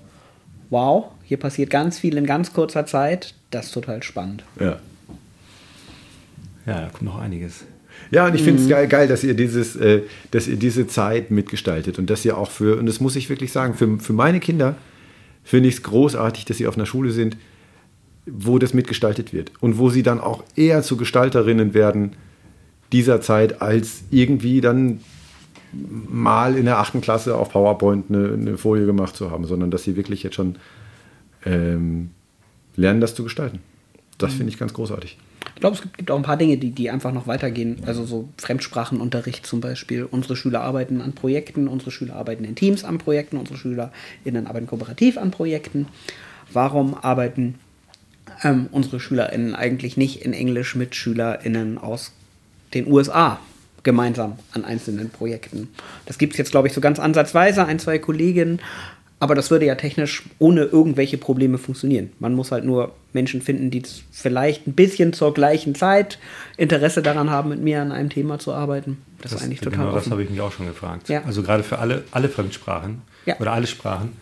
wow, 0.69 1.11
hier 1.23 1.37
passiert 1.37 1.69
ganz 1.69 1.99
viel 1.99 2.17
in 2.17 2.25
ganz 2.25 2.53
kurzer 2.53 2.85
Zeit. 2.85 3.33
Das 3.51 3.67
ist 3.67 3.71
total 3.73 4.03
spannend. 4.03 4.43
Ja. 4.59 4.79
Ja, 6.65 6.81
da 6.81 6.89
kommt 6.89 7.03
noch 7.03 7.19
einiges. 7.19 7.65
Ja, 8.11 8.27
und 8.27 8.35
ich 8.35 8.43
finde 8.43 8.61
es 8.61 8.65
mhm. 8.65 8.71
geil, 8.71 8.87
geil, 8.87 9.07
dass 9.07 9.23
ihr 9.23 9.33
dieses, 9.33 9.75
äh, 9.75 10.01
dass 10.31 10.47
ihr 10.47 10.57
diese 10.57 10.87
Zeit 10.87 11.31
mitgestaltet 11.31 11.99
und 11.99 12.09
dass 12.09 12.25
ihr 12.25 12.37
auch 12.37 12.51
für, 12.51 12.77
und 12.77 12.85
das 12.85 12.99
muss 12.99 13.15
ich 13.15 13.29
wirklich 13.29 13.51
sagen, 13.51 13.73
für, 13.73 13.99
für 13.99 14.13
meine 14.13 14.39
Kinder 14.39 14.75
finde 15.43 15.69
ich 15.69 15.75
es 15.75 15.83
großartig, 15.83 16.45
dass 16.45 16.57
sie 16.57 16.67
auf 16.67 16.75
einer 16.75 16.85
Schule 16.85 17.11
sind, 17.11 17.37
wo 18.25 18.57
das 18.57 18.73
mitgestaltet 18.73 19.33
wird 19.33 19.51
und 19.59 19.77
wo 19.77 19.89
sie 19.89 20.03
dann 20.03 20.19
auch 20.19 20.43
eher 20.55 20.81
zu 20.81 20.97
Gestalterinnen 20.97 21.73
werden 21.73 22.13
dieser 22.91 23.21
Zeit, 23.21 23.61
als 23.61 24.03
irgendwie 24.09 24.61
dann 24.61 24.99
mal 26.09 26.55
in 26.55 26.65
der 26.65 26.79
achten 26.79 27.01
Klasse 27.01 27.35
auf 27.35 27.49
PowerPoint 27.49 28.05
eine, 28.09 28.33
eine 28.33 28.57
Folie 28.57 28.85
gemacht 28.85 29.15
zu 29.15 29.31
haben, 29.31 29.45
sondern 29.45 29.71
dass 29.71 29.83
sie 29.83 29.95
wirklich 29.95 30.23
jetzt 30.23 30.35
schon 30.35 30.55
ähm, 31.45 32.11
lernen, 32.75 33.01
das 33.01 33.15
zu 33.15 33.23
gestalten. 33.23 33.59
Das 34.17 34.33
finde 34.33 34.51
ich 34.51 34.57
ganz 34.57 34.73
großartig. 34.73 35.17
Ich 35.55 35.61
glaube, 35.61 35.75
es 35.75 35.81
gibt, 35.81 35.97
gibt, 35.97 36.11
auch 36.11 36.17
ein 36.17 36.23
paar 36.23 36.37
Dinge, 36.37 36.57
die, 36.57 36.71
die 36.71 36.89
einfach 36.89 37.13
noch 37.13 37.27
weitergehen. 37.27 37.77
Also 37.85 38.05
so 38.05 38.29
Fremdsprachenunterricht 38.37 39.45
zum 39.45 39.61
Beispiel. 39.61 40.03
Unsere 40.03 40.35
Schüler 40.35 40.61
arbeiten 40.61 41.01
an 41.01 41.13
Projekten, 41.13 41.67
unsere 41.67 41.91
Schüler 41.91 42.15
arbeiten 42.15 42.43
in 42.43 42.55
Teams 42.55 42.83
an 42.83 42.97
Projekten, 42.97 43.37
unsere 43.37 43.57
SchülerInnen 43.57 44.47
arbeiten 44.47 44.67
kooperativ 44.67 45.17
an 45.17 45.31
Projekten. 45.31 45.87
Warum 46.51 46.93
arbeiten 46.93 47.55
ähm, 48.43 48.67
unsere 48.71 48.99
SchülerInnen 48.99 49.55
eigentlich 49.55 49.97
nicht 49.97 50.23
in 50.23 50.33
Englisch 50.33 50.75
mit 50.75 50.95
SchülerInnen 50.95 51.77
aus 51.77 52.11
den 52.73 52.87
USA 52.87 53.39
gemeinsam 53.85 54.37
an 54.51 54.65
einzelnen 54.65 55.09
Projekten? 55.09 55.69
Das 56.05 56.17
gibt 56.17 56.33
es 56.33 56.37
jetzt, 56.37 56.51
glaube 56.51 56.67
ich, 56.67 56.73
so 56.73 56.81
ganz 56.81 56.99
ansatzweise. 56.99 57.65
Ein, 57.65 57.79
zwei 57.79 57.99
Kolleginnen 57.99 58.59
aber 59.19 59.33
das 59.33 59.49
würde 59.49 59.65
ja 59.65 59.75
technisch 59.75 60.23
ohne 60.39 60.63
irgendwelche 60.63 61.17
Probleme 61.17 61.57
funktionieren. 61.57 62.11
Man 62.19 62.33
muss 62.33 62.51
halt 62.51 62.65
nur 62.65 62.93
Menschen 63.13 63.41
finden, 63.41 63.71
die 63.71 63.81
vielleicht 64.11 64.67
ein 64.67 64.73
bisschen 64.73 65.13
zur 65.13 65.33
gleichen 65.33 65.73
Zeit 65.73 66.19
Interesse 66.57 67.01
daran 67.01 67.29
haben, 67.29 67.49
mit 67.49 67.61
mir 67.61 67.81
an 67.81 67.91
einem 67.91 68.09
Thema 68.09 68.39
zu 68.39 68.53
arbeiten. 68.53 68.97
Das, 69.21 69.31
das 69.31 69.39
ist 69.39 69.45
eigentlich 69.45 69.61
total 69.61 69.79
Genau, 69.79 69.89
offen. 69.89 70.03
das 70.03 70.11
habe 70.11 70.23
ich 70.23 70.29
mich 70.29 70.41
auch 70.41 70.51
schon 70.51 70.67
gefragt. 70.67 71.07
Ja. 71.07 71.23
Also 71.23 71.43
gerade 71.43 71.63
für 71.63 71.79
alle, 71.79 72.03
alle 72.11 72.27
Fremdsprachen 72.27 73.01
ja. 73.25 73.39
oder 73.39 73.53
alle 73.53 73.67
Sprachen 73.67 74.13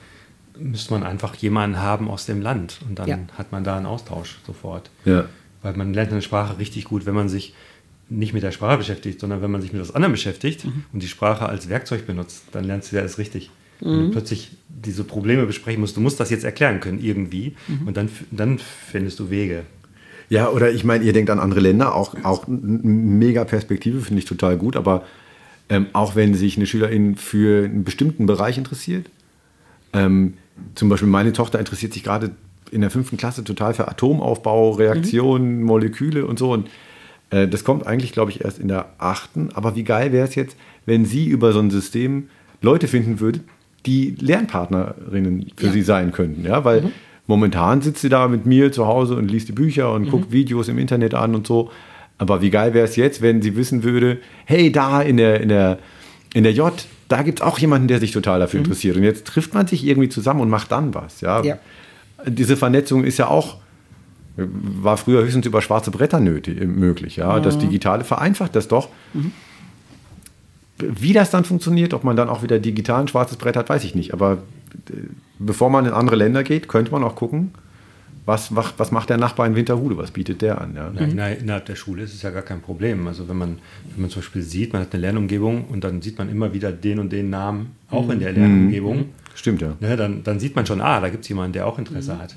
müsste 0.57 0.93
man 0.93 1.03
einfach 1.03 1.34
jemanden 1.36 1.82
haben 1.82 2.09
aus 2.09 2.28
dem 2.28 2.39
Land 2.41 2.80
und 2.88 2.99
dann 2.99 3.09
ja. 3.09 3.18
hat 3.36 3.51
man 3.51 3.64
da 3.64 3.78
einen 3.78 3.88
Austausch 3.88 4.38
sofort. 4.45 4.91
Ja. 5.05 5.26
Weil 5.64 5.74
man 5.74 5.93
lernt 5.93 6.11
eine 6.11 6.22
Sprache 6.22 6.59
richtig 6.59 6.86
gut, 6.86 7.07
wenn 7.07 7.16
man 7.16 7.30
sich 7.30 7.55
nicht 8.18 8.34
mit 8.34 8.43
der 8.43 8.51
Sprache 8.51 8.78
beschäftigt, 8.78 9.20
sondern 9.20 9.41
wenn 9.41 9.51
man 9.51 9.61
sich 9.61 9.74
mit 9.74 9.82
etwas 9.82 9.95
anderem 9.95 10.14
beschäftigt 10.14 10.66
mhm. 10.66 10.84
und 10.93 11.03
die 11.03 11.07
Sprache 11.07 11.47
als 11.47 11.70
Werkzeug 11.70 12.05
benutzt, 12.05 12.43
dann 12.51 12.64
lernst 12.64 12.91
du 12.91 12.95
ja 12.95 13.01
erst 13.01 13.18
richtig 13.18 13.49
mhm. 13.82 14.11
plötzlich 14.11 14.51
diese 14.68 15.03
Probleme 15.03 15.45
besprechen 15.45 15.82
musst. 15.82 15.97
Du 15.97 16.01
musst 16.01 16.20
das 16.20 16.30
jetzt 16.30 16.43
erklären 16.43 16.80
können 16.80 16.99
irgendwie 17.01 17.55
mhm. 17.68 17.88
und 17.88 17.97
dann, 17.97 18.09
dann 18.32 18.59
findest 18.59 19.20
du 19.20 19.30
Wege. 19.30 19.64
Ja, 20.30 20.49
oder 20.49 20.72
ich 20.72 20.84
meine, 20.84 21.03
ihr 21.03 21.14
denkt 21.14 21.30
an 21.30 21.39
andere 21.39 21.59
Länder, 21.59 21.95
auch, 21.95 22.16
auch 22.24 22.45
mega 22.47 23.43
Perspektive, 23.43 24.01
finde 24.01 24.20
ich 24.20 24.26
total 24.26 24.57
gut, 24.57 24.76
aber 24.76 25.03
ähm, 25.70 25.88
auch 25.93 26.16
wenn 26.16 26.34
sich 26.34 26.57
eine 26.57 26.66
Schülerin 26.66 27.16
für 27.16 27.66
einen 27.66 27.84
bestimmten 27.84 28.26
Bereich 28.26 28.57
interessiert, 28.57 29.07
ähm, 29.93 30.36
zum 30.76 30.89
Beispiel 30.89 31.09
meine 31.09 31.34
Tochter 31.34 31.59
interessiert 31.59 31.93
sich 31.93 32.03
gerade 32.03 32.32
in 32.72 32.82
der 32.82 32.89
fünften 32.89 33.18
Klasse 33.18 33.43
total 33.43 33.74
für 33.74 33.88
Atomaufbau, 33.88 34.72
Reaktionen, 34.72 35.59
mhm. 35.59 35.66
Moleküle 35.66 36.26
und 36.26 36.39
so 36.39 36.51
und 36.51 36.70
äh, 37.30 37.48
das 37.48 37.64
kommt 37.64 37.88
eigentlich, 37.88 38.12
glaube 38.12 38.32
ich, 38.32 38.44
erst 38.44 38.60
in 38.60 38.68
der 38.68 38.88
achten, 38.98 39.50
aber 39.54 39.76
wie 39.76 39.84
geil 39.84 40.12
wäre 40.12 40.28
es 40.28 40.36
jetzt, 40.36 40.58
wenn 40.86 41.06
sie 41.06 41.28
über 41.28 41.54
so 41.54 41.60
ein 41.60 41.72
System 41.72 42.30
Leute 42.62 42.88
finden 42.88 43.20
würde, 43.20 43.42
die 43.86 44.16
Lernpartnerinnen 44.20 45.52
für 45.56 45.68
ja. 45.68 45.72
sie 45.72 45.82
sein 45.82 46.12
könnten. 46.12 46.46
Ja, 46.46 46.64
weil 46.64 46.82
mhm. 46.82 46.92
momentan 47.28 47.82
sitzt 47.82 48.02
sie 48.02 48.10
da 48.10 48.28
mit 48.28 48.46
mir 48.46 48.72
zu 48.72 48.88
Hause 48.88 49.16
und 49.16 49.30
liest 49.30 49.50
die 49.50 49.54
Bücher 49.54 49.92
und 49.94 50.04
mhm. 50.04 50.10
guckt 50.10 50.32
Videos 50.32 50.68
im 50.70 50.78
Internet 50.78 51.14
an 51.14 51.36
und 51.36 51.46
so. 51.48 51.72
Aber 52.18 52.42
wie 52.42 52.50
geil 52.50 52.74
wäre 52.74 52.86
es 52.86 52.96
jetzt, 52.96 53.22
wenn 53.22 53.42
sie 53.42 53.56
wissen 53.56 53.84
würde, 53.84 54.20
hey, 54.46 54.72
da 54.72 55.02
in 55.02 55.18
der, 55.18 55.42
in 55.42 55.50
der, 55.50 55.80
in 56.34 56.44
der 56.44 56.54
J, 56.54 56.74
da 57.10 57.22
gibt 57.22 57.40
es 57.40 57.46
auch 57.46 57.60
jemanden, 57.60 57.88
der 57.88 58.00
sich 58.00 58.12
total 58.12 58.40
dafür 58.40 58.60
mhm. 58.60 58.66
interessiert. 58.66 58.96
Und 58.96 59.04
jetzt 59.04 59.26
trifft 59.28 59.54
man 59.54 59.68
sich 59.68 59.86
irgendwie 59.86 60.10
zusammen 60.10 60.40
und 60.42 60.50
macht 60.50 60.72
dann 60.72 60.94
was. 60.94 61.22
Ja? 61.22 61.44
ja. 61.44 61.58
Diese 62.26 62.56
Vernetzung 62.56 63.04
ist 63.04 63.18
ja 63.18 63.28
auch, 63.28 63.58
war 64.36 64.98
früher 64.98 65.22
höchstens 65.24 65.46
über 65.46 65.62
schwarze 65.62 65.92
Bretter 65.92 66.20
nötig, 66.20 66.60
möglich. 66.66 67.18
Ja? 67.18 67.40
Das 67.40 67.58
Digitale 67.60 68.04
vereinfacht 68.04 68.56
das 68.56 68.68
doch. 68.68 68.90
Mhm. 69.14 69.32
Wie 70.80 71.14
das 71.14 71.30
dann 71.30 71.46
funktioniert, 71.46 71.94
ob 71.94 72.04
man 72.04 72.16
dann 72.16 72.30
auch 72.30 72.42
wieder 72.44 72.60
digital 72.60 73.02
ein 73.02 73.08
schwarzes 73.08 73.38
Brett 73.38 73.56
hat, 73.56 73.70
weiß 73.70 73.84
ich 73.84 73.94
nicht. 73.96 74.12
Aber 74.14 74.40
bevor 75.40 75.70
man 75.70 75.86
in 75.86 75.92
andere 75.94 76.16
Länder 76.16 76.44
geht, 76.44 76.68
könnte 76.68 76.92
man 76.92 77.04
auch 77.04 77.16
gucken, 77.16 77.52
was, 78.26 78.56
was, 78.56 78.74
was 78.78 78.92
macht 78.92 79.10
der 79.10 79.18
Nachbar 79.18 79.46
in 79.46 79.56
Winterhude, 79.56 79.98
was 79.98 80.12
bietet 80.12 80.42
der 80.42 80.60
an. 80.62 80.76
Ja? 80.76 80.92
Ja, 80.96 81.02
inner- 81.06 81.38
innerhalb 81.38 81.66
der 81.66 81.76
Schule 81.76 82.04
ist 82.04 82.14
es 82.14 82.22
ja 82.22 82.32
gar 82.32 82.42
kein 82.42 82.62
Problem. 82.62 83.06
Also 83.08 83.30
wenn 83.30 83.38
man, 83.38 83.60
wenn 83.94 84.02
man 84.02 84.10
zum 84.10 84.22
Beispiel 84.22 84.42
sieht, 84.42 84.74
man 84.74 84.82
hat 84.82 84.94
eine 84.94 85.02
Lernumgebung 85.02 85.66
und 85.66 85.84
dann 85.84 86.02
sieht 86.02 86.18
man 86.18 86.30
immer 86.30 86.54
wieder 86.54 86.72
den 86.72 87.00
und 87.00 87.12
den 87.12 87.30
Namen 87.30 87.72
auch 87.92 88.10
in 88.10 88.20
der 88.20 88.32
Lernumgebung, 88.34 89.06
Stimmt 89.36 89.62
ja. 89.62 89.74
ne, 89.80 89.96
dann, 89.98 90.24
dann 90.24 90.40
sieht 90.40 90.56
man 90.56 90.66
schon, 90.66 90.80
ah, 90.82 91.00
da 91.02 91.10
gibt 91.10 91.24
es 91.24 91.30
jemanden, 91.30 91.54
der 91.54 91.68
auch 91.68 91.78
Interesse 91.80 92.18
hat. 92.18 92.36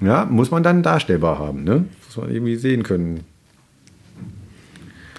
Ja, 0.00 0.24
muss 0.24 0.50
man 0.50 0.62
dann 0.62 0.82
darstellbar 0.82 1.38
haben, 1.38 1.64
ne? 1.64 1.84
Muss 2.06 2.16
man 2.16 2.30
irgendwie 2.30 2.56
sehen 2.56 2.82
können. 2.82 3.20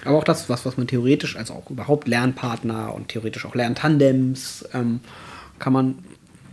Aber 0.04 0.18
auch 0.18 0.24
das, 0.24 0.48
was, 0.48 0.66
was 0.66 0.76
man 0.76 0.86
theoretisch, 0.88 1.36
also 1.36 1.54
auch 1.54 1.70
überhaupt 1.70 2.08
Lernpartner 2.08 2.92
und 2.94 3.08
theoretisch 3.08 3.46
auch 3.46 3.54
Lerntandems, 3.54 4.68
ähm, 4.74 4.98
kann 5.60 5.72
man, 5.72 5.94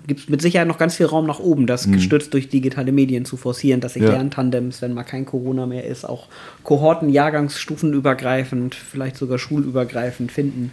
gibt 0.05 0.19
es 0.19 0.29
mit 0.29 0.41
Sicherheit 0.41 0.67
noch 0.67 0.77
ganz 0.77 0.95
viel 0.95 1.07
Raum 1.07 1.25
nach 1.25 1.39
oben, 1.39 1.65
das 1.65 1.89
gestützt 1.89 2.33
durch 2.35 2.49
digitale 2.49 2.91
Medien 2.91 3.25
zu 3.25 3.37
forcieren, 3.37 3.81
dass 3.81 3.93
sich 3.93 4.03
Ja. 4.03 4.11
Lerntandems, 4.11 4.83
wenn 4.83 4.93
mal 4.93 5.03
kein 5.03 5.25
Corona 5.25 5.65
mehr 5.65 5.85
ist, 5.85 6.05
auch 6.05 6.27
Kohorten, 6.63 7.09
Jahrgangsstufenübergreifend, 7.09 8.75
vielleicht 8.75 9.17
sogar 9.17 9.39
schulübergreifend 9.39 10.31
finden. 10.31 10.71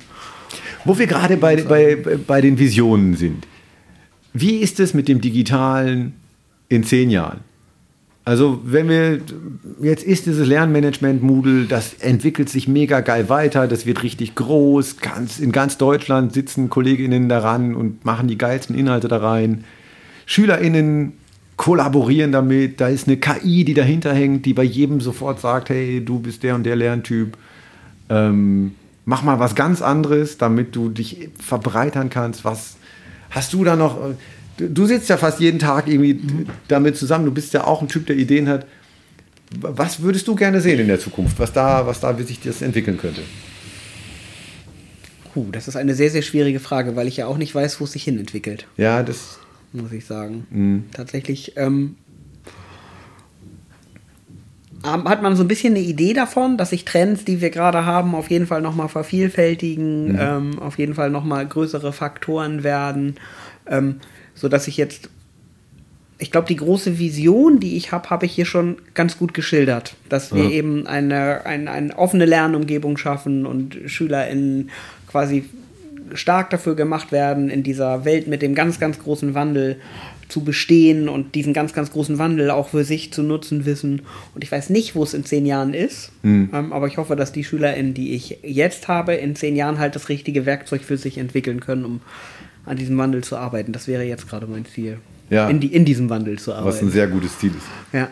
Wo 0.85 0.99
wir 0.99 1.07
gerade 1.07 1.39
bei, 1.39 1.57
bei, 1.57 1.97
bei 2.27 2.41
den 2.43 2.59
Visionen 2.59 3.15
sind. 3.17 3.47
Wie 4.35 4.57
ist 4.59 4.81
es 4.81 4.93
mit 4.93 5.09
dem 5.09 5.23
Digitalen 5.23 6.13
in 6.69 6.85
zehn 6.85 7.09
Jahren? 7.09 7.41
Also, 8.27 8.61
wenn 8.65 8.89
wir, 8.89 9.21
jetzt 9.81 10.03
ist 10.03 10.27
dieses 10.27 10.49
Lernmanagement 10.49 11.23
Moodle, 11.23 11.67
das 11.67 11.95
entwickelt 11.95 12.49
sich 12.49 12.67
mega 12.67 12.99
geil 12.99 13.29
weiter, 13.29 13.69
das 13.69 13.87
wird 13.87 14.03
richtig 14.03 14.35
groß, 14.35 14.97
ganz, 14.97 15.39
in 15.39 15.53
ganz 15.53 15.79
Deutschland 15.79 16.33
sitzen 16.33 16.69
KollegInnen 16.69 17.29
daran 17.29 17.77
und 17.77 18.05
machen 18.05 18.27
die 18.27 18.37
geilsten 18.37 18.77
Inhalte 18.77 19.07
da 19.07 19.19
rein. 19.19 19.63
SchülerInnen 20.27 21.13
kollaborieren 21.57 22.33
damit, 22.33 22.81
da 22.81 22.89
ist 22.89 23.07
eine 23.07 23.17
KI, 23.17 23.65
die 23.65 23.75
dahinter 23.75 24.13
hängt, 24.13 24.45
die 24.45 24.55
bei 24.55 24.65
jedem 24.65 25.01
sofort 25.01 25.39
sagt, 25.39 25.69
hey, 25.69 26.05
du 26.05 26.19
bist 26.19 26.43
der 26.43 26.57
und 26.57 26.65
der 26.65 26.75
Lerntyp. 26.75 27.37
Ähm, 28.09 28.75
mach 29.05 29.23
mal 29.23 29.39
was 29.39 29.55
ganz 29.55 29.83
anderes, 29.83 30.37
damit 30.37 30.75
du 30.75 30.89
dich 30.89 31.29
verbreitern 31.39 32.11
kannst. 32.11 32.45
Was 32.45 32.77
hast 33.31 33.53
du 33.53 33.63
da 33.63 33.77
noch? 33.77 33.97
Du, 34.59 34.87
sitzt 34.87 35.09
ja 35.09 35.17
fast 35.17 35.41
jeden 35.41 35.59
Tag 35.59 35.87
irgendwie 35.87 36.47
damit 36.69 36.97
zusammen. 36.97 37.27
Du 37.27 37.31
bist 37.31 37.53
ja 37.53 37.65
auch 37.65 37.83
ein 37.83 37.89
Typ, 37.89 38.07
der 38.07 38.17
Ideen 38.17 38.49
hat. 38.49 38.67
Was 39.61 40.01
würdest 40.01 40.27
du 40.29 40.35
gerne 40.35 40.61
sehen 40.61 40.81
in 40.81 40.89
der 40.89 40.99
Zukunft? 40.99 41.39
Was 41.39 41.53
da, 41.53 41.87
was 41.87 42.01
da, 42.01 42.19
wie 42.19 42.23
sich 42.23 42.41
das 42.41 42.63
entwickeln 42.63 42.97
könnte? 42.97 43.21
Puh, 45.35 45.47
das 45.53 45.69
ist 45.69 45.77
eine 45.77 45.95
sehr, 45.95 46.11
sehr 46.11 46.23
schwierige 46.23 46.61
Frage, 46.61 46.97
weil 46.97 47.07
ich 47.07 47.19
ja 47.19 47.27
auch 47.27 47.37
nicht 47.37 47.55
weiß, 47.55 47.81
wo 47.81 47.85
es 47.85 47.93
sich 47.93 48.05
hin 48.05 48.19
entwickelt. 48.19 48.67
Ja, 48.77 49.03
das. 49.03 49.39
muss 49.73 49.93
ich 49.93 50.07
sagen. 50.07 50.87
Tatsächlich 50.93 51.53
ähm, 51.57 51.97
ähm, 54.87 55.09
hat 55.09 55.23
man 55.23 55.37
so 55.37 55.45
ein 55.45 55.49
bisschen 55.49 55.75
eine 55.75 55.85
Idee 55.85 56.13
davon, 56.13 56.57
dass 56.57 56.71
sich 56.71 56.85
Trends, 56.85 57.25
die 57.25 57.41
wir 57.41 57.51
gerade 57.51 57.85
haben, 57.85 58.15
auf 58.15 58.31
jeden 58.31 58.47
Fall 58.47 58.61
nochmal 58.63 58.89
vervielfältigen, 58.89 60.17
ähm, 60.19 60.59
auf 60.59 60.79
jeden 60.79 60.95
Fall 60.95 61.11
nochmal 61.11 61.47
größere 61.47 61.93
Faktoren 61.93 62.63
werden, 62.63 63.17
ähm, 63.67 63.97
sodass 64.37 64.69
ich 64.69 64.77
jetzt, 64.77 65.11
ich 66.19 66.31
glaube, 66.31 66.47
die 66.47 66.57
große 66.57 66.99
Vision, 66.99 67.59
die 67.59 67.77
ich 67.77 67.91
habe, 67.91 68.09
habe 68.11 68.25
ich 68.27 68.33
hier 68.33 68.47
schon 68.47 68.77
ganz 68.95 69.19
gut 69.19 69.35
geschildert, 69.35 69.97
dass 70.09 70.33
wir 70.33 70.45
Ja. 70.45 70.51
eben 70.51 70.87
eine, 70.87 71.45
eine, 71.45 71.71
eine 71.71 71.99
offene 71.99 72.25
Lernumgebung 72.25 72.97
schaffen 72.97 73.45
und 73.45 73.77
SchülerInnen 73.87 74.71
quasi 75.11 75.45
stark 76.15 76.51
dafür 76.51 76.77
gemacht 76.77 77.11
werden, 77.11 77.51
in 77.51 77.65
dieser 77.65 78.05
Welt 78.05 78.29
mit 78.29 78.41
dem 78.41 78.55
ganz, 78.55 78.79
ganz 78.79 78.99
großen 79.01 79.35
Wandel 79.35 79.77
zu 80.29 80.43
bestehen 80.43 81.09
und 81.09 81.35
diesen 81.35 81.53
ganz, 81.53 81.73
ganz 81.73 81.91
großen 81.93 82.19
Wandel 82.19 82.51
auch 82.51 82.69
für 82.69 82.85
sich 82.85 83.13
zu 83.13 83.23
nutzen 83.23 83.65
wissen. 83.65 84.03
Und 84.35 84.43
ich 84.43 84.51
weiß 84.51 84.71
nicht, 84.71 84.95
wo 84.95 85.03
es 85.05 85.15
in 85.15 85.25
zehn 85.25 85.47
Jahren 85.47 85.73
ist, 85.75 86.11
ähm, 86.25 86.73
aber 86.73 86.87
ich 86.89 86.97
hoffe, 86.97 87.15
dass 87.17 87.31
die 87.33 87.45
SchülerInnen, 87.45 87.95
die 87.95 88.15
ich 88.15 88.39
jetzt 88.43 88.89
habe, 88.89 89.15
in 89.15 89.37
zehn 89.37 89.55
Jahren 89.57 89.79
halt 89.79 89.95
das 89.95 90.09
richtige 90.09 90.47
Werkzeug 90.47 90.83
für 90.83 90.97
sich 90.97 91.19
entwickeln 91.19 91.61
können, 91.61 91.85
um 91.85 92.01
an 92.67 92.77
diesem 92.77 92.99
Wandel 92.99 93.25
zu 93.25 93.37
arbeiten. 93.37 93.73
Das 93.73 93.89
wäre 93.89 94.03
jetzt 94.05 94.29
gerade 94.29 94.47
mein 94.47 94.67
Ziel. 94.67 94.99
Ja. 95.31 95.49
In, 95.49 95.59
die, 95.61 95.75
in 95.75 95.85
diesem 95.85 96.09
Wandel 96.11 96.39
zu 96.39 96.51
Was 96.51 96.59
ein 96.59 96.63
arbeiten. 96.67 96.91
sehr 96.91 97.07
gutes 97.09 97.39
Ziel 97.39 97.51
ist. 97.51 97.67
Ja. 97.93 98.09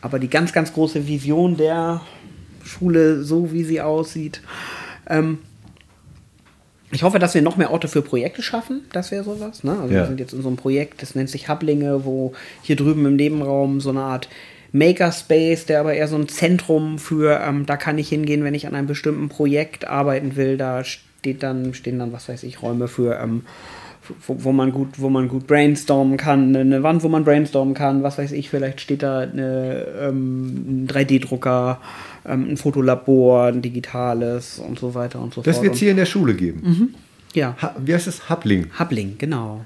Aber 0.00 0.18
die 0.18 0.28
ganz, 0.28 0.52
ganz 0.52 0.72
große 0.72 1.06
Vision 1.08 1.56
der 1.56 2.00
Schule, 2.64 3.22
so 3.24 3.52
wie 3.52 3.64
sie 3.64 3.80
aussieht, 3.80 4.40
ähm, 5.08 5.38
ich 6.90 7.02
hoffe, 7.02 7.18
dass 7.18 7.34
wir 7.34 7.40
noch 7.42 7.56
mehr 7.56 7.70
Orte 7.70 7.88
für 7.88 8.02
Projekte 8.02 8.42
schaffen. 8.42 8.82
Das 8.92 9.10
wäre 9.10 9.24
sowas. 9.24 9.64
Ne? 9.64 9.72
Also 9.72 9.94
Ja. 9.94 10.00
wir 10.00 10.06
sind 10.06 10.20
jetzt 10.20 10.34
in 10.34 10.42
so 10.42 10.48
einem 10.48 10.56
Projekt, 10.58 11.00
das 11.02 11.14
nennt 11.14 11.30
sich 11.30 11.48
Hablinge, 11.48 12.04
wo 12.04 12.32
hier 12.62 12.76
drüben 12.76 13.06
im 13.06 13.16
Nebenraum 13.16 13.80
so 13.80 13.90
eine 13.90 14.02
Art 14.02 14.28
Makerspace, 14.72 15.66
der 15.66 15.80
aber 15.80 15.94
eher 15.94 16.08
so 16.08 16.16
ein 16.16 16.28
Zentrum 16.28 16.98
für, 16.98 17.40
ähm, 17.40 17.66
da 17.66 17.76
kann 17.76 17.98
ich 17.98 18.08
hingehen, 18.08 18.44
wenn 18.44 18.54
ich 18.54 18.66
an 18.66 18.74
einem 18.74 18.86
bestimmten 18.86 19.28
Projekt 19.28 19.86
arbeiten 19.86 20.36
will. 20.36 20.56
Da 20.56 20.84
steht 20.84 21.42
dann, 21.42 21.74
stehen 21.74 21.98
dann, 21.98 22.12
was 22.12 22.28
weiß 22.28 22.42
ich, 22.42 22.62
Räume 22.62 22.88
für, 22.88 23.18
ähm, 23.18 23.44
wo, 24.26 24.36
wo 24.44 24.52
man 24.52 24.72
gut, 24.72 24.88
wo 25.00 25.08
man 25.08 25.28
gut 25.28 25.46
brainstormen 25.46 26.16
kann, 26.16 26.54
eine 26.56 26.82
Wand, 26.82 27.02
wo 27.02 27.08
man 27.08 27.24
brainstormen 27.24 27.74
kann, 27.74 28.02
was 28.02 28.18
weiß 28.18 28.32
ich, 28.32 28.50
vielleicht 28.50 28.80
steht 28.80 29.02
da 29.02 29.20
eine, 29.20 29.86
ähm, 30.00 30.84
ein 30.84 30.88
3D-Drucker, 30.88 31.80
ähm, 32.26 32.48
ein 32.50 32.56
Fotolabor, 32.56 33.44
ein 33.44 33.62
digitales 33.62 34.58
und 34.58 34.78
so 34.78 34.94
weiter 34.94 35.20
und 35.20 35.34
so 35.34 35.42
Das 35.42 35.56
fort. 35.56 35.64
wird 35.64 35.74
es 35.74 35.80
hier 35.80 35.90
in 35.90 35.96
der 35.96 36.06
Schule 36.06 36.34
geben. 36.34 36.60
Und- 36.64 36.94
ja, 37.34 37.56
Ha, 37.62 37.74
wie 37.78 37.94
heißt 37.94 38.08
es? 38.08 38.28
Habling. 38.28 38.66
Habling, 38.78 39.14
genau. 39.18 39.64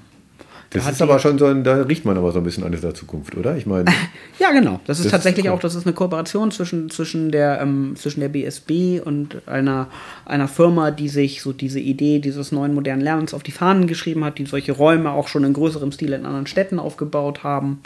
Das 0.71 0.83
hat 0.85 0.93
ist 0.93 1.01
aber 1.01 1.17
schon 1.19 1.37
so 1.39 1.45
ein, 1.45 1.63
da 1.63 1.75
riecht 1.83 2.03
man 2.03 2.17
aber 2.17 2.31
so 2.31 2.39
ein 2.39 2.43
bisschen 2.43 2.63
an 2.63 2.71
der 2.71 2.93
Zukunft, 2.93 3.35
oder? 3.37 3.55
Ich 3.55 3.65
meine, 3.65 3.85
Ja, 4.39 4.51
genau. 4.51 4.79
Das 4.85 4.97
ist 4.97 5.05
Das 5.05 5.05
ist 5.05 5.11
tatsächlich 5.11 5.45
cool. 5.45 5.51
auch, 5.53 5.59
das 5.59 5.75
ist 5.75 5.85
eine 5.85 5.93
Kooperation 5.93 6.51
zwischen, 6.51 6.89
zwischen, 6.89 7.31
der, 7.31 7.61
ähm, 7.61 7.95
zwischen 7.95 8.19
der 8.19 8.29
BSB 8.29 8.99
und 9.03 9.47
einer, 9.47 9.87
einer 10.25 10.47
Firma, 10.47 10.91
die 10.91 11.09
sich 11.09 11.41
so 11.41 11.53
diese 11.53 11.79
Idee 11.79 12.19
dieses 12.19 12.51
neuen 12.51 12.73
modernen 12.73 13.01
Lernens 13.01 13.33
auf 13.33 13.43
die 13.43 13.51
Fahnen 13.51 13.87
geschrieben 13.87 14.25
hat, 14.25 14.37
die 14.37 14.45
solche 14.45 14.73
Räume 14.73 15.11
auch 15.11 15.27
schon 15.29 15.43
in 15.43 15.53
größerem 15.53 15.91
Stil 15.91 16.13
in 16.13 16.25
anderen 16.25 16.47
Städten 16.47 16.79
aufgebaut 16.79 17.43
haben. 17.43 17.79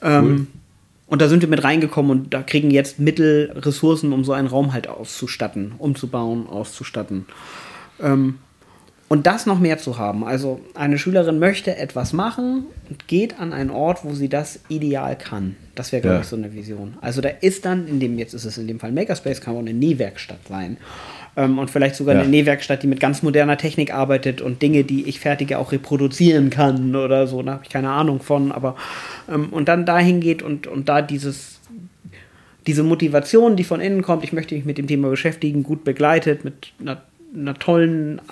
Ähm, 0.00 0.46
Und 1.06 1.20
da 1.20 1.28
sind 1.28 1.42
wir 1.42 1.48
mit 1.50 1.62
reingekommen 1.62 2.10
und 2.10 2.32
da 2.34 2.42
kriegen 2.42 2.70
jetzt 2.70 2.98
Mittel, 2.98 3.52
Ressourcen, 3.54 4.14
um 4.14 4.24
so 4.24 4.32
einen 4.32 4.48
Raum 4.48 4.72
halt 4.72 4.88
auszustatten, 4.88 5.72
umzubauen, 5.76 6.46
auszustatten. 6.46 7.26
Ähm, 8.00 8.36
und 9.12 9.26
das 9.26 9.44
noch 9.44 9.58
mehr 9.60 9.76
zu 9.76 9.98
haben. 9.98 10.24
Also 10.24 10.60
eine 10.72 10.96
Schülerin 10.96 11.38
möchte 11.38 11.76
etwas 11.76 12.14
machen 12.14 12.64
und 12.88 13.08
geht 13.08 13.38
an 13.38 13.52
einen 13.52 13.68
Ort, 13.68 14.06
wo 14.06 14.14
sie 14.14 14.30
das 14.30 14.60
ideal 14.70 15.18
kann. 15.18 15.54
Das 15.74 15.92
wäre, 15.92 16.00
glaube 16.00 16.14
Ja. 16.14 16.20
ich, 16.22 16.28
so 16.28 16.36
eine 16.36 16.54
Vision. 16.54 16.94
Also 17.02 17.20
da 17.20 17.28
ist 17.28 17.66
dann, 17.66 17.86
in 17.86 18.00
dem, 18.00 18.18
jetzt 18.18 18.32
ist 18.32 18.46
es 18.46 18.56
in 18.56 18.66
dem 18.68 18.80
Fall 18.80 18.90
Makerspace, 18.90 19.42
kann 19.42 19.54
auch 19.54 19.58
eine 19.58 19.74
Nähwerkstatt 19.74 20.38
sein. 20.48 20.78
Ähm, 21.36 21.58
und 21.58 21.70
vielleicht 21.70 21.96
sogar 21.96 22.14
Ja. 22.14 22.22
eine 22.22 22.30
Nähwerkstatt, 22.30 22.82
die 22.82 22.86
mit 22.86 23.00
ganz 23.00 23.22
moderner 23.22 23.58
Technik 23.58 23.92
arbeitet 23.92 24.40
und 24.40 24.62
Dinge, 24.62 24.82
die 24.82 25.06
ich 25.06 25.20
fertige, 25.20 25.58
auch 25.58 25.72
reproduzieren 25.72 26.48
kann 26.48 26.96
oder 26.96 27.26
so. 27.26 27.42
Da 27.42 27.52
habe 27.52 27.64
ich 27.64 27.68
keine 27.70 27.90
Ahnung 27.90 28.20
von. 28.20 28.50
Aber 28.50 28.76
ähm, 29.30 29.50
und 29.50 29.68
dann 29.68 29.84
dahin 29.84 30.20
geht 30.20 30.42
und, 30.42 30.66
und 30.66 30.88
da 30.88 31.02
dieses 31.02 31.60
diese 32.66 32.82
Motivation, 32.84 33.56
die 33.56 33.64
von 33.64 33.80
innen 33.80 34.02
kommt, 34.02 34.22
ich 34.24 34.32
möchte 34.32 34.54
mich 34.54 34.64
mit 34.64 34.78
dem 34.78 34.86
Thema 34.86 35.08
beschäftigen, 35.10 35.64
gut 35.64 35.82
begleitet, 35.84 36.44
mit 36.44 36.72
einer, 36.80 37.02
einer 37.34 37.54
tollen, 37.54 38.18
äh, 38.18 38.22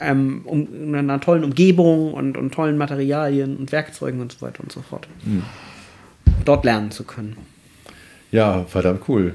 ähm, 0.00 0.42
um, 0.44 0.94
einer 0.94 1.20
tollen 1.20 1.44
Umgebung 1.44 2.14
und, 2.14 2.36
und 2.36 2.52
tollen 2.52 2.78
Materialien 2.78 3.56
und 3.56 3.72
Werkzeugen 3.72 4.20
und 4.20 4.32
so 4.32 4.42
weiter 4.42 4.62
und 4.62 4.72
so 4.72 4.80
fort. 4.80 5.08
Dort 6.44 6.64
lernen 6.64 6.90
zu 6.90 7.04
können. 7.04 7.36
ja, 8.30 8.64
verdammt 8.64 9.02
cool. 9.08 9.34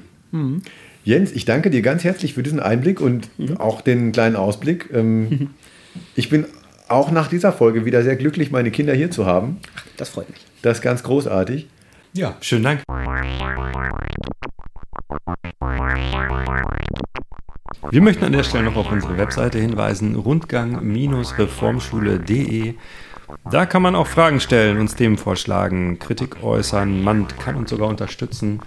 Jens, 1.03 1.31
ich 1.31 1.45
danke 1.45 1.69
dir 1.69 1.81
ganz 1.81 2.03
herzlich 2.03 2.33
für 2.33 2.43
diesen 2.43 2.59
Einblick 2.59 2.99
und 2.99 3.29
auch 3.59 3.81
den 3.81 4.11
kleinen 4.11 4.35
Ausblick. 4.35 4.89
Ähm, 4.91 5.51
ich 6.15 6.29
bin 6.29 6.45
auch 6.87 7.11
nach 7.11 7.27
dieser 7.27 7.51
Folge 7.51 7.85
wieder 7.85 8.03
sehr 8.03 8.15
glücklich, 8.15 8.51
meine 8.51 8.71
Kinder 8.71 8.93
hier 8.93 9.11
zu 9.11 9.25
haben. 9.25 9.57
Das 9.97 10.09
freut 10.09 10.29
mich. 10.29 10.39
Das 10.61 10.79
ist 10.79 10.81
ganz 10.81 11.03
großartig. 11.03 11.67
Ja, 12.13 12.35
schönen 12.41 12.63
Dank. 12.63 12.81
Wir 17.91 18.01
möchten 18.01 18.25
an 18.25 18.31
der 18.31 18.43
Stelle 18.43 18.63
noch 18.65 18.75
auf 18.75 18.91
unsere 18.91 19.17
Webseite 19.17 19.59
hinweisen, 19.59 20.15
rundgang-reformschule.de. 20.15 22.75
Da 23.49 23.65
kann 23.65 23.81
man 23.81 23.95
auch 23.95 24.07
Fragen 24.07 24.39
stellen, 24.39 24.79
uns 24.79 24.95
Themen 24.95 25.17
vorschlagen, 25.17 25.99
Kritik 25.99 26.43
äußern. 26.43 27.03
Man 27.03 27.27
kann 27.43 27.55
uns 27.55 27.69
sogar 27.69 27.87
unterstützen. 27.87 28.59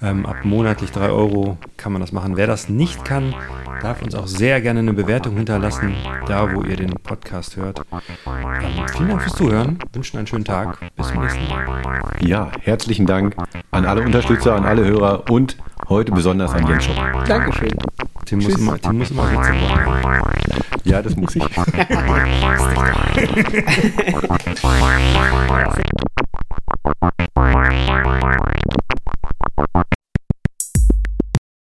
Ähm, 0.00 0.26
ab 0.26 0.44
monatlich 0.44 0.92
3 0.92 1.10
Euro 1.10 1.58
kann 1.76 1.92
man 1.92 2.00
das 2.00 2.12
machen. 2.12 2.36
Wer 2.36 2.46
das 2.46 2.68
nicht 2.68 3.04
kann, 3.04 3.34
darf 3.82 4.02
uns 4.02 4.14
auch 4.14 4.26
sehr 4.26 4.60
gerne 4.60 4.80
eine 4.80 4.94
Bewertung 4.94 5.36
hinterlassen, 5.36 5.94
da 6.26 6.54
wo 6.54 6.62
ihr 6.62 6.76
den 6.76 6.90
Podcast 6.90 7.56
hört. 7.56 7.82
Ähm, 8.26 8.86
vielen 8.94 9.08
Dank 9.08 9.22
fürs 9.22 9.34
Zuhören. 9.34 9.78
Wünschen 9.92 10.18
einen 10.18 10.26
schönen 10.26 10.44
Tag. 10.44 10.78
Bis 10.96 11.08
zum 11.08 11.22
nächsten 11.22 11.48
Mal. 11.48 12.00
Ja, 12.20 12.50
herzlichen 12.62 13.06
Dank 13.06 13.36
an 13.70 13.84
alle 13.84 14.02
Unterstützer, 14.02 14.54
an 14.54 14.64
alle 14.64 14.84
Hörer 14.84 15.30
und 15.30 15.56
heute 15.88 16.12
besonders 16.12 16.52
an 16.52 16.66
Jens 16.66 16.84
Schopp. 16.84 17.24
Dankeschön. 17.26 17.74
Tim 18.28 18.40
muss, 18.40 18.56
immer, 18.56 18.78
Tim 18.78 18.98
muss 18.98 19.10
immer 19.10 19.30
Witze 19.30 19.54
machen. 19.54 20.22
Ja, 20.84 21.00
das 21.00 21.16
muss 21.16 21.34
ich. 21.34 21.42